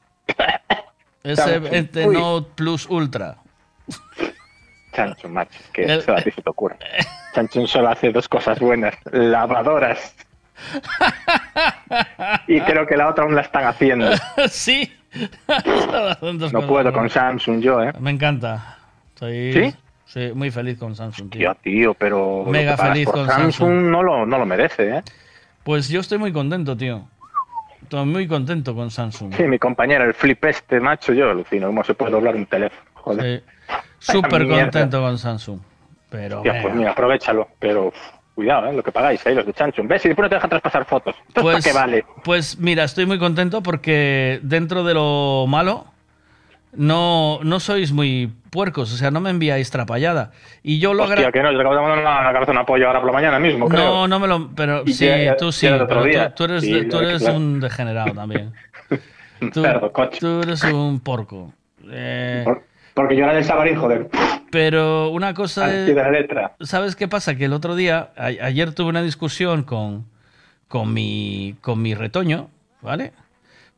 [1.25, 2.15] S20 Uy.
[2.15, 3.36] Note Plus Ultra.
[4.94, 6.77] Samsung, macho, que eso a ti se te ocurre.
[7.35, 10.15] Samsung solo hace dos cosas buenas: lavadoras.
[12.47, 14.11] y creo que la otra aún la están haciendo.
[14.49, 14.93] sí.
[16.52, 17.93] No puedo con Samsung yo, ¿eh?
[18.01, 18.78] Me encanta.
[19.15, 19.75] Estoy ¿Sí?
[20.07, 21.41] sí, muy feliz con Samsung, tío.
[21.41, 22.44] Tío, tío, pero.
[22.47, 23.52] Mega feliz con Samsung.
[23.52, 23.91] Samsung.
[23.91, 25.02] No lo, no lo merece, ¿eh?
[25.65, 27.05] Pues yo estoy muy contento, tío.
[27.83, 29.35] Estoy muy contento con Samsung.
[29.35, 32.83] Sí, mi compañera, el flip este, macho, yo alucino cómo se puede doblar un teléfono.
[32.94, 33.43] Joder.
[33.99, 34.12] Sí.
[34.12, 35.61] Súper contento con Samsung.
[36.12, 37.92] Pero Hostia, pues mira, aprovechalo, pero
[38.34, 38.73] cuidado, ¿eh?
[38.74, 39.89] Lo que pagáis ahí, los de Samsung.
[39.89, 40.05] ¿Ves?
[40.05, 41.16] Y después no te dejan traspasar fotos.
[41.28, 42.05] ¿Esto es Pues, para qué vale?
[42.23, 45.86] pues mira, estoy muy contento porque dentro de lo malo
[46.74, 50.31] no, no sois muy puercos, o sea, no me enviáis trapallada.
[50.62, 52.86] Y yo lo Hostia, que no, yo te acabo de mandar una, cabeza de apoyo
[52.86, 53.84] ahora por la mañana mismo, creo.
[53.84, 54.50] No, no me lo.
[54.55, 55.66] Pero sí, ya- tú sí.
[55.66, 55.94] pero tú,
[56.36, 57.36] tú eres, Sí, tú eres claro.
[57.36, 58.52] un degenerado también.
[59.52, 59.65] Tú,
[60.20, 61.52] tú eres un porco.
[61.91, 62.44] Eh,
[62.94, 64.08] Porque yo era del Sabarín, joder.
[64.52, 65.89] Pero una cosa es.
[65.94, 66.52] la letra.
[66.60, 67.34] ¿Sabes qué pasa?
[67.34, 70.06] Que el otro día, a- ayer tuve una discusión con,
[70.68, 72.48] con, mi, con mi retoño,
[72.82, 73.12] ¿vale?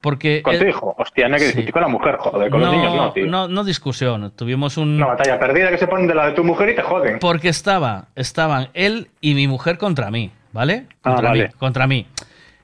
[0.02, 0.42] Porque.
[0.42, 0.94] Con tu hijo.
[0.98, 1.52] Hostia, no hay que Sí.
[1.52, 2.50] discutir con la mujer, joder.
[2.50, 3.26] Con los niños no, tío.
[3.26, 4.32] no, no discusión.
[4.36, 4.96] Tuvimos un.
[4.96, 7.18] Una batalla perdida que se ponen de la de tu mujer y te joden.
[7.20, 10.86] Porque estaba, estaban él y mi mujer contra mí, ¿vale?
[11.04, 11.44] Ah, Contra vale.
[11.44, 12.06] mí, contra mí.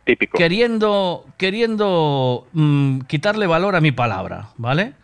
[0.04, 0.36] Típico.
[0.36, 4.94] Queriendo, queriendo mm, quitarle valor a mi palabra, ¿vale?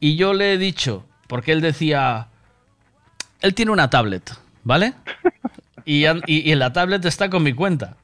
[0.00, 2.26] Y yo le he dicho, porque él decía,
[3.42, 4.30] él tiene una tablet,
[4.64, 4.94] ¿vale?
[5.84, 7.96] Y, an- y- y en la tablet está con mi cuenta.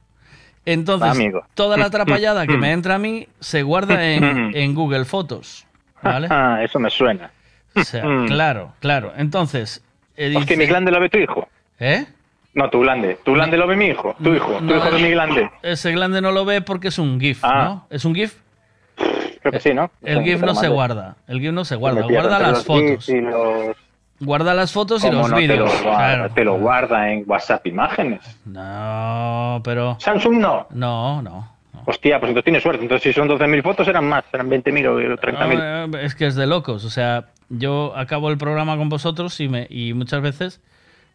[0.65, 1.45] Entonces, Amigo.
[1.53, 4.23] toda la atrapallada que me entra a mí se guarda en,
[4.55, 5.65] en Google Fotos,
[6.01, 6.27] ¿vale?
[6.29, 7.31] Ah, eso me suena.
[7.75, 9.13] O sea, claro, claro.
[9.17, 9.83] Entonces,
[10.17, 11.47] eh, Hostia, dice- mi glande lo ve tu hijo.
[11.79, 12.05] ¿Eh?
[12.53, 13.19] No, tu glande.
[13.23, 14.15] Tu glande lo ve mi hijo.
[14.21, 14.53] Tu hijo.
[14.57, 15.49] Tu No, hijo ve mi glande.
[15.61, 17.63] Ese glande no lo ve porque es un GIF, Ah.
[17.65, 17.87] ¿no?
[17.91, 18.35] ¿Es un GIF?
[19.41, 19.91] Creo que sí, ¿no?
[20.01, 21.17] El GIF no se guarda.
[21.27, 22.01] El GIF no se guarda.
[22.01, 23.07] Guarda las fotos.
[23.09, 23.77] Los...
[24.19, 25.59] Guarda las fotos y ¿Cómo los no te vídeos.
[25.59, 25.81] lo guarda?
[26.15, 26.29] claro.
[26.33, 28.21] Te lo guarda en WhatsApp Imágenes.
[28.45, 29.97] No, pero.
[29.99, 30.67] Samsung no.
[30.71, 31.57] No, no.
[31.85, 32.81] Hostia, pues entonces tienes suerte.
[32.83, 34.25] Entonces, si son 12.000 fotos, eran más.
[34.33, 35.87] Eran 20.000 o 30.000.
[35.91, 36.83] No, eh, es que es de locos.
[36.83, 40.61] O sea, yo acabo el programa con vosotros y, me, y muchas veces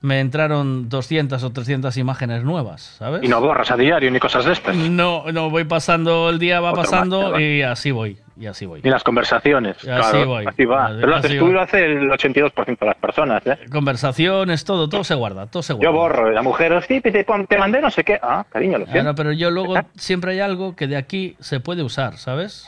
[0.02, 3.22] me entraron 200 o 300 imágenes nuevas, ¿sabes?
[3.22, 4.74] Y no borras a diario ni cosas de estas.
[4.76, 8.66] No, no, voy pasando, el día va Otro pasando más, y así voy, y así
[8.66, 8.80] voy.
[8.82, 9.76] Ni las conversaciones.
[9.84, 10.44] Y así claro, voy.
[10.46, 10.86] Así va.
[10.86, 13.58] Así- Pero lo haces tú y lo hace el 82% de las personas, ¿eh?
[13.70, 15.90] Conversaciones, todo, todo se guarda, todo se guarda.
[15.90, 16.30] Yo borro.
[16.32, 18.18] La mujer, sí, te, te mandé no sé qué.
[18.20, 19.08] Ah, cariño, lo Ah, siento.
[19.10, 22.66] no, pero yo luego siempre hay algo que de aquí se puede usar, ¿sabes?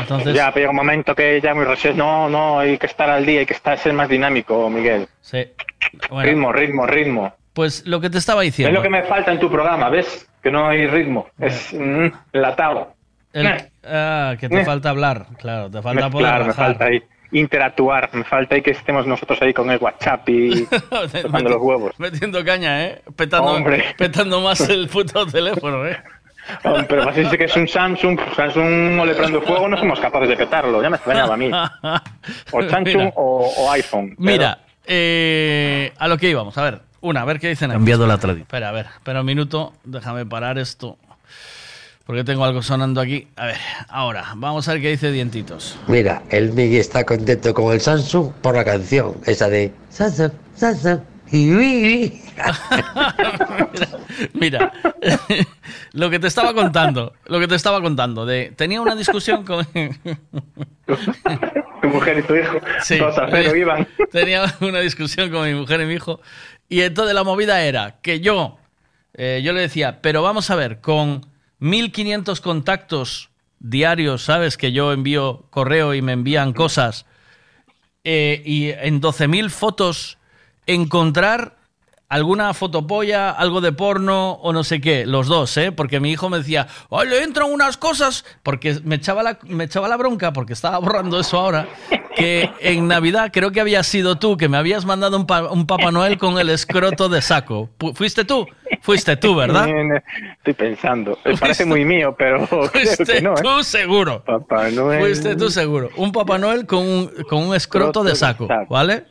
[0.00, 1.64] Entonces, Ya, pero llega un momento que ya muy.
[1.94, 5.06] No, no, hay que estar al día, hay que estar, ser más dinámico, Miguel.
[5.20, 5.44] sí.
[6.10, 7.34] Bueno, Ritmo, ritmo, ritmo.
[7.54, 8.74] pues lo que te estaba Es diciendo.
[8.78, 10.28] lo que me falta en tu programa, ¿ves?
[10.42, 11.26] Que no hay ritmo.
[11.38, 12.94] Es mm, enlatado.
[13.32, 13.70] el- Eh.
[13.86, 14.64] ah, que te Eh.
[14.64, 17.02] falta hablar, claro, te falta poder claro, me falta ahí
[17.32, 18.10] interactuar.
[18.12, 20.66] Me falta ahí que estemos nosotros ahí con el WhatsApp y
[21.22, 21.92] tocando los huevos.
[21.98, 23.02] Metiendo caña, ¿eh?
[23.16, 23.84] Petando, Hombre.
[23.96, 25.96] petando más el puto teléfono, ¿eh?
[26.88, 29.98] Pero así dice que es un Samsung, pues Samsung no le prende fuego, no somos
[30.00, 30.82] capaces de petarlo.
[30.82, 31.50] Ya me extrañaba a mí.
[32.52, 34.10] O Samsung o, o iPhone.
[34.16, 36.56] pero- Mira, eh, a lo que íbamos.
[36.58, 37.70] A ver, una, a ver qué dicen.
[37.70, 38.42] Cambiado la tradición.
[38.42, 39.72] Espera, a ver, espera un minuto.
[39.84, 40.98] Déjame parar esto.
[42.06, 43.28] Porque tengo algo sonando aquí.
[43.36, 43.56] A ver,
[43.88, 45.78] ahora, vamos a ver qué dice Dientitos.
[45.86, 51.00] Mira, el Miggy está contento con el Samsung por la canción, esa de Samsung, Samsung,
[51.32, 52.20] Y uy, uy.
[54.34, 54.72] Mira,
[55.92, 59.64] lo que te estaba contando, lo que te estaba contando, de tenía una discusión con
[59.74, 59.90] Tu
[61.88, 62.58] mujer y tu hijo.
[62.82, 62.98] Sí.
[63.30, 63.86] Cero iban.
[64.10, 66.20] tenía una discusión con mi mujer y mi hijo
[66.68, 68.58] y entonces la movida era que yo
[69.14, 71.26] eh, yo le decía, pero vamos a ver, con
[71.58, 77.06] 1500 contactos diarios, sabes que yo envío correo y me envían cosas
[78.04, 80.18] eh, y en 12.000 fotos
[80.74, 81.56] encontrar
[82.08, 85.70] alguna fotopolla, algo de porno o no sé qué, los dos, ¿eh?
[85.70, 88.24] Porque mi hijo me decía, ¡ay, le entran unas cosas!
[88.42, 91.68] Porque me echaba, la, me echaba la bronca, porque estaba borrando eso ahora,
[92.16, 95.66] que en Navidad creo que había sido tú, que me habías mandado un, pa- un
[95.66, 97.70] Papá Noel con el escroto de saco.
[97.94, 98.44] ¿Fuiste tú?
[98.82, 99.68] Fuiste tú, ¿verdad?
[100.38, 101.16] Estoy pensando.
[101.24, 103.40] Me parece muy mío, pero creo Fuiste que no, ¿eh?
[103.40, 104.24] tú seguro.
[104.24, 104.98] Papá Noel.
[104.98, 105.90] Fuiste tú seguro.
[105.96, 109.04] Un Papá Noel con un, con un escroto de saco, ¿vale?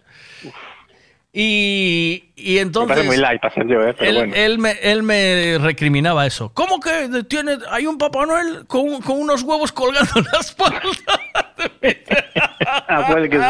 [1.34, 3.06] Y, y entonces...
[3.06, 3.94] muy light para ser yo, ¿eh?
[3.98, 4.34] Pero él, bueno.
[4.36, 6.52] él me, él me recriminaba eso.
[6.54, 10.82] ¿Cómo que tiene, hay un Papá Noel con, con unos huevos colgando en la espalda?
[12.88, 13.44] Ah, puede que sí.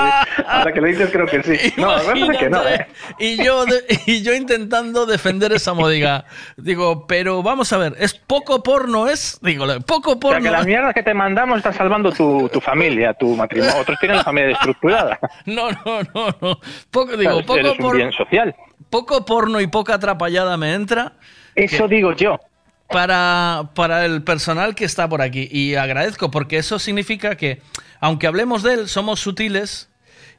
[0.47, 1.73] Ahora que lo dices, creo que sí.
[1.77, 2.87] No, parece que no, ¿eh?
[3.19, 3.65] Y yo,
[4.05, 6.25] y yo intentando defender esa modiga.
[6.57, 9.07] Digo, pero vamos a ver, ¿es poco porno?
[9.07, 9.39] ¿Es?
[9.41, 10.41] Digo, poco O sea, porno.
[10.43, 13.73] que la mierda que te mandamos está salvando tu, tu familia, tu matrimonio.
[13.79, 15.19] Otros tienen la familia destructurada.
[15.45, 16.59] No, no, no, no.
[16.91, 18.55] Poco, digo, poco, eres un por- bien social.
[18.89, 21.13] Poco porno y poca atrapallada me entra.
[21.55, 22.39] Eso digo yo.
[22.87, 25.47] Para, para el personal que está por aquí.
[25.51, 27.61] Y agradezco, porque eso significa que,
[27.99, 29.89] aunque hablemos de él, somos sutiles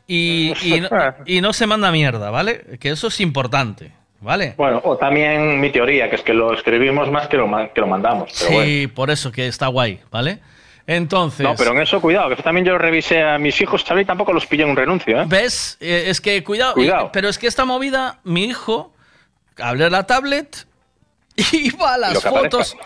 [0.09, 0.89] y, y no,
[1.27, 2.79] y no se manda mierda, ¿vale?
[2.81, 4.55] Que eso es importante, ¿vale?
[4.57, 7.87] Bueno, o también mi teoría, que es que lo escribimos más que lo, que lo
[7.87, 8.33] mandamos.
[8.41, 8.67] Pero bueno.
[8.67, 10.41] Sí, por eso que está guay, ¿vale?
[10.91, 11.44] Entonces.
[11.47, 14.02] No, pero en eso cuidado, que también yo lo revisé a mis hijos, ¿sabes?
[14.02, 15.25] Y tampoco los pillé en un renuncio, ¿eh?
[15.28, 15.78] ¿Ves?
[15.81, 16.75] Eh, es que cuidado.
[16.75, 17.10] Cuidado.
[17.12, 18.93] pero es que esta movida, mi hijo
[19.57, 20.67] abre la tablet
[21.52, 22.77] y va a las fotos.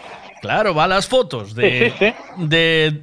[0.42, 3.00] Claro, va a las fotos de, Sí, sí, de,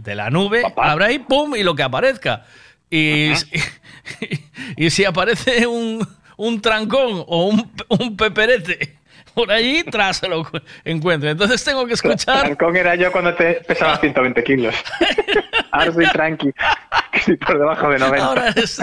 [0.00, 2.44] de la nube, abre ahí, pum, y lo que aparezca.
[2.88, 3.32] Y,
[4.76, 8.98] y, si aparece un, un trancón o un, un peperete
[9.36, 11.30] por allí, tras se lo cu- encuentra.
[11.30, 12.40] Entonces tengo que escuchar.
[12.46, 14.74] Trancón era yo cuando te pesaba 120 kilos.
[15.70, 16.50] Ahora soy tranqui,
[17.12, 18.26] estoy por debajo de 90.
[18.26, 18.80] Ahora es.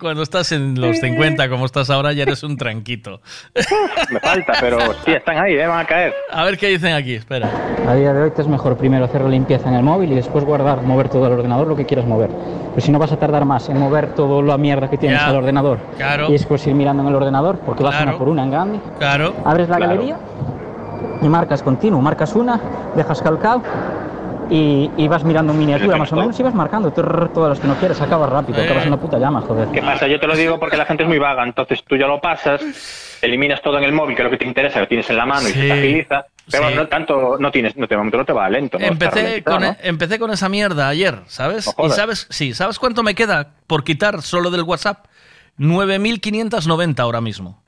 [0.00, 3.20] Cuando estás en los 50, como estás ahora, ya eres un tranquito.
[4.10, 5.66] Me falta, pero sí, están ahí, ¿eh?
[5.66, 6.14] van a caer.
[6.32, 7.48] A ver qué dicen aquí, espera.
[7.86, 10.14] A día de hoy te es mejor primero hacer la limpieza en el móvil y
[10.14, 12.30] después guardar, mover todo el ordenador, lo que quieras mover.
[12.74, 15.28] Pero si no vas a tardar más en mover toda la mierda que tienes Ya,
[15.28, 16.28] al ordenador claro.
[16.28, 18.10] y después ir mirando en el ordenador, porque vas Claro.
[18.10, 19.34] una por una en grande, Claro.
[19.44, 19.92] abres la Claro.
[19.92, 20.16] galería
[21.22, 22.60] y marcas continuo, marcas una,
[22.94, 23.62] dejas calcado
[24.50, 27.60] y, y vas mirando en miniatura más o menos y vas marcando trrr, todas las
[27.60, 29.68] que no quieres, acabas rápido, acabas en una puta llama, joder.
[29.68, 30.06] ¿Qué pasa?
[30.06, 33.18] Yo te lo digo porque la gente es muy vaga, entonces tú ya lo pasas,
[33.22, 35.26] eliminas todo en el móvil, que es lo que te interesa, lo tienes en la
[35.26, 36.26] mano y se te agiliza.
[36.48, 36.74] Pero sí.
[36.76, 38.78] no tanto, no tienes, no te, no va lento.
[38.80, 39.76] Empecé con, e- ¿no?
[39.82, 41.68] empecé con esa mierda ayer, ¿sabes?
[41.76, 45.06] No y sabes, sí, ¿sabes cuánto me queda por quitar solo del WhatsApp?
[45.58, 47.62] 9.590 ahora mismo.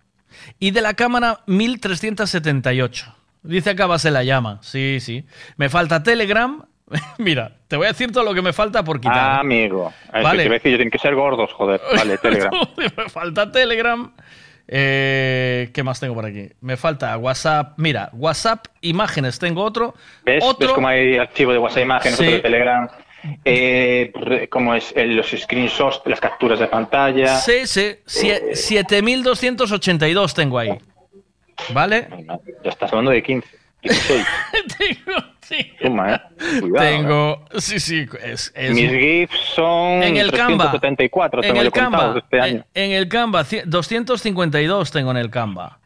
[0.60, 3.14] Y de la cámara, 1.378.
[3.42, 4.58] Dice acá se la llama.
[4.62, 5.24] Sí, sí.
[5.56, 6.64] Me falta Telegram.
[7.18, 9.16] Mira, te voy a decir todo lo que me falta por quitar.
[9.18, 9.92] Ah, amigo.
[10.12, 10.44] Es Vale.
[10.44, 11.80] que te a decir, yo tienen que ser gordos, joder.
[11.96, 12.50] Vale, Telegram.
[12.96, 14.12] me falta Telegram.
[14.70, 16.48] Eh, ¿Qué más tengo por aquí?
[16.60, 17.72] Me falta WhatsApp.
[17.78, 19.94] Mira, WhatsApp, imágenes, tengo otro.
[20.24, 20.44] ¿Ves?
[20.44, 20.66] Otro.
[20.68, 22.24] ¿Ves cómo hay archivo de WhatsApp imágenes, Sí.
[22.24, 22.88] otro de Telegram?
[23.44, 24.12] Eh,
[24.50, 24.92] ¿Cómo es?
[24.94, 27.36] Eh, los screenshots, las capturas de pantalla.
[27.38, 27.96] Sí, sí.
[28.06, 30.78] Sie- 7282 tengo ahí.
[31.72, 32.08] ¿Vale?
[32.62, 33.48] Ya estás hablando de 15,
[33.82, 34.26] 16.
[34.78, 35.18] tengo,
[35.48, 35.72] sí.
[35.80, 36.60] Suma, ¿eh?
[36.60, 36.90] Cuidado, ¿eh?
[36.90, 37.44] Tengo.
[37.58, 38.06] Sí, sí.
[38.22, 40.70] Es, es- Mis GIFs son en el Canva.
[40.70, 42.18] 374, en tengo el yo contados Canva.
[42.20, 42.64] este año.
[42.74, 43.42] En, en el Canva.
[43.44, 45.78] ci- 252 tengo en el Canva.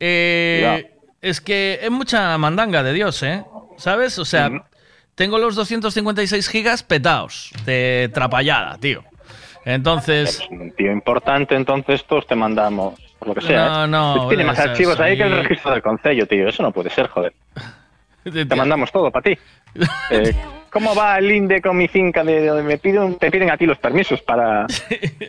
[0.00, 0.90] Eh,
[1.20, 3.44] es que es mucha mandanga de Dios, ¿eh?
[3.76, 4.18] ¿Sabes?
[4.18, 4.50] O sea,
[5.14, 9.04] tengo los 256 gigas petados de trapallada, tío.
[9.64, 10.40] Entonces.
[10.50, 13.68] Un tío importante, entonces todos te mandamos, por lo que sea.
[13.68, 13.88] No, ¿eh?
[13.88, 15.34] no, Tiene más archivos ahí que el sí.
[15.42, 16.48] registro del concello, tío.
[16.48, 17.32] Eso no puede ser, joder.
[18.48, 19.38] Te mandamos todo para ti.
[20.10, 20.34] Eh,
[20.70, 22.22] ¿Cómo va el INDE con mi finca?
[22.24, 24.66] De, de- me piden, te piden a ti los permisos para,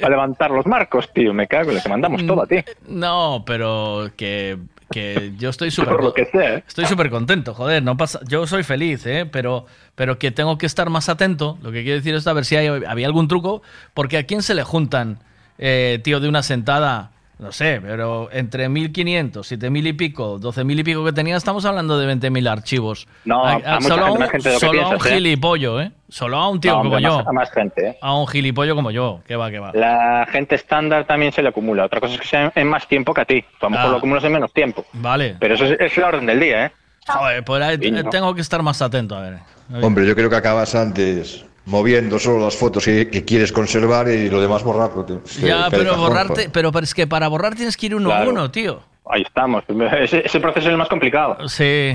[0.02, 1.34] para levantar los marcos, tío.
[1.34, 2.58] Me cago, te mandamos todo a ti.
[2.88, 4.58] No, pero que,
[4.92, 6.56] que yo estoy súper Por lo que sea.
[6.56, 6.64] ¿eh?
[6.68, 9.26] estoy súper contento, joder, no pasa, yo soy feliz, ¿eh?
[9.30, 9.66] pero,
[9.96, 12.56] pero que tengo que estar más atento, lo que quiero decir es a ver si
[12.58, 13.62] hay- había algún truco,
[13.94, 15.20] porque a quién se le juntan,
[15.58, 20.84] eh, tío, de una sentada No sé, pero entre 1500, 7000 y pico, 12000 y
[20.84, 23.08] pico que tenía, estamos hablando de 20000 archivos.
[23.26, 25.00] No, a mucha solo gente, un, gente solo a un ¿eh?
[25.00, 25.92] gilipollo, ¿eh?
[26.10, 27.18] Solo a un tío No, como hombre, yo.
[27.18, 27.98] más- a más gente, ¿eh?
[28.02, 29.20] A un gilipollo como yo.
[29.28, 29.72] Que va, que va.
[29.74, 31.86] La gente estándar también se le acumula.
[31.86, 33.44] Otra cosa es que sea en más tiempo que a ti.
[33.60, 33.90] A lo mejor Ah.
[33.92, 34.86] lo acumulas en menos tiempo.
[34.94, 35.36] Vale.
[35.40, 36.72] Pero eso es, es la orden del día, ¿eh?
[37.08, 38.10] Joder, pues ahí Niño.
[38.10, 39.20] tengo que estar más atento, a.
[39.20, 39.40] A ver.
[39.82, 44.30] Hombre, yo creo que acabas antes moviendo solo las fotos que, que quieres conservar y
[44.30, 45.06] lo demás borrarlo.
[45.06, 45.22] tío.
[45.26, 48.12] Es que Ya, pero cajón, borrarte, pero es que para borrar tienes que ir uno
[48.12, 48.82] a uno, tío.
[49.06, 49.64] Ahí estamos.
[50.00, 51.48] Ese, ese proceso es el más complicado.
[51.48, 51.94] Sí.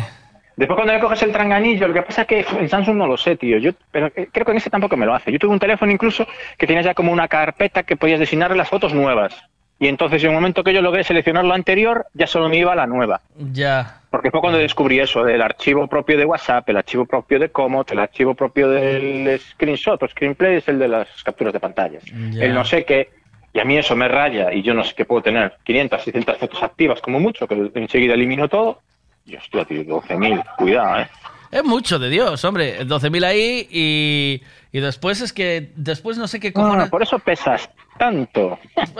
[0.57, 3.17] Después cuando le coges el tranganillo, lo que pasa es que en Samsung no lo
[3.17, 3.59] sé, tío.
[3.59, 5.31] Yo, pero eh, creo que en ese tampoco me lo hace.
[5.31, 6.27] Yo tuve un teléfono incluso
[6.59, 9.33] que tenías ya como una carpeta que podías designarle las fotos nuevas.
[9.81, 12.75] Y entonces en el momento que yo logré seleccionar lo anterior, ya solo me iba
[12.75, 13.21] la nueva.
[13.37, 14.01] Ya.
[14.11, 17.93] Porque fue cuando descubrí eso del archivo propio de WhatsApp, el archivo propio de Komoot,
[17.93, 22.01] el archivo propio del screenshot o screenplay es el de las capturas de pantalla.
[22.33, 22.45] Ya.
[22.45, 23.11] El no sé qué.
[23.53, 26.39] Y a mí eso me raya y yo no sé qué puedo tener 500, 600
[26.39, 28.81] fotos activas como mucho, que enseguida elimino todo.
[29.27, 31.09] Y hostia, tío, 12.000, cuidado, ¿eh?
[31.51, 32.81] Es mucho de Dios, hombre.
[32.81, 36.87] 12.000 ahí y, y después es que después no sé qué cojones.
[36.87, 38.59] Ah, por eso pesas tanto.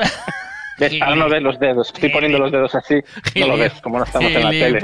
[0.79, 0.93] ¿Ves?
[1.03, 1.89] Ahora no ves los dedos.
[1.93, 3.01] Estoy poniendo los dedos así.
[3.37, 4.81] No lo ves, como no estamos en la tele.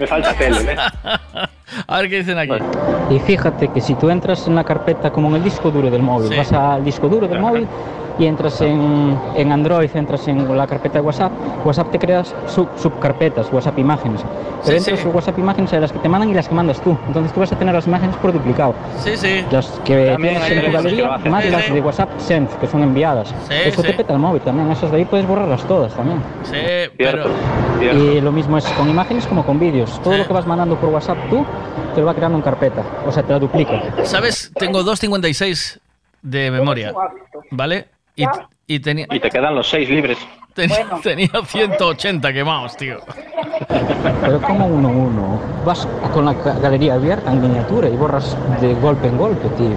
[0.00, 0.78] Me falta tele, ¿ves?
[1.86, 2.52] A ver qué dicen aquí.
[3.10, 6.02] Y fíjate que si tú entras en la carpeta como en el disco duro del
[6.02, 6.36] móvil, Sí.
[6.36, 7.66] vas al disco duro del móvil
[8.18, 11.32] y entras en, en Android, entras en la carpeta de WhatsApp,
[11.64, 14.20] WhatsApp te creas sub, subcarpetas, WhatsApp imágenes.
[14.22, 15.08] Pero Sí, entras sí.
[15.08, 16.96] en WhatsApp imágenes hay las que te mandan y las que mandas tú.
[17.06, 18.74] Entonces tú vas a tener las imágenes por duplicado.
[18.98, 19.44] Sí, sí.
[19.50, 21.72] Las que También tienes en tu galería, más Sí, las sí.
[21.72, 23.28] de WhatsApp Send, que son enviadas.
[23.48, 23.88] Sí, Eso sí.
[23.88, 24.70] te peta el móvil también.
[24.70, 26.18] Esas de ahí puedes borrarlas todas también.
[26.44, 26.56] Sí,
[26.96, 27.24] pero.
[27.80, 30.00] Y lo mismo es con imágenes como con vídeos.
[30.02, 31.44] Todo lo que vas mandando por WhatsApp tú
[31.94, 32.82] te lo va creando en carpeta.
[33.06, 33.82] O sea, te la duplica.
[34.04, 34.52] ¿Sabes?
[34.54, 35.80] Tengo 256
[36.22, 36.92] de memoria.
[37.50, 37.86] ¿Vale?
[38.16, 38.24] Y,
[38.66, 39.06] y tenía.
[39.10, 40.18] Y te quedan los seis libres.
[40.54, 42.98] Tenía, tenía 180 quemados, tío.
[44.20, 45.40] Pero como uno a uno.
[45.64, 49.74] Vas con la ga- galería abierta en miniatura y borras de golpe en golpe, tío.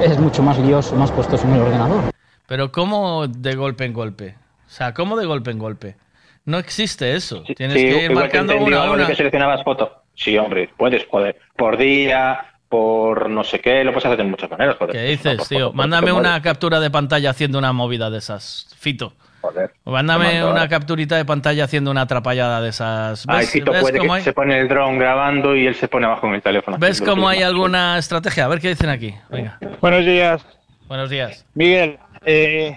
[0.00, 2.12] Es mucho más lioso, más costoso en el ordenador.
[2.48, 4.34] Pero ¿cómo de golpe en golpe?
[4.66, 5.96] O sea, ¿cómo de golpe en golpe?
[6.44, 7.44] No existe eso.
[7.56, 9.06] Tienes Sí, que ir que marcando entendí una a una.
[9.06, 10.02] que seleccionabas foto.
[10.14, 11.38] Sí, hombre, puedes, joder.
[11.56, 14.92] Por día, por no sé qué, lo puedes hacer de muchas maneras, joder.
[14.94, 15.66] ¿Qué No, dices, por tío?
[15.68, 18.74] por Mándame una captura de pantalla haciendo una movida de esas.
[18.78, 19.12] Fito.
[19.42, 19.70] Joder.
[19.84, 20.68] Mándame mando una ahora.
[20.68, 23.24] capturita de pantalla haciendo una atrapallada de esas.
[23.28, 25.74] Ay, ¿Ves, Fito ves puede cómo que hay, se pone el dron grabando y él
[25.76, 26.76] se pone abajo en el teléfono.
[26.78, 28.46] ¿ves cómo hay alguna estrategia?
[28.46, 29.14] A ver qué dicen aquí.
[29.30, 29.58] Venga.
[29.80, 30.44] Buenos días.
[30.88, 31.44] Buenos días.
[31.54, 32.76] Miguel, eh,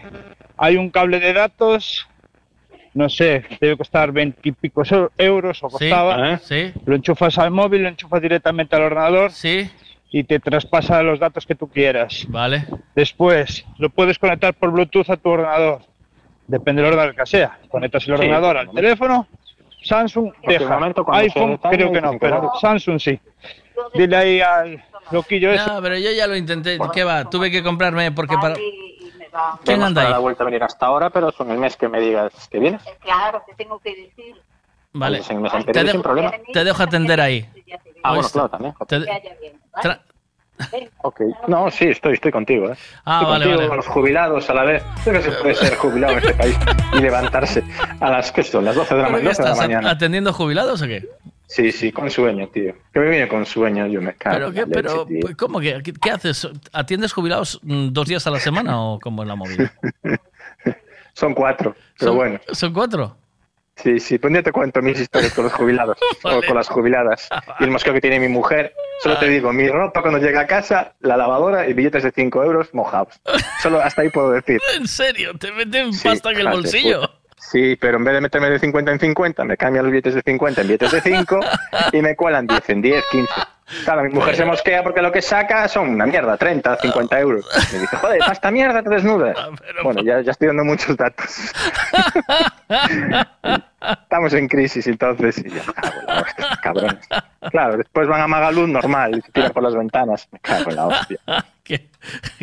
[0.58, 2.08] hay un cable de datos,
[2.93, 6.38] no sé, debe costar 20 y pico so- euros o Sí, costaba.
[6.40, 6.72] sí.
[6.85, 9.69] Lo enchufas al móvil, lo enchufas directamente al ordenador Sí.
[10.11, 12.26] y te traspasa los datos que tú quieras.
[12.30, 12.66] Vale.
[12.95, 15.82] Después, lo puedes conectar por Bluetooth a tu ordenador.
[16.48, 17.59] Depende del ordenador que sea.
[17.69, 19.27] Conectas el Sí, ordenador al teléfono.
[19.84, 20.80] Samsung deja.
[21.14, 22.51] iPhone detalle, creo que no, pero no.
[22.59, 23.19] Samsung sí.
[23.93, 25.66] Dile ahí al loquillo ese.
[25.68, 26.77] No, pero yo ya lo intenté.
[26.93, 27.30] ¿Qué va?
[27.30, 28.56] Tuve que comprarme porque para.
[29.64, 30.22] ¿Quién anda para la ahí?
[30.24, 32.82] vuelta a venir hasta ahora, pero son el mes que me digas que vienes.
[33.01, 34.35] Claro, te tengo que decir.
[34.93, 35.17] Vale.
[35.17, 36.32] Pues en el mes Te anterior sin dejo, problema.
[36.51, 37.48] te dejo atender ahí.
[38.03, 38.33] Ah, bueno, ¿Oíste?
[38.33, 38.74] claro, también.
[38.88, 38.99] Te-
[39.82, 40.01] tra-
[41.03, 41.22] Ok.
[41.48, 42.69] No, sí, estoy, estoy contigo.
[42.69, 42.75] ¿eh?
[43.06, 43.67] Ah, Estoy vale, contigo, vale.
[43.69, 44.83] con los jubilados a la vez.
[45.06, 46.58] Creo que se puede ser jubilado en este país
[46.93, 47.64] y levantarse
[48.01, 48.66] a las, ¿qué son?
[48.66, 49.90] Las 12 de la, ¿Pero ma- qué 12 de la estás mañana.
[49.91, 51.08] atendiendo jubilados o qué?
[51.50, 52.76] Sí, sí, con sueño, tío.
[52.94, 54.36] Que me viene con sueño, yo me cago.
[54.36, 54.60] ¿Pero en qué?
[54.60, 55.38] la leche, Pero, tío.
[55.38, 55.82] ¿Cómo que?
[55.84, 56.48] ¿Qué, qué haces?
[56.72, 59.74] ¿Atiendes jubilados mm, dos días a la semana o cómo es la movida?
[61.14, 62.40] Son cuatro, pero ¿Son, bueno.
[62.52, 63.18] ¿Son cuatro?
[63.76, 67.30] Sí, sí, pues día te cuento mis historias con los jubilados o con las jubiladas
[67.60, 68.74] y el mosqueo que tiene mi mujer.
[69.02, 72.44] Solo te digo, mi ropa cuando llega a casa, la lavadora y billetes de 5
[72.44, 73.19] euros mojados.
[73.64, 74.60] Solo hasta ahí puedo decir.
[74.78, 75.32] ¿En serio?
[75.38, 77.10] ¿Te meten Sí, pasta en el bolsillo?
[77.52, 80.22] Sí, pero en vez de meterme de 50 en 50, me cambian los billetes de
[80.22, 81.40] 50 en billetes de 5
[81.94, 83.34] y me cuelan 10 en 10, 15.
[83.86, 87.48] Claro, mi mujer se mosquea porque lo que saca son una mierda, 30, 50 euros.
[87.74, 89.36] Me dice, joder, esta mierda te desnudas.
[89.84, 91.53] Bueno, ya, ya estoy dando muchos datos.
[94.02, 95.38] Estamos en crisis entonces.
[95.40, 97.08] Y yo, cago en la hostia, cabrones.
[97.52, 100.28] Claro, después van a Magaluz normal y se tiran por las ventanas.
[100.32, 101.19] Me cago en la hostia.
[101.64, 101.90] qué,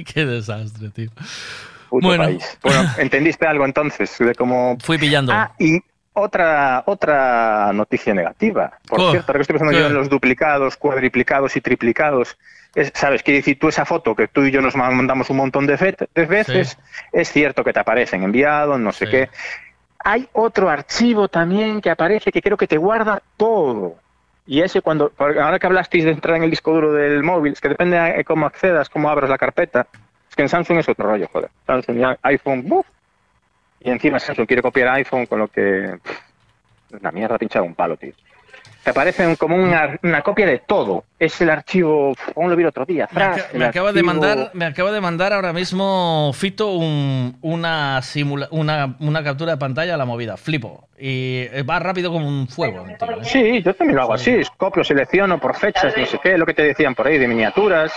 [0.04, 1.10] qué desastre, tío.
[1.88, 2.24] Puto Bueno.
[2.24, 2.58] país.
[2.62, 5.32] Bueno, ¿entendiste algo entonces de cómo Fui pillando.
[5.32, 5.80] Ah, y
[6.18, 8.78] otra, otra noticia negativa.
[8.88, 9.10] Por ¿Cómo?
[9.10, 12.38] cierto, ahora que estoy pensando en los duplicados, cuadriplicados y triplicados.
[12.74, 13.22] Es, ¿Sabes?
[13.22, 15.76] Quiere decir, tú esa foto que tú y yo nos mandamos un montón de,
[16.26, 16.78] veces,
[17.12, 19.28] es cierto que te aparecen enviados, no sé qué.
[19.98, 23.96] Hay otro archivo también que aparece que creo que te guarda todo.
[24.46, 27.60] Y ese cuando, ahora que hablasteis de entrar en el disco duro del móvil, es
[27.60, 29.86] que depende de cómo accedas, cómo abras la carpeta.
[30.36, 31.50] Que en Samsung es otro rollo, joder.
[31.66, 32.86] Samsung y iPhone, ¡buf!
[33.80, 35.98] Y encima Samsung quiere copiar iPhone, con lo que.
[36.02, 36.20] pff,
[37.00, 38.12] Una mierda pinchar un palo, tío.
[38.84, 41.02] Te parecen como una, una copia de todo.
[41.18, 42.14] Es el archivo.
[42.34, 43.08] ¿Cómo lo vi el otro día?
[43.52, 48.94] Me, acaba de mandar, me acaba de mandar ahora mismo Fito un- una, simula- una,
[49.00, 50.36] una captura de pantalla a la movida.
[50.36, 50.88] Flipo.
[50.96, 52.84] Y eh, va rápido como un fuego.
[52.84, 53.24] tío, ¿eh?
[53.24, 54.40] Sí, yo también lo hago así.
[54.56, 57.92] Copio, selecciono por fechas, no sé qué, lo que te decían por ahí de miniaturas.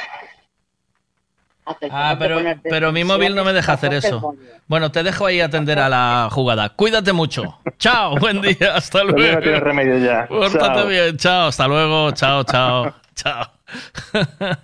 [1.92, 4.36] Ah, pero, pero mi móvil no me deja hacer eso.
[4.68, 6.70] Bueno, te dejo ahí atender a la jugada.
[6.70, 7.60] Cuídate mucho.
[7.80, 9.40] Chao, buen día, hasta luego.
[9.40, 10.28] no remedio ya.
[10.28, 10.88] Pórtate Chao.
[10.88, 13.46] bien, chao, hasta luego, chao, chao, chao.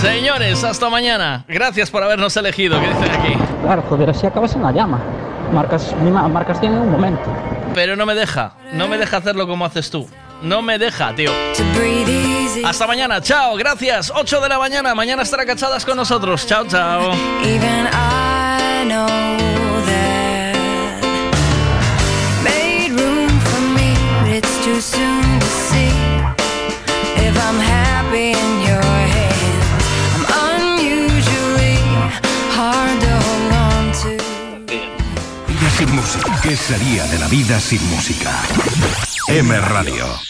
[0.00, 1.44] Señores, hasta mañana.
[1.46, 2.80] Gracias por habernos elegido.
[2.80, 3.34] ¿Qué dicen aquí?
[3.62, 5.00] Claro, joder, así acabas en la llama.
[5.52, 5.94] Marcas,
[6.30, 7.22] marcas tiene un momento.
[7.74, 10.08] Pero no me deja, no me deja hacerlo como haces tú.
[10.42, 11.32] No me deja, tío.
[12.64, 14.12] Hasta mañana, chao, gracias.
[14.14, 16.46] 8 de la mañana, mañana estará cachadas con nosotros.
[16.46, 17.12] Chao, chao.
[35.46, 36.40] Vida sin música.
[36.42, 38.30] ¿Qué sería de la vida sin música?
[39.28, 40.29] M Radio.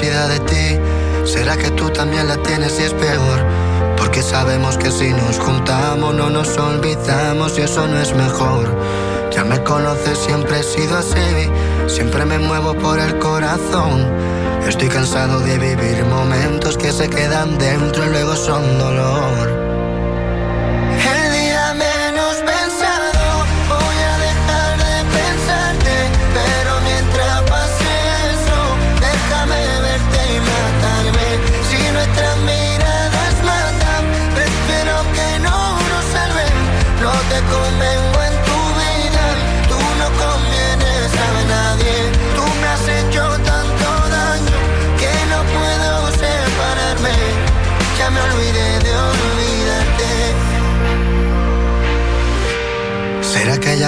[0.00, 0.78] De ti?
[1.24, 3.44] ¿Será que tú también la tienes y es peor?
[3.98, 8.74] Porque sabemos que si nos juntamos no nos olvidamos y eso no es mejor.
[9.30, 11.50] Ya me conoces, siempre he sido así,
[11.86, 14.06] siempre me muevo por el corazón.
[14.66, 19.59] Estoy cansado de vivir momentos que se quedan dentro y luego son dolor.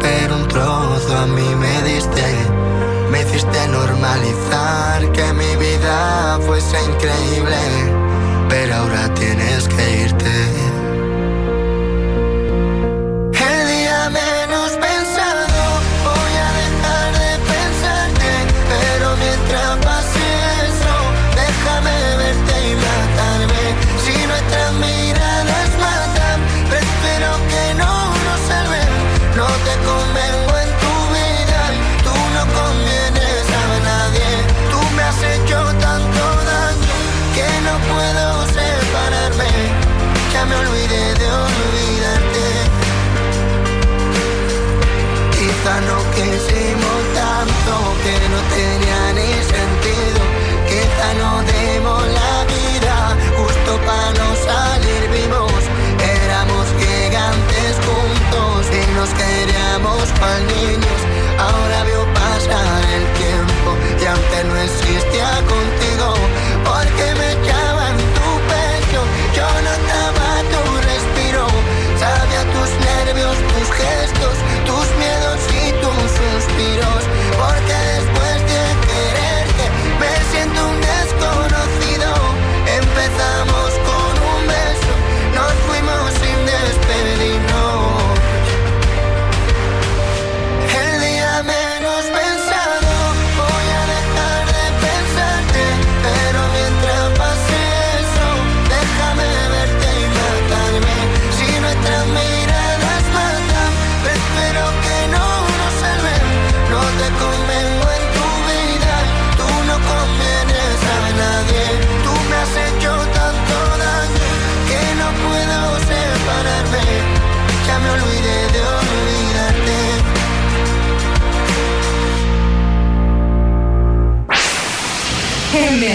[0.00, 2.24] pero un trozo a mí me diste.
[3.10, 7.56] Me hiciste normalizar que mi vida fuese increíble,
[8.48, 10.69] pero ahora tienes que irte.
[60.20, 60.89] manini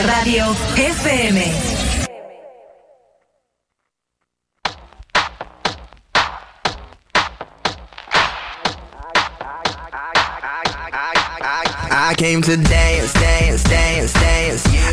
[0.03, 0.43] Radio
[0.75, 1.38] FM.
[11.98, 14.15] I came to dance, dance, dance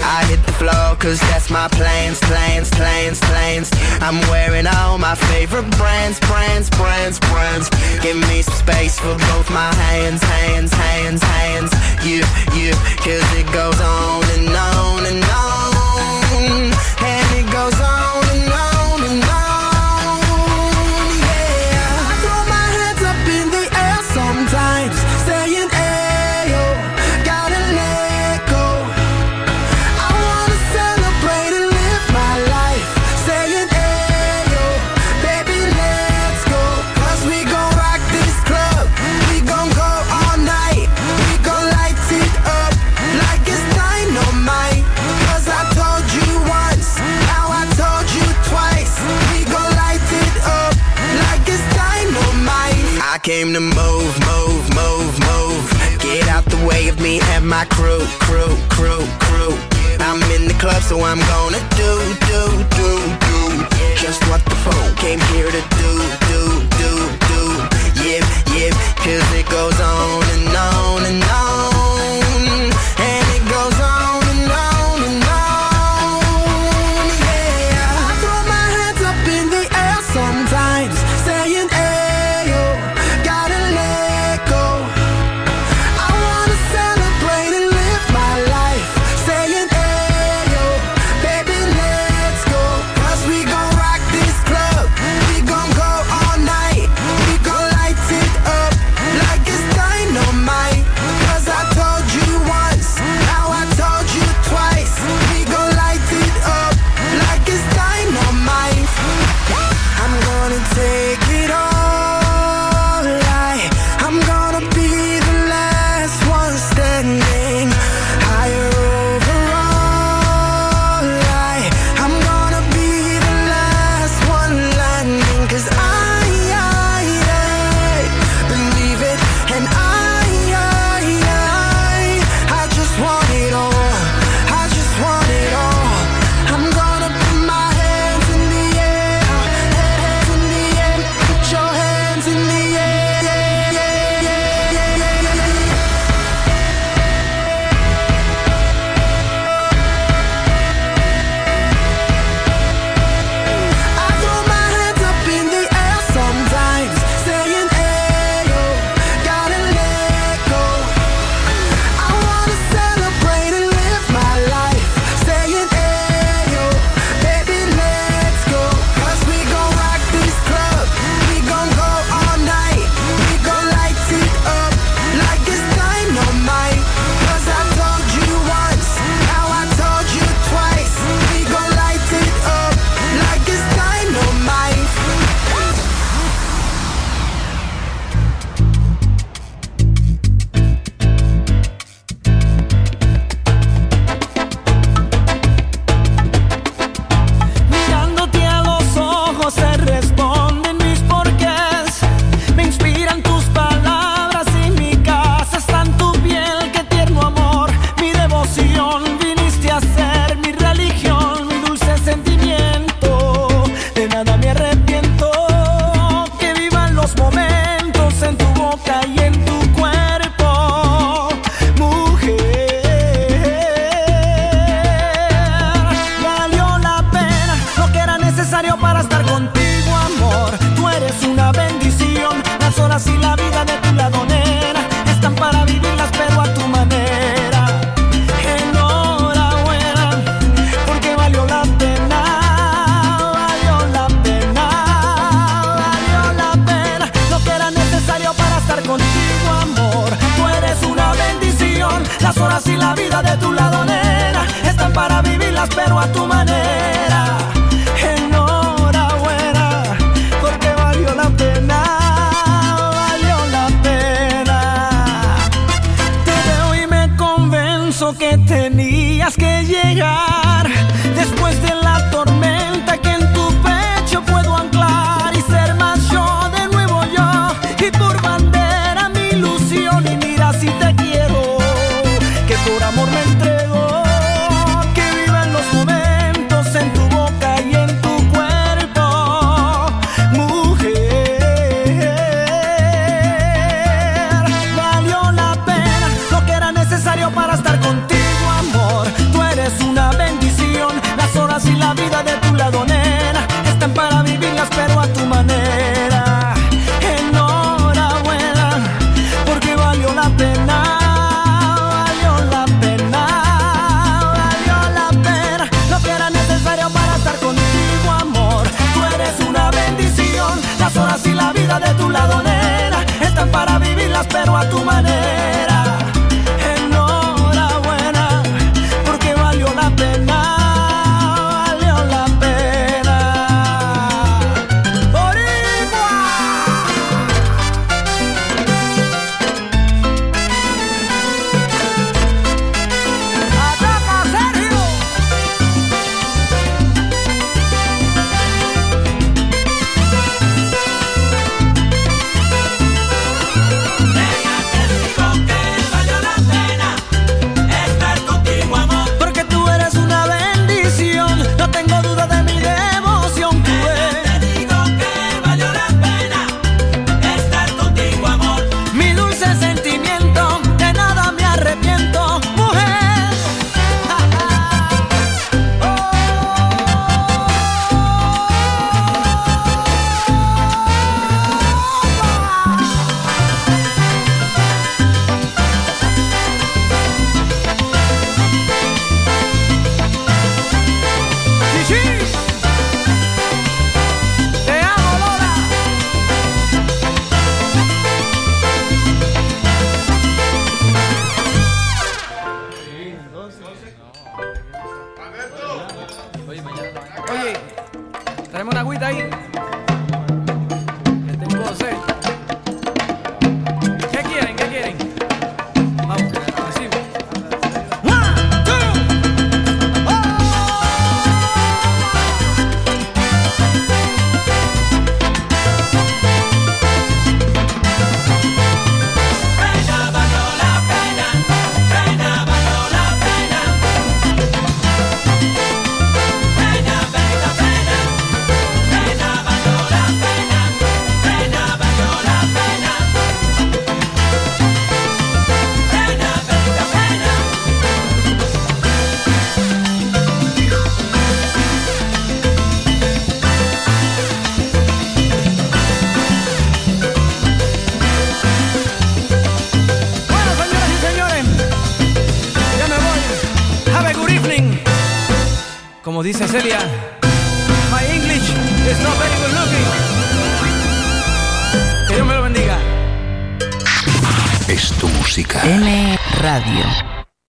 [0.03, 3.71] I hit the floor cause that's my plans, plans, plans, plans.
[4.01, 7.71] I'm wearing all my favorite brands, brands, brands, brands.
[8.03, 11.73] Give me some space for both my hands, hands, hands, hands.
[12.05, 12.23] You,
[12.59, 16.73] you, cause it goes on and on and on.
[17.05, 18.72] And it goes on and on.
[60.63, 61.93] club, so I'm gonna do,
[62.31, 62.41] do,
[62.79, 62.91] do,
[63.27, 63.67] do.
[63.97, 65.93] Just what the phone came here to do,
[66.31, 66.41] do,
[66.79, 66.91] do,
[67.31, 67.41] do.
[68.07, 68.25] Yep,
[68.55, 70.22] yep, cause it goes on